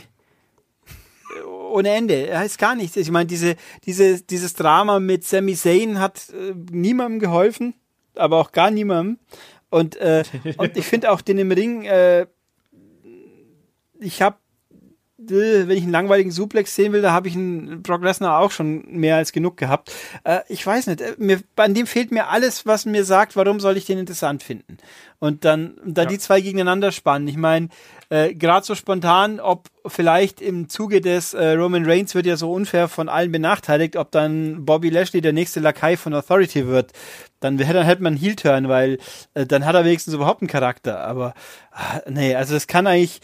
ohne 1.73 1.89
Ende. 1.89 2.27
Er 2.27 2.39
heißt 2.39 2.57
gar 2.59 2.75
nichts. 2.75 2.95
Ich 2.95 3.11
meine, 3.11 3.25
diese, 3.25 3.55
diese, 3.85 4.21
dieses 4.21 4.53
Drama 4.53 4.99
mit 4.99 5.25
Sami 5.25 5.55
Zayn 5.55 5.99
hat 5.99 6.29
äh, 6.29 6.53
niemandem 6.71 7.19
geholfen, 7.19 7.73
aber 8.15 8.37
auch 8.37 8.51
gar 8.51 8.71
niemandem. 8.71 9.19
Und, 9.69 9.95
äh, 9.95 10.23
und 10.57 10.77
ich 10.77 10.85
finde 10.85 11.11
auch 11.11 11.21
den 11.21 11.39
im 11.39 11.51
Ring, 11.51 11.83
äh, 11.85 12.27
ich 13.99 14.21
habe, 14.21 14.37
äh, 15.19 15.67
wenn 15.67 15.77
ich 15.77 15.83
einen 15.83 15.91
langweiligen 15.91 16.29
Suplex 16.29 16.75
sehen 16.75 16.93
will, 16.93 17.01
da 17.01 17.11
habe 17.11 17.27
ich 17.27 17.35
einen 17.35 17.81
Brock 17.81 18.03
Lesnar 18.03 18.39
auch 18.39 18.51
schon 18.51 18.83
mehr 18.87 19.15
als 19.15 19.31
genug 19.31 19.57
gehabt. 19.57 19.91
Äh, 20.25 20.41
ich 20.47 20.65
weiß 20.65 20.87
nicht, 20.87 21.01
äh, 21.01 21.15
mir, 21.17 21.39
an 21.55 21.73
dem 21.73 21.87
fehlt 21.87 22.11
mir 22.11 22.27
alles, 22.27 22.67
was 22.67 22.85
mir 22.85 23.03
sagt, 23.03 23.35
warum 23.35 23.59
soll 23.59 23.77
ich 23.77 23.85
den 23.85 23.97
interessant 23.97 24.43
finden. 24.43 24.77
Und 25.17 25.43
dann, 25.43 25.77
dann 25.83 26.05
ja. 26.05 26.09
die 26.11 26.19
zwei 26.19 26.39
gegeneinander 26.39 26.91
spannen. 26.91 27.27
Ich 27.27 27.37
meine, 27.37 27.69
äh, 28.13 28.35
gerade 28.35 28.63
so 28.63 28.75
spontan, 28.75 29.39
ob 29.39 29.69
vielleicht 29.87 30.39
im 30.39 30.69
Zuge 30.69 31.01
des 31.01 31.33
äh, 31.33 31.53
Roman 31.53 31.83
Reigns 31.83 32.13
wird 32.13 32.27
ja 32.27 32.37
so 32.37 32.51
unfair 32.51 32.87
von 32.87 33.09
allen 33.09 33.31
benachteiligt, 33.31 33.95
ob 33.95 34.11
dann 34.11 34.65
Bobby 34.65 34.89
Lashley 34.89 35.19
der 35.19 35.33
nächste 35.33 35.59
Lakai 35.59 35.97
von 35.97 36.13
Authority 36.13 36.67
wird. 36.67 36.91
Dann, 37.39 37.57
dann 37.57 37.83
hätte 37.83 38.03
man 38.03 38.15
Heel-Turn, 38.15 38.69
weil 38.69 38.99
äh, 39.33 39.47
dann 39.47 39.65
hat 39.65 39.73
er 39.73 39.83
wenigstens 39.83 40.13
überhaupt 40.13 40.43
einen 40.43 40.47
Charakter. 40.47 40.99
Aber 40.99 41.33
ah, 41.71 42.01
nee, 42.07 42.35
also 42.35 42.53
das 42.53 42.67
kann 42.67 42.85
eigentlich. 42.85 43.19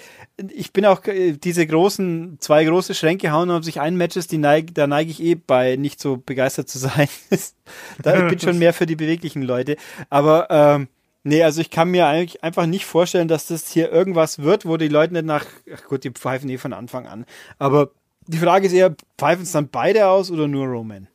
Ich 0.52 0.74
bin 0.74 0.88
auch 0.88 1.06
äh, 1.06 1.34
diese 1.34 1.68
großen, 1.68 2.38
zwei 2.40 2.66
große 2.66 2.96
Schränke 2.96 3.32
hauen 3.32 3.52
und 3.52 3.62
sich 3.62 3.80
ein 3.80 3.96
Matches, 3.96 4.26
die 4.26 4.40
neig, 4.40 4.74
da 4.74 4.88
neige 4.88 5.12
ich 5.12 5.22
eh 5.22 5.36
bei, 5.36 5.76
nicht 5.76 6.02
so 6.02 6.18
begeistert 6.18 6.68
zu 6.68 6.80
sein. 6.80 7.08
da 8.02 8.24
ich 8.24 8.28
bin 8.28 8.40
schon 8.40 8.58
mehr 8.58 8.74
für 8.74 8.88
die 8.88 8.96
beweglichen 8.96 9.44
Leute. 9.44 9.76
Aber 10.10 10.48
ähm, 10.50 10.88
Nee, 11.24 11.44
also 11.44 11.60
ich 11.60 11.70
kann 11.70 11.90
mir 11.90 12.08
eigentlich 12.08 12.44
einfach 12.44 12.66
nicht 12.66 12.86
vorstellen, 12.86 13.28
dass 13.28 13.48
das 13.48 13.70
hier 13.70 13.92
irgendwas 13.92 14.40
wird, 14.40 14.66
wo 14.66 14.78
die 14.78 14.88
Leute 14.88 15.14
nicht 15.14 15.26
nach, 15.26 15.46
ach 15.74 15.84
gut, 15.84 16.04
die 16.04 16.12
pfeifen 16.12 16.50
eh 16.50 16.58
von 16.58 16.74
Anfang 16.74 17.08
an. 17.08 17.26
Aber 17.58 17.92
die 18.26 18.38
Frage 18.38 18.68
ist 18.68 18.74
eher, 18.74 18.96
pfeifen 19.18 19.44
es 19.44 19.52
dann 19.52 19.70
beide 19.70 20.08
aus 20.08 20.32
oder 20.32 20.48
nur 20.48 20.68
Roman? 20.68 21.08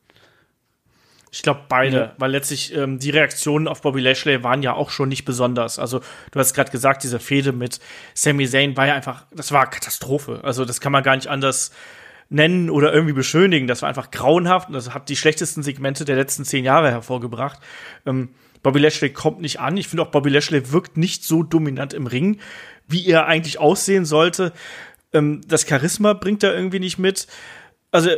Ich 1.31 1.41
glaube 1.41 1.61
beide, 1.67 1.97
ja. 1.97 2.13
weil 2.17 2.31
letztlich 2.31 2.73
ähm, 2.73 2.97
die 2.97 3.09
Reaktionen 3.09 3.67
auf 3.67 3.81
Bobby 3.81 3.99
Lashley 3.99 4.41
waren 4.43 4.63
ja 4.63 4.73
auch 4.73 4.89
schon 4.89 5.09
nicht 5.09 5.25
besonders. 5.25 5.79
Also 5.79 5.99
du 6.31 6.39
hast 6.39 6.53
gerade 6.53 6.71
gesagt, 6.71 7.03
diese 7.03 7.19
Fehde 7.19 7.51
mit 7.51 7.81
Sami 8.13 8.47
Zayn 8.47 8.77
war 8.77 8.87
ja 8.87 8.93
einfach, 8.93 9.25
das 9.31 9.51
war 9.51 9.69
Katastrophe. 9.69 10.39
Also 10.43 10.63
das 10.63 10.79
kann 10.79 10.93
man 10.93 11.03
gar 11.03 11.15
nicht 11.15 11.27
anders 11.27 11.71
nennen 12.29 12.69
oder 12.69 12.93
irgendwie 12.93 13.13
beschönigen. 13.13 13.67
Das 13.67 13.81
war 13.81 13.89
einfach 13.89 14.11
grauenhaft 14.11 14.69
und 14.69 14.75
das 14.75 14.93
hat 14.93 15.09
die 15.09 15.17
schlechtesten 15.17 15.61
Segmente 15.61 16.05
der 16.05 16.15
letzten 16.15 16.45
zehn 16.45 16.63
Jahre 16.63 16.89
hervorgebracht. 16.91 17.59
Ähm, 18.05 18.29
Bobby 18.65 18.79
Lashley 18.79 19.11
kommt 19.11 19.41
nicht 19.41 19.59
an. 19.59 19.77
Ich 19.77 19.87
finde 19.87 20.01
auch, 20.01 20.09
Bobby 20.09 20.31
Lashley 20.31 20.71
wirkt 20.71 20.97
nicht 20.97 21.23
so 21.23 21.43
dominant 21.43 21.93
im 21.93 22.07
Ring, 22.07 22.39
wie 22.87 23.05
er 23.05 23.27
eigentlich 23.27 23.59
aussehen 23.59 24.05
sollte. 24.05 24.53
Ähm, 25.13 25.41
das 25.47 25.67
Charisma 25.69 26.13
bringt 26.13 26.41
er 26.41 26.55
irgendwie 26.55 26.79
nicht 26.79 26.97
mit. 26.97 27.27
Also, 27.91 28.09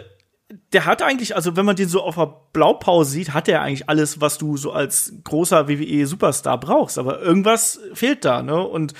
der 0.72 0.86
hat 0.86 1.02
eigentlich, 1.02 1.36
also 1.36 1.58
wenn 1.58 1.66
man 1.66 1.76
den 1.76 1.90
so 1.90 2.02
auf 2.02 2.16
der 2.16 2.34
Blaupause 2.54 3.12
sieht, 3.12 3.34
hat 3.34 3.50
er 3.50 3.62
eigentlich 3.62 3.90
alles, 3.90 4.22
was 4.22 4.38
du 4.38 4.56
so 4.56 4.72
als 4.72 5.12
großer 5.26 5.68
WWE-Superstar 5.68 6.58
brauchst. 6.58 6.98
Aber 6.98 7.22
irgendwas 7.22 7.82
fehlt 7.94 8.24
da, 8.24 8.42
ne? 8.42 8.66
Und 8.66 8.94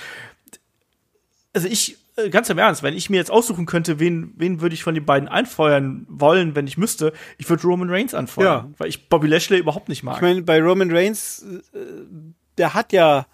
also 1.54 1.70
ich 1.70 1.97
ganz 2.32 2.50
im 2.50 2.58
Ernst, 2.58 2.84
wenn 2.84 2.96
ich 2.96 3.10
mir 3.10 3.18
jetzt 3.18 3.32
aussuchen 3.32 3.66
könnte, 3.66 4.00
wen, 4.00 4.34
wen 4.36 4.62
würde 4.62 4.74
ich 4.74 4.84
von 4.84 4.96
den 4.96 5.06
beiden 5.06 5.30
einfeuern 5.30 6.06
wollen, 6.10 6.56
wenn 6.56 6.68
ich 6.68 6.78
müsste, 6.78 7.14
ich 7.38 7.50
würde 7.50 7.64
Roman 7.64 7.90
Reigns 7.90 8.14
anfeuern, 8.14 8.68
ja. 8.68 8.74
weil 8.78 8.90
ich 8.90 9.10
Bobby 9.10 9.28
Lashley 9.28 9.60
überhaupt 9.60 9.90
nicht 9.90 10.04
mag. 10.04 10.16
Ich 10.16 10.22
meine, 10.22 10.42
bei 10.42 10.62
Roman 10.62 10.92
Reigns, 10.92 11.46
äh, 11.74 11.80
der 12.58 12.74
hat 12.74 12.92
ja 12.92 13.28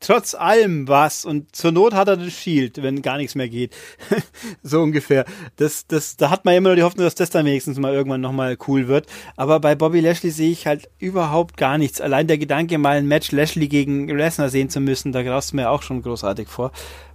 trotz 0.00 0.34
allem 0.34 0.86
was 0.86 1.24
und 1.24 1.54
zur 1.56 1.72
Not 1.72 1.94
hat 1.94 2.08
er 2.08 2.16
den 2.16 2.30
Shield, 2.30 2.82
wenn 2.82 3.02
gar 3.02 3.16
nichts 3.16 3.34
mehr 3.34 3.48
geht. 3.48 3.74
so 4.62 4.82
ungefähr. 4.82 5.24
Das, 5.56 5.86
das, 5.86 6.16
da 6.16 6.30
hat 6.30 6.44
man 6.44 6.54
immer 6.54 6.70
nur 6.70 6.76
die 6.76 6.82
Hoffnung, 6.82 7.04
dass 7.04 7.14
das 7.14 7.30
dann 7.30 7.46
wenigstens 7.46 7.78
mal 7.78 7.94
irgendwann 7.94 8.20
nochmal 8.20 8.56
cool 8.68 8.88
wird. 8.88 9.06
Aber 9.36 9.60
bei 9.60 9.74
Bobby 9.74 10.00
Lashley 10.00 10.30
sehe 10.30 10.50
ich 10.50 10.66
halt 10.66 10.90
überhaupt 10.98 11.56
gar 11.56 11.78
nichts. 11.78 12.00
Allein 12.00 12.26
der 12.26 12.38
Gedanke, 12.38 12.76
mal 12.76 12.98
ein 12.98 13.08
Match 13.08 13.32
Lashley 13.32 13.68
gegen 13.68 14.08
Lesnar 14.08 14.50
sehen 14.50 14.68
zu 14.68 14.80
müssen, 14.80 15.12
da 15.12 15.22
graust 15.22 15.52
du 15.52 15.56
mir 15.56 15.70
auch 15.70 15.82
schon 15.82 16.02
großartig 16.02 16.48
vor 16.48 16.72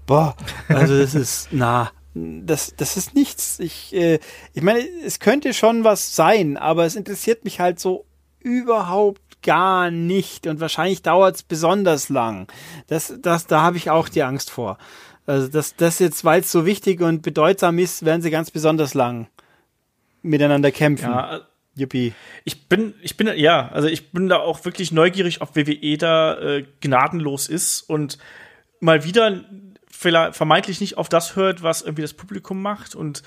boah, 0.09 0.35
also 0.69 0.97
das 0.97 1.13
ist, 1.13 1.49
na, 1.51 1.91
das, 2.15 2.73
das 2.75 2.97
ist 2.97 3.13
nichts. 3.13 3.59
Ich, 3.59 3.93
äh, 3.93 4.19
ich 4.55 4.63
meine, 4.63 4.79
es 5.05 5.19
könnte 5.19 5.53
schon 5.53 5.83
was 5.83 6.15
sein, 6.15 6.57
aber 6.57 6.85
es 6.85 6.95
interessiert 6.95 7.43
mich 7.45 7.59
halt 7.59 7.79
so 7.79 8.05
überhaupt 8.39 9.21
gar 9.43 9.91
nicht 9.91 10.47
und 10.47 10.59
wahrscheinlich 10.59 11.03
dauert 11.03 11.35
es 11.35 11.43
besonders 11.43 12.09
lang. 12.09 12.51
Das, 12.87 13.13
das, 13.21 13.45
da 13.45 13.61
habe 13.61 13.77
ich 13.77 13.91
auch 13.91 14.09
die 14.09 14.23
Angst 14.23 14.49
vor. 14.49 14.79
Also 15.27 15.47
das, 15.47 15.75
das 15.75 15.99
jetzt, 15.99 16.25
weil 16.25 16.41
es 16.41 16.51
so 16.51 16.65
wichtig 16.65 17.01
und 17.01 17.21
bedeutsam 17.21 17.77
ist, 17.77 18.03
werden 18.03 18.23
sie 18.23 18.31
ganz 18.31 18.49
besonders 18.49 18.95
lang 18.95 19.27
miteinander 20.23 20.71
kämpfen. 20.71 21.11
Ja, 21.11 21.41
Yippie. 21.75 22.13
Ich 22.45 22.67
bin, 22.67 22.95
ich 23.03 23.15
bin, 23.15 23.29
ja, 23.37 23.69
also 23.69 23.87
ich 23.87 24.11
bin 24.11 24.27
da 24.27 24.37
auch 24.37 24.65
wirklich 24.65 24.91
neugierig, 24.91 25.41
ob 25.41 25.55
WWE 25.55 25.97
da 25.99 26.39
äh, 26.39 26.65
gnadenlos 26.81 27.47
ist 27.47 27.81
und 27.81 28.17
mal 28.79 29.03
wieder 29.03 29.43
vermeintlich 29.99 30.81
nicht 30.81 30.97
auf 30.97 31.09
das 31.09 31.35
hört, 31.35 31.63
was 31.63 31.81
irgendwie 31.81 32.01
das 32.01 32.13
Publikum 32.13 32.61
macht 32.61 32.95
und 32.95 33.23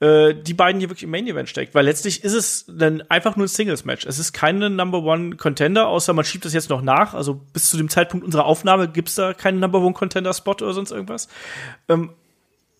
äh, 0.00 0.34
die 0.34 0.54
beiden 0.54 0.80
hier 0.80 0.90
wirklich 0.90 1.04
im 1.04 1.10
Main 1.10 1.26
Event 1.26 1.48
steckt, 1.48 1.74
weil 1.74 1.84
letztlich 1.84 2.22
ist 2.22 2.34
es 2.34 2.66
dann 2.68 3.02
einfach 3.08 3.36
nur 3.36 3.46
ein 3.46 3.48
Singles 3.48 3.84
Match. 3.84 4.06
Es 4.06 4.18
ist 4.18 4.32
keine 4.32 4.70
Number 4.70 5.02
One 5.02 5.36
Contender, 5.36 5.88
außer 5.88 6.12
man 6.12 6.24
schiebt 6.24 6.44
das 6.44 6.52
jetzt 6.52 6.70
noch 6.70 6.82
nach. 6.82 7.14
Also 7.14 7.34
bis 7.34 7.70
zu 7.70 7.76
dem 7.76 7.88
Zeitpunkt 7.88 8.24
unserer 8.24 8.46
Aufnahme 8.46 8.88
gibt's 8.88 9.16
da 9.16 9.34
keinen 9.34 9.58
Number 9.58 9.80
One 9.80 9.94
Contender 9.94 10.32
Spot 10.34 10.52
oder 10.52 10.72
sonst 10.72 10.92
irgendwas. 10.92 11.28
Ähm, 11.88 12.10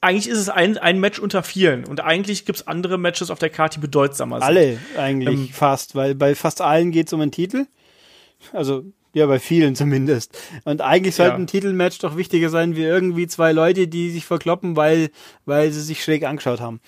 eigentlich 0.01 0.29
ist 0.29 0.39
es 0.39 0.49
ein, 0.49 0.79
ein 0.79 1.01
Match 1.01 1.19
unter 1.19 1.43
vielen 1.43 1.85
und 1.85 2.01
eigentlich 2.01 2.47
gibt's 2.47 2.69
andere 2.69 2.99
Matches 2.99 3.31
auf 3.31 3.41
der 3.41 3.51
Karte, 3.51 3.81
die 3.81 3.87
bedeutsamer 3.87 4.37
sind. 4.37 4.47
Alle 4.47 4.79
eigentlich 4.97 5.41
ähm, 5.41 5.49
fast, 5.53 5.97
weil 5.97 6.15
bei 6.15 6.37
fast 6.37 6.61
allen 6.61 6.93
geht's 6.93 7.13
um 7.13 7.21
einen 7.21 7.33
Titel. 7.33 7.67
Also 8.53 8.85
ja, 9.19 9.27
bei 9.27 9.39
vielen 9.39 9.75
zumindest. 9.75 10.39
Und 10.65 10.81
eigentlich 10.81 11.15
sollte 11.15 11.33
ja. 11.33 11.39
ein 11.39 11.47
Titelmatch 11.47 11.99
doch 11.99 12.17
wichtiger 12.17 12.49
sein 12.49 12.77
wie 12.77 12.85
irgendwie 12.85 13.27
zwei 13.27 13.53
Leute, 13.53 13.89
die 13.89 14.11
sich 14.11 14.25
verkloppen, 14.25 14.77
weil, 14.77 15.11
weil 15.45 15.71
sie 15.73 15.83
sich 15.83 16.03
schräg 16.03 16.25
angeschaut 16.25 16.61
haben. 16.61 16.81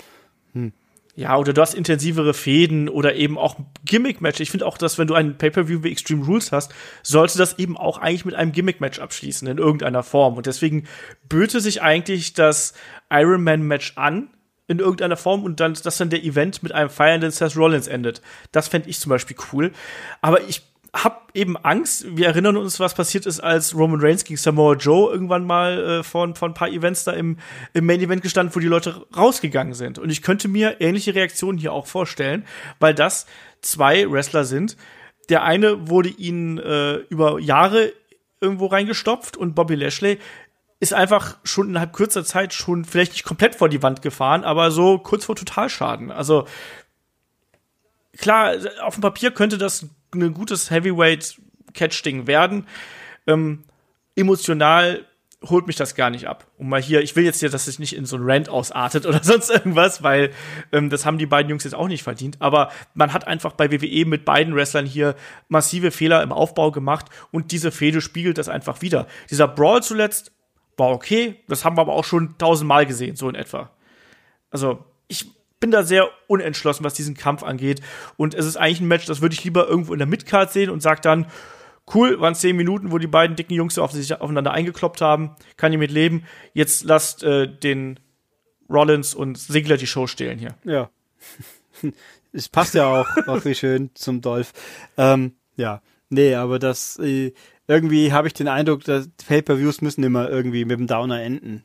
Hm. 0.53 0.73
Ja, 1.17 1.37
oder 1.37 1.53
du 1.53 1.61
hast 1.61 1.75
intensivere 1.75 2.33
Fäden 2.33 2.89
oder 2.89 3.15
eben 3.15 3.37
auch 3.37 3.57
Gimmick-Match. 3.85 4.41
Ich 4.41 4.51
finde 4.51 4.67
auch, 4.67 4.79
dass 4.79 4.97
wenn 4.97 5.09
du 5.09 5.15
ein 5.15 5.37
Pay-Per-View 5.37 5.83
wie 5.83 5.91
Extreme 5.91 6.25
Rules 6.25 6.53
hast, 6.53 6.73
sollte 7.03 7.37
das 7.37 7.59
eben 7.59 7.77
auch 7.77 7.99
eigentlich 7.99 8.25
mit 8.25 8.35
einem 8.35 8.53
Gimmick-Match 8.53 9.01
abschließen 9.01 9.47
in 9.49 9.59
irgendeiner 9.59 10.03
Form. 10.03 10.37
Und 10.37 10.47
deswegen 10.47 10.85
böte 11.29 11.61
sich 11.61 11.83
eigentlich 11.83 12.33
das 12.33 12.75
Iron 13.11 13.43
Man-Match 13.43 13.95
an, 13.97 14.31
in 14.71 14.79
irgendeiner 14.79 15.17
Form 15.17 15.43
und 15.43 15.59
dann, 15.59 15.75
dass 15.75 15.99
dann 15.99 16.11
der 16.11 16.23
Event 16.23 16.63
mit 16.63 16.71
einem 16.71 16.91
feiernden 16.91 17.33
Seth 17.33 17.57
Rollins 17.57 17.89
endet. 17.89 18.23
Das 18.53 18.69
fände 18.69 18.89
ich 18.89 19.01
zum 19.01 19.11
Beispiel 19.11 19.37
cool. 19.53 19.73
Aber 20.21 20.49
ich 20.49 20.63
hab 20.93 21.31
eben 21.35 21.57
Angst. 21.57 22.05
Wir 22.17 22.27
erinnern 22.27 22.57
uns, 22.57 22.81
was 22.81 22.95
passiert 22.95 23.27
ist, 23.27 23.41
als 23.41 23.75
Roman 23.77 24.01
Reigns 24.01 24.25
gegen 24.25 24.37
Samoa 24.37 24.75
Joe 24.75 25.13
irgendwann 25.13 25.45
mal 25.45 25.79
äh, 25.79 26.03
vor, 26.03 26.35
vor 26.35 26.49
ein 26.49 26.55
paar 26.55 26.69
Events 26.69 27.05
da 27.05 27.13
im, 27.13 27.39
im 27.75 27.87
Main 27.87 28.01
Event 28.01 28.23
gestanden, 28.23 28.55
wo 28.55 28.61
die 28.61 28.67
Leute 28.67 29.07
rausgegangen 29.17 29.75
sind. 29.75 29.99
Und 29.99 30.11
ich 30.11 30.23
könnte 30.23 30.49
mir 30.49 30.81
ähnliche 30.81 31.15
Reaktionen 31.15 31.59
hier 31.59 31.73
auch 31.73 31.87
vorstellen, 31.87 32.45
weil 32.81 32.95
das 32.95 33.27
zwei 33.61 34.11
Wrestler 34.11 34.45
sind. 34.45 34.77
Der 35.29 35.45
eine 35.45 35.89
wurde 35.89 36.09
ihnen 36.09 36.59
äh, 36.59 36.95
über 37.09 37.39
Jahre 37.39 37.93
irgendwo 38.41 38.67
reingestopft 38.67 39.37
und 39.37 39.55
Bobby 39.55 39.77
Lashley 39.77 40.19
ist 40.81 40.95
einfach 40.95 41.37
schon 41.45 41.69
innerhalb 41.69 41.93
kurzer 41.93 42.25
Zeit 42.25 42.55
schon 42.55 42.87
vielleicht 42.87 43.13
nicht 43.13 43.25
komplett 43.25 43.55
vor 43.55 43.69
die 43.69 43.83
Wand 43.83 44.01
gefahren, 44.01 44.45
aber 44.45 44.71
so 44.71 44.99
kurz 44.99 45.27
vor 45.27 45.37
Totalschaden. 45.37 46.11
Also 46.11 46.47
klar, 48.17 48.55
auf 48.83 48.95
dem 48.95 49.03
Papier 49.03 49.31
könnte 49.31 49.59
das 49.59 49.87
ein 50.15 50.35
gutes 50.35 50.71
Heavyweight-Catch-Ding 50.71 52.27
werden. 52.27 52.67
Ähm, 53.27 53.65
emotional 54.17 55.07
holt 55.49 55.67
mich 55.67 55.77
das 55.77 55.95
gar 55.95 56.11
nicht 56.11 56.27
ab. 56.27 56.47
Und 56.59 56.69
mal 56.69 56.83
hier, 56.83 57.01
ich 57.01 57.17
will 57.17 57.25
jetzt 57.25 57.41
hier, 57.41 57.49
dass 57.49 57.67
es 57.67 57.79
nicht 57.79 57.97
in 57.97 58.05
so 58.05 58.17
ein 58.17 58.23
Rant 58.25 58.49
ausartet 58.49 59.07
oder 59.07 59.21
sonst 59.23 59.51
irgendwas, 59.51 60.03
weil 60.03 60.33
ähm, 60.73 60.91
das 60.91 61.07
haben 61.07 61.19
die 61.19 61.27
beiden 61.27 61.49
Jungs 61.49 61.65
jetzt 61.65 61.75
auch 61.75 61.89
nicht 61.89 62.03
verdient. 62.03 62.37
Aber 62.41 62.71
man 62.95 63.13
hat 63.13 63.27
einfach 63.27 63.53
bei 63.53 63.71
WWE 63.73 64.05
mit 64.05 64.25
beiden 64.25 64.55
Wrestlern 64.55 64.87
hier 64.87 65.15
massive 65.49 65.91
Fehler 65.91 66.23
im 66.23 66.33
Aufbau 66.33 66.71
gemacht 66.71 67.07
und 67.31 67.53
diese 67.53 67.71
Fehde 67.73 68.01
spiegelt 68.01 68.37
das 68.37 68.49
einfach 68.49 68.83
wieder. 68.83 69.07
Dieser 69.31 69.49
Brawl 69.49 69.83
zuletzt 69.83 70.33
war 70.77 70.91
okay, 70.91 71.37
das 71.49 71.65
haben 71.65 71.77
wir 71.77 71.83
aber 71.83 71.95
auch 71.95 72.05
schon 72.05 72.37
tausendmal 72.39 72.87
gesehen, 72.87 73.17
so 73.17 73.29
in 73.29 73.35
etwa. 73.35 73.71
Also, 74.51 74.85
ich 75.09 75.27
bin 75.61 75.71
da 75.71 75.83
sehr 75.83 76.09
unentschlossen, 76.27 76.85
was 76.85 76.95
diesen 76.95 77.15
Kampf 77.15 77.43
angeht. 77.43 77.81
Und 78.17 78.35
es 78.35 78.47
ist 78.47 78.57
eigentlich 78.57 78.81
ein 78.81 78.89
Match, 78.89 79.07
das 79.07 79.21
würde 79.21 79.35
ich 79.35 79.45
lieber 79.45 79.69
irgendwo 79.69 79.93
in 79.93 79.99
der 79.99 80.09
Midcard 80.09 80.51
sehen 80.51 80.71
und 80.71 80.81
sag 80.81 81.03
dann, 81.03 81.27
cool, 81.95 82.21
waren 82.21 82.35
zehn 82.35 82.57
Minuten, 82.57 82.93
wo 82.93 82.99
die 82.99 83.07
beiden 83.07 83.37
dicken 83.37 83.55
Jungs 83.55 83.79
auf 83.79 83.93
sich 83.93 84.21
aufeinander 84.21 84.53
eingekloppt 84.53 85.01
haben, 85.01 85.37
kann 85.57 85.73
ich 85.73 85.79
mit 85.79 85.91
leben. 85.91 86.25
Jetzt 86.55 86.85
lasst 86.85 87.23
äh, 87.23 87.47
den 87.47 88.01
Rollins 88.69 89.15
und 89.15 89.39
Sigler 89.39 89.77
die 89.77 89.87
Show 89.87 90.07
stehlen 90.07 90.39
hier. 90.39 90.55
Ja. 90.65 90.91
Es 92.33 92.49
passt 92.49 92.75
ja 92.75 92.87
auch, 92.87 93.09
wie 93.45 93.57
schön 93.57 93.91
zum 93.95 94.21
Dolph. 94.21 94.53
Ähm, 94.97 95.33
ja, 95.57 95.83
nee, 96.11 96.37
aber 96.37 96.61
das 96.61 96.97
äh, 97.01 97.33
irgendwie 97.67 98.13
habe 98.13 98.29
ich 98.29 98.35
den 98.35 98.47
Eindruck, 98.47 98.85
dass 98.85 99.09
Pay-per-Views 99.27 99.81
müssen 99.81 100.05
immer 100.05 100.31
irgendwie 100.31 100.65
mit 100.65 100.79
dem 100.79 100.87
Downer 100.87 101.21
enden. 101.23 101.65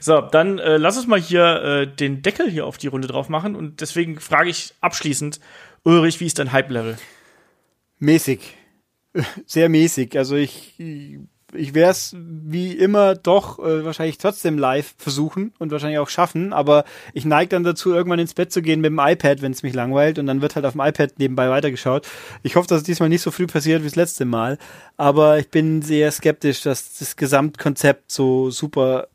So, 0.00 0.20
dann 0.20 0.58
äh, 0.58 0.76
lass 0.76 0.96
uns 0.96 1.06
mal 1.06 1.20
hier 1.20 1.62
äh, 1.62 1.86
den 1.86 2.22
Deckel 2.22 2.50
hier 2.50 2.66
auf 2.66 2.78
die 2.78 2.88
Runde 2.88 3.08
drauf 3.08 3.28
machen. 3.28 3.56
Und 3.56 3.80
deswegen 3.80 4.20
frage 4.20 4.50
ich 4.50 4.74
abschließend, 4.80 5.40
Ulrich, 5.84 6.20
wie 6.20 6.26
ist 6.26 6.38
dein 6.38 6.52
Hype-Level? 6.52 6.98
Mäßig. 7.98 8.40
Sehr 9.46 9.68
mäßig. 9.68 10.16
Also 10.16 10.36
ich, 10.36 10.74
ich 11.54 11.74
werde 11.74 11.92
es 11.92 12.14
wie 12.18 12.72
immer 12.72 13.14
doch 13.14 13.58
äh, 13.58 13.84
wahrscheinlich 13.84 14.18
trotzdem 14.18 14.58
live 14.58 14.94
versuchen 14.98 15.52
und 15.58 15.70
wahrscheinlich 15.70 15.98
auch 15.98 16.08
schaffen, 16.08 16.52
aber 16.52 16.84
ich 17.14 17.24
neige 17.24 17.48
dann 17.48 17.64
dazu, 17.64 17.92
irgendwann 17.92 18.18
ins 18.18 18.34
Bett 18.34 18.52
zu 18.52 18.62
gehen 18.62 18.80
mit 18.80 18.90
dem 18.90 18.98
iPad, 18.98 19.40
wenn 19.40 19.52
es 19.52 19.62
mich 19.62 19.74
langweilt 19.74 20.18
und 20.18 20.26
dann 20.26 20.42
wird 20.42 20.56
halt 20.56 20.66
auf 20.66 20.72
dem 20.72 20.82
iPad 20.82 21.18
nebenbei 21.18 21.48
weitergeschaut. 21.48 22.06
Ich 22.42 22.56
hoffe, 22.56 22.68
dass 22.68 22.78
es 22.78 22.84
diesmal 22.84 23.08
nicht 23.08 23.22
so 23.22 23.30
früh 23.30 23.46
passiert 23.46 23.82
wie 23.82 23.86
das 23.86 23.96
letzte 23.96 24.24
Mal, 24.24 24.58
aber 24.96 25.38
ich 25.38 25.48
bin 25.48 25.82
sehr 25.82 26.12
skeptisch, 26.12 26.62
dass 26.62 26.98
das 26.98 27.16
Gesamtkonzept 27.16 28.10
so 28.10 28.50
super 28.50 29.08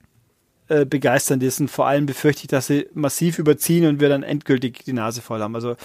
äh, 0.74 0.86
begeisternd 0.86 1.43
ist 1.43 1.59
und 1.59 1.69
vor 1.69 1.86
allem 1.86 2.07
befürchte 2.07 2.43
ich, 2.43 2.47
dass 2.47 2.67
sie 2.67 2.88
massiv 2.93 3.38
überziehen 3.38 3.86
und 3.86 3.99
wir 3.99 4.09
dann 4.09 4.24
endgültig 4.24 4.84
die 4.86 4.93
Nase 4.93 5.21
voll 5.21 5.39
haben. 5.39 5.53
Also 5.53 5.76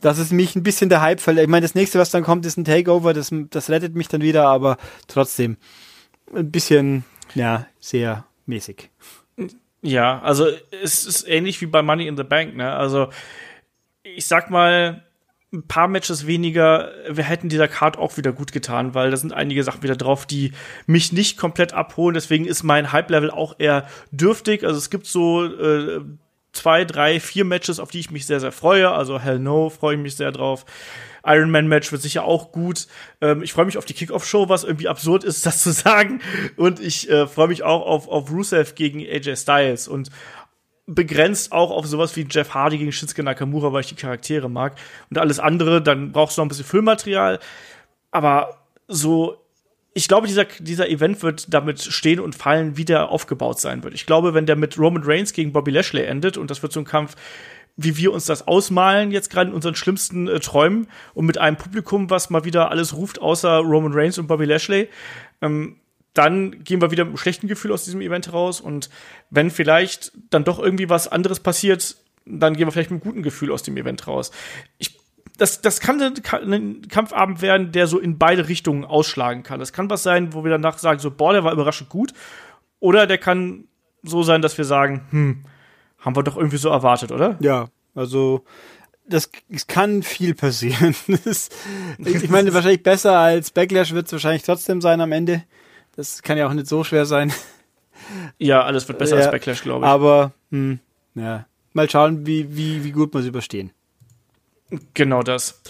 das 0.00 0.18
ist 0.18 0.32
mich 0.32 0.56
ein 0.56 0.62
bisschen 0.62 0.88
der 0.88 1.02
Hype. 1.02 1.20
Ich 1.26 1.46
meine, 1.46 1.64
das 1.64 1.74
nächste, 1.74 1.98
was 1.98 2.10
dann 2.10 2.22
kommt, 2.22 2.46
ist 2.46 2.56
ein 2.56 2.64
Takeover, 2.64 3.12
das, 3.12 3.30
das 3.50 3.68
rettet 3.68 3.94
mich 3.94 4.08
dann 4.08 4.22
wieder, 4.22 4.46
aber 4.46 4.78
trotzdem 5.08 5.58
ein 6.34 6.50
bisschen, 6.50 7.04
ja, 7.34 7.66
sehr 7.80 8.24
mäßig. 8.46 8.88
Ja, 9.82 10.20
also 10.20 10.46
es 10.82 11.04
ist 11.04 11.28
ähnlich 11.28 11.60
wie 11.60 11.66
bei 11.66 11.82
Money 11.82 12.06
in 12.06 12.16
the 12.16 12.22
Bank, 12.22 12.56
ne? 12.56 12.72
Also 12.72 13.10
ich 14.02 14.26
sag 14.26 14.50
mal, 14.50 15.04
ein 15.52 15.66
paar 15.66 15.88
Matches 15.88 16.26
weniger, 16.26 16.92
wir 17.08 17.24
hätten 17.24 17.48
dieser 17.48 17.66
Card 17.66 17.98
auch 17.98 18.16
wieder 18.16 18.32
gut 18.32 18.52
getan, 18.52 18.94
weil 18.94 19.10
da 19.10 19.16
sind 19.16 19.32
einige 19.32 19.64
Sachen 19.64 19.82
wieder 19.82 19.96
drauf, 19.96 20.24
die 20.26 20.52
mich 20.86 21.12
nicht 21.12 21.36
komplett 21.36 21.72
abholen. 21.72 22.14
Deswegen 22.14 22.44
ist 22.44 22.62
mein 22.62 22.92
Hype-Level 22.92 23.30
auch 23.30 23.56
eher 23.58 23.88
dürftig. 24.12 24.64
Also 24.64 24.78
es 24.78 24.90
gibt 24.90 25.06
so 25.06 25.44
äh, 25.44 26.00
zwei, 26.52 26.84
drei, 26.84 27.18
vier 27.18 27.44
Matches, 27.44 27.80
auf 27.80 27.90
die 27.90 27.98
ich 27.98 28.10
mich 28.12 28.26
sehr, 28.26 28.38
sehr 28.38 28.52
freue. 28.52 28.92
Also 28.92 29.18
Hell 29.18 29.40
No 29.40 29.70
freue 29.70 29.96
ich 29.96 30.00
mich 30.00 30.16
sehr 30.16 30.30
drauf. 30.30 30.64
Iron 31.24 31.50
Man 31.50 31.68
Match 31.68 31.92
wird 31.92 32.00
sicher 32.00 32.24
auch 32.24 32.52
gut. 32.52 32.86
Ähm, 33.20 33.42
ich 33.42 33.52
freue 33.52 33.66
mich 33.66 33.76
auf 33.76 33.84
die 33.84 33.92
Kickoff 33.92 34.26
Show, 34.26 34.48
was 34.48 34.64
irgendwie 34.64 34.88
absurd 34.88 35.24
ist, 35.24 35.44
das 35.46 35.62
zu 35.62 35.72
sagen. 35.72 36.20
Und 36.56 36.80
ich 36.80 37.10
äh, 37.10 37.26
freue 37.26 37.48
mich 37.48 37.62
auch 37.62 37.86
auf, 37.86 38.08
auf 38.08 38.30
Rusev 38.30 38.74
gegen 38.74 39.00
AJ 39.00 39.36
Styles. 39.36 39.88
Und 39.88 40.10
begrenzt 40.94 41.52
auch 41.52 41.70
auf 41.70 41.86
sowas 41.86 42.16
wie 42.16 42.26
Jeff 42.28 42.52
Hardy 42.52 42.78
gegen 42.78 42.92
Shinsuke 42.92 43.22
Nakamura, 43.22 43.72
weil 43.72 43.82
ich 43.82 43.88
die 43.88 43.94
Charaktere 43.94 44.50
mag. 44.50 44.76
Und 45.08 45.18
alles 45.18 45.38
andere, 45.38 45.80
dann 45.80 46.12
brauchst 46.12 46.36
du 46.36 46.40
noch 46.40 46.46
ein 46.46 46.48
bisschen 46.48 46.64
Füllmaterial. 46.64 47.38
Aber 48.10 48.58
so, 48.88 49.36
ich 49.94 50.08
glaube, 50.08 50.26
dieser, 50.26 50.44
dieser 50.44 50.88
Event 50.88 51.22
wird 51.22 51.52
damit 51.54 51.80
stehen 51.80 52.20
und 52.20 52.34
fallen, 52.34 52.76
wie 52.76 52.84
der 52.84 53.08
aufgebaut 53.08 53.60
sein 53.60 53.84
wird. 53.84 53.94
Ich 53.94 54.04
glaube, 54.04 54.34
wenn 54.34 54.46
der 54.46 54.56
mit 54.56 54.78
Roman 54.78 55.02
Reigns 55.04 55.32
gegen 55.32 55.52
Bobby 55.52 55.70
Lashley 55.70 56.04
endet 56.04 56.36
und 56.36 56.50
das 56.50 56.62
wird 56.62 56.72
so 56.72 56.80
ein 56.80 56.84
Kampf, 56.84 57.14
wie 57.76 57.96
wir 57.96 58.12
uns 58.12 58.26
das 58.26 58.46
ausmalen, 58.46 59.10
jetzt 59.10 59.30
gerade 59.30 59.50
in 59.50 59.54
unseren 59.54 59.74
schlimmsten 59.74 60.28
äh, 60.28 60.40
Träumen 60.40 60.88
und 61.14 61.24
mit 61.24 61.38
einem 61.38 61.56
Publikum, 61.56 62.10
was 62.10 62.30
mal 62.30 62.44
wieder 62.44 62.70
alles 62.70 62.94
ruft, 62.94 63.20
außer 63.20 63.58
Roman 63.58 63.92
Reigns 63.94 64.18
und 64.18 64.26
Bobby 64.26 64.44
Lashley, 64.44 64.88
ähm, 65.40 65.79
dann 66.14 66.64
gehen 66.64 66.80
wir 66.80 66.90
wieder 66.90 67.04
mit 67.04 67.10
einem 67.10 67.18
schlechten 67.18 67.48
Gefühl 67.48 67.72
aus 67.72 67.84
diesem 67.84 68.00
Event 68.00 68.26
heraus. 68.26 68.60
Und 68.60 68.90
wenn 69.30 69.50
vielleicht 69.50 70.12
dann 70.30 70.44
doch 70.44 70.58
irgendwie 70.58 70.88
was 70.88 71.08
anderes 71.08 71.40
passiert, 71.40 71.96
dann 72.26 72.54
gehen 72.56 72.66
wir 72.66 72.72
vielleicht 72.72 72.90
mit 72.90 73.02
einem 73.02 73.10
guten 73.10 73.22
Gefühl 73.22 73.52
aus 73.52 73.62
dem 73.62 73.76
Event 73.76 74.06
raus. 74.06 74.30
Ich, 74.78 74.98
das, 75.38 75.60
das 75.60 75.80
kann 75.80 76.00
ein 76.02 76.88
Kampfabend 76.88 77.42
werden, 77.42 77.72
der 77.72 77.86
so 77.86 77.98
in 77.98 78.18
beide 78.18 78.48
Richtungen 78.48 78.84
ausschlagen 78.84 79.42
kann. 79.42 79.60
Das 79.60 79.72
kann 79.72 79.88
was 79.88 80.02
sein, 80.02 80.34
wo 80.34 80.44
wir 80.44 80.50
danach 80.50 80.78
sagen, 80.78 81.00
so, 81.00 81.10
boah, 81.10 81.32
der 81.32 81.44
war 81.44 81.52
überraschend 81.52 81.88
gut. 81.88 82.12
Oder 82.80 83.06
der 83.06 83.18
kann 83.18 83.64
so 84.02 84.22
sein, 84.22 84.42
dass 84.42 84.58
wir 84.58 84.64
sagen, 84.64 85.06
hm, 85.10 85.44
haben 85.98 86.16
wir 86.16 86.22
doch 86.22 86.36
irgendwie 86.36 86.56
so 86.56 86.70
erwartet, 86.70 87.12
oder? 87.12 87.36
Ja, 87.40 87.68
also 87.94 88.44
das 89.06 89.30
kann 89.66 90.02
viel 90.02 90.34
passieren. 90.34 90.94
Ich 91.98 92.30
meine, 92.30 92.54
wahrscheinlich 92.54 92.82
besser 92.82 93.18
als 93.18 93.50
Backlash 93.50 93.92
wird 93.92 94.06
es 94.06 94.12
wahrscheinlich 94.12 94.42
trotzdem 94.42 94.80
sein 94.80 95.00
am 95.00 95.12
Ende. 95.12 95.42
Das 96.00 96.22
kann 96.22 96.38
ja 96.38 96.48
auch 96.48 96.54
nicht 96.54 96.66
so 96.66 96.82
schwer 96.82 97.04
sein. 97.04 97.30
Ja, 98.38 98.62
alles 98.62 98.88
wird 98.88 98.98
besser 98.98 99.16
ja, 99.16 99.24
als 99.24 99.30
Backlash, 99.30 99.62
glaube 99.62 99.84
ich. 99.84 99.90
Aber, 99.90 100.32
hm, 100.50 100.78
ja. 101.14 101.44
Mal 101.74 101.90
schauen, 101.90 102.26
wie, 102.26 102.56
wie, 102.56 102.82
wie 102.82 102.90
gut 102.90 103.12
wir 103.12 103.20
es 103.20 103.26
überstehen. 103.26 103.70
Genau 104.94 105.22
das. 105.22 105.60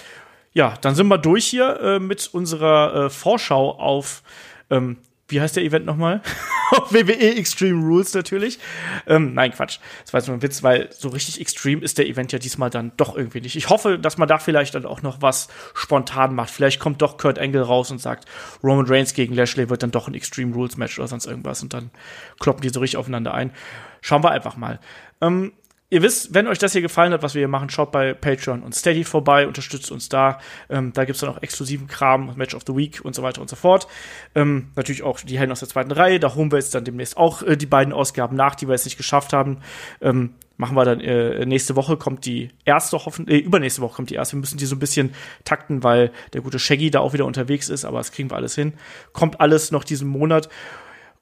Ja, 0.53 0.74
dann 0.81 0.95
sind 0.95 1.09
wir 1.09 1.18
durch 1.18 1.47
hier 1.47 1.81
äh, 1.81 1.99
mit 1.99 2.31
unserer 2.33 3.07
äh, 3.07 3.11
Vorschau 3.11 3.72
auf 3.72 4.22
ähm, 4.70 4.99
wie 5.31 5.41
heißt 5.41 5.57
der 5.57 5.64
Event 5.64 5.87
nochmal? 5.87 6.22
WWE 6.91 7.37
Extreme 7.37 7.85
Rules 7.85 8.14
natürlich. 8.14 8.59
Ähm, 9.07 9.35
nein, 9.35 9.53
Quatsch. 9.53 9.78
Das 10.03 10.12
war 10.12 10.20
jetzt 10.20 10.26
nur 10.28 10.37
ein 10.37 10.43
Witz, 10.43 10.62
weil 10.62 10.91
so 10.93 11.09
richtig 11.09 11.41
extrem 11.41 11.83
ist 11.83 11.99
der 11.99 12.07
Event 12.07 12.33
ja 12.33 12.39
diesmal 12.39 12.70
dann 12.70 12.93
doch 12.97 13.16
irgendwie 13.16 13.41
nicht. 13.41 13.57
Ich 13.57 13.68
hoffe, 13.68 13.99
dass 13.99 14.18
man 14.18 14.28
da 14.28 14.39
vielleicht 14.39 14.74
dann 14.74 14.87
auch 14.87 15.03
noch 15.03 15.22
was 15.22 15.49
spontan 15.74 16.35
macht. 16.35 16.51
Vielleicht 16.51 16.81
kommt 16.81 17.03
doch 17.03 17.18
Kurt 17.18 17.39
Angle 17.39 17.62
raus 17.62 17.91
und 17.91 18.01
sagt, 18.01 18.26
Roman 18.62 18.87
Reigns 18.87 19.14
gegen 19.14 19.35
Lashley 19.35 19.68
wird 19.68 19.83
dann 19.83 19.91
doch 19.91 20.09
ein 20.09 20.14
Extreme 20.14 20.55
Rules 20.55 20.76
Match 20.76 20.99
oder 20.99 21.09
sonst 21.09 21.26
irgendwas 21.26 21.62
und 21.62 21.74
dann 21.74 21.91
kloppen 22.39 22.62
die 22.62 22.68
so 22.68 22.81
richtig 22.81 22.99
aufeinander 22.99 23.35
ein. 23.35 23.53
Schauen 24.01 24.22
wir 24.22 24.31
einfach 24.31 24.57
mal. 24.57 24.81
Ähm, 25.20 25.53
Ihr 25.93 26.03
wisst, 26.03 26.32
wenn 26.32 26.47
euch 26.47 26.59
das 26.59 26.72
hier 26.72 26.82
gefallen 26.82 27.12
hat, 27.12 27.24
was 27.24 27.34
wir 27.34 27.41
hier 27.41 27.49
machen, 27.49 27.68
schaut 27.68 27.91
bei 27.91 28.14
Patreon 28.14 28.62
und 28.62 28.76
Steady 28.76 29.03
vorbei, 29.03 29.49
unterstützt 29.49 29.91
uns 29.91 30.09
da. 30.09 30.38
Ähm, 30.68 30.93
da 30.93 31.05
gibt's 31.05 31.20
dann 31.20 31.30
auch 31.30 31.43
exklusiven 31.43 31.88
Kram, 31.88 32.32
Match 32.36 32.55
of 32.55 32.62
the 32.64 32.76
Week 32.76 33.01
und 33.05 33.16
so 33.16 33.24
weiter 33.24 33.41
und 33.41 33.51
so 33.51 33.57
fort. 33.57 33.88
Ähm, 34.36 34.70
natürlich 34.76 35.03
auch 35.03 35.18
die 35.18 35.36
Helden 35.36 35.51
aus 35.51 35.59
der 35.59 35.68
zweiten 35.68 35.91
Reihe. 35.91 36.20
Da 36.20 36.36
holen 36.36 36.53
wir 36.53 36.59
jetzt 36.59 36.76
dann 36.76 36.84
demnächst 36.84 37.16
auch 37.16 37.43
äh, 37.43 37.57
die 37.57 37.66
beiden 37.66 37.93
Ausgaben 37.93 38.36
nach, 38.36 38.55
die 38.55 38.68
wir 38.68 38.72
jetzt 38.72 38.84
nicht 38.84 38.99
geschafft 38.99 39.32
haben. 39.32 39.59
Ähm, 40.01 40.34
machen 40.57 40.76
wir 40.76 40.84
dann 40.84 41.01
äh, 41.01 41.45
nächste 41.45 41.74
Woche 41.74 41.97
kommt 41.97 42.24
die 42.24 42.51
erste, 42.64 43.05
hoffentlich, 43.05 43.43
äh, 43.43 43.45
übernächste 43.45 43.82
Woche 43.82 43.97
kommt 43.97 44.11
die 44.11 44.14
erste. 44.14 44.36
Wir 44.36 44.41
müssen 44.41 44.59
die 44.59 44.66
so 44.66 44.76
ein 44.76 44.78
bisschen 44.78 45.12
takten, 45.45 45.82
weil 45.82 46.12
der 46.34 46.43
gute 46.43 46.61
Shaggy 46.61 46.93
da 46.93 47.01
auch 47.01 47.14
wieder 47.14 47.24
unterwegs 47.26 47.68
ist, 47.68 47.84
aber 47.84 47.99
das 47.99 48.12
kriegen 48.12 48.30
wir 48.30 48.36
alles 48.36 48.55
hin. 48.55 48.74
Kommt 49.12 49.41
alles 49.41 49.72
noch 49.72 49.82
diesen 49.82 50.07
Monat. 50.07 50.49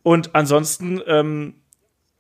Und 0.03 0.35
ansonsten, 0.35 1.01
ähm, 1.07 1.55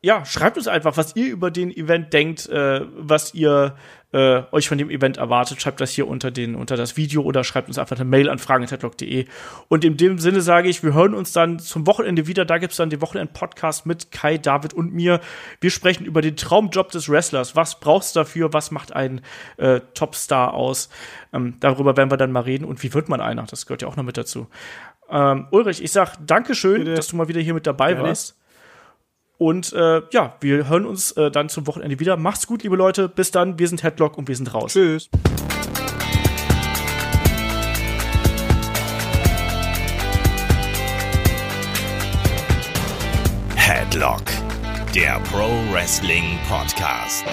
ja, 0.00 0.24
schreibt 0.24 0.56
uns 0.56 0.68
einfach, 0.68 0.96
was 0.96 1.16
ihr 1.16 1.28
über 1.28 1.50
den 1.50 1.70
Event 1.70 2.12
denkt, 2.12 2.48
äh, 2.48 2.82
was 2.96 3.34
ihr 3.34 3.74
äh, 4.12 4.42
euch 4.52 4.68
von 4.68 4.78
dem 4.78 4.90
Event 4.90 5.16
erwartet. 5.16 5.60
Schreibt 5.60 5.80
das 5.80 5.90
hier 5.90 6.06
unter, 6.06 6.30
den, 6.30 6.54
unter 6.54 6.76
das 6.76 6.96
Video 6.96 7.22
oder 7.22 7.42
schreibt 7.42 7.66
uns 7.66 7.78
einfach 7.78 7.96
eine 7.96 8.04
Mail 8.04 8.30
an 8.30 8.38
fragen.headlock.de. 8.38 9.26
Und 9.66 9.84
in 9.84 9.96
dem 9.96 10.18
Sinne 10.18 10.40
sage 10.40 10.68
ich, 10.68 10.84
wir 10.84 10.94
hören 10.94 11.14
uns 11.14 11.32
dann 11.32 11.58
zum 11.58 11.88
Wochenende 11.88 12.28
wieder. 12.28 12.44
Da 12.44 12.58
gibt's 12.58 12.76
dann 12.76 12.90
den 12.90 13.02
Wochenend-Podcast 13.02 13.86
mit 13.86 14.12
Kai, 14.12 14.38
David 14.38 14.72
und 14.72 14.94
mir. 14.94 15.20
Wir 15.60 15.70
sprechen 15.70 16.06
über 16.06 16.22
den 16.22 16.36
Traumjob 16.36 16.92
des 16.92 17.08
Wrestlers. 17.08 17.56
Was 17.56 17.80
brauchst 17.80 18.14
du 18.14 18.20
dafür? 18.20 18.52
Was 18.52 18.70
macht 18.70 18.92
ein 18.92 19.20
äh, 19.56 19.80
Topstar 19.94 20.54
aus? 20.54 20.90
Ähm, 21.32 21.56
darüber 21.58 21.96
werden 21.96 22.12
wir 22.12 22.16
dann 22.16 22.30
mal 22.30 22.44
reden. 22.44 22.64
Und 22.64 22.84
wie 22.84 22.94
wird 22.94 23.08
man 23.08 23.20
einer? 23.20 23.42
Das 23.46 23.66
gehört 23.66 23.82
ja 23.82 23.88
auch 23.88 23.96
noch 23.96 24.04
mit 24.04 24.16
dazu. 24.16 24.46
Ähm, 25.10 25.48
Ulrich, 25.50 25.82
ich 25.82 25.90
sag 25.90 26.16
Dankeschön, 26.24 26.84
Bitte. 26.84 26.94
dass 26.94 27.08
du 27.08 27.16
mal 27.16 27.26
wieder 27.26 27.40
hier 27.40 27.54
mit 27.54 27.66
dabei 27.66 27.94
Gerne. 27.94 28.08
warst. 28.10 28.37
Und 29.38 29.72
äh, 29.72 30.02
ja, 30.10 30.34
wir 30.40 30.68
hören 30.68 30.84
uns 30.84 31.12
äh, 31.12 31.30
dann 31.30 31.48
zum 31.48 31.66
Wochenende 31.68 32.00
wieder. 32.00 32.16
Macht's 32.16 32.46
gut, 32.46 32.64
liebe 32.64 32.76
Leute. 32.76 33.08
Bis 33.08 33.30
dann. 33.30 33.58
Wir 33.58 33.68
sind 33.68 33.82
Headlock 33.82 34.18
und 34.18 34.28
wir 34.28 34.36
sind 34.36 34.52
raus. 34.52 34.72
Tschüss. 34.72 35.08
Headlock, 43.54 44.22
der 44.94 45.20
Pro 45.30 45.48
Wrestling 45.72 46.38
Podcast. 46.48 47.24